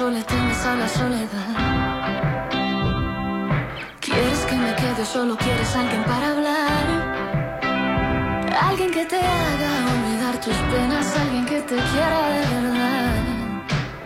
Le 0.00 0.22
temes 0.22 0.64
a 0.64 0.74
la 0.74 0.88
soledad. 0.88 2.48
¿Quieres 4.00 4.38
que 4.46 4.56
me 4.56 4.74
quede 4.74 5.04
solo 5.04 5.36
quieres 5.36 5.76
alguien 5.76 6.02
para 6.04 6.30
hablar? 6.30 6.84
Alguien 8.68 8.90
que 8.90 9.04
te 9.04 9.16
haga 9.16 9.72
olvidar 9.94 10.40
tus 10.40 10.56
penas, 10.72 11.14
alguien 11.18 11.44
que 11.44 11.60
te 11.60 11.76
quiera 11.76 12.28
de 12.30 12.40
verdad. 12.54 13.12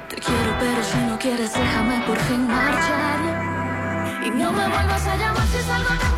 Te 0.08 0.16
quiero, 0.16 0.56
pero 0.58 0.82
si 0.82 0.98
no 1.08 1.18
quieres, 1.18 1.54
déjame 1.54 2.00
por 2.04 2.18
fin 2.18 2.48
marchar. 2.48 3.20
Y 4.26 4.30
no 4.30 4.52
me 4.52 4.68
vuelvas 4.68 5.06
a 5.06 5.16
llamar 5.16 5.46
si 5.46 5.56
es 5.58 5.70
algo. 5.70 6.15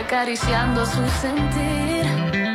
Acariciando 0.00 0.84
su 0.86 1.08
sentir. 1.20 2.49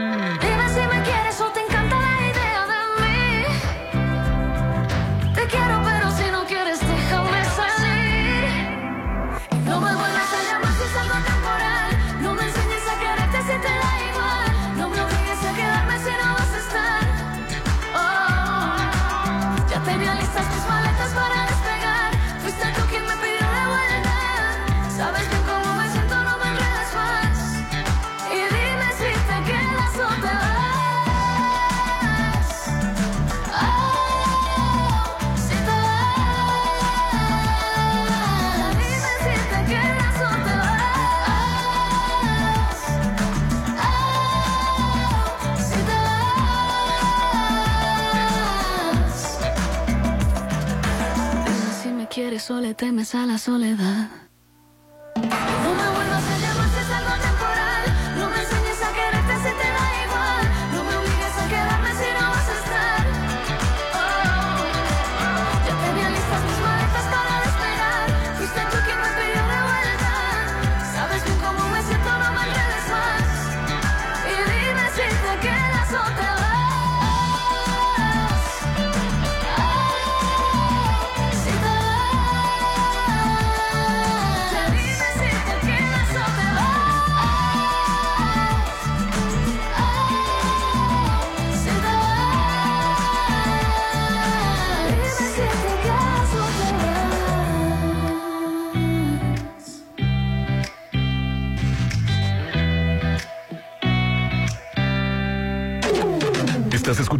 Le 52.54 52.76
temes 52.76 53.16
a 53.16 53.26
la 53.26 53.38
soledad. 53.40 54.25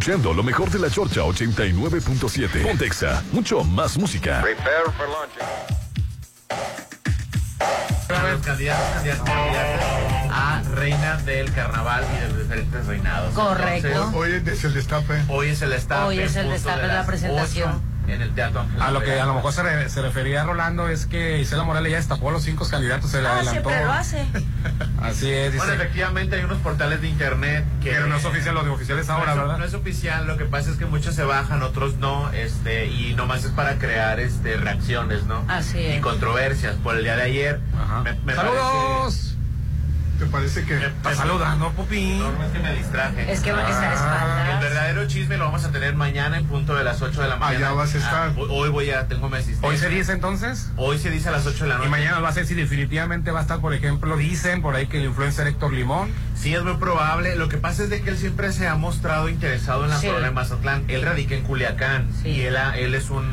Escuchando 0.06 0.32
lo 0.34 0.44
mejor 0.44 0.70
de 0.70 0.78
la 0.78 0.88
Chorcha 0.88 1.22
89.7. 1.22 2.62
Pontexa, 2.62 3.24
mucho 3.32 3.64
más 3.64 3.98
música. 3.98 4.40
Prepare 4.40 4.84
for 4.96 5.08
launching. 5.08 5.42
Candidatos, 8.44 8.86
a 10.30 10.62
reina 10.76 11.16
del 11.22 11.52
carnaval 11.52 12.04
y 12.16 12.20
de 12.20 12.28
los 12.28 12.38
diferentes 12.38 12.86
reinados. 12.86 13.34
Correcto. 13.34 13.88
Entonces, 13.88 14.14
Hoy 14.14 14.30
es 14.46 14.64
el 14.64 14.74
destape. 14.74 15.22
hoy 15.28 15.48
es 15.48 15.62
el 15.62 15.70
destape. 15.70 16.02
Hoy 16.04 16.20
es 16.20 16.36
el 16.36 16.50
destape 16.50 16.82
de 16.82 16.86
de 16.88 16.94
la 16.94 17.04
presentación. 17.06 17.82
En 18.06 18.22
el 18.22 18.32
Teatro 18.36 18.60
Ángel 18.60 18.80
A 18.80 18.92
lo 18.92 19.02
que 19.02 19.18
a 19.18 19.26
lo 19.26 19.34
mejor 19.34 19.52
se, 19.52 19.64
re- 19.64 19.88
se 19.88 20.00
refería 20.00 20.44
Rolando 20.44 20.88
es 20.88 21.06
que 21.06 21.40
Isela 21.40 21.64
Morales 21.64 21.90
ya 21.90 21.96
destapó 21.98 22.28
a 22.28 22.32
los 22.32 22.44
cinco 22.44 22.64
candidatos, 22.68 23.10
se 23.10 23.20
le 23.20 23.26
Ah, 23.26 23.32
adelantó. 23.38 23.68
siempre 23.68 23.84
lo 23.84 23.90
hace. 23.92 24.24
Así 25.06 25.30
es, 25.30 25.52
dice. 25.52 25.64
Bueno, 25.64 25.82
efectivamente 25.82 26.36
hay 26.36 26.44
unos 26.44 26.58
portales 26.58 27.00
de 27.00 27.08
internet 27.08 27.64
que... 27.82 27.90
Pero 27.90 28.06
no 28.06 28.16
es 28.16 28.24
oficial, 28.24 28.54
lo 28.54 28.64
de 28.64 28.70
oficial 28.70 28.98
es 28.98 29.08
ahora, 29.08 29.26
no 29.26 29.32
es, 29.32 29.38
¿verdad? 29.38 29.58
No 29.58 29.64
es 29.64 29.74
oficial, 29.74 30.26
lo 30.26 30.36
que 30.36 30.44
pasa 30.44 30.70
es 30.70 30.76
que 30.76 30.86
muchos 30.86 31.14
se 31.14 31.24
bajan, 31.24 31.62
otros 31.62 31.96
no, 31.96 32.30
este, 32.32 32.86
y 32.86 33.14
nomás 33.14 33.44
es 33.44 33.50
para 33.52 33.78
crear 33.78 34.20
este 34.20 34.56
reacciones, 34.56 35.24
¿no? 35.24 35.44
Así 35.48 35.78
es. 35.84 35.98
Y 35.98 36.00
controversias. 36.00 36.76
Por 36.76 36.96
el 36.96 37.04
día 37.04 37.16
de 37.16 37.22
ayer, 37.22 37.60
me, 38.04 38.12
me 38.24 38.34
¡Saludos! 38.34 39.36
¿Te 40.18 40.24
parece 40.26 40.64
que 40.64 40.76
Está 40.76 41.14
saludando, 41.14 41.70
Pupi? 41.72 42.18
No, 42.18 42.42
es 42.42 42.52
que 42.52 42.58
me 42.58 42.74
distraje. 42.74 43.30
Es 43.30 43.40
que 43.40 43.52
va 43.52 43.66
a 43.66 43.70
estar 43.70 44.55
El 45.06 45.12
chisme 45.12 45.36
lo 45.36 45.44
vamos 45.44 45.64
a 45.64 45.70
tener 45.70 45.94
mañana 45.94 46.36
en 46.36 46.46
punto 46.46 46.74
de 46.74 46.82
las 46.82 47.00
8 47.00 47.22
de 47.22 47.28
la 47.28 47.36
mañana. 47.36 47.68
Allá 47.68 47.76
vas 47.76 47.94
a 47.94 47.98
estar. 47.98 48.28
Ah, 48.30 48.40
hoy- 48.50 48.70
voy 48.70 48.90
a, 48.90 49.06
tengo 49.06 49.28
mi 49.28 49.36
asistencia. 49.36 49.68
¿Hoy 49.68 49.76
se 49.78 49.88
dice 49.88 50.10
entonces? 50.10 50.68
Hoy 50.76 50.98
se 50.98 51.10
dice 51.10 51.28
a 51.28 51.30
las 51.32 51.46
8 51.46 51.62
de 51.62 51.70
la 51.70 51.76
noche. 51.76 51.86
Y 51.86 51.90
mañana 51.92 52.18
va 52.18 52.30
a 52.30 52.32
ser 52.32 52.44
si 52.44 52.54
definitivamente 52.54 53.30
va 53.30 53.38
a 53.38 53.42
estar, 53.42 53.60
por 53.60 53.72
ejemplo, 53.72 54.16
dicen 54.16 54.62
por 54.62 54.74
ahí 54.74 54.88
que 54.88 54.98
el 54.98 55.04
influencer 55.04 55.46
Héctor 55.46 55.72
Limón. 55.72 56.10
Sí, 56.34 56.52
es 56.54 56.64
muy 56.64 56.74
probable. 56.78 57.36
Lo 57.36 57.48
que 57.48 57.56
pasa 57.56 57.84
es 57.84 57.90
de 57.90 58.02
que 58.02 58.10
él 58.10 58.18
siempre 58.18 58.50
se 58.52 58.66
ha 58.66 58.74
mostrado 58.74 59.28
interesado 59.28 59.84
en 59.84 59.90
la 59.90 59.98
Sí. 60.00 60.08
zona 60.08 60.26
de 60.26 60.30
Mazatlán. 60.32 60.82
Él 60.88 61.02
radica 61.02 61.36
en 61.36 61.44
Culiacán 61.44 62.08
y 62.24 62.40
él, 62.40 62.56
ha- 62.56 62.76
él 62.76 62.92
es 62.96 63.08
un 63.08 63.30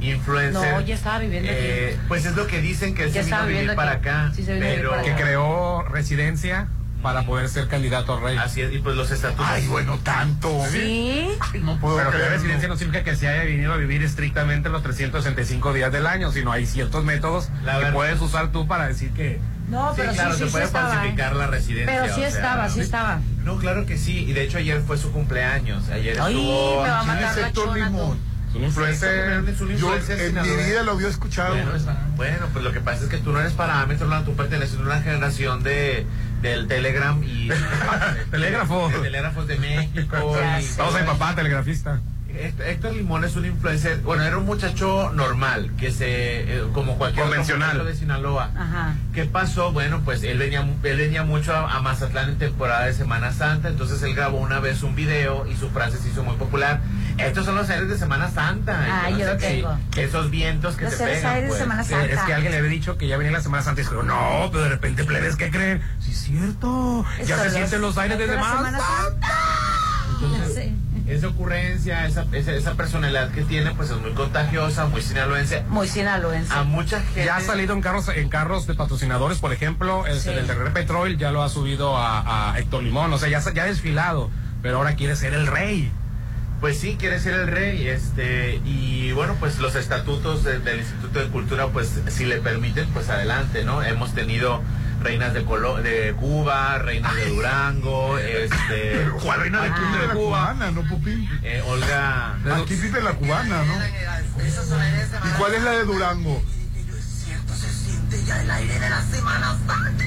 influencer. 0.00 0.74
No, 0.74 0.80
ya 0.80 0.94
estaba 0.94 1.18
viviendo 1.18 1.50
aquí. 1.50 1.58
Eh, 1.60 1.98
Pues 2.06 2.24
es 2.24 2.36
lo 2.36 2.46
que 2.46 2.60
dicen 2.60 2.94
que 2.94 3.02
él 3.02 3.12
Ya 3.12 3.22
se 3.22 3.26
vino 3.30 3.36
a 3.38 3.46
vivir 3.46 3.74
para 3.74 3.90
aquí. 3.94 4.08
acá. 4.08 4.32
Sí, 4.32 4.44
se 4.44 4.54
vino 4.54 4.64
a 4.64 4.68
vivir 4.68 4.80
pero 4.84 4.90
para 4.90 5.02
Que 5.02 5.20
creó 5.20 5.82
residencia 5.88 6.68
para 7.02 7.22
poder 7.22 7.48
ser 7.48 7.68
candidato 7.68 8.14
a 8.14 8.20
rey. 8.20 8.36
Así 8.36 8.62
es, 8.62 8.72
y 8.72 8.78
pues 8.78 8.96
los 8.96 9.10
estatutos. 9.10 9.46
Ay, 9.48 9.66
bueno, 9.68 9.98
tanto. 10.02 10.60
Sí. 10.70 11.28
No 11.62 11.78
puedo 11.78 11.96
Pero 11.98 12.10
que 12.10 12.16
creerlo. 12.16 12.36
residencia 12.36 12.68
no 12.68 12.76
significa 12.76 13.04
que 13.04 13.14
se 13.16 13.28
haya 13.28 13.44
venido 13.44 13.72
a 13.72 13.76
vivir 13.76 14.02
estrictamente 14.02 14.68
los 14.70 14.82
365 14.82 15.72
días 15.72 15.92
del 15.92 16.06
año, 16.06 16.32
sino 16.32 16.50
hay 16.52 16.66
ciertos 16.66 17.04
métodos 17.04 17.48
La 17.64 17.72
que 17.74 17.78
verdad- 17.78 17.92
puedes 17.94 18.20
usar 18.20 18.50
tú 18.52 18.66
para 18.66 18.88
decir 18.88 19.10
que 19.12 19.38
No, 19.68 19.90
Sí, 19.90 19.94
pero 20.00 20.12
claro, 20.12 20.30
sí, 20.32 20.36
sí, 20.38 20.42
se 20.42 20.46
sí 20.46 20.52
puede 20.52 20.64
estaba, 20.64 20.88
falsificar 20.94 21.32
¿eh? 21.32 21.36
la 21.36 21.46
residencia. 21.48 21.86
Pero 22.02 22.04
sí 22.14 22.20
o 22.20 22.22
sea, 22.22 22.28
estaba, 22.28 22.68
sí 22.68 22.80
estaba. 22.80 23.20
No, 23.44 23.58
claro 23.58 23.84
que 23.84 23.98
sí. 23.98 24.18
Y 24.24 24.32
de 24.32 24.44
hecho 24.44 24.58
ayer 24.58 24.80
fue 24.80 24.96
su 24.96 25.10
cumpleaños. 25.12 25.88
Ayer 25.88 26.18
Ay, 26.20 26.34
estuvo. 26.36 26.82
me 26.84 26.88
va 26.88 27.00
a 27.00 27.02
¿Quién 27.04 27.14
matar 27.16 27.30
es 27.30 27.40
la 27.42 27.48
Héctor 27.48 27.64
chona, 27.66 27.88
un 27.90 28.18
Sí, 28.52 28.58
influencer. 28.62 29.38
un 29.40 29.46
Yo 29.56 29.72
influencer 29.72 30.20
en 30.20 30.34
mi 30.40 30.64
vida 30.64 30.82
lo 30.84 30.92
había 30.92 31.08
escuchado. 31.08 31.54
Bueno, 31.56 31.72
bueno, 32.16 32.46
pues 32.52 32.64
lo 32.64 32.72
que 32.72 32.80
pasa 32.80 33.02
es 33.04 33.08
que 33.10 33.18
tú 33.18 33.32
no 33.32 33.40
eres 33.40 33.52
parámetro, 33.54 34.06
no, 34.06 34.22
tú 34.22 34.34
perteneces 34.36 34.78
a 34.78 34.82
una 34.82 35.00
generación 35.02 35.62
de 35.64 36.06
del 36.46 36.68
Telegram 36.68 37.22
y 37.24 37.48
Telégrafo. 38.30 38.88
de 38.88 38.98
telégrafos 39.00 39.46
de 39.46 39.56
México. 39.56 40.36
Vamos 40.78 40.94
a 40.94 41.00
mi 41.00 41.06
papá, 41.06 41.34
telegrafista. 41.34 42.00
Héctor 42.38 42.66
Héctor 42.66 42.92
Limón 42.94 43.24
es 43.24 43.36
un 43.36 43.46
influencer, 43.46 43.98
bueno, 44.00 44.22
era 44.22 44.36
un 44.38 44.46
muchacho 44.46 45.10
normal, 45.12 45.70
que 45.78 45.90
se, 45.90 46.06
eh, 46.58 46.64
como 46.72 46.96
cualquier 46.98 47.24
otro 47.24 47.30
Convencional. 47.36 47.68
muchacho 47.72 47.84
de 47.84 47.94
Sinaloa. 47.96 48.50
Ajá. 48.56 48.94
¿Qué 49.14 49.24
pasó? 49.24 49.72
Bueno, 49.72 50.02
pues 50.04 50.22
él 50.22 50.38
venía, 50.38 50.60
él 50.60 50.96
venía 50.96 51.22
mucho 51.24 51.54
a, 51.54 51.72
a 51.76 51.80
Mazatlán 51.80 52.30
en 52.30 52.38
temporada 52.38 52.86
de 52.86 52.92
Semana 52.92 53.32
Santa, 53.32 53.68
entonces 53.68 54.02
él 54.02 54.14
grabó 54.14 54.38
una 54.38 54.60
vez 54.60 54.82
un 54.82 54.94
video 54.94 55.46
y 55.46 55.56
su 55.56 55.70
frase 55.70 55.98
se 55.98 56.08
hizo 56.10 56.22
muy 56.22 56.36
popular. 56.36 56.80
Estos 57.18 57.46
son 57.46 57.54
los 57.54 57.70
aires 57.70 57.88
de 57.88 57.96
Semana 57.96 58.30
Santa. 58.30 58.78
Ah, 59.04 59.10
Y 59.10 59.18
yo 59.18 59.24
lo 59.26 59.36
tengo. 59.38 59.78
sí, 59.94 60.00
Esos 60.00 60.30
vientos 60.30 60.76
que 60.76 60.84
Los 60.84 60.98
te 60.98 61.04
aires 61.04 61.18
pegan. 61.20 61.40
de 61.40 61.46
pues. 61.48 61.58
Semana 61.58 61.82
Santa. 61.84 62.04
Es 62.12 62.20
que 62.20 62.34
alguien 62.34 62.52
le 62.52 62.58
había 62.58 62.70
dicho 62.70 62.98
que 62.98 63.08
ya 63.08 63.16
venía 63.16 63.32
la 63.32 63.40
Semana 63.40 63.62
Santa 63.62 63.80
y 63.80 63.84
dijo, 63.84 64.02
no, 64.02 64.50
pero 64.52 64.64
de 64.64 64.68
repente 64.68 65.04
plebes, 65.04 65.36
¿qué 65.36 65.50
creen? 65.50 65.80
Sí, 66.00 66.10
es 66.10 66.18
cierto. 66.18 67.04
Esto 67.18 67.26
ya 67.28 67.38
se 67.38 67.44
los- 67.44 67.52
sienten 67.54 67.80
los 67.80 67.96
aires 67.96 68.18
de 68.18 68.26
Semana 68.28 68.70
Santa. 68.70 68.84
Esa 71.06 71.28
ocurrencia, 71.28 72.04
esa, 72.06 72.26
esa, 72.32 72.52
esa 72.52 72.74
personalidad 72.74 73.30
que 73.30 73.42
tiene, 73.42 73.70
pues 73.72 73.90
es 73.90 73.96
muy 74.00 74.12
contagiosa, 74.12 74.86
muy 74.86 75.02
sinaloense. 75.02 75.62
Muy 75.68 75.86
sinaloense. 75.86 76.52
A 76.52 76.64
mucha 76.64 77.00
gente. 77.00 77.24
Ya 77.24 77.36
ha 77.36 77.40
salido 77.40 77.74
en 77.74 77.80
carros, 77.80 78.08
en 78.08 78.28
carros 78.28 78.66
de 78.66 78.74
patrocinadores, 78.74 79.38
por 79.38 79.52
ejemplo, 79.52 80.06
el, 80.06 80.18
Sí. 80.20 80.30
el 80.30 80.46
de 80.46 80.54
Red 80.54 80.72
Petrol 80.72 81.16
ya 81.16 81.30
lo 81.30 81.42
ha 81.44 81.48
subido 81.48 81.96
a, 81.96 82.50
a 82.52 82.58
Héctor 82.58 82.82
Limón, 82.82 83.12
o 83.12 83.18
sea, 83.18 83.28
ya, 83.28 83.40
ya 83.52 83.62
ha 83.62 83.66
desfilado, 83.66 84.30
pero 84.62 84.78
ahora 84.78 84.96
quiere 84.96 85.14
ser 85.14 85.32
el 85.34 85.46
rey. 85.46 85.92
Pues 86.60 86.78
sí, 86.78 86.96
quiere 86.98 87.20
ser 87.20 87.34
el 87.34 87.46
rey, 87.48 87.86
este, 87.86 88.56
y 88.64 89.12
bueno, 89.12 89.36
pues 89.38 89.58
los 89.58 89.74
estatutos 89.76 90.42
de- 90.42 90.58
del 90.58 90.78
Instituto 90.80 91.20
de 91.20 91.26
Cultura, 91.28 91.68
pues 91.68 92.00
si 92.08 92.24
le 92.24 92.38
permiten, 92.38 92.88
pues 92.94 93.10
adelante, 93.10 93.62
¿no? 93.62 93.82
Hemos 93.82 94.14
tenido 94.14 94.62
reinas 95.02 95.34
de 95.34 95.44
Colo 95.44 95.76
de 95.82 96.14
Cuba, 96.18 96.78
reinas 96.78 97.14
de 97.14 97.28
Durango, 97.30 98.18
este, 98.18 99.06
¿Cuál 99.22 99.40
reina 99.40 99.62
de 99.62 99.70
Cuba? 99.70 99.80
vive 99.92 100.06
la 100.08 100.14
cubana, 100.14 100.70
¿no, 100.70 100.82
Pupi? 100.82 101.28
eh, 101.42 101.62
Olga, 101.66 102.34
Aquí 102.62 102.74
vive 102.76 103.00
la 103.02 103.12
cubana, 103.12 103.62
¿no? 103.64 103.74
¿Y 103.76 105.30
cuál 105.38 105.54
es 105.54 105.62
la 105.62 105.70
de 105.72 105.84
Durango? 105.84 106.42
Se 107.56 107.72
siente 107.72 108.24
ya 108.24 108.42
el 108.42 108.50
aire 108.50 108.78
de 108.78 108.90
la 108.90 109.02
Semana 109.02 109.56
Santa. 109.66 110.04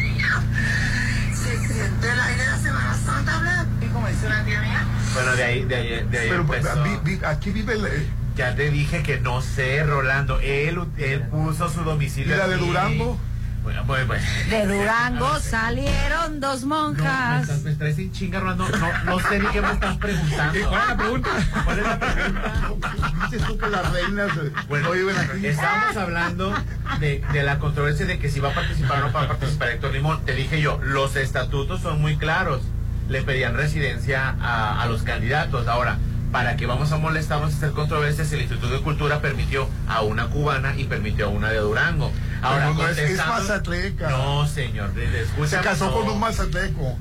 Se 1.34 1.58
siente 1.68 2.12
el 2.12 2.20
aire 2.20 2.44
de 2.44 2.50
la 2.50 2.58
Semana 2.58 2.98
Santa, 3.06 3.40
¿verdad? 3.40 3.66
Y 3.82 3.86
como 3.88 4.08
dice 4.08 4.28
una 4.28 4.44
tía 4.46 4.62
mía. 4.62 4.84
bueno, 5.14 5.36
de 5.36 5.44
ahí, 5.44 5.66
de 5.66 5.76
ahí, 5.76 5.88
de 6.10 6.20
ahí 6.20 6.30
Pero 6.30 6.42
empezó. 6.42 6.84
vi- 6.84 7.00
vi- 7.16 7.26
aquí 7.26 7.50
vive 7.52 7.76
la, 7.76 7.90
y 7.90 8.10
Ya 8.36 8.56
te 8.56 8.70
dije 8.70 9.02
que 9.04 9.20
no 9.20 9.42
sé, 9.42 9.84
Rolando, 9.84 10.40
él, 10.40 10.80
él 10.98 11.22
puso 11.24 11.70
su 11.70 11.84
domicilio 11.84 12.38
la 12.38 12.48
de 12.48 12.56
aquí. 12.56 12.66
Durango. 12.66 13.20
Bueno, 13.64 13.84
bueno, 13.86 14.08
bueno. 14.08 14.24
De 14.50 14.66
Durango 14.66 15.40
salieron 15.40 16.40
dos 16.40 16.64
No, 16.64 16.68
me, 16.92 16.98
monjas. 16.98 17.42
estás, 17.44 17.62
me 17.64 17.76
traes 17.76 17.96
sin 17.98 18.12
chinga, 18.12 18.40
Rolando. 18.40 18.68
No, 18.70 19.04
no 19.04 19.20
sé 19.20 19.40
ni 19.40 19.48
qué 19.48 19.62
me 19.62 19.72
estás 19.72 19.98
preguntando. 19.98 20.60
¿Cuál 20.70 20.82
es 20.82 20.88
la 20.88 20.98
pregunta? 20.98 21.30
¿Cuál 21.66 21.80
es 21.80 21.86
la 21.86 22.00
pregunta? 22.00 22.94
Dices 23.30 23.48
tú 23.48 23.58
que 23.58 23.68
las 23.68 23.92
reinas 23.92 24.32
eh, 24.38 24.52
Bueno, 24.70 24.88
no 24.88 24.92
viven 24.94 25.18
aquí. 25.18 25.46
estábamos 25.48 25.98
hablando 25.98 26.54
de, 27.00 27.24
de 27.34 27.44
la 27.44 27.60
controversia 27.60 28.06
de 28.06 28.18
que 28.18 28.30
si 28.30 28.40
va 28.40 28.50
a 28.50 28.54
participar 28.56 29.04
o 29.04 29.08
no 29.08 29.14
va 29.14 29.24
a 29.24 29.28
participar 29.28 29.70
Héctor 29.70 29.92
Limón. 29.94 30.26
Te 30.26 30.34
dije 30.34 30.62
yo, 30.62 30.80
los 30.82 31.16
estatutos 31.16 31.82
son 31.82 32.02
muy 32.02 32.18
claros. 32.18 32.62
Le 33.10 33.22
pedían 33.24 33.56
residencia 33.56 34.36
a, 34.42 34.82
a 34.82 34.86
los 34.88 35.04
candidatos. 35.04 35.68
Ahora, 35.68 35.98
¿para 36.32 36.56
qué 36.58 36.66
vamos 36.66 36.92
a 36.92 36.98
molestarnos 36.98 37.54
a 37.54 37.58
hacer 37.58 37.72
controversias 37.72 38.28
si 38.28 38.36
el 38.36 38.42
Instituto 38.42 38.72
de 38.74 38.82
Cultura 38.82 39.22
permitió 39.22 39.68
a 39.88 40.02
una 40.02 40.28
cubana 40.28 40.76
y 40.78 40.86
permitió 40.86 41.26
a 41.28 41.30
una 41.30 41.50
de 41.50 41.60
Durango? 41.60 42.12
Ahora, 42.42 42.72
no 42.72 42.88
es, 42.88 42.98
es 42.98 43.18
mazatleca. 43.18 44.10
No, 44.10 44.48
señor, 44.48 44.94
de- 44.94 45.26
Se 45.48 45.58
casó 45.60 45.88
no. 45.88 45.94
con 45.94 46.10
un 46.10 46.20
mazatleco. 46.20 46.98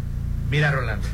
Mira, 0.50 0.70
Rolando. 0.72 1.06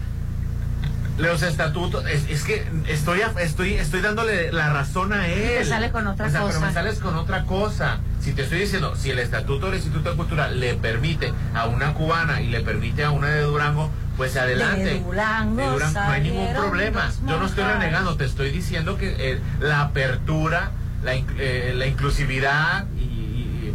Los 1.16 1.43
estatutos, 1.43 2.05
es, 2.07 2.28
es 2.28 2.43
que 2.43 2.66
estoy, 2.89 3.20
estoy, 3.41 3.74
estoy 3.74 4.01
dándole 4.01 4.53
la 4.53 4.73
razón 4.73 5.12
a 5.12 5.28
él. 5.28 5.59
te 5.59 5.65
sale 5.65 5.91
con 5.93 6.07
otra 6.09 6.27
O 6.27 6.31
sea, 6.31 6.41
cosa. 6.41 6.55
Pero 6.55 6.66
me 6.66 6.73
sales 6.73 6.99
con 6.99 7.15
otra 7.16 7.45
cosa. 7.45 7.99
Si 8.20 8.32
te 8.32 8.43
estoy 8.43 8.61
diciendo, 8.61 8.97
si 8.97 9.11
el 9.11 9.19
estatuto 9.20 9.66
del 9.66 9.77
Instituto 9.77 10.11
de 10.11 10.16
Cultura 10.16 10.51
le 10.51 10.74
permite 10.74 11.32
a 11.55 11.66
una 11.66 11.95
cubana 11.95 12.41
y 12.41 12.49
le 12.49 12.61
permite 12.62 13.05
a 13.05 13.11
una 13.11 13.28
de 13.28 13.43
Durango, 13.43 13.91
pues 14.16 14.36
adelante. 14.36 14.85
De 14.85 15.01
Durango 15.01 15.57
De 15.57 15.69
Durango, 15.69 16.01
no 16.01 16.11
hay 16.11 16.23
ningún 16.23 16.53
problema. 16.53 17.12
Yo 17.27 17.39
no 17.39 17.47
estoy 17.47 17.65
renegando, 17.65 18.16
te 18.16 18.24
estoy 18.24 18.51
diciendo 18.51 18.97
que 18.97 19.15
eh, 19.19 19.41
la 19.61 19.82
apertura, 19.82 20.70
la, 21.05 21.15
eh, 21.15 21.74
la 21.77 21.86
inclusividad 21.86 22.86
y, 22.93 22.93
y, 22.93 22.93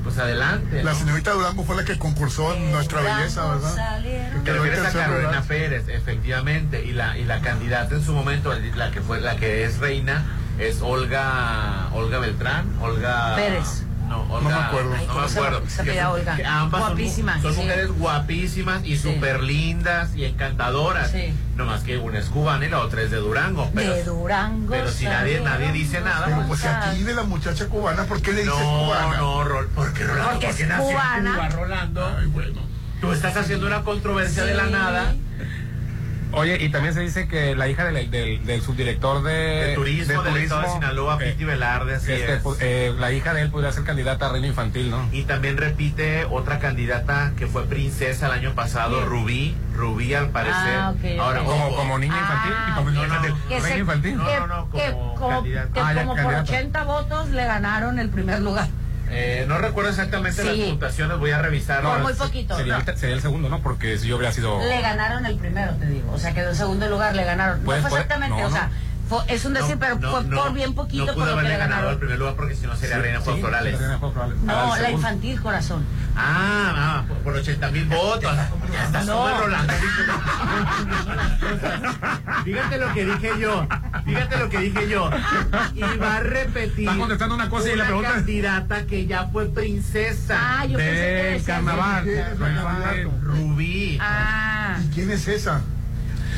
pues 0.09 0.19
adelante. 0.19 0.83
La 0.83 0.95
señorita 0.95 1.31
Durango 1.31 1.63
fue 1.63 1.75
la 1.75 1.83
que 1.83 1.97
concursó 1.97 2.53
en 2.55 2.71
Nuestra 2.71 3.01
Belleza, 3.01 3.45
¿verdad? 3.53 4.01
Que 4.01 4.39
Te 4.43 4.53
refieres 4.53 4.79
a 4.79 4.91
Carolina 4.91 5.29
lugar. 5.29 5.43
Pérez, 5.43 5.87
efectivamente, 5.87 6.83
y 6.83 6.93
la 6.93 7.17
y 7.17 7.25
la 7.25 7.41
candidata 7.41 7.95
en 7.95 8.03
su 8.03 8.13
momento, 8.13 8.51
la 8.75 8.91
que 8.91 9.01
fue 9.01 9.21
la 9.21 9.35
que 9.35 9.63
es 9.65 9.77
reina, 9.77 10.25
es 10.57 10.81
Olga 10.81 11.89
Olga 11.93 12.19
Beltrán, 12.19 12.65
Olga 12.81 13.35
Pérez. 13.35 13.83
No, 14.09 14.23
Olga, 14.23 14.49
No 14.49 14.59
me 14.59 14.65
acuerdo. 14.65 14.93
Ay, 14.97 15.05
no 15.07 15.13
¿cómo 15.13 15.25
me 15.27 15.31
acuerdo. 15.31 15.61
se 15.69 16.05
Olga? 16.05 16.37
ambas 16.61 16.81
Guapísimas, 16.81 17.41
Son, 17.41 17.53
sí. 17.53 17.61
mujeres 17.61 17.87
guapísimas 17.91 18.83
y 18.83 18.97
Sí. 18.97 19.13
súper 19.13 19.41
lindas 19.43 20.15
y 20.15 20.25
encantadoras. 20.25 21.11
Sí. 21.11 21.33
Nomás 21.55 21.83
que 21.83 21.97
una 21.97 22.19
es 22.19 22.25
cubana 22.25 22.65
y 22.65 22.69
la 22.69 22.79
otra 22.79 23.01
es 23.03 23.11
de 23.11 23.17
Durango. 23.17 23.69
Pero, 23.73 23.93
De 23.93 24.03
Durango. 24.03 24.67
pero 24.71 24.89
si 24.91 25.05
nadie 25.05 25.39
nadie 25.41 25.71
dice 25.71 26.01
nada. 26.01 26.25
Pero 26.25 26.43
pues 26.47 26.65
aquí 26.65 27.03
de 27.03 27.13
la 27.13 27.23
muchacha 27.23 27.67
cubana, 27.67 28.03
¿por 28.05 28.21
qué 28.21 28.33
le 28.33 28.41
dices 28.41 28.55
no, 28.59 28.85
cubana? 28.85 29.17
no, 29.17 29.43
Rol, 29.43 29.67
¿por 29.69 29.93
qué 29.93 30.03
Rolando? 30.05 30.31
Porque 30.31 30.47
¿Por 30.47 30.55
qué 30.55 30.63
es 30.63 30.69
nació 30.69 30.85
en 30.89 30.93
cubana. 30.95 31.33
Cuba, 31.35 31.49
Rolando? 31.49 32.15
Ay, 32.17 32.25
bueno. 32.27 32.61
Tú 33.01 33.11
estás 33.13 33.37
haciendo 33.37 33.67
una 33.67 33.83
controversia 33.83 34.43
de 34.43 34.53
la 34.55 34.65
nada. 34.65 35.13
Oye, 36.31 36.57
y 36.63 36.69
también 36.69 36.93
se 36.93 36.99
dice 37.01 37.27
que 37.27 37.55
la 37.55 37.67
hija 37.67 37.85
del, 37.85 38.11
del, 38.11 38.45
del 38.45 38.61
subdirector 38.61 39.23
de, 39.23 39.31
de 39.33 39.75
turismo 39.75 40.21
de 40.21 40.31
del 40.31 40.43
estado 40.43 40.61
de 40.61 40.69
Sinaloa, 40.69 41.17
eh, 41.21 41.31
Piti 41.31 41.43
Velarde, 41.43 41.95
así 41.95 42.11
este, 42.11 42.35
es. 42.35 42.41
pues, 42.41 42.59
eh, 42.61 42.93
la 42.99 43.11
hija 43.11 43.33
de 43.33 43.41
él 43.41 43.49
podría 43.49 43.71
ser 43.71 43.83
candidata 43.83 44.27
a 44.27 44.31
reino 44.33 44.45
infantil, 44.47 44.91
¿no? 44.91 45.07
Y 45.11 45.23
también 45.23 45.57
repite 45.57 46.25
otra 46.25 46.59
candidata 46.59 47.31
que 47.35 47.47
fue 47.47 47.65
princesa 47.65 48.27
el 48.27 48.33
año 48.33 48.53
pasado. 48.53 49.05
Rubí. 49.05 49.55
Rubí 49.75 50.13
al 50.13 50.29
parecer. 50.29 50.55
Ah, 50.77 50.93
ok, 50.95 51.19
Ahora. 51.19 51.39
Como, 51.43 51.75
como 51.75 51.97
niña 51.97 52.19
infantil, 52.19 52.53
Ah, 52.55 52.65
tipo 52.77 52.89
niña 52.91 53.01
no, 53.01 53.07
no, 53.07 53.15
infantil. 53.27 53.43
Que, 53.47 53.53
reino 53.59 53.67
se- 53.67 53.79
infantil. 53.79 54.17
No, 54.17 54.25
que- 54.25 54.37
no, 54.47 54.69
como 54.69 55.15
como, 55.15 55.29
candidata. 55.29 55.73
que 55.73 55.79
Ah, 55.79 55.93
como 55.95 56.05
por 56.07 56.15
candidata. 56.17 56.51
80 56.51 56.83
votos 56.83 57.29
le 57.29 57.45
ganaron 57.45 57.97
el 57.99 58.09
primer 58.09 58.41
lugar. 58.41 58.67
Eh, 59.11 59.45
no 59.47 59.57
recuerdo 59.57 59.89
exactamente 59.89 60.41
Sí. 60.41 60.47
las 60.47 60.69
puntuaciones, 60.69 61.17
voy 61.17 61.31
a 61.31 61.39
revisar. 61.41 61.81
Por 61.81 61.99
muy 61.99 62.13
poquito. 62.13 62.55
Sería, 62.55 62.77
no. 62.79 62.83
el, 62.91 62.97
sería 62.97 63.15
el 63.15 63.21
segundo, 63.21 63.49
¿no? 63.49 63.59
Porque 63.61 63.97
si 63.97 64.07
yo 64.07 64.17
hubiera 64.17 64.31
sido... 64.33 64.59
Le 64.59 64.81
ganaron 64.81 65.25
el 65.25 65.35
primero, 65.37 65.73
te 65.73 65.85
digo. 65.87 66.11
O 66.13 66.17
sea, 66.19 66.33
quedó 66.33 66.49
en 66.49 66.55
segundo 66.55 66.87
lugar, 66.89 67.15
le 67.15 67.23
ganaron. 67.25 67.61
Pues, 67.61 67.81
no 67.83 67.89
fue 67.89 67.89
pues, 67.89 68.01
exactamente, 68.03 68.41
no, 68.41 68.47
o 68.47 68.51
sea, 68.51 68.69
fue- 69.09 69.23
es 69.27 69.43
un 69.45 69.53
decir, 69.55 69.77
pero 69.79 69.97
fue 69.99 70.23
por 70.23 70.53
bien 70.53 70.75
poquito 70.75 71.07
no 71.07 71.13
por 71.15 71.27
que 71.27 71.49
le 71.49 71.57
ganado 71.57 71.89
el 71.89 71.97
primer 71.97 72.19
lugar 72.19 72.35
porque 72.35 72.55
si 72.55 72.67
no 72.67 72.75
sería 72.75 72.97
Sí, 72.97 73.01
reina 73.01 73.19
No, 74.43 74.75
el 74.75 74.81
la 74.83 74.91
infantil, 74.91 75.41
corazón. 75.41 75.83
Ah, 76.15 76.73
ah, 76.75 77.03
por, 77.07 77.17
por 77.17 77.33
80 77.35 77.71
mil 77.71 77.85
votos. 77.85 78.35
Ya 78.71 79.03
No. 79.03 79.39
Rolando. 79.41 79.73
Fíjate 82.53 82.77
lo 82.77 82.93
que 82.93 83.05
dije 83.05 83.31
yo. 83.39 83.67
Fíjate 84.05 84.37
lo 84.37 84.49
que 84.49 84.57
dije 84.59 84.89
yo. 84.89 85.09
Y 85.75 85.81
va 85.97 86.15
a 86.17 86.19
repetir. 86.21 86.87
Está 86.87 86.97
contestando 86.99 87.35
una 87.35 87.49
cosa 87.49 87.71
y 87.71 87.75
la 87.75 87.85
pregunta 87.85 88.11
candidata 88.13 88.85
que 88.85 89.05
ya 89.05 89.27
fue 89.27 89.47
princesa. 89.49 90.37
Ah, 90.39 90.65
yo 90.65 90.77
pensé 90.77 90.93
que 90.93 90.97
decía 91.33 91.45
carnaval. 91.55 93.09
Rubí. 93.21 93.97
Ah, 94.01 94.77
¿Y 94.83 94.87
quién 94.93 95.11
es 95.11 95.27
esa? 95.27 95.61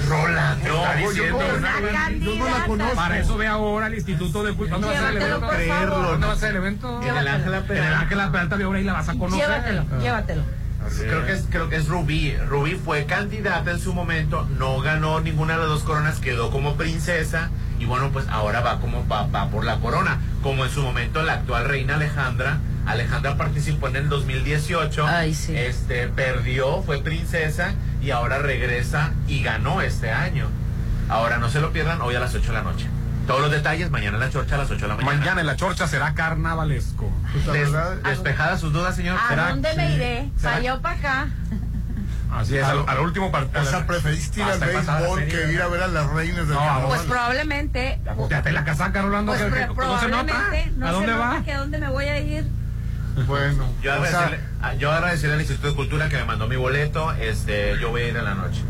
Rolando. 0.10 0.66
Está 0.68 0.96
diciendo 0.96 1.40
yo, 1.40 1.58
una- 1.58 1.80
no, 1.80 2.18
yo 2.20 2.36
no 2.36 2.46
la 2.58 2.66
conozco. 2.66 2.96
Para 2.96 3.20
eso 3.20 3.38
ve 3.38 3.48
ahora 3.48 3.88
el 3.88 3.94
Instituto 3.96 4.44
de 4.44 4.54
Cultura. 4.54 4.80
¿Dónde 4.80 4.88
va 4.88 4.94
a 5.08 5.12
ser 5.12 5.18
el 5.18 5.22
evento? 5.22 5.88
favor. 5.90 6.08
¿Dónde 6.12 6.28
va 6.28 6.34
a 6.34 6.36
ser 6.38 6.50
el 6.52 6.56
evento? 6.58 7.02
En 7.04 7.18
el 7.18 7.28
Ángela 7.28 7.58
En 7.58 7.62
el 7.64 7.68
Peralta. 7.68 8.00
Ángela 8.00 8.32
Peralta 8.32 8.58
de 8.58 8.64
ahora 8.64 8.80
y 8.80 8.84
la 8.84 8.94
vas 8.94 9.10
a 9.10 9.14
conocer. 9.14 9.40
llévatelo, 9.48 9.86
llévatelo. 10.02 10.44
Creo 11.00 11.26
que, 11.26 11.34
es, 11.34 11.46
creo 11.50 11.70
que 11.70 11.78
es 11.78 11.88
Rubí. 11.88 12.36
Rubí 12.48 12.76
fue 12.76 13.06
candidata 13.06 13.72
en 13.72 13.80
su 13.80 13.94
momento, 13.94 14.48
no 14.58 14.80
ganó 14.82 15.20
ninguna 15.22 15.54
de 15.54 15.60
las 15.60 15.70
dos 15.70 15.84
coronas, 15.84 16.20
quedó 16.20 16.52
como 16.52 16.76
princesa 16.76 17.50
y 17.80 17.86
bueno, 17.86 18.12
pues 18.12 18.28
ahora 18.30 18.62
va 18.62 18.80
como 18.80 19.08
va, 19.08 19.28
va 19.28 19.50
por 19.50 19.64
la 19.66 19.80
corona. 19.80 20.20
Como 20.44 20.66
en 20.66 20.72
su 20.72 20.82
momento 20.82 21.24
la 21.24 21.34
actual 21.34 21.66
reina 21.66 21.96
Alejandra. 21.96 22.60
Alejandra 22.86 23.38
participó 23.38 23.88
en 23.88 23.96
el 23.96 24.10
2018, 24.10 25.06
Ay, 25.08 25.36
sí. 25.36 25.56
este 25.56 26.08
perdió, 26.08 26.82
fue 26.82 27.02
princesa 27.02 27.76
y 28.02 28.10
ahora 28.10 28.40
regresa 28.40 29.12
y 29.28 29.44
ganó 29.44 29.82
este 29.82 30.12
año. 30.12 30.48
Ahora 31.08 31.38
no 31.38 31.50
se 31.50 31.60
lo 31.60 31.72
pierdan 31.72 32.02
hoy 32.02 32.16
a 32.16 32.20
las 32.20 32.34
8 32.34 32.48
de 32.48 32.54
la 32.54 32.64
noche. 32.64 32.88
Todos 33.32 33.42
los 33.44 33.52
detalles 33.52 33.90
mañana 33.92 34.18
en 34.18 34.22
la 34.22 34.30
chorcha 34.30 34.56
a 34.56 34.58
las 34.60 34.70
8 34.70 34.82
de 34.82 34.88
la 34.88 34.96
mañana. 34.96 35.18
Mañana 35.18 35.42
en 35.42 35.48
la 35.48 35.56
chorcha 35.56 35.88
será 35.88 36.14
carnavalesco. 36.14 37.10
Pues 37.34 37.46
Des- 37.48 38.04
despejadas 38.04 38.60
sus 38.60 38.74
dudas, 38.74 38.96
señor. 38.96 39.18
¿A 39.24 39.28
¿Será? 39.30 39.50
dónde 39.50 39.74
me 39.76 39.96
iré? 39.96 40.30
Para 40.42 40.56
allá 40.58 40.76
o 40.76 40.82
para 40.82 40.96
acá. 40.98 41.28
Así 42.34 42.56
es, 42.58 42.64
al, 42.64 42.86
al 42.88 43.00
último 43.00 43.30
partido. 43.30 43.62
o 43.62 43.66
sea, 43.66 43.86
preferiste 43.86 44.40
ir 44.40 44.46
al 44.46 44.60
béisbol 44.60 45.26
que 45.26 45.52
ir 45.52 45.62
a 45.62 45.68
ver 45.68 45.84
a 45.84 45.88
las 45.88 46.08
reinas 46.12 46.48
del 46.48 46.56
No. 46.56 46.86
Pues 46.88 47.02
probablemente. 47.02 48.00
Ya 48.30 48.42
te 48.42 48.52
la 48.54 48.64
casaca, 48.64 49.02
Rolando. 49.02 49.34
Pues 49.34 49.44
que- 49.44 49.50
que- 49.60 49.66
pro- 49.66 49.76
que 49.76 49.82
no 49.86 50.00
se 50.00 50.08
nota. 50.08 50.26
probablemente. 50.26 50.72
No 50.78 50.88
¿A 50.88 50.92
dónde 50.92 51.08
se 51.08 51.14
nota 51.14 51.28
va? 51.30 51.44
que 51.44 51.52
a 51.52 51.58
dónde 51.60 51.78
me 51.80 51.90
voy 51.90 52.06
a 52.06 52.20
ir. 52.20 52.46
Bueno, 53.28 53.66
Yo 53.82 53.92
o 53.92 54.06
sea, 54.06 54.20
agradecerle, 54.20 54.40
a- 54.62 54.74
yo 54.76 54.92
agradecerle 54.92 55.34
al 55.36 55.42
Instituto 55.42 55.68
de 55.68 55.76
Cultura 55.76 56.08
que 56.08 56.16
me 56.16 56.24
mandó 56.24 56.48
mi 56.48 56.56
boleto. 56.56 57.12
Este, 57.14 57.78
yo 57.82 57.90
voy 57.90 58.04
a 58.04 58.08
ir 58.08 58.16
en 58.16 58.24
la 58.24 58.36
noche. 58.36 58.62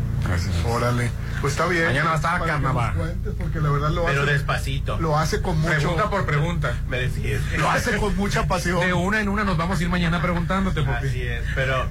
Órale. 0.66 1.10
Pues 1.40 1.54
está 1.54 1.66
bien. 1.66 1.86
Mañana 1.86 2.10
va 2.10 2.12
a 2.12 2.16
estar 2.16 2.44
carnaval. 2.44 3.16
porque 3.36 3.60
la 3.60 3.70
verdad 3.70 3.90
lo 3.90 4.04
Pero 4.04 4.22
hace, 4.22 4.32
despacito. 4.32 4.98
lo 5.00 5.18
hace 5.18 5.42
con 5.42 5.60
mucho, 5.60 5.74
Pregunta 5.74 6.08
por 6.08 6.24
pregunta. 6.24 6.76
Me 6.88 6.98
decís. 7.00 7.40
lo 7.58 7.68
hace 7.68 7.96
con 7.96 8.14
mucha 8.16 8.46
pasión. 8.46 8.78
De 8.80 8.92
una 8.92 9.20
en 9.20 9.28
una 9.28 9.42
nos 9.42 9.56
vamos 9.56 9.80
a 9.80 9.82
ir 9.82 9.88
mañana 9.88 10.22
preguntándote, 10.22 10.82
Popi. 10.82 11.08
Así 11.08 11.22
es, 11.22 11.42
pero, 11.56 11.86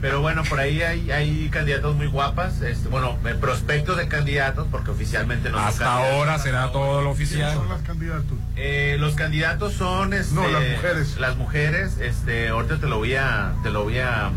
pero 0.00 0.20
bueno, 0.20 0.42
por 0.48 0.58
ahí 0.58 0.82
hay, 0.82 1.12
hay 1.12 1.48
candidatos 1.48 1.94
muy 1.94 2.08
guapas, 2.08 2.60
este, 2.60 2.88
bueno, 2.88 3.16
eh, 3.24 3.34
prospectos 3.40 3.96
de 3.96 4.08
candidatos, 4.08 4.66
porque 4.68 4.90
oficialmente 4.90 5.50
no 5.50 5.58
Hasta 5.60 5.92
ahora 5.92 6.38
será 6.40 6.72
todo 6.72 7.00
lo 7.02 7.14
¿Quiénes 7.14 7.30
oficial. 7.30 7.54
son 7.54 7.68
las 7.68 7.82
candidatos? 7.82 8.38
Eh, 8.56 8.96
los 8.98 9.14
candidatos 9.14 9.74
son, 9.74 10.12
este, 10.12 10.34
No, 10.34 10.48
las 10.48 10.62
mujeres. 10.74 11.16
Las 11.18 11.36
mujeres, 11.36 11.98
este, 12.00 12.48
ahorita 12.48 12.78
te 12.78 12.86
lo 12.88 12.98
voy 12.98 13.14
a, 13.14 13.52
te 13.62 13.70
lo 13.70 13.84
voy 13.84 13.98
a, 14.00 14.30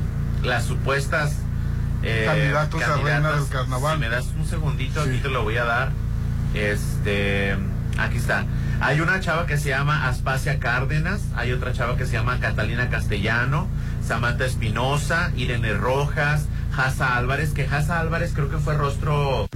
las 0.43 0.65
supuestas 0.65 1.33
eh, 2.03 2.23
Candidatos 2.25 2.83
a 2.83 2.95
reina 2.97 3.31
del 3.31 3.47
carnaval. 3.47 3.95
Si 3.95 3.99
me 3.99 4.09
das 4.09 4.25
un 4.37 4.45
segundito, 4.45 5.03
Sí. 5.03 5.09
aquí 5.09 5.19
te 5.19 5.29
lo 5.29 5.43
voy 5.43 5.57
a 5.57 5.65
dar. 5.65 5.91
Este, 6.53 7.55
aquí 7.97 8.17
está. 8.17 8.45
Hay 8.81 8.99
una 8.99 9.19
chava 9.19 9.45
que 9.45 9.57
se 9.57 9.69
llama 9.69 10.07
Aspasia 10.07 10.59
Cárdenas, 10.59 11.21
hay 11.35 11.51
otra 11.51 11.71
chava 11.71 11.95
que 11.97 12.05
se 12.05 12.13
llama 12.13 12.39
Catalina 12.39 12.89
Castellano, 12.89 13.67
Samantha 14.05 14.45
Espinosa, 14.45 15.31
Irene 15.35 15.73
Rojas, 15.73 16.47
Jasa 16.75 17.15
Álvarez, 17.15 17.53
que 17.53 17.67
Jasa 17.67 17.99
Álvarez 17.99 18.31
creo 18.33 18.49
que 18.49 18.57
fue 18.57 18.75
rostro 18.75 19.47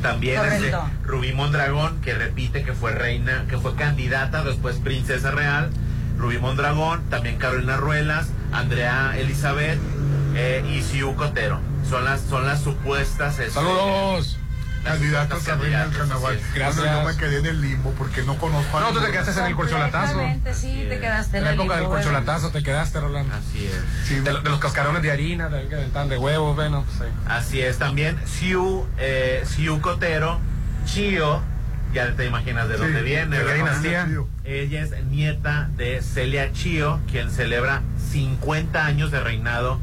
también 0.00 0.40
este, 0.44 0.72
Rubí 1.04 1.32
Mondragón, 1.32 2.00
que 2.00 2.14
repite 2.14 2.62
que 2.62 2.72
fue 2.72 2.92
reina, 2.92 3.46
que 3.48 3.58
fue 3.58 3.74
candidata, 3.74 4.44
después 4.44 4.76
princesa 4.76 5.30
real. 5.32 5.70
Rubí 6.18 6.38
Mondragón, 6.38 7.02
también 7.10 7.38
Carolina 7.38 7.76
Ruelas, 7.76 8.28
Andrea 8.52 9.14
Elizabeth 9.16 9.78
eh, 10.34 10.64
y 10.72 10.82
Siu 10.82 11.16
Cotero. 11.16 11.58
Son 11.88 12.04
las, 12.04 12.20
son 12.22 12.46
las 12.46 12.62
supuestas. 12.62 13.38
este, 13.38 13.50
Saludos. 13.52 14.38
las 14.84 14.94
Candidatos 14.94 15.38
supuestas 15.38 15.58
a 15.58 15.62
reina 15.62 15.78
del 15.84 15.90
candidatas, 15.90 16.08
carnaval. 16.08 16.34
es. 16.36 16.54
Gracias. 16.54 16.76
Bueno, 16.84 17.00
yo 17.02 17.08
me 17.08 17.16
quedé 17.16 17.38
en 17.38 17.46
el 17.46 17.60
limbo 17.60 17.90
porque 17.98 18.22
no 18.22 18.36
conozco 18.38 18.78
a 18.78 18.80
No, 18.80 18.92
tú 18.92 19.00
te 19.00 19.10
quedaste 19.12 19.40
en 19.40 19.46
el 19.46 19.54
corcholatazo. 19.56 20.20
Sí, 20.54 20.86
te 20.88 20.98
quedaste 21.00 21.38
En 21.38 21.42
en 21.42 21.44
la 21.44 21.52
época 21.52 21.74
del 21.74 21.82
limbo, 21.82 21.88
bueno. 21.90 21.90
corcholatazo 21.90 22.50
te 22.50 22.62
quedaste, 22.62 23.00
Rolando. 23.00 23.34
Así 23.34 23.66
es. 23.66 24.08
Sí, 24.08 24.14
De, 24.16 24.32
de 24.32 24.50
los 24.50 24.58
cascarones 24.58 25.02
de 25.02 25.10
harina, 25.12 25.48
de, 25.48 25.68
que 25.68 25.82
están 25.84 26.08
de 26.08 26.18
huevos, 26.18 26.56
bueno, 26.56 26.84
pues 26.84 26.98
sí. 26.98 27.16
Así 27.28 27.60
es 27.60 27.78
también. 27.78 28.18
Siu, 28.26 28.86
eh, 28.98 29.44
Siu 29.46 29.80
Cotero, 29.80 30.40
Chio, 30.84 31.42
ya 31.94 32.14
te 32.16 32.26
imaginas 32.26 32.68
de 32.68 32.76
dónde 32.78 32.98
Sí, 33.00 33.04
viene. 33.04 33.38
de 33.38 33.44
la. 33.62 34.26
Ella 34.44 34.82
es 34.82 35.04
nieta 35.04 35.68
de 35.76 36.02
Celia 36.02 36.52
Chio, 36.52 36.98
quien 37.10 37.30
celebra 37.30 37.82
50 38.10 38.84
años 38.84 39.10
de 39.12 39.20
reinado 39.20 39.78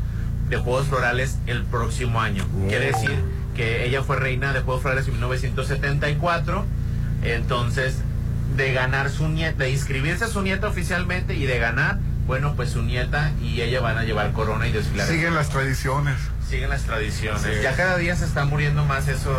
de 0.50 0.58
Juegos 0.58 0.88
Florales 0.88 1.38
el 1.48 1.64
próximo 1.64 2.22
año. 2.22 2.46
Quiere 2.68 2.88
decir 2.88 3.24
que 3.56 3.86
ella 3.86 4.04
fue 4.04 4.18
reina 4.18 4.54
de 4.54 4.62
Juegos 4.62 4.82
Florales 4.82 5.08
en 5.08 5.14
1974. 5.14 6.66
Entonces, 7.24 7.98
de 8.56 8.74
ganar 8.74 9.10
su 9.10 9.28
nieta, 9.28 9.64
de 9.64 9.72
inscribirse 9.72 10.26
a 10.26 10.28
su 10.28 10.42
nieta 10.42 10.68
oficialmente 10.68 11.36
y 11.36 11.46
de 11.46 11.60
ganar, 11.60 12.00
bueno, 12.26 12.56
pues 12.56 12.72
su 12.72 12.82
nieta 12.82 13.32
y 13.42 13.62
ella 13.62 13.82
van 13.82 13.98
a 13.98 14.04
llevar 14.04 14.32
corona 14.32 14.68
y 14.68 14.72
desfilar. 14.72 15.08
Siguen 15.08 15.36
las 15.36 15.50
tradiciones. 15.50 16.16
Siguen 16.48 16.70
las 16.70 16.84
tradiciones. 16.84 17.42
Sí. 17.42 17.50
Ya 17.62 17.76
cada 17.76 17.98
día 17.98 18.16
se 18.16 18.26
está 18.26 18.46
muriendo 18.46 18.86
más 18.86 19.08
eso. 19.08 19.36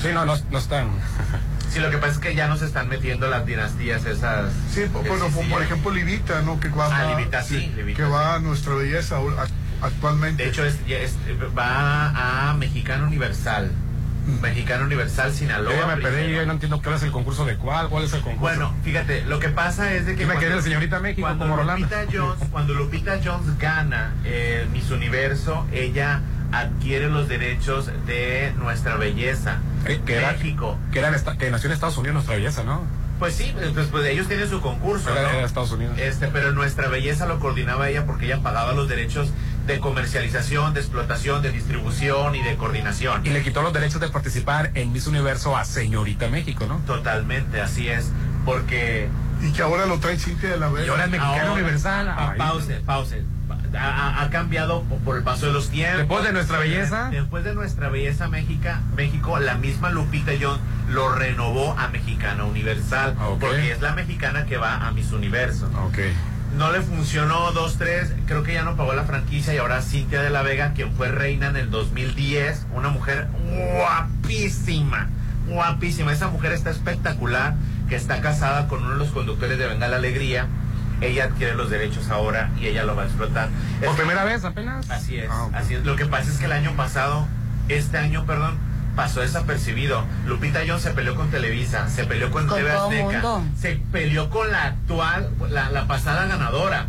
Sí, 0.00 0.08
no, 0.12 0.24
no, 0.24 0.36
no 0.50 0.58
están. 0.58 0.88
Sí, 1.68 1.80
lo 1.80 1.90
que 1.90 1.98
pasa 1.98 2.12
es 2.12 2.18
que 2.20 2.34
ya 2.34 2.48
no 2.48 2.56
se 2.56 2.64
están 2.64 2.88
metiendo 2.88 3.28
las 3.28 3.44
dinastías 3.44 4.06
esas. 4.06 4.50
Sí, 4.72 4.84
bueno, 4.92 5.28
por, 5.28 5.62
ejemplo, 5.62 5.90
Livita, 5.90 6.40
¿no? 6.40 6.58
Que 6.58 6.68
va, 6.68 6.86
Ah, 6.90 7.14
Livita, 7.16 7.42
sí, 7.42 7.70
Livita, 7.76 7.96
que 7.98 8.08
va 8.08 8.36
a 8.36 8.38
nuestra 8.38 8.74
belleza 8.74 9.18
actualmente. 9.82 10.42
De 10.44 10.48
hecho, 10.50 10.64
es, 10.64 10.78
va 11.56 12.50
a 12.50 12.54
Mexicano 12.54 13.06
Universal. 13.06 13.70
Mexicano 14.42 14.84
Universal 14.84 15.32
Sinaloa. 15.32 15.72
Yo 15.72 15.78
ya 15.80 15.86
me 15.86 16.02
perdí, 16.02 16.32
yo 16.32 16.44
no 16.46 16.52
entiendo 16.52 16.82
cuál 16.82 16.96
es 16.96 17.02
el 17.04 17.12
concurso 17.12 17.44
de 17.44 17.56
cuál, 17.56 17.88
cuál 17.88 18.04
es 18.04 18.12
el 18.12 18.20
concurso. 18.22 18.40
Bueno, 18.40 18.74
fíjate, 18.82 19.24
lo 19.24 19.38
que 19.38 19.50
pasa 19.50 19.94
es 19.94 20.06
de 20.06 20.16
que 20.16 20.26
me 20.26 20.34
la 20.34 20.62
señorita 20.62 20.98
México 20.98 21.26
cuando 21.26 21.46
como. 21.48 21.62
Lupita 21.62 22.04
Jones, 22.12 22.38
cuando 22.50 22.74
Lupita 22.74 23.20
Jones 23.24 23.56
gana 23.58 24.12
eh, 24.24 24.66
Miss 24.72 24.90
Universo, 24.90 25.64
ella 25.72 26.22
adquiere 26.52 27.08
los 27.08 27.28
derechos 27.28 27.90
de 28.06 28.52
nuestra 28.58 28.96
belleza. 28.96 29.58
Eh, 29.86 30.00
que 30.04 30.16
era- 30.16 30.32
México. 30.32 30.76
Que, 30.92 30.98
era 30.98 31.08
en 31.08 31.14
esta- 31.14 31.38
que 31.38 31.50
nació 31.50 31.68
en 31.68 31.74
Estados 31.74 31.96
Unidos 31.96 32.14
nuestra 32.14 32.34
belleza, 32.34 32.64
¿no? 32.64 32.82
Pues 33.18 33.34
sí, 33.34 33.54
pues, 33.72 33.86
pues 33.86 34.04
ellos 34.06 34.28
tienen 34.28 34.48
su 34.50 34.60
concurso, 34.60 35.10
Era, 35.10 35.38
era 35.38 35.46
Estados 35.46 35.72
Unidos. 35.72 35.96
Este, 35.98 36.26
pero 36.28 36.52
nuestra 36.52 36.88
belleza 36.88 37.24
lo 37.26 37.40
coordinaba 37.40 37.88
ella 37.88 38.04
porque 38.04 38.26
ella 38.26 38.42
pagaba 38.42 38.74
los 38.74 38.88
derechos 38.88 39.30
de 39.66 39.80
comercialización, 39.80 40.74
de 40.74 40.80
explotación, 40.80 41.42
de 41.42 41.50
distribución 41.50 42.34
y 42.34 42.42
de 42.42 42.56
coordinación. 42.56 43.26
Y 43.26 43.30
le 43.30 43.42
quitó 43.42 43.62
los 43.62 43.72
derechos 43.72 44.00
de 44.00 44.08
participar 44.08 44.70
en 44.74 44.92
Miss 44.92 45.06
Universo 45.06 45.56
a 45.56 45.64
Señorita 45.64 46.28
México, 46.28 46.66
¿no? 46.68 46.78
Totalmente, 46.86 47.60
así 47.60 47.88
es, 47.88 48.10
porque 48.44 49.08
Y 49.42 49.52
que 49.52 49.62
ahora 49.62 49.84
lo 49.86 49.98
trae 49.98 50.18
Cintia 50.18 50.48
de 50.50 50.56
la 50.58 50.68
Vega. 50.68 50.86
Y 50.86 50.88
ahora 50.88 51.04
es 51.04 51.10
mexicano 51.10 51.36
Ahora, 51.40 51.52
universal. 51.52 52.06
pa- 52.16 52.34
pause, 52.38 52.80
pause. 52.86 53.16
Ha, 53.78 54.28
cambiado 54.30 54.82
po- 54.84 54.96
por 54.98 55.16
el 55.18 55.22
paso 55.22 55.46
de 55.46 55.52
los 55.52 55.68
tiempos. 55.68 55.98
Después 55.98 56.24
de 56.24 56.32
nuestra 56.32 56.58
belleza. 56.58 57.10
Después 57.10 57.44
de 57.44 57.54
nuestra 57.54 57.88
belleza 57.90 58.28
México, 58.28 58.68
México, 58.96 59.38
la 59.38 59.56
misma 59.56 59.90
Lupita 59.90 60.32
Jones 60.40 60.60
lo 60.88 61.12
renovó 61.14 61.76
a 61.78 61.88
Mexicana 61.88 62.44
Universal. 62.44 63.14
Porque 63.38 63.72
es 63.72 63.82
la 63.82 63.92
mexicana 63.92 64.46
que 64.46 64.56
va 64.56 64.86
a 64.86 64.90
Miss 64.92 65.12
Universo. 65.12 65.66
Ok. 65.84 65.98
No 66.56 66.72
le 66.72 66.80
funcionó 66.80 67.52
dos, 67.52 67.76
tres, 67.76 68.12
creo 68.26 68.42
que 68.42 68.54
ya 68.54 68.62
no 68.62 68.76
pagó 68.76 68.94
la 68.94 69.04
franquicia 69.04 69.52
y 69.54 69.58
ahora 69.58 69.82
Cintia 69.82 70.22
de 70.22 70.30
la 70.30 70.40
Vega, 70.42 70.72
quien 70.72 70.92
fue 70.94 71.08
reina 71.08 71.48
en 71.48 71.56
el 71.56 71.70
2010, 71.70 72.66
una 72.74 72.88
mujer 72.88 73.28
guapísima, 73.74 75.08
guapísima. 75.48 76.12
Esa 76.12 76.28
mujer 76.28 76.52
está 76.52 76.70
espectacular, 76.70 77.54
que 77.90 77.96
está 77.96 78.20
casada 78.22 78.68
con 78.68 78.82
uno 78.82 78.92
de 78.92 78.98
los 78.98 79.08
conductores 79.10 79.58
de 79.58 79.66
Venga 79.66 79.88
la 79.88 79.96
Alegría. 79.96 80.46
Ella 81.02 81.24
adquiere 81.24 81.54
los 81.54 81.68
derechos 81.68 82.08
ahora 82.08 82.50
y 82.58 82.68
ella 82.68 82.84
lo 82.84 82.96
va 82.96 83.02
a 83.02 83.06
explotar. 83.06 83.50
¿Por 83.80 83.90
Es- 83.90 83.96
primera 83.96 84.24
vez 84.24 84.42
apenas? 84.44 84.88
Así 84.90 85.18
es, 85.18 85.28
Ah, 85.30 85.48
así 85.52 85.74
es. 85.74 85.84
Lo 85.84 85.94
que 85.96 86.06
pasa 86.06 86.30
es 86.30 86.38
que 86.38 86.46
el 86.46 86.52
año 86.52 86.72
pasado, 86.74 87.26
este 87.68 87.98
año, 87.98 88.24
perdón, 88.24 88.56
pasó 88.96 89.20
desapercibido. 89.20 90.04
Lupita 90.26 90.60
Jones 90.66 90.82
se 90.82 90.90
peleó 90.90 91.14
con 91.14 91.30
Televisa, 91.30 91.88
se 91.88 92.04
peleó 92.04 92.30
con, 92.32 92.46
Con 92.48 92.58
TV 92.58 92.70
todo 92.72 92.84
Azteca, 92.84 93.02
mundo. 93.04 93.44
se 93.60 93.80
peleó 93.92 94.30
con 94.30 94.50
la 94.50 94.64
actual, 94.64 95.30
la, 95.50 95.70
la 95.70 95.86
pasada 95.86 96.26
ganadora. 96.26 96.86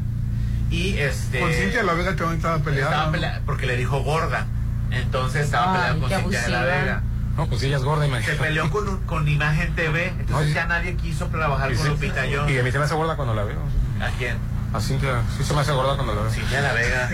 Y 0.71 0.97
este. 0.97 1.39
Con 1.39 1.51
Cintia 1.53 1.79
de 1.79 1.85
la 1.85 1.93
Vega 1.93 2.15
también 2.15 2.37
estaba 2.37 2.57
peleando. 2.59 2.89
estaba 2.91 3.11
pelea- 3.11 3.41
porque 3.45 3.67
le 3.67 3.77
dijo 3.77 4.01
gorda. 4.03 4.47
Entonces 4.91 5.45
estaba 5.45 5.73
Ay, 5.73 5.79
peleando 5.99 6.07
con 6.09 6.19
Cintia 6.21 6.41
de 6.41 6.49
la. 6.49 6.61
Vega. 6.63 7.03
No, 7.37 7.45
pues 7.47 7.61
ella 7.63 7.77
es 7.77 7.83
gorda, 7.83 8.01
Se 8.03 8.07
imagínate. 8.09 8.39
peleó 8.41 8.71
con, 8.71 9.01
con 9.05 9.27
Imagen 9.27 9.75
TV, 9.75 10.07
entonces 10.07 10.47
Ay. 10.47 10.53
ya 10.55 10.65
nadie 10.65 10.95
quiso 10.95 11.27
trabajar 11.27 11.71
con 11.75 11.83
sí- 11.83 11.89
Lupita 11.89 12.25
Y 12.25 12.33
a 12.33 12.39
Jones. 12.39 12.63
mí 12.63 12.71
se 12.71 12.79
me 12.79 12.85
hace 12.85 12.95
gorda 12.95 13.15
cuando 13.15 13.35
la 13.35 13.43
veo. 13.43 13.59
¿A 14.01 14.09
quién? 14.17 14.37
A 14.73 14.81
Cintia, 14.81 15.21
sí 15.37 15.43
se 15.43 15.53
me 15.53 15.61
hace 15.61 15.71
gorda 15.71 15.95
cuando 15.95 16.15
la 16.15 16.21
veo. 16.23 16.31
Cintia 16.31 16.61
de 16.61 16.67
la 16.67 16.73
Vega. 16.73 17.09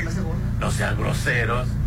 No 0.62 0.72
sean 0.72 0.98
groseros. 0.98 1.68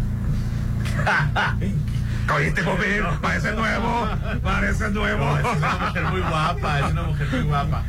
Oíste, 2.35 2.63
Bobby, 2.63 2.85
parece 3.23 3.53
nuevo, 3.53 4.09
parece 4.43 4.91
nuevo. 4.91 5.25
No, 5.25 5.39
es 5.39 5.57
una 5.57 5.77
mujer 5.79 6.03
muy 6.05 6.21
guapa, 6.21 6.79
es 6.81 6.93
una 6.93 7.03
mujer 7.05 7.29
muy 7.31 7.41
guapa. 7.43 7.85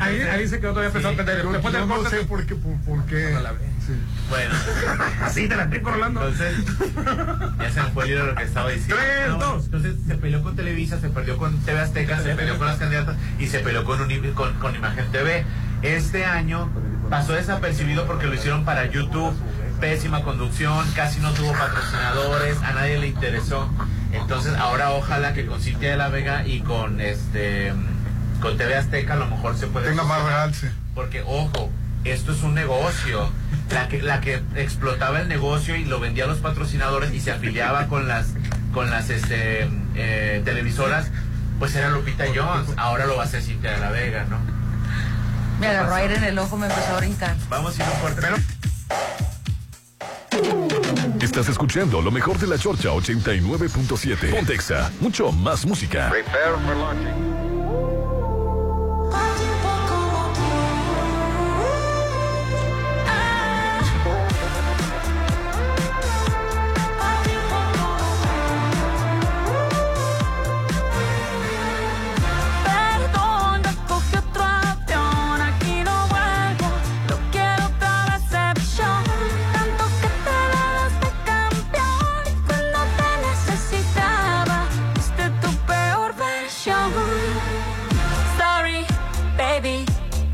Ahí, 0.00 0.20
ahí 0.22 0.48
se 0.48 0.58
quedó 0.60 0.70
todavía 0.72 0.92
pensando 0.92 1.24
que 1.24 1.30
después 1.30 1.62
del 1.72 1.72
yo 1.82 1.86
no 1.86 1.94
corte 1.96 2.10
sé 2.10 2.16
te- 2.18 2.24
por 2.26 2.44
qué. 2.46 2.54
Por, 2.56 2.76
por 2.80 3.06
qué. 3.06 3.30
La. 3.42 3.50
Sí. 3.86 3.92
Bueno, 4.30 4.54
Así 5.22 5.48
te 5.48 5.56
la 5.56 5.64
estoy 5.64 5.78
Rolando. 5.80 6.26
entonces 6.26 6.56
ya 7.58 7.70
se 7.70 7.82
me 7.82 7.90
fue 7.90 8.04
el 8.04 8.10
hilo 8.10 8.20
de 8.26 8.26
lo 8.32 8.34
que 8.36 8.42
estaba 8.44 8.70
diciendo. 8.70 8.96
Tres, 8.96 9.28
No, 9.28 9.38
dos. 9.38 9.64
Entonces 9.66 9.94
se 10.06 10.14
peleó 10.16 10.42
con 10.42 10.56
Televisa, 10.56 10.98
se 11.00 11.08
perdió 11.10 11.36
con 11.36 11.56
TV 11.60 11.80
Azteca, 11.80 12.18
se 12.20 12.34
peleó 12.34 12.58
con 12.58 12.66
las 12.66 12.78
candidatas 12.78 13.16
y 13.38 13.46
se 13.46 13.60
peleó 13.60 13.84
con, 13.84 14.00
Uni- 14.00 14.32
con, 14.34 14.52
con 14.54 14.74
Imagen 14.74 15.06
TV. 15.12 15.44
Este 15.82 16.24
año 16.24 16.70
pasó 17.10 17.34
desapercibido 17.34 18.06
porque 18.06 18.26
lo 18.26 18.34
hicieron 18.34 18.64
para 18.64 18.86
YouTube. 18.86 19.34
Pésima 19.80 20.22
conducción, 20.22 20.86
casi 20.94 21.20
no 21.20 21.32
tuvo 21.32 21.52
patrocinadores, 21.52 22.56
a 22.62 22.72
nadie 22.72 22.98
le 22.98 23.08
interesó. 23.08 23.68
Entonces 24.12 24.54
ahora 24.56 24.92
ojalá 24.92 25.34
que 25.34 25.46
con 25.46 25.60
Cintia 25.60 25.90
de 25.90 25.96
la 25.96 26.08
Vega 26.08 26.46
y 26.46 26.60
con 26.60 27.00
este 27.00 27.72
con 28.40 28.56
TV 28.58 28.76
Azteca 28.76 29.14
a 29.14 29.16
lo 29.16 29.26
mejor 29.26 29.56
se 29.56 29.66
puede 29.66 29.88
Tenga 29.88 30.04
más 30.04 30.22
realce. 30.22 30.70
Porque, 30.94 31.22
ojo, 31.26 31.70
esto 32.04 32.32
es 32.32 32.42
un 32.42 32.54
negocio. 32.54 33.30
La 33.70 33.88
que, 33.88 34.02
la 34.02 34.20
que 34.20 34.42
explotaba 34.56 35.20
el 35.20 35.28
negocio 35.28 35.74
y 35.74 35.84
lo 35.84 35.98
vendía 35.98 36.24
a 36.24 36.26
los 36.26 36.38
patrocinadores 36.38 37.12
y 37.12 37.20
se 37.20 37.32
afiliaba 37.32 37.86
con 37.86 38.06
las, 38.06 38.34
con 38.72 38.90
las 38.90 39.08
este, 39.10 39.68
eh, 39.94 40.42
televisoras, 40.44 41.10
pues 41.58 41.74
era 41.74 41.88
Lupita 41.88 42.24
Jones. 42.26 42.68
Ahora 42.76 43.06
lo 43.06 43.16
va 43.16 43.22
a 43.22 43.26
hacer 43.26 43.42
Cintia 43.42 43.72
de 43.72 43.78
la 43.78 43.90
Vega, 43.90 44.26
¿no? 44.28 44.38
Me 45.58 45.68
agarró 45.68 45.94
aire 45.94 46.16
en 46.16 46.24
el 46.24 46.38
ojo, 46.38 46.56
me 46.56 46.66
empezó 46.66 46.94
a 46.94 46.98
brincar. 46.98 47.34
Vamos 47.48 47.78
a 47.78 47.82
ir 47.82 47.88
un 47.88 47.96
fuerte. 47.98 48.20
Pero... 48.20 48.36
Estás 51.20 51.48
escuchando 51.48 52.00
lo 52.00 52.10
mejor 52.10 52.38
de 52.38 52.46
la 52.46 52.58
Chorcha 52.58 52.90
89.7. 52.90 54.30
Pontexa, 54.30 54.92
mucho 55.00 55.32
más 55.32 55.66
música. 55.66 56.10
Perdón, 56.10 57.53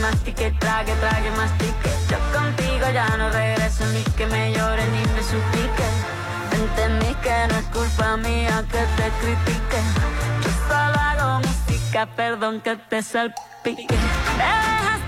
Mastique, 0.00 0.54
trague, 0.58 0.92
trague, 1.00 1.30
mastique. 1.36 1.90
Yo 2.10 2.18
contigo 2.32 2.86
ya 2.92 3.16
no 3.16 3.30
regreso 3.30 3.84
ni 3.86 4.02
que 4.16 4.26
me 4.26 4.52
llore 4.52 4.84
ni 4.88 5.00
me 5.14 5.22
suplique. 5.22 5.86
Entendí 6.52 7.14
que 7.22 7.34
no 7.48 7.58
es 7.58 7.66
culpa 7.66 8.16
mía 8.16 8.64
que 8.70 8.78
te 8.96 9.10
critique. 9.20 9.80
Yo 10.42 10.50
solo 10.68 10.98
hago 11.08 11.40
música, 11.40 12.06
perdón 12.16 12.60
que 12.60 12.76
te 12.76 13.02
salpique. 13.02 13.86
Me 14.38 14.44
dejaste 14.44 15.07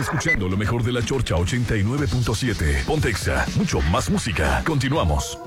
Escuchando 0.00 0.48
lo 0.48 0.56
mejor 0.56 0.82
de 0.82 0.92
la 0.92 1.02
Chorcha 1.02 1.34
89.7. 1.34 2.84
Pontexa, 2.86 3.44
mucho 3.56 3.80
más 3.82 4.08
música. 4.08 4.62
Continuamos. 4.64 5.38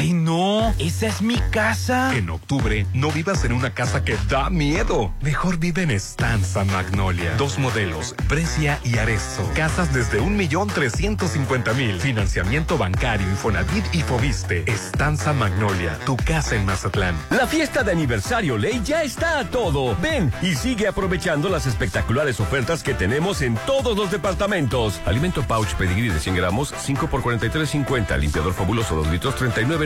¡Ay, 0.00 0.14
no! 0.14 0.74
¡Esa 0.78 1.08
es 1.08 1.20
mi 1.20 1.36
casa! 1.50 2.16
En 2.16 2.30
octubre, 2.30 2.86
no 2.94 3.12
vivas 3.12 3.44
en 3.44 3.52
una 3.52 3.74
casa 3.74 4.02
que 4.02 4.16
da 4.30 4.48
miedo. 4.48 5.12
Mejor 5.20 5.58
vive 5.58 5.82
en 5.82 5.90
Estanza 5.90 6.64
Magnolia. 6.64 7.34
Dos 7.36 7.58
modelos, 7.58 8.14
Precia 8.26 8.80
y 8.82 8.96
Arezzo. 8.96 9.46
Casas 9.54 9.92
desde 9.92 10.22
1.350.000. 10.22 11.98
Financiamiento 11.98 12.78
bancario, 12.78 13.28
Infonavit 13.28 13.84
y 13.94 14.00
Fobiste. 14.00 14.64
Estanza 14.66 15.34
Magnolia, 15.34 15.98
tu 16.06 16.16
casa 16.16 16.56
en 16.56 16.64
Mazatlán. 16.64 17.14
La 17.28 17.46
fiesta 17.46 17.82
de 17.82 17.92
aniversario 17.92 18.56
Ley 18.56 18.80
ya 18.82 19.02
está 19.02 19.38
a 19.38 19.50
todo. 19.50 19.94
Ven 20.00 20.32
y 20.40 20.54
sigue 20.54 20.88
aprovechando 20.88 21.50
las 21.50 21.66
espectaculares 21.66 22.40
ofertas 22.40 22.82
que 22.82 22.94
tenemos 22.94 23.42
en 23.42 23.54
todos 23.66 23.98
los 23.98 24.10
departamentos. 24.10 24.98
Alimento 25.04 25.42
pouch 25.42 25.74
pedigrí 25.74 26.08
de 26.08 26.20
100 26.20 26.36
gramos, 26.36 26.72
5 26.74 27.08
por 27.08 27.20
43.50. 27.20 28.16
Limpiador 28.16 28.54
fabuloso 28.54 28.96
2 28.96 29.08
litros, 29.08 29.34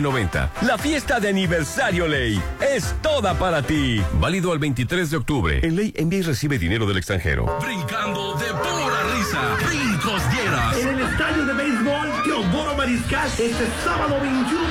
39.90. 0.04 0.50
La 0.62 0.78
fiesta 0.78 1.20
de 1.20 1.28
aniversario 1.28 2.06
Ley 2.06 2.40
es 2.60 2.94
toda 3.02 3.34
para 3.34 3.62
ti. 3.62 4.02
Válido 4.14 4.52
al 4.52 4.58
23 4.58 5.10
de 5.10 5.16
octubre. 5.16 5.60
En 5.62 5.76
Ley 5.76 5.92
envía 5.96 6.20
y 6.20 6.22
recibe 6.22 6.58
dinero 6.58 6.86
del 6.86 6.98
extranjero. 6.98 7.58
Brincando 7.60 8.34
de 8.34 8.46
pura 8.46 9.02
risa. 9.16 9.56
Brincos 9.66 10.22
dieras. 10.30 10.76
En 10.78 10.88
el 10.88 11.00
estadio 11.00 11.46
de 11.46 11.54
béisbol 11.54 12.22
Teodoro 12.24 12.76
Mariscal 12.76 13.28
este 13.28 13.66
sábado 13.84 14.20
21 14.20 14.44
de 14.44 14.48
octubre. 14.48 14.54
El 14.54 14.63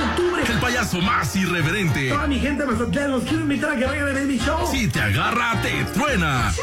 payaso 0.63 1.01
más 1.01 1.35
irreverente. 1.35 2.07
Toda 2.07 2.25
mi 2.25 2.39
gente 2.39 2.65
Mazatlán 2.65 3.11
los 3.11 3.23
quiero 3.23 3.41
invitar 3.41 3.71
a 3.71 3.75
que 3.75 3.85
vayan 3.85 4.07
a 4.07 4.11
ver 4.13 4.25
mi 4.25 4.37
show. 4.37 4.65
Si 4.71 4.87
te 4.87 5.01
agarra, 5.01 5.61
te 5.61 5.83
truena. 5.93 6.53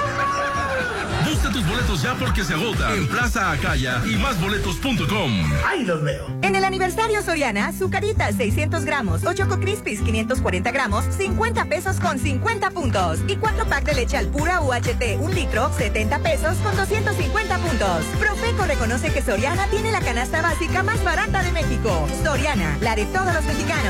Busca 1.28 1.50
tus 1.50 1.66
boletos 1.66 2.02
ya 2.02 2.14
porque 2.14 2.42
se 2.42 2.54
agotan 2.54 2.96
en 2.96 3.06
Plaza 3.06 3.52
Acaya 3.52 4.00
y 4.06 4.16
másboletos.com. 4.16 5.52
Ahí 5.66 5.84
los 5.84 6.02
veo. 6.02 6.26
En 6.40 6.56
el 6.56 6.64
aniversario 6.64 7.22
Soriana, 7.22 7.72
Zucaritas 7.72 8.36
600 8.36 8.86
gramos 8.86 9.24
o 9.24 9.34
Choco 9.34 9.60
Crispies 9.60 10.00
540 10.00 10.70
gramos, 10.70 11.04
50 11.16 11.66
pesos 11.66 12.00
con 12.00 12.18
50 12.18 12.70
puntos. 12.70 13.20
Y 13.28 13.36
4 13.36 13.66
pack 13.66 13.84
de 13.84 13.94
leche 13.94 14.16
al 14.16 14.28
pura 14.28 14.62
UHT, 14.62 15.20
un 15.20 15.34
litro, 15.34 15.70
70 15.76 16.20
pesos 16.20 16.56
con 16.64 16.74
250 16.74 17.58
puntos. 17.58 18.04
Profeco 18.18 18.64
reconoce 18.64 19.12
que 19.12 19.20
Soriana 19.22 19.66
tiene 19.66 19.92
la 19.92 20.00
canasta 20.00 20.40
básica 20.40 20.82
más 20.82 21.04
barata 21.04 21.42
de 21.42 21.52
México. 21.52 22.08
Soriana, 22.24 22.78
la 22.80 22.96
de 22.96 23.04
todos 23.04 23.34
los 23.34 23.44
mexicanos. 23.44 23.89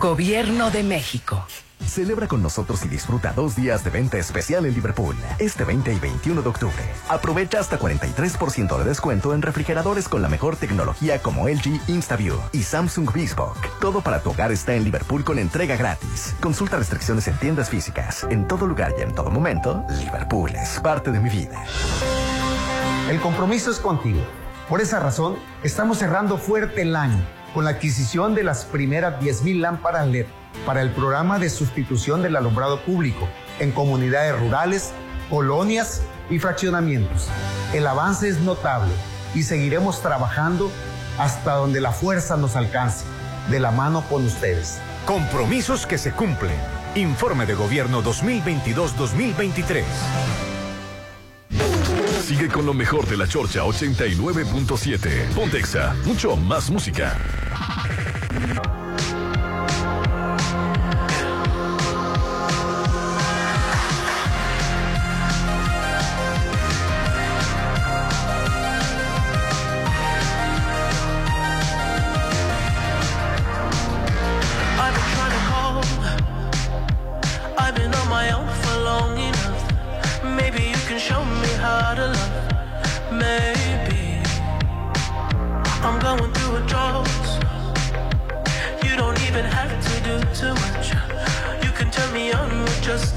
Gobierno 0.00 0.70
de 0.70 0.82
México. 0.82 1.44
Celebra 1.84 2.26
con 2.26 2.42
nosotros 2.42 2.82
y 2.86 2.88
disfruta 2.88 3.34
dos 3.34 3.54
días 3.54 3.84
de 3.84 3.90
venta 3.90 4.16
especial 4.16 4.64
en 4.64 4.72
Liverpool, 4.72 5.14
este 5.38 5.64
20 5.64 5.92
y 5.92 5.98
21 5.98 6.40
de 6.40 6.48
octubre. 6.48 6.82
Aprovecha 7.10 7.60
hasta 7.60 7.78
43% 7.78 8.78
de 8.78 8.84
descuento 8.84 9.34
en 9.34 9.42
refrigeradores 9.42 10.08
con 10.08 10.22
la 10.22 10.30
mejor 10.30 10.56
tecnología 10.56 11.20
como 11.20 11.50
LG 11.50 11.82
InstaView 11.88 12.38
y 12.52 12.62
Samsung 12.62 13.12
Bespoke. 13.12 13.68
Todo 13.78 14.00
para 14.00 14.22
tu 14.22 14.30
hogar 14.30 14.52
está 14.52 14.74
en 14.74 14.84
Liverpool 14.84 15.22
con 15.22 15.38
entrega 15.38 15.76
gratis. 15.76 16.34
Consulta 16.40 16.78
restricciones 16.78 17.28
en 17.28 17.36
tiendas 17.36 17.68
físicas. 17.68 18.26
En 18.30 18.48
todo 18.48 18.66
lugar 18.66 18.94
y 18.98 19.02
en 19.02 19.14
todo 19.14 19.30
momento, 19.30 19.84
Liverpool 19.98 20.54
es 20.54 20.80
parte 20.80 21.12
de 21.12 21.20
mi 21.20 21.28
vida. 21.28 21.62
El 23.10 23.20
compromiso 23.20 23.70
es 23.70 23.78
contigo. 23.78 24.22
Por 24.66 24.80
esa 24.80 24.98
razón, 24.98 25.36
estamos 25.62 25.98
cerrando 25.98 26.38
fuerte 26.38 26.80
el 26.80 26.96
año 26.96 27.22
con 27.54 27.64
la 27.64 27.70
adquisición 27.70 28.34
de 28.34 28.44
las 28.44 28.64
primeras 28.64 29.22
10.000 29.22 29.60
lámparas 29.60 30.06
LED 30.06 30.26
para 30.66 30.82
el 30.82 30.90
programa 30.90 31.38
de 31.38 31.50
sustitución 31.50 32.22
del 32.22 32.36
alumbrado 32.36 32.80
público 32.82 33.28
en 33.58 33.72
comunidades 33.72 34.38
rurales, 34.38 34.92
colonias 35.28 36.02
y 36.28 36.38
fraccionamientos. 36.38 37.28
El 37.72 37.86
avance 37.86 38.28
es 38.28 38.40
notable 38.40 38.92
y 39.34 39.42
seguiremos 39.42 40.02
trabajando 40.02 40.70
hasta 41.18 41.54
donde 41.54 41.80
la 41.80 41.92
fuerza 41.92 42.36
nos 42.36 42.56
alcance, 42.56 43.04
de 43.50 43.60
la 43.60 43.70
mano 43.70 44.02
con 44.08 44.24
ustedes. 44.24 44.78
Compromisos 45.06 45.86
que 45.86 45.98
se 45.98 46.12
cumplen. 46.12 46.56
Informe 46.94 47.46
de 47.46 47.54
Gobierno 47.54 48.02
2022-2023. 48.02 49.84
Sigue 52.30 52.46
con 52.46 52.64
lo 52.64 52.72
mejor 52.72 53.08
de 53.08 53.16
la 53.16 53.26
Chorcha 53.26 53.64
89.7. 53.64 55.34
Pontexa, 55.34 55.96
mucho 56.04 56.36
más 56.36 56.70
música. 56.70 57.18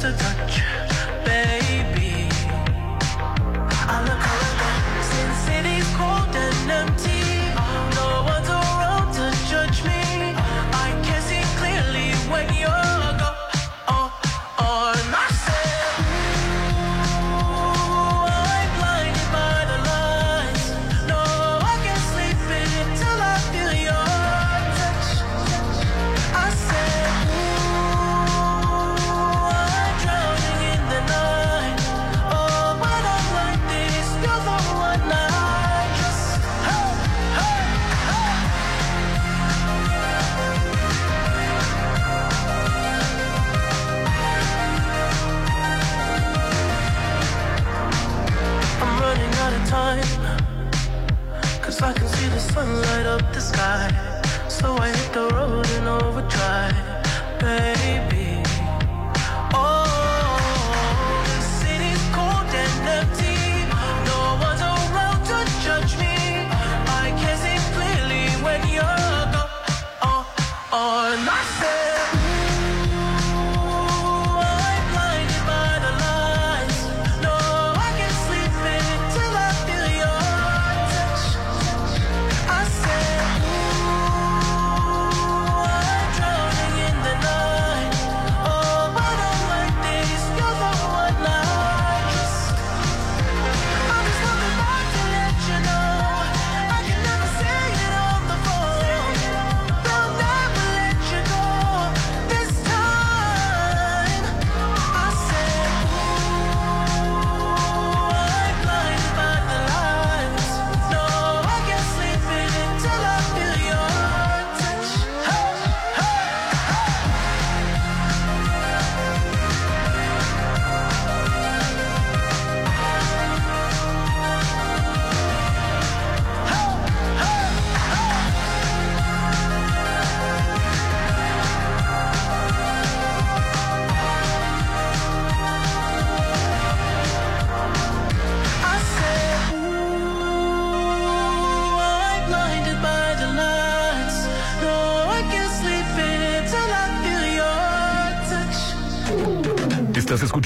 Just 0.03 0.19
touch, 0.19 0.62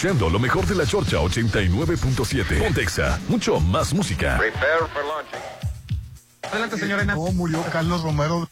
escuchando 0.07 0.29
lo 0.29 0.39
mejor 0.39 0.65
de 0.65 0.75
la 0.75 0.85
Chorcha 0.85 1.17
89.7. 1.17 2.59
Pontexa, 2.59 3.19
mucho 3.27 3.59
más 3.59 3.93
música. 3.93 4.39
Adelante, 6.49 6.77
señora 6.77 7.03
No, 7.03 7.17
murió 7.33 7.61
Carlos 7.71 8.01
Romero. 8.03 8.49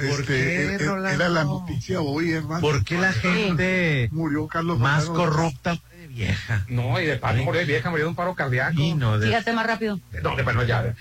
Este, 0.00 0.24
qué, 0.24 0.64
eh, 0.64 0.74
eh, 0.74 0.78
Rolando? 0.78 1.08
era 1.10 1.28
la 1.28 1.44
noticia 1.44 2.00
hoy, 2.00 2.32
hermano. 2.32 2.60
¿Por 2.62 2.84
qué 2.84 2.98
la 2.98 3.12
gente 3.12 4.08
murió 4.12 4.48
Carlos 4.48 4.78
más 4.78 5.06
Romero? 5.06 5.30
corrupta 5.30 5.78
vieja? 6.08 6.64
No, 6.68 6.98
y 7.00 7.04
de 7.06 7.16
paro 7.16 7.42
murió 7.44 7.60
de 7.60 7.66
vieja, 7.66 7.90
murió 7.90 8.06
de 8.06 8.08
un 8.08 8.16
paro 8.16 8.34
cardíaco. 8.34 8.72
Y 8.80 8.94
no, 8.94 9.18
de- 9.18 9.28
Fíjate 9.28 9.52
más 9.52 9.66
rápido. 9.66 10.00
No, 10.22 10.34
de 10.34 10.42
bueno, 10.42 10.64
ya. 10.64 10.94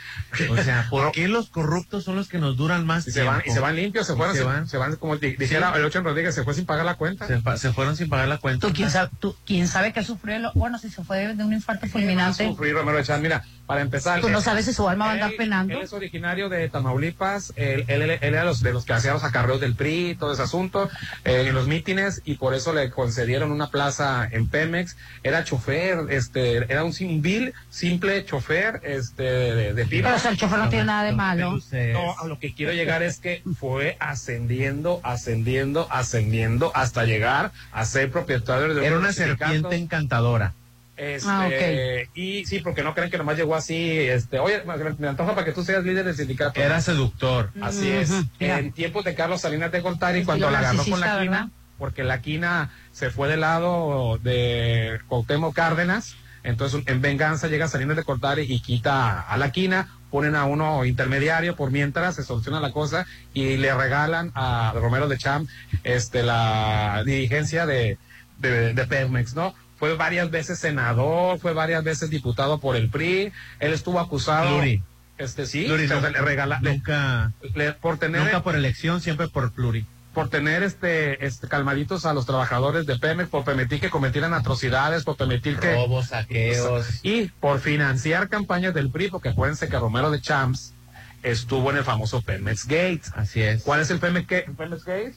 O 0.50 0.58
sea, 0.58 0.88
¿por 0.90 1.12
qué 1.12 1.28
los 1.28 1.50
corruptos 1.50 2.04
son 2.04 2.16
los 2.16 2.28
que 2.28 2.38
nos 2.40 2.58
duran 2.58 2.86
más 2.86 3.08
Y 3.08 3.12
se 3.12 3.24
van, 3.24 3.40
y 3.40 3.44
tiempo? 3.44 3.54
se 3.56 3.60
van 3.62 3.76
limpios, 3.76 4.08
se 4.08 4.16
fueron, 4.16 4.36
se 4.36 4.42
se 4.42 4.46
van. 4.46 4.68
se 4.68 4.78
van 4.78 4.96
como 4.98 5.18
di- 5.18 5.36
dijera 5.36 5.74
el 5.76 5.84
Ocho 5.86 6.02
Rodríguez, 6.02 6.36
se 6.36 6.44
fue 6.44 6.54
sin 6.54 6.66
pagar 6.66 6.86
la 6.86 6.96
cuenta. 6.96 7.28
Se, 7.28 7.40
fa- 7.42 7.58
se 7.58 7.72
fueron 7.74 7.96
sin 7.96 8.10
pagar 8.10 8.28
la 8.28 8.38
cuenta. 8.38 8.68
¿Tú 8.68 8.74
quién 8.74 8.90
sabe, 8.92 9.10
tú, 9.20 9.36
quién 9.46 9.68
sabe 9.68 9.94
que 9.94 10.04
sufrió? 10.04 10.52
Bueno, 10.56 10.78
si 10.80 10.90
se 10.90 11.04
fue 11.04 11.34
de 11.36 11.44
un 11.44 11.54
infarto 11.54 11.88
fulminante. 11.88 12.46
Sufrí 12.48 12.72
Romero 12.72 13.00
Echán, 13.00 13.22
mira, 13.22 13.44
Para 13.66 13.82
empezar. 13.82 14.22
Tú 14.22 14.30
no 14.30 14.40
eh, 14.40 14.42
sabes 14.42 14.66
si 14.66 14.74
su 14.74 14.88
alma 14.88 15.06
va 15.06 15.12
a 15.12 15.14
andar 15.16 15.32
él- 15.32 15.38
penando. 15.38 15.74
Él 15.74 15.82
es 15.82 15.92
originario 15.94 16.48
de 16.50 16.70
Tamaulipas, 16.70 17.52
él, 17.56 17.84
él- 17.88 18.02
él 18.12 18.18
era 18.22 18.44
los, 18.46 18.62
de 18.62 18.72
los 18.74 18.86
que 18.86 18.94
hacían 18.94 19.14
los 19.16 19.24
acarreos 19.24 19.60
del 19.60 19.76
PRI, 19.76 20.16
todo 20.16 20.32
ese 20.34 20.42
asunto, 20.44 20.90
eh, 21.26 21.46
en 21.48 21.54
los 21.56 21.68
mítines, 21.68 22.22
y 22.26 22.36
por 22.36 22.54
eso 22.54 22.74
le 22.74 22.90
concedieron 22.92 23.52
una 23.52 23.68
plaza 23.70 24.28
en 24.32 24.48
Pemex. 24.48 24.96
Era 25.24 25.44
chofer, 25.44 26.06
este, 26.10 26.58
era 26.72 26.84
un 26.84 26.94
civil, 26.94 27.54
simple 27.70 28.24
chofer, 28.26 28.80
este, 28.84 29.24
de, 29.24 29.74
de 29.74 29.86
pipa. 29.86 30.10
Sea, 30.28 30.32
el 30.32 30.38
chofer 30.38 30.60
no 30.60 30.70
tiene 30.70 30.86
nada 30.86 31.04
de 31.04 31.14
malo. 31.14 31.60
No, 31.94 32.20
a 32.20 32.28
lo 32.28 32.40
que 32.40 32.54
quiero 32.54 32.74
llegar 32.74 33.04
es 33.04 33.20
que 33.20 33.44
fue 33.60 33.98
ascendiendo, 33.99 34.99
ascendiendo, 35.04 35.88
ascendiendo 35.90 36.72
hasta 36.76 37.06
llegar 37.06 37.52
a 37.72 37.86
ser 37.86 38.12
propietario 38.12 38.74
de 38.74 38.86
Era 38.86 38.98
una 38.98 39.14
serpiente 39.14 39.76
encantadora. 39.76 40.54
Este, 40.98 41.30
Ah, 41.30 41.48
ok. 41.48 42.10
Y 42.16 42.45
sí, 42.45 42.60
porque 42.60 42.82
no 42.82 42.95
creen 42.95 43.12
que 43.12 43.20
nomás 43.20 43.38
llegó 43.38 43.56
así, 43.56 43.99
este, 43.99 44.40
oye, 44.40 44.64
me, 44.66 45.08
antoja 45.08 45.36
para 45.36 45.45
que 45.45 45.52
tú 45.52 45.64
seas 45.64 45.84
líder 45.84 46.06
del 46.06 46.16
sindicato. 46.16 46.60
Era 46.60 46.82
seductor. 46.82 47.52
Así 47.62 47.90
es. 47.90 48.12
En 48.40 48.72
tiempos 48.72 49.06
de 49.06 49.14
Carlos 49.14 49.41
Salinas 49.41 49.72
de 49.72 49.82
Gortari, 49.82 50.24
cuando 50.24 50.49
la 50.49 50.60
agarró 50.60 50.84
con 50.84 50.99
la 50.99 51.20
quina, 51.20 51.32
¿verdad? 51.32 51.48
porque 51.78 52.04
la 52.04 52.22
quina 52.22 52.72
se 52.91 53.12
fue 53.12 53.28
del 53.28 53.41
lado 53.41 54.18
de 54.24 54.99
Cuauhtémoc 55.08 55.56
Cárdenas, 55.56 56.16
entonces 56.44 56.82
en 56.88 57.02
venganza 57.02 57.48
llega 57.48 57.68
Salinas 57.68 57.95
de 57.95 58.04
Gortari 58.04 58.44
y 58.44 58.60
quita 58.60 59.22
a 59.22 59.38
la 59.38 59.52
quina, 59.52 59.97
ponen 60.12 60.36
a 60.36 60.46
uno 60.46 60.86
intermediario 60.86 61.56
por 61.56 61.72
mientras 61.72 62.16
se 62.16 62.24
soluciona 62.24 62.60
la 62.60 62.72
cosa 62.72 63.06
y 63.34 63.58
le 63.58 63.74
regalan 63.74 64.32
a 64.36 64.74
Romero 64.76 65.08
de 65.08 65.18
Cham 65.18 65.48
este, 65.84 66.24
la 66.24 67.04
dirigencia 67.06 67.66
de, 67.66 67.98
de, 68.40 68.74
de 68.74 68.86
Pemex, 68.88 69.36
¿no? 69.36 69.54
Fue 69.78 69.96
varias 69.96 70.32
veces 70.32 70.58
senador, 70.60 71.40
fue 71.40 71.54
varias 71.54 71.84
veces 71.84 72.10
diputado 72.10 72.60
por 72.60 72.76
el 72.76 72.90
PRI, 72.90 73.32
él 73.60 73.74
estuvo 73.74 74.00
acusado. 74.00 74.50
Pluri. 74.58 74.82
Este 75.20 75.46
sí, 75.48 75.66
Pluri, 75.66 75.86
o 75.86 75.88
sea, 75.88 76.00
no- 76.02 76.10
le 76.10 76.22
regala- 76.22 76.60
le- 76.62 76.72
nunca, 76.74 77.32
le- 77.56 77.74
por 77.74 77.98
tener 77.98 78.22
nunca 78.22 78.44
por 78.44 78.56
elección, 78.56 79.02
siempre 79.02 79.28
por 79.28 79.52
pluri. 79.52 79.86
Por 80.18 80.30
tener 80.30 80.64
este, 80.64 81.23
este 81.27 81.48
calmaditos 81.48 82.07
a 82.07 82.14
los 82.15 82.26
trabajadores 82.26 82.88
de 82.88 82.98
Pemex, 82.98 83.30
por 83.30 83.44
permitir 83.44 83.80
que 83.80 83.91
cometieran 83.91 84.34
atrocidades, 84.34 85.03
por 85.03 85.15
permitir 85.15 85.60
que 85.60 85.76
Robos, 85.76 86.07
saqueos. 86.07 87.02
y 87.03 87.26
por 87.27 87.60
financiar 87.60 88.27
campañas 88.27 88.73
del 88.73 88.89
PRI, 88.89 89.10
porque 89.11 89.30
acuérdense 89.30 89.69
que 89.69 89.77
Romero 89.77 90.10
de 90.10 90.19
Champs 90.19 90.73
estuvo 91.22 91.69
en 91.69 91.77
el 91.77 91.84
famoso 91.84 92.23
Pemex 92.23 92.65
Gate. 92.65 93.03
Así 93.14 93.44
es. 93.44 93.61
¿Cuál 93.61 93.81
es 93.81 93.91
el 93.91 93.99
Pemex, 93.99 94.26
Pemex 94.57 94.85
Gate? 94.85 95.14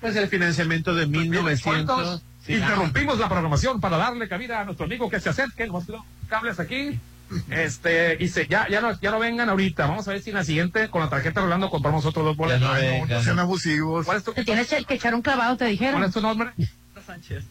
Pues 0.00 0.16
el 0.16 0.26
financiamiento 0.26 0.92
de 0.92 1.06
1900. 1.06 2.24
Sí, 2.44 2.54
Interrumpimos 2.54 3.20
la 3.20 3.28
programación 3.28 3.80
para 3.80 3.96
darle 3.96 4.26
cabida 4.28 4.60
a 4.60 4.64
nuestro 4.64 4.86
amigo 4.86 5.08
que 5.08 5.20
se 5.20 5.28
acerque, 5.28 5.68
tiró 5.86 6.04
cables 6.28 6.58
aquí. 6.58 6.98
Este, 7.50 8.16
y 8.22 8.28
se, 8.28 8.46
ya, 8.46 8.68
ya 8.68 8.80
no, 8.80 8.98
ya 9.00 9.10
no 9.10 9.18
vengan 9.18 9.48
ahorita. 9.48 9.86
Vamos 9.86 10.06
a 10.08 10.12
ver 10.12 10.22
si 10.22 10.30
en 10.30 10.36
la 10.36 10.44
siguiente, 10.44 10.88
con 10.90 11.00
la 11.00 11.08
tarjeta 11.08 11.40
Rolando, 11.40 11.70
compramos 11.70 12.04
otros 12.04 12.24
dos 12.24 12.36
boletos. 12.36 12.62
no 12.62 12.72
Ay, 12.72 13.00
vengan. 13.00 13.22
sean 13.24 13.38
abusivos. 13.38 14.04
¿Cuál 14.04 14.18
es 14.18 14.24
tu, 14.24 14.32
Te 14.32 14.44
tienes 14.44 14.68
que 14.68 14.94
echar 14.94 15.14
un 15.14 15.22
clavado, 15.22 15.56
te 15.56 15.64
dijeron. 15.66 15.94
cuál 15.94 16.08
es 16.08 16.14
tu 16.14 16.20
nombre? 16.20 16.50
Sánchez. 17.06 17.44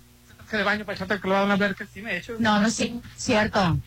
De 0.51 0.63
baño 0.63 0.83
para 0.85 0.95
echarte 0.95 1.13
el 1.13 1.21
clavado 1.21 1.43
en 1.45 1.49
la 1.49 1.55
verga. 1.55 1.85
Sí, 1.93 2.01
me 2.01 2.11
he 2.13 2.17
hecho. 2.17 2.35
No, 2.39 2.59
no, 2.61 2.69
sí, 2.69 3.01
cierto. 3.15 3.77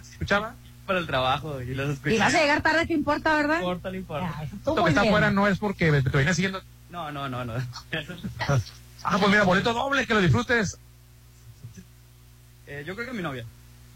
¿Escuchaba? 0.00 0.54
Para 0.86 0.98
el 1.00 1.06
trabajo 1.06 1.60
y 1.60 1.74
los 1.74 1.90
escuché. 1.90 2.14
Y 2.14 2.18
vas 2.18 2.34
a 2.34 2.40
llegar 2.40 2.62
tarde, 2.62 2.86
¿qué 2.86 2.94
importa, 2.94 3.34
verdad? 3.34 3.60
No 3.60 3.72
importa, 3.72 3.90
no 3.90 3.96
importa. 3.96 4.34
Tú 4.64 4.70
Esto 4.70 4.84
que 4.84 4.90
está 4.90 5.02
bien. 5.02 5.12
afuera 5.12 5.30
no 5.30 5.48
es 5.48 5.58
porque 5.58 5.90
te 6.02 6.16
viene 6.16 6.34
siguiendo. 6.34 6.62
No, 6.90 7.10
no, 7.10 7.28
no, 7.28 7.44
no. 7.44 7.54
Ah, 9.04 9.18
pues 9.18 9.28
mira, 9.30 9.42
boleto 9.44 9.72
doble, 9.72 10.06
que 10.06 10.14
lo 10.14 10.20
disfrutes. 10.20 10.78
Eh, 12.66 12.84
yo 12.86 12.94
creo 12.94 13.08
que 13.08 13.12
mi 13.14 13.22
novia. 13.22 13.44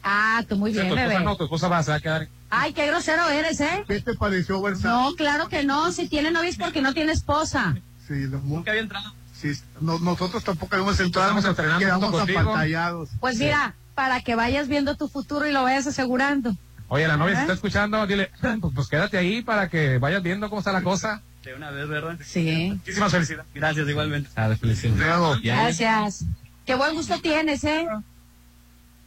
Ah, 0.08 0.42
tú 0.48 0.56
muy 0.56 0.70
bien, 0.70 0.88
tu 0.88 0.94
esposa 0.94 1.08
bebé. 1.08 1.24
no, 1.24 1.36
tu 1.36 1.44
esposa 1.44 1.68
va, 1.68 1.82
se 1.82 1.90
va 1.90 1.96
a 1.96 2.00
quedar. 2.00 2.28
Ay, 2.48 2.72
qué 2.72 2.86
grosero 2.86 3.28
eres, 3.28 3.60
¿eh? 3.60 3.84
¿Qué 3.88 4.00
te 4.00 4.14
pareció? 4.14 4.62
No, 4.84 5.14
claro 5.16 5.48
que 5.48 5.64
no. 5.64 5.90
Si 5.90 6.08
tiene 6.08 6.30
novia 6.30 6.50
es 6.50 6.56
porque 6.56 6.80
no 6.80 6.94
tiene 6.94 7.10
esposa. 7.12 7.76
Sí, 8.06 8.14
no- 8.30 8.38
Nunca 8.44 8.70
había 8.70 8.82
entrado. 8.82 9.12
sí, 9.34 9.50
no- 9.80 9.98
nosotros 9.98 10.44
tampoco 10.44 10.76
hemos 10.76 10.98
entrado, 11.00 11.28
Estamos 11.36 11.44
entrenando 11.44 11.80
quedamos 11.80 12.20
apantallados. 12.20 13.08
Pues 13.18 13.36
mira, 13.38 13.74
para 13.96 14.20
que 14.20 14.36
vayas 14.36 14.68
viendo 14.68 14.94
tu 14.96 15.08
futuro 15.08 15.44
y 15.46 15.52
lo 15.52 15.64
vayas 15.64 15.88
asegurando. 15.88 16.56
Oye, 16.88 17.08
la 17.08 17.16
novia 17.16 17.32
¿Eh? 17.32 17.36
se 17.36 17.40
está 17.42 17.54
escuchando, 17.54 18.06
dile, 18.06 18.30
pues, 18.40 18.72
pues 18.74 18.86
quédate 18.88 19.18
ahí 19.18 19.42
para 19.42 19.68
que 19.68 19.98
vayas 19.98 20.22
viendo 20.22 20.48
cómo 20.48 20.60
está 20.60 20.70
la 20.70 20.82
cosa. 20.82 21.20
De 21.42 21.52
una 21.54 21.70
vez, 21.72 21.88
¿verdad? 21.88 22.16
Sí. 22.24 22.70
Muchísimas 22.76 23.10
felicidades. 23.10 23.46
Gracias, 23.52 23.88
igualmente. 23.88 24.30
Ah, 24.36 24.48
de 24.48 24.56
felicidad. 24.56 25.36
Gracias. 25.42 26.24
Qué 26.64 26.74
buen 26.76 26.94
gusto 26.94 27.18
tienes, 27.20 27.64
¿eh? 27.64 27.88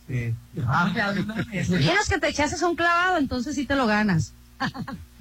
Sí. 0.09 0.35
Tienes 1.77 2.09
que 2.09 2.17
te 2.19 2.27
echases 2.29 2.61
un 2.63 2.75
clavado, 2.75 3.17
entonces 3.17 3.53
sí 3.55 3.65
te 3.65 3.75
lo 3.75 3.85
ganas. 3.85 4.33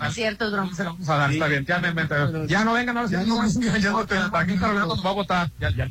Es 0.05 0.15
cierto, 0.15 0.47
es 0.47 0.53
broma. 0.53 0.71
Vamos 0.77 1.09
a 1.09 1.17
dar, 1.17 1.31
está 1.31 1.47
bien, 1.47 1.65
ya, 1.67 1.79
me, 1.79 1.93
me- 1.93 2.09
ya 2.49 2.65
no 2.65 2.73
vengan, 2.73 2.95
no, 2.95 3.07
ya 3.11 3.23
no, 3.23 3.47
ya 3.47 3.91
no, 3.91 4.07
te- 4.07 4.17
¿para 4.31 4.47
qué 4.47 4.55
está? 4.55 4.73
Nos 4.73 5.05
va 5.05 5.11
a 5.11 5.13
votar. 5.13 5.51
Ya, 5.61 5.71
ya. 5.71 5.89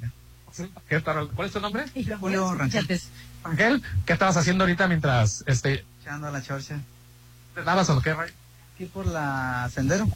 ¿Qué 0.90 0.96
está 0.96 1.14
Rolando? 1.14 1.34
¿Cuál 1.36 1.48
es 1.48 1.54
tu 1.54 1.60
nombre? 1.60 1.86
Julio 2.20 2.54
Rangel. 2.56 3.00
Ángel, 3.44 3.84
¿qué 4.06 4.14
estabas 4.14 4.36
haciendo 4.38 4.64
ahorita 4.64 4.88
mientras, 4.88 5.44
este, 5.46 5.86
Echando 6.02 6.28
a 6.28 6.32
la 6.32 6.42
chorcha. 6.42 6.80
te 7.54 7.64
dabas 7.64 7.90
o 7.92 8.02
qué, 8.02 8.14
Ray? 8.14 8.32
Aquí 8.76 8.86
por 8.86 9.06
la 9.06 9.70
sendero. 9.74 10.08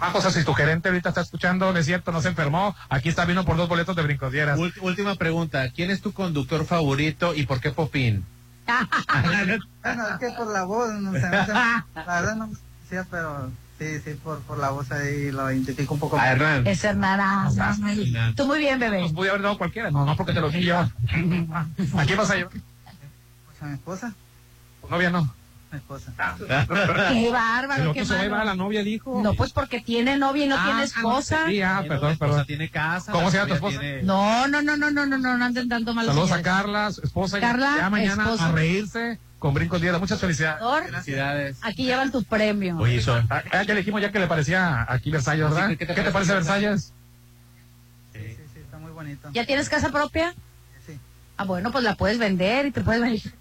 Ah, 0.00 0.12
o 0.14 0.20
sea, 0.20 0.30
si 0.30 0.44
tu 0.44 0.52
gerente 0.54 0.88
ahorita 0.88 1.08
está 1.10 1.20
escuchando, 1.22 1.72
no 1.72 1.78
es 1.78 1.86
cierto, 1.86 2.12
no 2.12 2.20
se 2.22 2.28
enfermó, 2.28 2.74
aquí 2.88 3.08
está 3.08 3.24
vino 3.24 3.44
por 3.44 3.56
dos 3.56 3.68
boletos 3.68 3.96
de 3.96 4.02
brincodieras. 4.02 4.58
Ult- 4.58 4.78
última 4.82 5.14
pregunta. 5.16 5.68
¿Quién 5.70 5.90
es 5.90 6.00
tu 6.00 6.12
conductor 6.12 6.64
favorito 6.64 7.34
y 7.34 7.44
por 7.46 7.60
qué 7.60 7.70
Popín? 7.70 8.24
Bueno, 9.82 10.08
es 10.08 10.18
que 10.20 10.30
por 10.36 10.46
la 10.52 10.64
voz, 10.64 10.92
no 10.92 11.12
sé, 11.12 11.20
no 11.28 11.46
sé, 11.46 11.52
la 11.52 11.84
verdad 11.94 12.36
no 12.36 12.50
sé, 12.88 13.02
pero 13.10 13.50
sí, 13.78 13.98
sí, 14.04 14.10
por, 14.22 14.40
por 14.42 14.58
la 14.58 14.70
voz 14.70 14.90
ahí 14.92 15.30
lo 15.32 15.50
identifico 15.50 15.94
un 15.94 16.00
poco. 16.00 16.18
A 16.18 16.28
Hernán. 16.30 16.66
Es 16.66 16.84
Hernán. 16.84 17.48
Tú 18.36 18.46
muy 18.46 18.58
bien, 18.58 18.78
bebé. 18.78 19.00
Pues 19.00 19.12
pude 19.12 19.30
haber 19.30 19.42
dado 19.42 19.58
cualquiera, 19.58 19.90
no, 19.90 20.04
no 20.04 20.16
porque 20.16 20.32
te 20.32 20.40
lo 20.40 20.50
di 20.50 20.62
yo. 20.62 20.78
¿A 20.78 22.04
quién 22.06 22.16
vas 22.18 22.30
a 22.30 22.36
llevar? 22.36 22.52
Pues 22.52 23.62
a 23.62 23.64
mi 23.66 23.74
esposa, 23.74 24.12
Tu 24.82 24.88
novia 24.88 25.10
no. 25.10 25.34
Mi 25.70 25.78
esposa. 25.78 26.12
Qué 26.38 27.26
El 27.26 27.32
bárbaro, 27.32 27.92
qué 27.92 28.02
otro 28.02 28.04
se 28.04 28.14
va 28.14 28.20
a 28.20 28.22
llevar 28.24 28.40
a 28.40 28.44
la 28.44 28.54
novia, 28.56 28.82
dijo. 28.82 29.20
No, 29.22 29.34
pues 29.34 29.52
porque 29.52 29.80
tiene 29.80 30.16
novia 30.16 30.44
y 30.44 30.48
no 30.48 30.62
tiene 30.64 30.82
esposa. 30.82 31.46
Sí, 31.48 31.62
ah, 31.62 31.84
perdón, 31.86 32.16
perdón. 32.18 32.44
tiene 32.46 32.68
casa. 32.70 33.12
¿Cómo 33.12 33.30
se 33.30 33.36
llama 33.36 33.48
tu 33.48 33.54
esposa? 33.54 33.78
tiene- 33.80 34.02
No, 34.02 34.48
no, 34.48 34.62
no, 34.62 34.76
no, 34.76 34.90
no, 34.90 35.06
no, 35.06 35.18
no, 35.18 35.38
no 35.38 35.44
anden 35.44 35.68
dando 35.68 35.94
malos 35.94 36.12
Saludos 36.14 36.32
a 36.32 36.36
señales. 36.36 36.56
Carla, 36.56 36.92
su 36.92 37.02
esposa. 37.02 37.38
y 37.38 37.40
Carla, 37.40 37.74
ya 37.78 37.90
mañana 37.90 38.22
esposa. 38.24 38.48
a 38.48 38.52
reírse 38.52 39.18
con 39.38 39.54
brincos 39.54 39.80
dieras. 39.80 40.00
Muchas 40.00 40.20
felicidades. 40.20 40.90
Felicidades. 40.90 41.58
Aquí 41.62 41.84
llevan 41.84 42.10
tu 42.10 42.24
premio. 42.24 42.76
Oye, 42.78 42.96
eso. 42.96 43.22
Ah, 43.30 43.42
ya 43.52 43.62
le 43.64 43.76
dijimos 43.76 44.02
ya 44.02 44.10
que 44.10 44.18
le 44.18 44.26
parecía 44.26 44.84
aquí 44.88 45.10
Versalles, 45.10 45.44
¿verdad? 45.50 45.68
Sí, 45.70 45.76
¿Qué 45.76 45.86
te, 45.86 46.10
parece 46.10 46.32
Versalles? 46.34 46.92
Sí, 48.12 48.18
sí, 48.52 48.60
está 48.60 48.78
muy 48.78 48.90
bonito. 48.90 49.28
¿Ya 49.32 49.46
tienes 49.46 49.68
casa 49.68 49.90
propia? 49.90 50.34
Sí. 50.86 50.98
Ah, 51.36 51.44
bueno, 51.44 51.70
pues 51.70 51.84
la 51.84 51.94
puedes 51.94 52.18
vender 52.18 52.66
y 52.66 52.70
te 52.72 52.80
puedes 52.80 53.00
venir. 53.00 53.39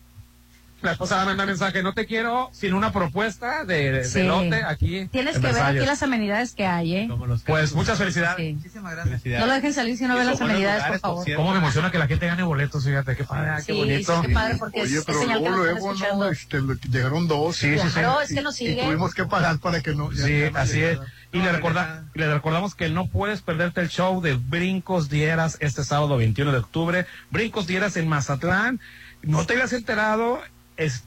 La 0.81 0.93
esposa 0.93 1.26
manda 1.26 1.45
mensaje, 1.45 1.84
no 1.84 1.93
te 1.93 2.06
quiero 2.06 2.49
sin 2.53 2.73
una 2.73 2.91
propuesta 2.93 3.65
de, 3.65 3.91
de 3.91 4.03
Sí. 4.06 4.23
lote 4.23 4.64
aquí. 4.64 5.07
Tienes 5.11 5.35
en 5.35 5.41
que 5.41 5.51
ver 5.51 5.61
aquí 5.61 5.85
las 5.85 6.01
amenidades 6.03 6.53
que 6.53 6.65
hay, 6.65 6.95
¿eh? 6.95 7.10
Pues 7.45 7.73
muchas 7.73 7.97
felicidades. 7.97 8.38
Sí. 8.38 8.53
Muchísimas 8.53 8.95
gracias. 8.95 9.39
No 9.39 9.45
lo 9.47 9.53
dejen 9.53 9.73
salir 9.73 9.97
si 9.97 10.06
no 10.06 10.15
ven 10.15 10.27
las 10.27 10.39
amenidades, 10.39 10.84
por 10.85 10.99
favor. 10.99 11.35
¿Cómo 11.35 11.51
me 11.51 11.57
emociona 11.57 11.91
que 11.91 11.97
la 11.99 12.07
gente 12.07 12.27
gane 12.27 12.43
boletos? 12.43 12.85
Fíjate, 12.85 13.15
qué 13.18 13.23
padre, 13.26 13.51
qué 13.65 13.73
Sí, 13.73 13.77
bonito. 13.77 14.22
sí, 14.22 14.27
qué 14.27 14.34
padre, 14.34 14.56
porque 14.57 14.81
Oye, 14.84 14.97
es, 14.99 15.06
pero 15.06 15.18
es 15.19 15.23
señal 15.26 15.43
que 15.43 15.49
luego, 15.49 15.93
luego, 15.93 16.15
no, 16.15 16.30
este, 16.30 16.60
llegaron 16.89 17.27
dos. 17.27 17.57
Sí, 17.57 17.77
sí, 17.77 17.88
sí. 17.88 17.93
Claro, 17.93 18.22
es 18.22 18.34
que 18.34 18.41
nos 18.41 18.61
Y 18.61 18.68
sigue. 18.68 18.84
tuvimos 18.85 19.14
que 19.14 19.26
pagar 19.26 19.60
para 19.60 19.81
que 19.81 19.93
no. 19.93 20.11
Sí, 20.14 20.43
así 20.53 20.81
es. 20.81 20.97
Y 21.31 21.39
le, 21.39 21.51
recorda- 21.51 22.06
le 22.15 22.34
recordamos 22.34 22.73
que 22.73 22.89
no 22.89 23.06
puedes 23.07 23.41
perderte 23.41 23.81
el 23.81 23.89
show 23.89 24.22
de 24.22 24.34
Brincos 24.35 25.10
Dieras 25.10 25.57
este 25.60 25.84
sábado 25.84 26.18
21 26.18 26.51
de 26.53 26.57
octubre. 26.57 27.06
Brincos 27.31 27.68
Dieras 27.68 27.97
en 27.97 28.07
Mazatlán. 28.07 28.80
No 29.22 29.45
te 29.45 29.53
habías 29.53 29.73
enterado, 29.73 30.39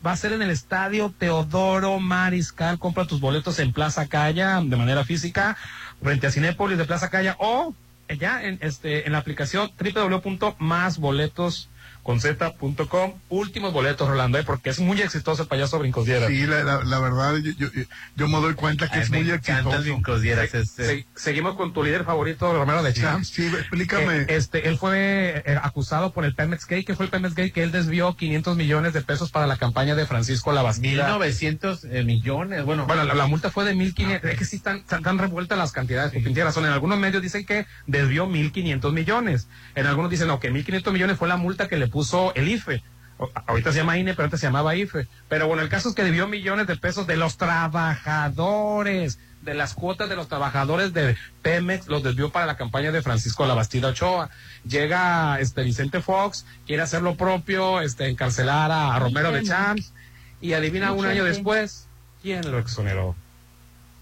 va 0.05 0.13
a 0.13 0.17
ser 0.17 0.33
en 0.33 0.43
el 0.43 0.51
estadio 0.51 1.15
Teodoro 1.17 1.99
Mariscal. 1.99 2.79
Compra 2.79 3.07
tus 3.07 3.21
boletos 3.21 3.59
en 3.59 3.73
Plaza 3.73 4.07
Calla 4.07 4.61
de 4.63 4.77
manera 4.77 5.05
física, 5.05 5.57
frente 6.03 6.27
a 6.27 6.31
Cinépolis 6.31 6.79
de 6.79 6.85
Plaza 6.85 7.09
Calla 7.09 7.37
o 7.39 7.75
ya 8.19 8.43
en, 8.43 8.59
este, 8.61 9.07
en 9.07 9.13
la 9.13 9.19
aplicación 9.19 9.71
www.másboletosconz.com. 12.05 13.13
Últimos 13.29 13.73
boletos, 13.73 14.09
Rolando, 14.09 14.39
¿eh? 14.39 14.43
porque 14.45 14.71
es 14.71 14.81
muy 14.81 15.01
exitoso 15.01 15.43
el 15.43 15.49
payaso 15.49 15.79
Brincos 15.79 16.05
Dieras. 16.07 16.29
Sí, 16.29 16.47
la, 16.47 16.63
la, 16.63 16.85
la 16.85 16.99
verdad, 17.01 17.37
yo, 17.37 17.53
yo, 17.53 17.69
yo 18.17 18.29
me 18.29 18.41
doy 18.41 18.55
cuenta 18.55 18.89
que 18.89 18.97
Ay, 18.97 19.03
es 19.03 19.11
me 19.11 19.23
muy 19.23 19.31
exitoso. 19.31 19.81
brincos 19.81 20.21
dieras. 20.23 20.53
este. 20.55 20.85
Se- 20.87 21.07
seguimos 21.15 21.57
con 21.57 21.73
tu 21.73 21.83
líder 21.83 22.05
favorito, 22.05 22.53
Romero 22.53 22.83
de 22.83 22.93
Champs. 22.93 23.29
Sí, 23.29 23.47
explícame. 23.47 24.27
Que, 24.27 24.37
este, 24.37 24.69
él 24.69 24.79
fue 24.79 25.43
eh, 25.47 25.59
acusado 25.63 26.13
por 26.13 26.25
el 26.25 26.35
Pemex 26.35 26.67
Gate, 26.67 26.85
que 26.85 26.95
fue 26.95 27.07
el 27.07 27.11
Pemex 27.11 27.35
Gate, 27.35 27.53
que 27.53 27.63
él 27.63 27.73
desvió 27.73 28.15
500 28.17 28.57
millones 28.57 28.93
de 28.93 29.03
pesos 29.03 29.31
para 29.31 29.47
la 29.47 29.57
campaña 29.57 29.95
de 29.95 30.07
Francisco 30.07 30.53
Labastida. 30.53 31.05
1900 31.07 31.85
eh, 31.85 32.05
millones. 32.05 32.65
Bueno, 32.65 32.87
Bueno, 32.87 33.05
la, 33.05 33.15
la 33.15 33.27
multa 33.27 33.51
fue 33.51 33.65
de 33.65 33.75
1.500. 33.75 34.25
Es 34.25 34.39
que 34.39 34.45
sí 34.45 34.57
están, 34.57 34.79
están, 34.79 34.99
están 35.01 35.19
revueltas 35.19 35.59
las 35.59 35.73
cantidades. 35.73 36.13
Porque 36.13 36.27
tiene 36.29 36.45
razón. 36.45 36.65
En 36.67 36.73
algunos 36.73 36.99
medios 36.99 37.23
dicen 37.23 37.45
que 37.47 37.67
desvió 37.87 38.27
1.500 38.27 38.93
millones. 38.93 39.49
En 39.75 39.87
algunos 39.87 40.11
dicen 40.11 40.29
no, 40.29 40.41
que 40.41 40.53
1.500 40.53 40.93
millones 40.93 41.19
fue 41.19 41.29
la 41.29 41.37
multa 41.37 41.69
que 41.69 41.77
le 41.77 41.89
puso 41.93 42.35
el 42.35 42.49
IFE 42.49 42.83
o- 43.19 43.31
ahorita 43.47 43.71
se 43.71 43.79
llama 43.79 43.97
INE, 43.99 44.15
pero 44.15 44.25
antes 44.25 44.41
se 44.41 44.47
llamaba 44.47 44.75
IFE. 44.75 45.07
Pero 45.29 45.47
bueno, 45.47 45.63
el 45.63 45.69
caso 45.69 45.91
es 45.91 45.95
que 45.95 46.03
debió 46.03 46.27
millones 46.27 46.67
de 46.67 46.77
pesos 46.77 47.07
de 47.07 47.17
los 47.17 47.37
trabajadores, 48.13 49.19
de 49.43 49.55
las 49.55 49.75
cuotas 49.75 50.09
de 50.09 50.17
los 50.17 50.29
trabajadores 50.29 50.93
de 50.93 51.17
Pemex, 51.43 51.89
los 51.89 52.03
desvió 52.03 52.31
para 52.31 52.47
la 52.47 52.57
campaña 52.57 52.93
de 52.93 53.03
Francisco 53.03 53.45
Labastida 53.47 53.89
Ochoa. 53.89 54.31
Llega 54.65 55.39
este 55.41 55.63
Vicente 55.63 56.01
Fox, 56.01 56.47
quiere 56.67 56.83
hacer 56.83 57.03
lo 57.03 57.17
propio, 57.17 57.81
este 57.81 58.09
encarcelar 58.09 58.71
a, 58.71 58.95
a 58.95 58.99
Romero 58.99 59.33
de 59.33 59.43
Champs, 59.43 59.93
y 60.41 60.53
adivina 60.55 60.93
un 60.93 61.07
año 61.07 61.25
después, 61.25 61.87
¿quién 62.23 62.51
lo 62.51 62.59
exoneró? 62.59 63.15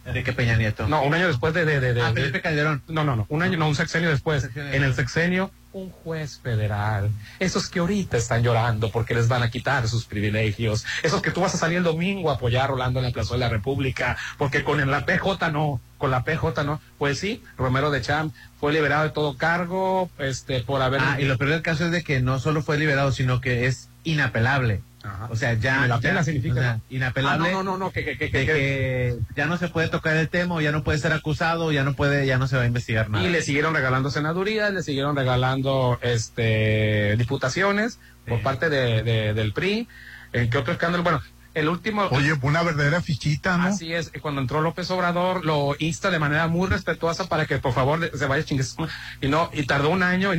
Enrique 0.06 0.32
Peña 0.32 0.56
Nieto. 0.56 0.88
No, 0.88 1.02
un 1.02 1.12
año 1.14 1.26
después 1.28 1.52
de... 1.52 1.64
de, 1.66 1.78
de, 1.80 1.92
de- 1.94 2.02
Ah, 2.02 2.12
Felipe 2.14 2.40
Calderón. 2.40 2.82
No, 2.88 3.04
no, 3.04 3.16
no, 3.16 3.26
un 3.28 3.42
año, 3.42 3.58
no, 3.58 3.68
un 3.68 3.74
sexenio 3.74 4.08
después. 4.08 4.42
Sexenio 4.42 4.72
En 4.72 4.82
el 4.82 4.94
sexenio, 4.94 5.50
un 5.72 5.90
juez 5.90 6.40
federal. 6.40 7.10
Esos 7.38 7.68
que 7.68 7.78
ahorita 7.78 8.16
están 8.16 8.42
llorando 8.42 8.90
porque 8.90 9.14
les 9.14 9.28
van 9.28 9.42
a 9.42 9.50
quitar 9.50 9.86
sus 9.88 10.04
privilegios. 10.04 10.84
Esos 11.02 11.22
que 11.22 11.30
tú 11.30 11.40
vas 11.40 11.54
a 11.54 11.58
salir 11.58 11.78
el 11.78 11.84
domingo 11.84 12.30
a 12.30 12.34
apoyar 12.34 12.70
Rolando 12.70 13.00
en 13.00 13.06
la 13.06 13.12
Plaza 13.12 13.34
de 13.34 13.40
la 13.40 13.48
República, 13.48 14.16
porque 14.38 14.64
con 14.64 14.90
la 14.90 15.06
PJ 15.06 15.50
no, 15.50 15.80
con 15.98 16.10
la 16.10 16.24
PJ 16.24 16.64
no. 16.64 16.80
Pues 16.98 17.18
sí, 17.18 17.42
Romero 17.56 17.90
de 17.90 18.02
Champ 18.02 18.34
fue 18.58 18.72
liberado 18.72 19.04
de 19.04 19.10
todo 19.10 19.36
cargo, 19.36 20.10
este, 20.18 20.60
por 20.60 20.82
haber... 20.82 21.00
Ah, 21.02 21.20
y 21.20 21.24
lo 21.24 21.38
peor 21.38 21.50
del 21.50 21.62
caso 21.62 21.86
es 21.86 21.92
de 21.92 22.02
que 22.02 22.20
no 22.20 22.38
solo 22.38 22.62
fue 22.62 22.78
liberado, 22.78 23.12
sino 23.12 23.40
que 23.40 23.66
es 23.66 23.88
inapelable. 24.04 24.82
O 25.30 25.36
sea, 25.36 25.54
ya. 25.54 25.86
La 25.86 25.96
ya- 25.96 26.10
pena 26.10 26.22
significa. 26.24 26.54
o 26.54 26.62
sea, 26.62 26.74
¿no? 26.74 26.82
inapelable. 26.90 27.48
Ah, 27.48 27.52
no, 27.52 27.62
no, 27.62 27.72
no, 27.72 27.78
no, 27.78 27.90
que, 27.90 28.04
que, 28.04 28.18
que, 28.18 28.26
de 28.26 28.30
que- 28.30 28.46
que 28.46 29.18
ya 29.34 29.46
no 29.46 29.56
se 29.56 29.68
puede 29.68 29.88
tocar 29.88 30.16
el 30.16 30.28
tema, 30.28 30.60
ya 30.62 30.72
no 30.72 30.84
puede 30.84 30.98
ser 30.98 31.12
acusado, 31.12 31.72
ya 31.72 31.84
no 31.84 31.94
puede, 31.94 32.26
ya 32.26 32.36
no 32.38 32.46
se 32.48 32.56
va 32.56 32.62
a 32.62 32.66
investigar 32.66 33.08
nada. 33.08 33.24
Y 33.24 33.30
le 33.30 33.40
siguieron 33.42 33.74
regalando 33.74 34.10
senadurías, 34.10 34.72
le 34.72 34.82
siguieron 34.82 35.16
regalando 35.16 35.98
este 36.02 37.16
diputaciones 37.16 37.98
por 38.26 38.42
parte 38.42 38.68
de, 38.68 39.02
de- 39.02 39.34
del 39.34 39.52
PRI. 39.52 39.88
¿En 40.32 40.50
qué 40.50 40.58
otro 40.58 40.72
escándalo? 40.72 41.02
Bueno, 41.02 41.22
el 41.54 41.68
último... 41.68 42.04
Oye, 42.10 42.32
una 42.42 42.62
verdadera 42.62 43.00
fichita, 43.00 43.56
¿no? 43.56 43.64
Así 43.64 43.92
es, 43.92 44.12
cuando 44.20 44.40
entró 44.40 44.60
López 44.60 44.90
Obrador 44.90 45.44
lo 45.44 45.74
insta 45.78 46.10
de 46.10 46.18
manera 46.18 46.46
muy 46.48 46.68
respetuosa 46.68 47.28
para 47.28 47.46
que 47.46 47.58
por 47.58 47.72
favor 47.72 48.10
se 48.16 48.26
vaya 48.26 48.44
madre. 48.50 48.92
y 49.20 49.28
no 49.28 49.50
y 49.52 49.64
tardó 49.64 49.90
un 49.90 50.02
año 50.02 50.32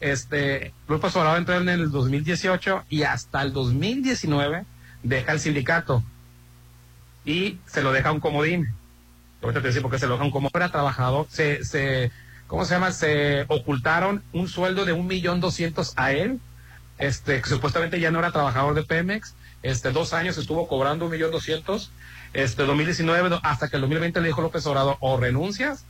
este 0.00 0.72
López 0.88 1.16
Obrador 1.16 1.38
entró 1.38 1.56
en 1.56 1.68
el 1.68 1.90
2018 1.90 2.84
y 2.88 3.02
hasta 3.02 3.42
el 3.42 3.52
2019 3.52 4.64
deja 5.02 5.32
el 5.32 5.40
sindicato 5.40 6.02
y 7.24 7.58
se 7.66 7.82
lo 7.82 7.92
deja 7.92 8.08
a 8.08 8.12
un 8.12 8.20
comodín. 8.20 8.68
Ahorita 9.42 9.60
te 9.60 9.68
decía 9.68 9.82
porque 9.82 9.98
se 9.98 10.06
lo 10.06 10.14
deja 10.14 10.22
a 10.22 10.26
un 10.26 10.32
comodín. 10.32 10.52
Era 10.54 10.70
trabajador, 10.70 11.26
se, 11.28 11.64
se, 11.64 12.10
¿cómo 12.46 12.64
se 12.64 12.74
llama? 12.74 12.92
Se 12.92 13.44
ocultaron 13.48 14.22
un 14.32 14.48
sueldo 14.48 14.84
de 14.84 14.92
un 14.92 15.06
millón 15.06 15.40
doscientos 15.40 15.92
a 15.96 16.12
él, 16.12 16.40
este, 16.98 17.42
que 17.42 17.48
supuestamente 17.48 18.00
ya 18.00 18.10
no 18.10 18.18
era 18.18 18.32
trabajador 18.32 18.74
de 18.74 18.82
Pemex, 18.82 19.34
este, 19.62 19.90
dos 19.92 20.12
años 20.12 20.38
estuvo 20.38 20.66
cobrando 20.68 21.06
un 21.06 21.12
millón 21.12 21.30
doscientos, 21.30 21.90
este, 22.32 22.64
2019, 22.64 23.28
do- 23.28 23.40
hasta 23.42 23.68
que 23.68 23.76
el 23.76 23.82
2020 23.82 24.20
le 24.20 24.28
dijo 24.28 24.42
López 24.42 24.66
Obrador, 24.66 24.96
o 25.00 25.16
renuncias, 25.18 25.84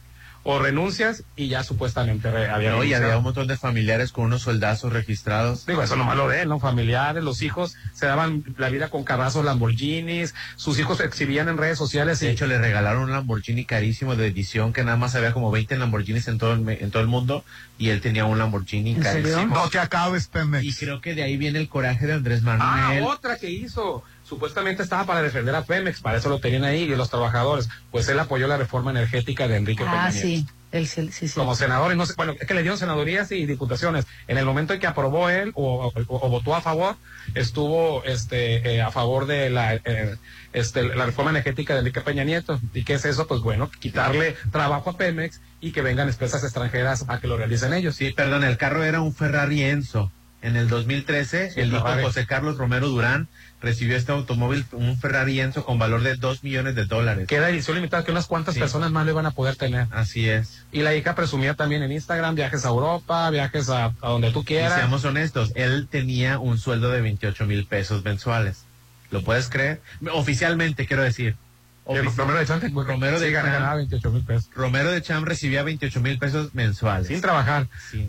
o 0.44 0.58
renuncias, 0.58 1.22
y 1.36 1.46
ya 1.48 1.62
supuestamente 1.62 2.26
había 2.28 2.48
No, 2.52 2.60
y 2.60 2.64
renunciado. 2.66 3.04
había 3.04 3.18
un 3.18 3.22
montón 3.24 3.46
de 3.46 3.56
familiares 3.56 4.10
con 4.10 4.24
unos 4.24 4.42
soldazos 4.42 4.92
registrados. 4.92 5.66
Digo, 5.66 5.82
eso 5.82 5.94
no 5.96 6.04
malo 6.04 6.28
de 6.28 6.42
él, 6.42 6.48
¿no? 6.48 6.58
Familiares, 6.58 7.22
los 7.22 7.42
hijos 7.42 7.76
se 7.94 8.06
daban 8.06 8.42
la 8.58 8.68
vida 8.68 8.88
con 8.88 9.04
carrazos 9.04 9.44
Lamborghinis, 9.44 10.34
sus 10.56 10.78
hijos 10.80 10.98
se 10.98 11.04
exhibían 11.04 11.48
en 11.48 11.58
redes 11.58 11.78
sociales 11.78 12.20
y 12.22 12.26
De 12.26 12.32
hecho, 12.32 12.46
le 12.46 12.58
regalaron 12.58 13.04
un 13.04 13.12
Lamborghini 13.12 13.64
carísimo 13.64 14.16
de 14.16 14.26
edición 14.26 14.72
que 14.72 14.82
nada 14.84 14.96
más 14.96 15.14
había 15.14 15.32
como 15.32 15.50
20 15.50 15.76
Lamborghinis 15.78 16.26
en 16.28 16.38
todo 16.38 16.52
el, 16.54 16.60
me- 16.60 16.82
en 16.82 16.90
todo 16.90 17.02
el 17.02 17.08
mundo 17.08 17.44
y 17.78 17.90
él 17.90 18.00
tenía 18.00 18.24
un 18.24 18.38
Lamborghini 18.38 18.96
carísimo. 18.96 19.54
No 19.54 19.68
te 19.68 19.78
acabes, 19.78 20.26
Pemex. 20.26 20.64
Y 20.64 20.72
creo 20.74 21.00
que 21.00 21.14
de 21.14 21.22
ahí 21.22 21.36
viene 21.36 21.58
el 21.60 21.68
coraje 21.68 22.06
de 22.06 22.14
Andrés 22.14 22.42
Ah, 22.44 22.56
Manuel. 22.56 23.04
otra 23.04 23.36
que 23.38 23.50
hizo. 23.50 24.02
Supuestamente 24.32 24.82
estaba 24.82 25.04
para 25.04 25.20
defender 25.20 25.54
a 25.54 25.62
Pemex, 25.62 26.00
para 26.00 26.16
eso 26.16 26.30
lo 26.30 26.38
tenían 26.38 26.64
ahí, 26.64 26.84
y 26.84 26.96
los 26.96 27.10
trabajadores. 27.10 27.68
Pues 27.90 28.08
él 28.08 28.18
apoyó 28.18 28.46
la 28.46 28.56
reforma 28.56 28.90
energética 28.90 29.46
de 29.46 29.56
Enrique 29.56 29.84
Peña 29.84 30.06
Ah, 30.06 30.10
Nieto. 30.10 30.26
sí. 30.26 30.46
Él, 30.72 30.86
sí, 30.88 31.10
sí, 31.12 31.28
sí. 31.28 31.34
Como 31.34 31.54
senador, 31.54 31.92
y 31.92 31.96
no 31.96 32.06
sé, 32.06 32.14
bueno, 32.16 32.32
es 32.40 32.46
que 32.48 32.54
le 32.54 32.62
dieron 32.62 32.78
senadurías 32.78 33.30
y 33.30 33.44
diputaciones. 33.44 34.06
En 34.26 34.38
el 34.38 34.46
momento 34.46 34.72
en 34.72 34.80
que 34.80 34.86
aprobó 34.86 35.28
él 35.28 35.52
o, 35.54 35.92
o- 35.94 36.04
o 36.08 36.28
votó 36.30 36.54
a 36.54 36.62
favor, 36.62 36.96
estuvo 37.34 38.02
este 38.04 38.76
eh, 38.76 38.80
a 38.80 38.90
favor 38.90 39.26
de 39.26 39.50
la 39.50 39.74
eh, 39.74 40.16
este, 40.54 40.82
la 40.94 41.04
reforma 41.04 41.30
energética 41.30 41.74
de 41.74 41.80
Enrique 41.80 42.00
Peña 42.00 42.24
Nieto. 42.24 42.58
¿Y 42.72 42.84
qué 42.84 42.94
es 42.94 43.04
eso? 43.04 43.26
Pues 43.26 43.42
bueno, 43.42 43.70
quitarle 43.80 44.34
trabajo 44.50 44.88
a 44.88 44.96
Pemex 44.96 45.40
y 45.60 45.72
que 45.72 45.82
vengan 45.82 46.08
empresas 46.08 46.42
extranjeras 46.42 47.04
a 47.08 47.20
que 47.20 47.26
lo 47.28 47.36
realicen 47.36 47.74
ellos. 47.74 47.96
Sí, 47.96 48.12
perdón, 48.12 48.42
el 48.44 48.56
carro 48.56 48.82
era 48.82 49.02
un 49.02 49.14
Ferrari 49.14 49.62
Enzo. 49.64 50.10
En 50.40 50.56
el 50.56 50.68
2013, 50.68 51.52
Sí, 51.52 51.60
el 51.60 51.72
hijo. 51.72 51.84
José 52.02 52.26
Carlos 52.26 52.56
Romero 52.58 52.88
Durán 52.88 53.28
recibió 53.62 53.96
este 53.96 54.12
automóvil, 54.12 54.66
un 54.72 54.98
Ferrari 54.98 55.40
Enzo 55.40 55.64
con 55.64 55.78
valor 55.78 56.02
de 56.02 56.16
2 56.16 56.42
millones 56.44 56.74
de 56.74 56.84
dólares. 56.84 57.28
Queda 57.28 57.48
edición 57.48 57.76
limitada 57.76 58.04
que 58.04 58.10
unas 58.10 58.26
cuantas 58.26 58.54
Sí. 58.54 58.60
personas 58.60 58.90
más 58.90 59.04
lo 59.06 59.12
iban 59.12 59.26
a 59.26 59.30
poder 59.30 59.56
tener. 59.56 59.86
Así 59.92 60.28
es. 60.28 60.64
Y 60.72 60.82
la 60.82 60.94
hija 60.94 61.14
presumía 61.14 61.54
también 61.54 61.82
en 61.82 61.92
Instagram 61.92 62.34
viajes 62.34 62.64
a 62.64 62.68
Europa, 62.68 63.30
viajes 63.30 63.68
a, 63.70 63.86
a 63.86 64.08
donde 64.08 64.32
tú 64.32 64.40
Y 64.40 64.44
quieras. 64.44 64.74
seamos 64.74 65.04
honestos, 65.04 65.52
él 65.54 65.86
tenía 65.90 66.38
un 66.38 66.58
sueldo 66.58 66.90
de 66.90 67.00
28 67.00 67.46
mil 67.46 67.64
pesos 67.66 68.04
mensuales. 68.04 68.64
¿Lo 69.10 69.22
puedes 69.22 69.48
creer? 69.48 69.80
Oficialmente, 70.12 70.86
quiero 70.86 71.02
decir. 71.02 71.36
Romero 71.84 72.38
de 72.38 72.46
Cham, 72.46 72.60
Romero 72.74 73.18
de 73.18 73.26
sí, 73.28 73.32
Cham. 73.34 73.44
ganaba 73.46 73.74
28 73.74 74.10
mil 74.12 74.22
pesos. 74.22 74.48
Romero 74.54 74.90
de 74.90 75.02
Cham 75.02 75.24
recibía 75.24 75.62
28 75.64 76.00
mil 76.00 76.18
pesos 76.18 76.54
mensuales. 76.54 77.08
Sin 77.08 77.20
trabajar. 77.20 77.66
Sí. 77.90 78.08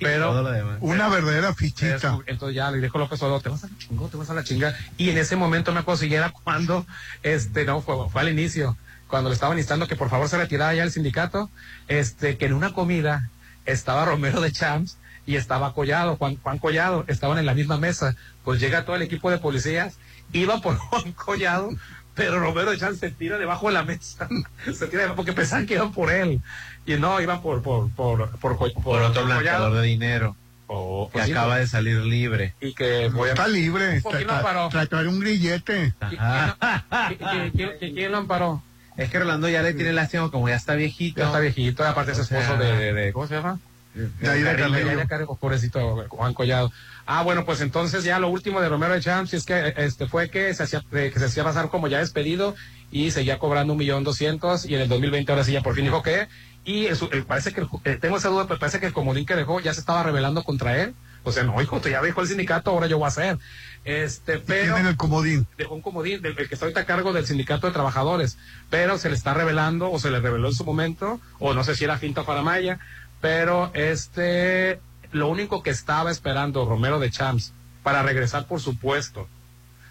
Pero-. 0.00 0.78
Una 0.80 1.08
verdadera 1.08 1.54
fichita. 1.54 2.18
Entonces 2.26 2.56
ya 2.56 2.70
le 2.70 2.80
dijo 2.80 2.98
López 2.98 3.22
Obrador, 3.22 3.42
te 3.42 3.48
vas 3.48 3.64
a 3.64 3.68
la 3.68 3.78
chingo, 3.78 4.08
te 4.08 4.16
vas 4.16 4.30
a 4.30 4.34
la 4.34 4.44
chinga. 4.44 4.76
Y 4.96 5.10
en 5.10 5.18
ese 5.18 5.36
momento 5.36 5.72
me 5.72 5.80
acuerdo 5.80 6.00
si 6.00 6.12
era 6.12 6.30
cuando, 6.30 6.86
este, 7.22 7.64
no, 7.64 7.80
fue, 7.80 8.08
fue 8.10 8.22
al 8.22 8.28
inicio, 8.28 8.76
cuando 9.08 9.30
le 9.30 9.34
estaban 9.34 9.58
instando 9.58 9.86
que 9.86 9.96
por 9.96 10.10
favor 10.10 10.28
se 10.28 10.36
retirara 10.36 10.74
ya 10.74 10.82
el 10.82 10.90
sindicato, 10.90 11.50
este, 11.88 12.36
que 12.36 12.46
en 12.46 12.54
una 12.54 12.72
comida 12.72 13.30
estaba 13.66 14.04
Romero 14.04 14.40
de 14.40 14.52
Champs 14.52 14.98
y 15.26 15.36
estaba 15.36 15.72
Collado, 15.72 16.16
Juan, 16.16 16.36
Juan 16.42 16.58
Collado, 16.58 17.04
estaban 17.06 17.38
en 17.38 17.46
la 17.46 17.54
misma 17.54 17.78
mesa. 17.78 18.16
Pues 18.44 18.60
llega 18.60 18.84
todo 18.84 18.96
el 18.96 19.02
equipo 19.02 19.30
de 19.30 19.38
policías, 19.38 19.96
iba 20.32 20.60
por 20.60 20.76
Juan 20.78 21.12
Collado, 21.12 21.70
pero 22.14 22.38
Romero 22.38 22.70
de 22.70 22.78
Champs 22.78 23.00
se 23.00 23.10
tira 23.10 23.38
debajo 23.38 23.68
de 23.68 23.74
la 23.74 23.84
mesa, 23.84 24.28
se 24.64 24.86
tira 24.86 25.02
debajo, 25.02 25.16
porque 25.16 25.32
pensaban 25.32 25.66
que 25.66 25.74
iban 25.74 25.92
por 25.92 26.10
él. 26.10 26.40
Y 26.86 26.94
no, 26.94 27.20
iban 27.20 27.40
por, 27.42 27.62
por, 27.62 27.90
por, 27.90 28.30
por, 28.38 28.56
por, 28.58 28.72
Por 28.74 29.02
otro 29.02 29.24
blanqueador 29.24 29.72
de 29.74 29.82
dinero. 29.82 30.36
O- 30.66 31.08
que 31.08 31.12
pues 31.14 31.26
sí, 31.26 31.32
acaba 31.32 31.54
¿no? 31.54 31.60
de 31.60 31.66
salir 31.66 31.96
libre. 31.98 32.54
y 32.60 32.72
que 32.74 33.08
voy 33.08 33.28
a... 33.28 33.32
Está 33.32 33.48
libre. 33.48 34.00
¿Por 34.00 34.16
qué 34.16 34.26
Tra- 34.26 34.36
no 34.36 34.42
paró? 34.42 34.70
tra- 34.70 34.88
traer 34.88 35.08
un 35.08 35.20
grillete. 35.20 35.92
¿Qui- 36.00 37.78
¿Quién, 37.94 38.12
lo 38.12 38.18
amparó? 38.18 38.62
Es 38.96 39.10
que 39.10 39.18
Rolando 39.18 39.48
ya 39.48 39.62
le 39.62 39.74
tiene 39.74 39.92
lástima 39.92 40.30
como 40.30 40.48
ya 40.48 40.54
está 40.56 40.74
viejito. 40.74 41.20
Ya 41.20 41.26
está 41.26 41.40
viejito, 41.40 41.82
y 41.82 41.86
aparte 41.86 42.12
es 42.12 42.18
esposo 42.18 42.56
de, 42.56 42.76
de- 42.76 42.92
de- 42.92 43.12
¿cómo 43.12 43.26
se 43.26 43.34
llama? 43.34 43.58
De 43.94 44.28
ahí 44.28 44.40
de 44.42 44.56
Carrillo, 44.56 45.06
Carrillo, 45.08 45.34
pobrecito 45.36 46.04
Juan 46.08 46.34
Collado. 46.34 46.72
Ah, 47.06 47.22
bueno, 47.22 47.44
pues 47.44 47.60
entonces 47.60 48.02
ya 48.02 48.18
lo 48.18 48.28
último 48.28 48.60
de 48.60 48.68
Romero 48.68 48.94
de 48.94 49.00
Champs 49.00 49.34
es 49.34 49.44
que 49.44 49.72
este 49.76 50.06
fue 50.08 50.30
que 50.30 50.52
se 50.54 50.64
hacía 50.64 50.82
eh, 50.92 51.10
que 51.12 51.18
se 51.20 51.26
hacía 51.26 51.44
pasar 51.44 51.68
como 51.68 51.86
ya 51.86 51.98
despedido 51.98 52.56
y 52.90 53.10
seguía 53.12 53.38
cobrando 53.38 53.72
un 53.74 53.78
millón 53.78 54.02
doscientos 54.02 54.64
y 54.64 54.74
en 54.74 54.80
el 54.80 54.88
2020 54.88 55.30
ahora 55.30 55.44
sí 55.44 55.52
ya 55.52 55.60
por 55.60 55.74
fin 55.76 55.84
dijo 55.84 56.02
que 56.02 56.26
y 56.64 56.86
el 56.86 56.96
su- 56.96 57.08
el- 57.12 57.24
parece 57.24 57.52
que 57.52 57.66
eh, 57.84 57.98
tengo 58.00 58.16
esa 58.16 58.28
duda, 58.28 58.46
pero 58.46 58.58
parece 58.58 58.80
que 58.80 58.86
el 58.86 58.92
comodín 58.92 59.26
que 59.26 59.36
dejó 59.36 59.60
ya 59.60 59.74
se 59.74 59.80
estaba 59.80 60.02
rebelando 60.02 60.42
contra 60.44 60.80
él. 60.82 60.94
O 61.26 61.32
sea, 61.32 61.42
no, 61.44 61.60
hijo, 61.62 61.80
tú 61.80 61.88
ya 61.88 62.02
dejó 62.02 62.20
el 62.20 62.28
sindicato, 62.28 62.70
ahora 62.70 62.86
yo 62.86 62.98
voy 62.98 63.06
a 63.06 63.08
hacer. 63.08 63.38
Este, 63.84 64.38
pero 64.38 64.76
el 64.76 64.96
comodín. 64.96 65.46
dejó 65.56 65.74
un 65.74 65.80
comodín, 65.82 66.20
del- 66.22 66.38
el 66.38 66.48
que 66.48 66.54
está 66.54 66.66
ahorita 66.66 66.80
a 66.80 66.86
cargo 66.86 67.12
del 67.14 67.26
sindicato 67.26 67.66
de 67.66 67.72
trabajadores, 67.72 68.36
pero 68.70 68.98
se 68.98 69.08
le 69.08 69.14
está 69.16 69.32
revelando, 69.34 69.90
o 69.90 69.98
se 69.98 70.10
le 70.10 70.20
reveló 70.20 70.48
en 70.48 70.54
su 70.54 70.64
momento, 70.64 71.20
o 71.38 71.54
no 71.54 71.64
sé 71.64 71.76
si 71.76 71.84
era 71.84 71.96
finta 71.98 72.24
Faramaya, 72.24 72.78
pero 73.22 73.70
este, 73.74 74.80
lo 75.12 75.28
único 75.28 75.62
que 75.62 75.70
estaba 75.70 76.10
esperando 76.10 76.66
Romero 76.66 76.98
de 76.98 77.10
Champs 77.10 77.52
para 77.82 78.02
regresar 78.02 78.46
por 78.46 78.60
su 78.60 78.76
puesto 78.78 79.28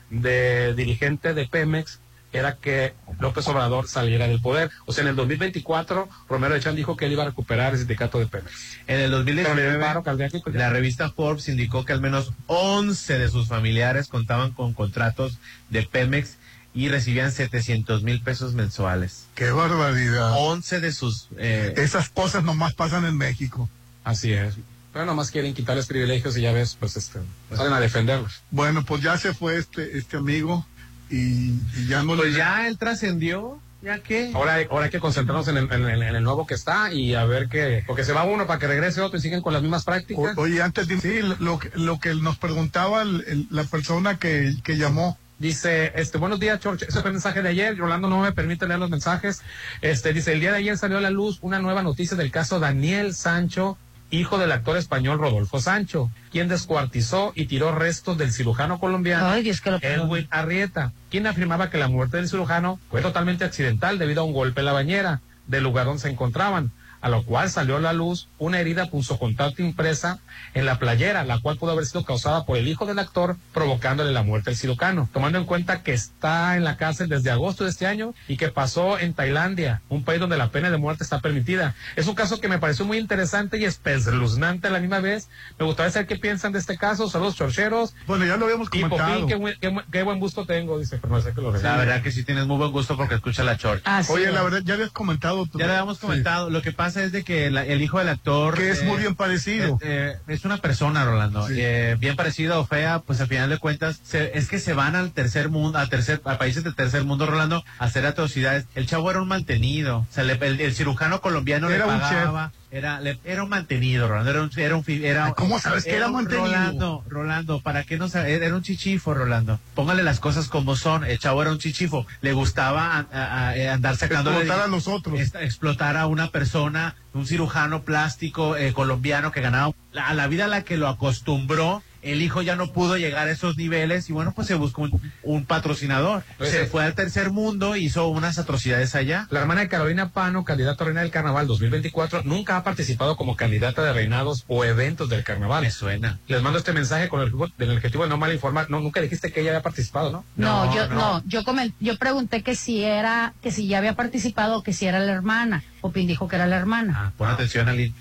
de 0.09 0.73
dirigente 0.75 1.33
de 1.33 1.47
Pemex 1.47 1.99
era 2.33 2.55
que 2.57 2.93
López 3.19 3.47
Obrador 3.47 3.87
saliera 3.87 4.27
del 4.27 4.41
poder. 4.41 4.71
O 4.85 4.91
sea, 4.91 5.03
en 5.03 5.09
el 5.09 5.15
2024, 5.15 6.09
Romero 6.27 6.53
de 6.55 6.59
Champs 6.59 6.75
dijo 6.75 6.97
que 6.97 7.05
él 7.05 7.13
iba 7.13 7.23
a 7.23 7.27
recuperar 7.27 7.73
el 7.73 7.79
sindicato 7.79 8.19
de 8.19 8.25
Pemex. 8.27 8.51
En 8.87 8.99
el 8.99 9.11
Pero 9.11 9.23
le 9.23 9.31
dio 9.33 9.43
2019, 9.43 9.73
el 9.75 9.79
paro 9.79 10.03
cardíaco 10.03 10.49
y- 10.49 10.53
la 10.53 10.69
revista 10.69 11.11
Forbes 11.11 11.47
indicó 11.47 11.85
que 11.85 11.93
al 11.93 12.01
menos 12.01 12.33
11 12.47 13.17
de 13.19 13.29
sus 13.29 13.47
familiares 13.47 14.07
contaban 14.07 14.51
con 14.51 14.73
contratos 14.73 15.37
de 15.69 15.83
Pemex 15.83 16.37
y 16.73 16.89
recibían 16.89 17.31
700 17.31 18.01
mil 18.01 18.19
pesos 18.21 18.53
mensuales. 18.55 19.25
Qué 19.35 19.51
barbaridad. 19.51 20.33
11 20.37 20.79
de 20.79 20.91
sus... 20.91 21.27
eh, 21.37 21.73
Esas 21.77 22.09
cosas 22.09 22.43
nomás 22.43 22.73
pasan 22.73 23.05
en 23.05 23.15
México. 23.15 23.69
Así 24.03 24.33
es. 24.33 24.55
Pero 24.91 25.05
nomás 25.05 25.31
quieren 25.31 25.53
quitarles 25.53 25.85
privilegios 25.87 26.35
y 26.37 26.41
ya 26.41 26.51
ves, 26.51 26.75
pues 26.79 26.97
este, 26.97 27.19
salen 27.55 27.73
a 27.73 27.79
defenderlos. 27.79 28.41
Bueno, 28.51 28.83
pues 28.85 29.01
ya 29.03 29.17
se 29.17 29.33
fue 29.33 29.57
este, 29.57 29.97
este 29.97 30.17
amigo 30.17 30.65
y, 31.13 31.59
y 31.77 31.87
ya 31.87 32.03
no 32.03 32.15
pues 32.15 32.31
le- 32.31 32.37
ya 32.37 32.67
él 32.67 32.77
trascendió. 32.77 33.59
¿Ya 33.81 33.99
qué? 33.99 34.31
Ahora, 34.33 34.53
hay- 34.55 34.67
ahora 34.71 34.85
hay 34.85 34.91
que 34.91 35.01
concentrarnos 35.01 35.45
en 35.49 35.57
el, 35.57 35.69
en 35.71 35.85
el- 35.85 36.03
en 36.03 36.15
el 36.15 36.23
nuevo 36.23 36.47
que 36.47 36.53
está 36.53 36.93
y 36.93 37.15
a 37.15 37.25
ver 37.25 37.49
qué. 37.49 37.83
Porque 37.85 38.05
se 38.05 38.13
va 38.13 38.23
uno 38.23 38.47
para 38.47 38.57
que 38.57 38.67
regrese 38.67 39.01
otro 39.01 39.17
y 39.19 39.21
siguen 39.21 39.41
con 39.41 39.51
las 39.51 39.61
mismas 39.61 39.83
prácticas. 39.83 40.37
O- 40.37 40.41
oye, 40.41 40.61
antes 40.61 40.87
de 40.87 40.99
sí, 41.01 41.19
lo, 41.39 41.59
que- 41.59 41.69
lo 41.75 41.99
que 41.99 42.13
nos 42.15 42.37
preguntaba 42.37 43.01
el- 43.01 43.25
el- 43.27 43.47
la 43.51 43.65
persona 43.65 44.17
que, 44.17 44.55
que 44.63 44.77
llamó. 44.77 45.17
Dice, 45.37 45.91
este, 45.95 46.17
buenos 46.17 46.39
días, 46.39 46.59
George. 46.63 46.85
Ese 46.87 47.01
fue 47.01 47.09
el 47.09 47.15
mensaje 47.15 47.41
de 47.41 47.49
ayer. 47.49 47.77
Rolando 47.77 48.07
no 48.07 48.21
me 48.21 48.31
permite 48.31 48.65
leer 48.65 48.79
los 48.79 48.89
mensajes. 48.89 49.41
Este, 49.81 50.13
dice, 50.13 50.31
el 50.31 50.39
día 50.39 50.51
de 50.53 50.59
ayer 50.59 50.77
salió 50.77 50.99
a 50.99 51.01
la 51.01 51.09
luz 51.09 51.39
una 51.41 51.59
nueva 51.59 51.83
noticia 51.83 52.15
del 52.15 52.31
caso 52.31 52.61
Daniel 52.61 53.13
Sancho, 53.13 53.77
hijo 54.19 54.37
del 54.37 54.51
actor 54.51 54.77
español 54.77 55.17
Rodolfo 55.17 55.59
Sancho, 55.59 56.09
quien 56.31 56.47
descuartizó 56.47 57.31
y 57.35 57.45
tiró 57.47 57.71
restos 57.71 58.17
del 58.17 58.31
cirujano 58.31 58.79
colombiano 58.79 59.27
Ay, 59.27 59.43
Dios 59.43 59.61
que 59.61 59.71
lo 59.71 59.79
perdone. 59.79 60.03
Edwin 60.03 60.27
Arrieta, 60.29 60.91
quien 61.09 61.27
afirmaba 61.27 61.69
que 61.69 61.77
la 61.77 61.87
muerte 61.87 62.17
del 62.17 62.29
cirujano 62.29 62.79
fue 62.89 63.01
totalmente 63.01 63.43
accidental 63.43 63.97
debido 63.97 64.21
a 64.21 64.25
un 64.25 64.33
golpe 64.33 64.61
en 64.61 64.65
la 64.65 64.73
bañera 64.73 65.21
del 65.47 65.63
lugar 65.63 65.85
donde 65.85 66.01
se 66.01 66.09
encontraban, 66.09 66.71
a 67.03 67.09
lo 67.09 67.23
cual 67.23 67.49
salió 67.51 67.75
a 67.77 67.79
la 67.81 67.91
luz 67.93 68.29
una 68.39 68.59
herida 68.59 68.87
punzocontacto 68.89 69.61
impresa 69.61 70.19
en 70.53 70.65
la 70.65 70.79
playera, 70.79 71.23
la 71.25 71.39
cual 71.39 71.57
pudo 71.57 71.71
haber 71.73 71.85
sido 71.85 72.03
causada 72.05 72.45
por 72.45 72.57
el 72.57 72.67
hijo 72.67 72.85
del 72.85 72.97
actor, 72.97 73.35
provocándole 73.53 74.11
la 74.11 74.23
muerte 74.23 74.49
al 74.51 74.55
cirujano. 74.55 75.09
Tomando 75.13 75.37
en 75.37 75.43
cuenta 75.45 75.83
que 75.83 75.91
está 75.93 76.55
en 76.55 76.63
la 76.63 76.77
cárcel 76.77 77.09
desde 77.09 77.29
agosto 77.29 77.65
de 77.65 77.69
este 77.71 77.85
año 77.87 78.15
y 78.29 78.37
que 78.37 78.47
pasó 78.47 78.97
en 78.97 79.13
Tailandia, 79.13 79.81
un 79.89 80.03
país 80.03 80.19
donde 80.21 80.37
la 80.37 80.49
pena 80.49 80.71
de 80.71 80.77
muerte 80.77 81.03
está 81.03 81.19
permitida. 81.19 81.75
Es 81.97 82.07
un 82.07 82.15
caso 82.15 82.39
que 82.39 82.47
me 82.47 82.57
pareció 82.57 82.85
muy 82.85 82.97
interesante 82.97 83.57
y 83.57 83.65
espeluznante 83.65 84.69
a 84.69 84.71
la 84.71 84.79
misma 84.79 84.99
vez. 85.01 85.27
Me 85.59 85.65
gustaría 85.65 85.91
saber 85.91 86.07
qué 86.07 86.15
piensan 86.15 86.53
de 86.53 86.59
este 86.59 86.77
caso. 86.77 87.09
Saludos, 87.09 87.35
chorcheros. 87.35 87.93
Bueno, 88.07 88.25
ya 88.25 88.37
lo 88.37 88.45
habíamos 88.45 88.69
Y 88.71 88.81
comentado. 88.81 89.11
Popín, 89.13 89.27
qué, 89.27 89.35
buen- 89.35 89.57
qué 89.59 89.67
buen- 89.67 89.85
qué 89.91 90.03
buen 90.03 90.19
gusto 90.19 90.45
tengo, 90.45 90.79
dice, 90.79 90.97
pero 91.01 91.13
no 91.13 91.21
sé 91.21 91.33
qué 91.33 91.41
lo 91.41 91.51
La 91.51 91.75
verdad 91.75 92.01
que 92.01 92.11
sí 92.11 92.23
tienes 92.23 92.45
muy 92.47 92.57
buen 92.57 92.71
gusto 92.71 92.95
porque 92.95 93.15
escucha 93.15 93.43
la 93.43 93.57
chorcha. 93.57 93.81
Ah, 93.85 94.01
Oye, 94.09 94.31
la 94.31 94.41
verdad, 94.43 94.61
ya 94.63 94.75
habías 94.75 94.91
comentado. 94.91 95.45
tú. 95.45 95.59
Ya 95.59 95.65
le 95.65 95.73
habíamos 95.73 95.97
Sí. 95.97 96.01
comentado. 96.05 96.49
Lo 96.49 96.61
que 96.61 96.71
pasa 96.71 96.92
es 96.97 97.11
de 97.11 97.23
que 97.23 97.49
la- 97.49 97.65
el 97.65 97.81
hijo 97.81 97.99
del 97.99 98.09
actor. 98.09 98.55
Que 98.55 98.71
es 98.71 98.83
muy 98.83 98.97
bien 98.99 99.15
parecido. 99.15 99.77
eh, 99.81 100.13
eh, 100.15 100.17
es 100.27 100.45
una 100.45 100.57
persona, 100.57 101.05
Rolando. 101.05 101.47
Sí. 101.47 101.55
eh, 101.57 101.95
bien 101.99 102.15
parecida 102.15 102.59
o 102.59 102.65
fea, 102.65 102.99
pues 102.99 103.21
al 103.21 103.27
final 103.27 103.49
de 103.49 103.57
cuentas, 103.57 103.99
se- 104.03 104.37
es 104.37 104.47
que 104.47 104.59
se 104.59 104.73
van 104.73 104.95
al 104.95 105.11
tercer 105.11 105.49
mundo, 105.49 105.79
a, 105.79 105.87
tercer, 105.87 106.21
a 106.25 106.37
países 106.37 106.63
del 106.63 106.75
tercer 106.75 107.03
mundo, 107.03 107.25
Rolando, 107.25 107.63
a 107.79 107.85
hacer 107.85 108.05
atrocidades. 108.05 108.65
El 108.75 108.85
chavo 108.87 109.09
era 109.11 109.21
un 109.21 109.27
mantenido. 109.27 109.99
O 109.99 110.07
sea, 110.11 110.23
le- 110.23 110.33
el, 110.41 110.59
el 110.61 110.73
cirujano 110.75 111.21
colombiano 111.21 111.69
Era 111.69 111.85
le 111.85 111.93
un 111.93 111.99
pagaba. 111.99 112.51
Era, 112.73 112.99
era 113.23 113.43
un 113.43 113.49
mantenido, 113.49 114.07
Rolando. 114.07 114.31
Era 114.31 114.41
un, 114.41 114.49
era 114.57 114.75
un, 114.75 114.83
era, 114.87 115.33
¿Cómo 115.33 115.59
sabes 115.59 115.83
que 115.83 115.95
era 115.95 116.07
un- 116.07 116.13
mantenido? 116.13 116.45
Rolando, 116.47 117.03
Rolando, 117.07 117.59
¿para 117.61 117.83
qué 117.83 117.99
no 117.99 118.07
sabe? 118.07 118.33
Era 118.33 118.55
un 118.55 118.63
chichifo, 118.63 119.13
Rolando. 119.13 119.59
Póngale 119.75 120.01
las 120.01 120.19
cosas 120.19 120.47
como 120.47 120.75
son. 120.75 121.03
El 121.03 121.19
chavo 121.19 121.43
era 121.43 121.51
un 121.51 121.59
chichifo. 121.59 122.07
Le 122.21 122.33
gustaba 122.33 122.97
a- 122.97 123.05
a- 123.13 123.49
a- 123.49 123.73
andar 123.73 123.95
sacando 123.95 124.31
Explotar 124.31 124.59
a 124.61 124.67
los 124.67 124.87
otros. 124.87 125.19
explotar 125.19 125.97
a 125.97 126.07
una 126.07 126.31
persona, 126.31 126.95
un 127.13 127.27
cirujano 127.27 127.83
plástico 127.83 128.57
eh, 128.57 128.73
colombiano 128.73 129.31
que 129.31 129.41
ganaba 129.41 129.71
la- 129.91 130.07
a 130.07 130.13
la 130.15 130.25
vida 130.25 130.45
a 130.45 130.47
la 130.47 130.63
que 130.63 130.75
lo 130.77 130.87
acostumbró. 130.87 131.83
El 132.03 132.21
hijo 132.21 132.41
ya 132.41 132.55
no 132.55 132.71
pudo 132.71 132.97
llegar 132.97 133.27
a 133.27 133.31
esos 133.31 133.57
niveles 133.57 134.09
y 134.09 134.13
bueno, 134.13 134.33
pues 134.35 134.47
se 134.47 134.55
buscó 134.55 134.83
un, 134.83 135.01
un 135.23 135.45
patrocinador. 135.45 136.23
Pues, 136.37 136.51
se 136.51 136.65
fue 136.65 136.83
al 136.83 136.93
tercer 136.95 137.31
mundo, 137.31 137.75
hizo 137.75 138.07
unas 138.07 138.37
atrocidades 138.37 138.93
allá. 138.95 139.27
La 139.31 139.39
hermana 139.39 139.61
de 139.61 139.69
Carolina 139.69 140.09
Pano, 140.09 140.43
candidata 140.43 140.83
a 140.83 140.87
reina 140.87 141.01
del 141.01 141.11
carnaval 141.11 141.47
2024, 141.47 142.23
nunca 142.23 142.57
ha 142.57 142.63
participado 142.63 143.15
como 143.15 143.35
candidata 143.35 143.83
de 143.83 143.93
reinados 143.93 144.43
o 144.47 144.65
eventos 144.65 145.09
del 145.09 145.23
carnaval. 145.23 145.63
Me 145.63 145.71
suena. 145.71 146.19
Les 146.27 146.41
mando 146.41 146.59
este 146.59 146.73
mensaje 146.73 147.07
con 147.09 147.21
el, 147.21 147.27
objetivo- 147.33 147.53
del 147.57 147.71
objetivo 147.77 148.03
de 148.03 148.09
no 148.09 148.17
mal 148.17 148.33
informar. 148.33 148.69
No, 148.69 148.79
nunca 148.79 148.99
dijiste 149.01 149.31
que 149.31 149.41
ella 149.41 149.51
había 149.51 149.61
participado, 149.61 150.11
¿no? 150.11 150.25
No, 150.35 150.75
yo 150.75 150.87
no, 150.89 151.23
yo 151.25 151.43
comen- 151.43 151.73
yo 151.79 151.97
pregunté 151.97 152.43
que 152.43 152.55
si 152.55 152.83
era, 152.83 153.33
que 153.41 153.51
si 153.51 153.67
ya 153.67 153.77
había 153.77 153.93
participado 153.95 154.57
o 154.57 154.63
que 154.63 154.73
si 154.73 154.85
era 154.85 154.99
la 154.99 155.11
hermana. 155.13 155.63
Popín 155.81 156.07
dijo 156.07 156.27
que 156.29 156.35
era 156.37 156.47
la 156.47 156.55
hermana. 156.57 156.93
Ah, 156.95 157.11
pon 157.17 157.29
atención, 157.29 157.67
Ali. 157.67 157.93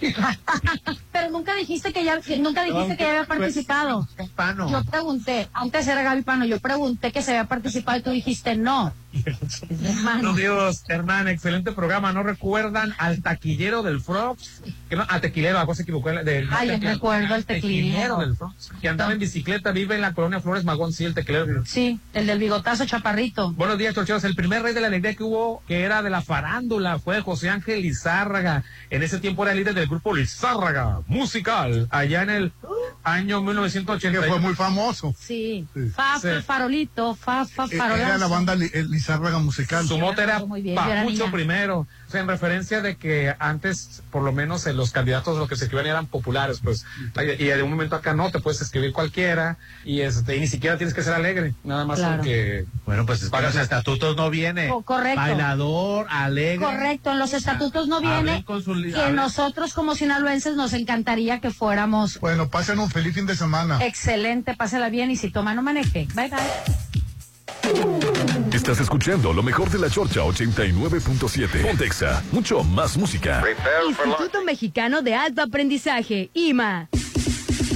Pero 1.12 1.30
nunca 1.30 1.54
dijiste 1.54 1.92
que 1.92 2.04
ya, 2.04 2.20
nunca 2.38 2.64
dijiste 2.64 2.96
que 2.96 3.04
ya 3.04 3.10
había 3.10 3.24
participado. 3.24 4.08
Pano. 4.34 4.70
Yo 4.70 4.84
pregunté, 4.84 5.48
antes 5.52 5.86
era 5.86 6.02
Gaby 6.02 6.22
Pano, 6.22 6.44
yo 6.44 6.60
pregunté 6.60 7.12
que 7.12 7.22
se 7.22 7.32
había 7.32 7.44
participado 7.44 7.98
y 7.98 8.02
tú 8.02 8.10
dijiste 8.10 8.56
no. 8.56 8.92
Es 9.12 9.80
la 9.80 9.90
hermana. 9.90 10.22
No, 10.22 10.34
Dios, 10.34 10.84
Hernán, 10.88 11.28
excelente 11.28 11.72
programa. 11.72 12.12
¿No 12.12 12.22
recuerdan 12.22 12.94
al 12.98 13.22
taquillero 13.22 13.82
del 13.82 14.00
Frogs? 14.00 14.62
Que 14.88 14.94
no, 14.94 15.04
a 15.08 15.20
tequilero, 15.20 15.58
algo 15.58 15.74
se 15.74 15.82
equivocó. 15.82 16.10
Del, 16.10 16.48
Ay, 16.52 16.68
yo 16.80 16.88
recuerdo 16.88 17.34
al 17.34 17.44
tequilero. 17.44 18.18
del. 18.18 18.36
Que 18.80 18.88
andaba 18.88 19.12
en 19.12 19.18
bicicleta, 19.18 19.72
vive 19.72 19.96
en 19.96 20.00
la 20.00 20.12
colonia 20.14 20.40
Flores 20.40 20.64
Magón, 20.64 20.92
sí, 20.92 21.04
el 21.04 21.14
tequilero. 21.14 21.64
Sí, 21.66 21.98
el 22.14 22.26
del 22.26 22.38
bigotazo 22.38 22.86
chaparrito. 22.86 23.52
Buenos 23.52 23.78
días, 23.78 23.94
torcheros. 23.94 24.22
El 24.24 24.36
primer 24.36 24.62
rey 24.62 24.74
de 24.74 24.80
la 24.80 24.86
alegría 24.86 25.14
que 25.14 25.24
hubo, 25.24 25.62
que 25.66 25.82
era 25.82 26.02
de 26.02 26.10
la 26.10 26.22
farándula, 26.22 26.98
fue 27.00 27.20
José 27.20 27.50
Ángel 27.50 27.82
Lizárraga. 27.82 28.62
En 28.90 29.02
ese 29.02 29.18
tiempo 29.18 29.44
era 29.44 29.54
líder 29.54 29.74
del 29.74 29.88
grupo 29.88 30.14
Lizárraga 30.14 31.00
Musical, 31.08 31.88
allá 31.90 32.22
en 32.22 32.30
el 32.30 32.52
año 33.04 33.40
1980. 33.42 34.20
Que 34.20 34.26
fue 34.28 34.40
muy 34.40 34.54
famoso. 34.54 35.14
Sí. 35.18 35.66
Sí. 35.74 35.88
Fa, 35.94 36.18
Sí. 36.20 36.28
fa, 36.28 36.42
farolito, 36.42 37.14
fa, 37.14 37.44
fa, 37.44 37.64
Eh, 37.70 37.76
farolazo. 37.76 38.06
Era 38.08 38.18
la 38.18 38.26
banda 38.26 38.52
el 38.54 38.90
Lizárraga 38.90 39.38
musical. 39.38 39.86
Su 39.86 39.98
mote 39.98 40.22
era 40.22 40.40
Papucho 40.74 41.30
primero. 41.30 41.86
O 42.06 42.10
sea, 42.10 42.20
en 42.20 42.28
referencia 42.28 42.80
de 42.82 42.96
que 42.96 43.34
antes, 43.38 44.02
por 44.10 44.22
lo 44.22 44.32
menos, 44.32 44.66
en 44.66 44.76
los 44.76 44.90
candidatos 44.92 45.36
lo 45.38 45.48
que 45.48 45.56
se 45.56 45.64
escribían 45.64 45.88
eran 45.88 46.06
populares, 46.06 46.60
pues. 46.62 46.84
Y 47.38 47.44
de 47.44 47.62
un 47.62 47.70
momento 47.70 47.96
acá 47.96 48.14
no, 48.14 48.30
te 48.30 48.38
puedes 48.40 48.60
escribir 48.60 48.92
cualquiera 48.92 49.56
y, 49.84 50.00
este, 50.02 50.36
y 50.36 50.40
ni 50.40 50.46
siquiera 50.46 50.76
tienes 50.76 50.94
que 50.94 51.02
ser 51.02 51.14
alegre. 51.14 51.54
Nada 51.64 51.84
más 51.84 51.98
Claro. 51.98 52.22
que. 52.22 52.64
Bueno, 52.84 53.06
pues 53.06 53.28
Para- 53.28 53.48
los 53.48 53.56
estatutos 53.56 54.16
no 54.16 54.30
viene. 54.30 54.68
Co- 54.68 54.82
correcto. 54.82 55.20
Bailador, 55.20 56.06
alegre. 56.08 56.64
Correcto, 56.64 57.10
en 57.10 57.18
los 57.18 57.32
estatutos 57.32 57.88
no 57.88 58.00
viene 58.00 58.44
con 58.44 58.62
su 58.62 58.74
li- 58.74 58.92
que 58.92 59.10
nosotros 59.10 59.74
como 59.74 59.94
sinaloenses 59.94 60.54
nos 60.56 60.72
encantaría 60.74 61.40
que 61.40 61.50
fuéramos 61.50 62.20
Bueno, 62.20 62.48
pasen 62.48 62.75
un 62.78 62.90
feliz 62.90 63.14
fin 63.14 63.26
de 63.26 63.36
semana. 63.36 63.78
excelente, 63.84 64.54
pásela 64.54 64.88
bien 64.88 65.10
y 65.10 65.16
si 65.16 65.30
toma 65.30 65.54
no 65.54 65.62
maneje. 65.62 66.06
Bye 66.14 66.28
bye. 66.28 66.40
Estás 68.52 68.80
escuchando 68.80 69.32
lo 69.32 69.42
mejor 69.42 69.68
de 69.70 69.78
la 69.78 69.90
Chorcha 69.90 70.20
89.7. 70.20 71.62
Pontexa, 71.62 72.22
mucho 72.32 72.62
más 72.62 72.96
música. 72.96 73.42
Instituto 73.88 74.42
Mexicano 74.44 75.02
de 75.02 75.14
Alto 75.14 75.42
Aprendizaje, 75.42 76.30
IMA. 76.34 76.88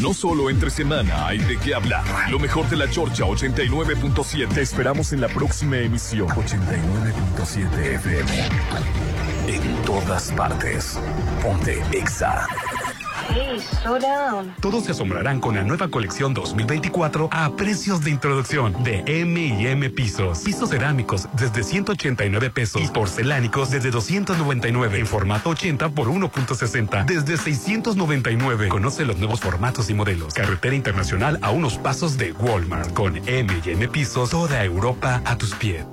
No 0.00 0.14
solo 0.14 0.48
entre 0.48 0.70
semana 0.70 1.26
hay 1.26 1.38
de 1.38 1.58
qué 1.58 1.74
hablar. 1.74 2.04
Lo 2.30 2.38
mejor 2.38 2.68
de 2.70 2.76
la 2.76 2.88
Chorcha 2.88 3.24
89.7. 3.24 4.48
Te 4.54 4.62
esperamos 4.62 5.12
en 5.12 5.20
la 5.20 5.28
próxima 5.28 5.76
emisión. 5.78 6.28
89.7 6.28 7.94
FM. 7.96 8.30
En 9.48 9.82
todas 9.84 10.32
partes. 10.32 10.98
Ponte 11.42 11.82
Exa. 11.92 12.46
Todos 14.60 14.84
se 14.84 14.92
asombrarán 14.92 15.40
con 15.40 15.54
la 15.54 15.62
nueva 15.62 15.88
colección 15.88 16.34
2024 16.34 17.28
a 17.32 17.56
precios 17.56 18.02
de 18.02 18.10
introducción 18.10 18.82
de 18.82 19.02
M&M 19.06 19.90
Pisos. 19.90 20.40
Pisos 20.40 20.70
cerámicos 20.70 21.28
desde 21.34 21.62
189 21.62 22.50
pesos 22.50 22.82
y 22.82 22.88
porcelánicos 22.88 23.70
desde 23.70 23.90
299 23.90 24.98
en 25.00 25.06
formato 25.06 25.50
80 25.50 25.90
por 25.90 26.08
1.60 26.08 27.04
desde 27.04 27.36
699. 27.36 28.68
Conoce 28.68 29.04
los 29.04 29.18
nuevos 29.18 29.40
formatos 29.40 29.90
y 29.90 29.94
modelos. 29.94 30.34
Carretera 30.34 30.74
internacional 30.74 31.38
a 31.42 31.50
unos 31.50 31.78
pasos 31.78 32.16
de 32.16 32.32
Walmart 32.32 32.92
con 32.92 33.16
M&M 33.16 33.88
Pisos 33.88 34.30
toda 34.30 34.64
Europa 34.64 35.20
a 35.24 35.36
tus 35.36 35.54
pies. 35.54 35.84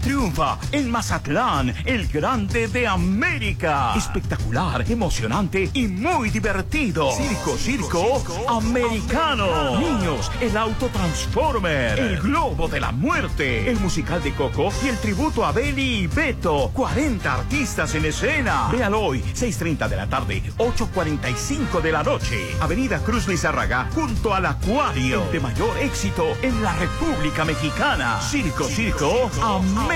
Triunfa 0.00 0.58
en 0.72 0.90
Mazatlán, 0.90 1.74
el 1.84 2.08
grande 2.08 2.68
de 2.68 2.86
América. 2.86 3.92
Espectacular, 3.94 4.84
emocionante 4.90 5.70
y 5.74 5.86
muy 5.88 6.30
divertido. 6.30 7.10
Circo, 7.12 7.56
circo, 7.56 8.22
americano. 8.48 9.78
Niños, 9.78 10.30
el 10.40 10.56
auto 10.56 10.86
Transformer. 10.86 11.98
El 11.98 12.20
globo 12.20 12.68
de 12.68 12.80
la 12.80 12.92
muerte. 12.92 13.70
El 13.70 13.78
musical 13.78 14.22
de 14.22 14.32
Coco 14.32 14.72
y 14.82 14.88
el 14.88 14.98
tributo 14.98 15.44
a 15.44 15.52
Beli 15.52 16.00
y 16.00 16.06
Beto. 16.06 16.70
40 16.72 17.32
artistas 17.32 17.94
en 17.94 18.06
escena. 18.06 18.68
Véalo 18.72 19.00
hoy, 19.00 19.20
6.30 19.20 19.88
de 19.88 19.96
la 19.96 20.06
tarde, 20.06 20.42
8.45 20.56 21.80
de 21.82 21.92
la 21.92 22.02
noche. 22.02 22.56
Avenida 22.60 23.00
Cruz 23.00 23.28
Lizarraga, 23.28 23.88
junto 23.94 24.34
al 24.34 24.46
Acuario. 24.46 25.24
El 25.24 25.32
de 25.32 25.40
mayor 25.40 25.76
éxito 25.78 26.24
en 26.42 26.62
la 26.62 26.72
República 26.74 27.44
Mexicana. 27.44 28.20
Circo, 28.20 28.64
circo, 28.64 29.30
americano. 29.42 29.89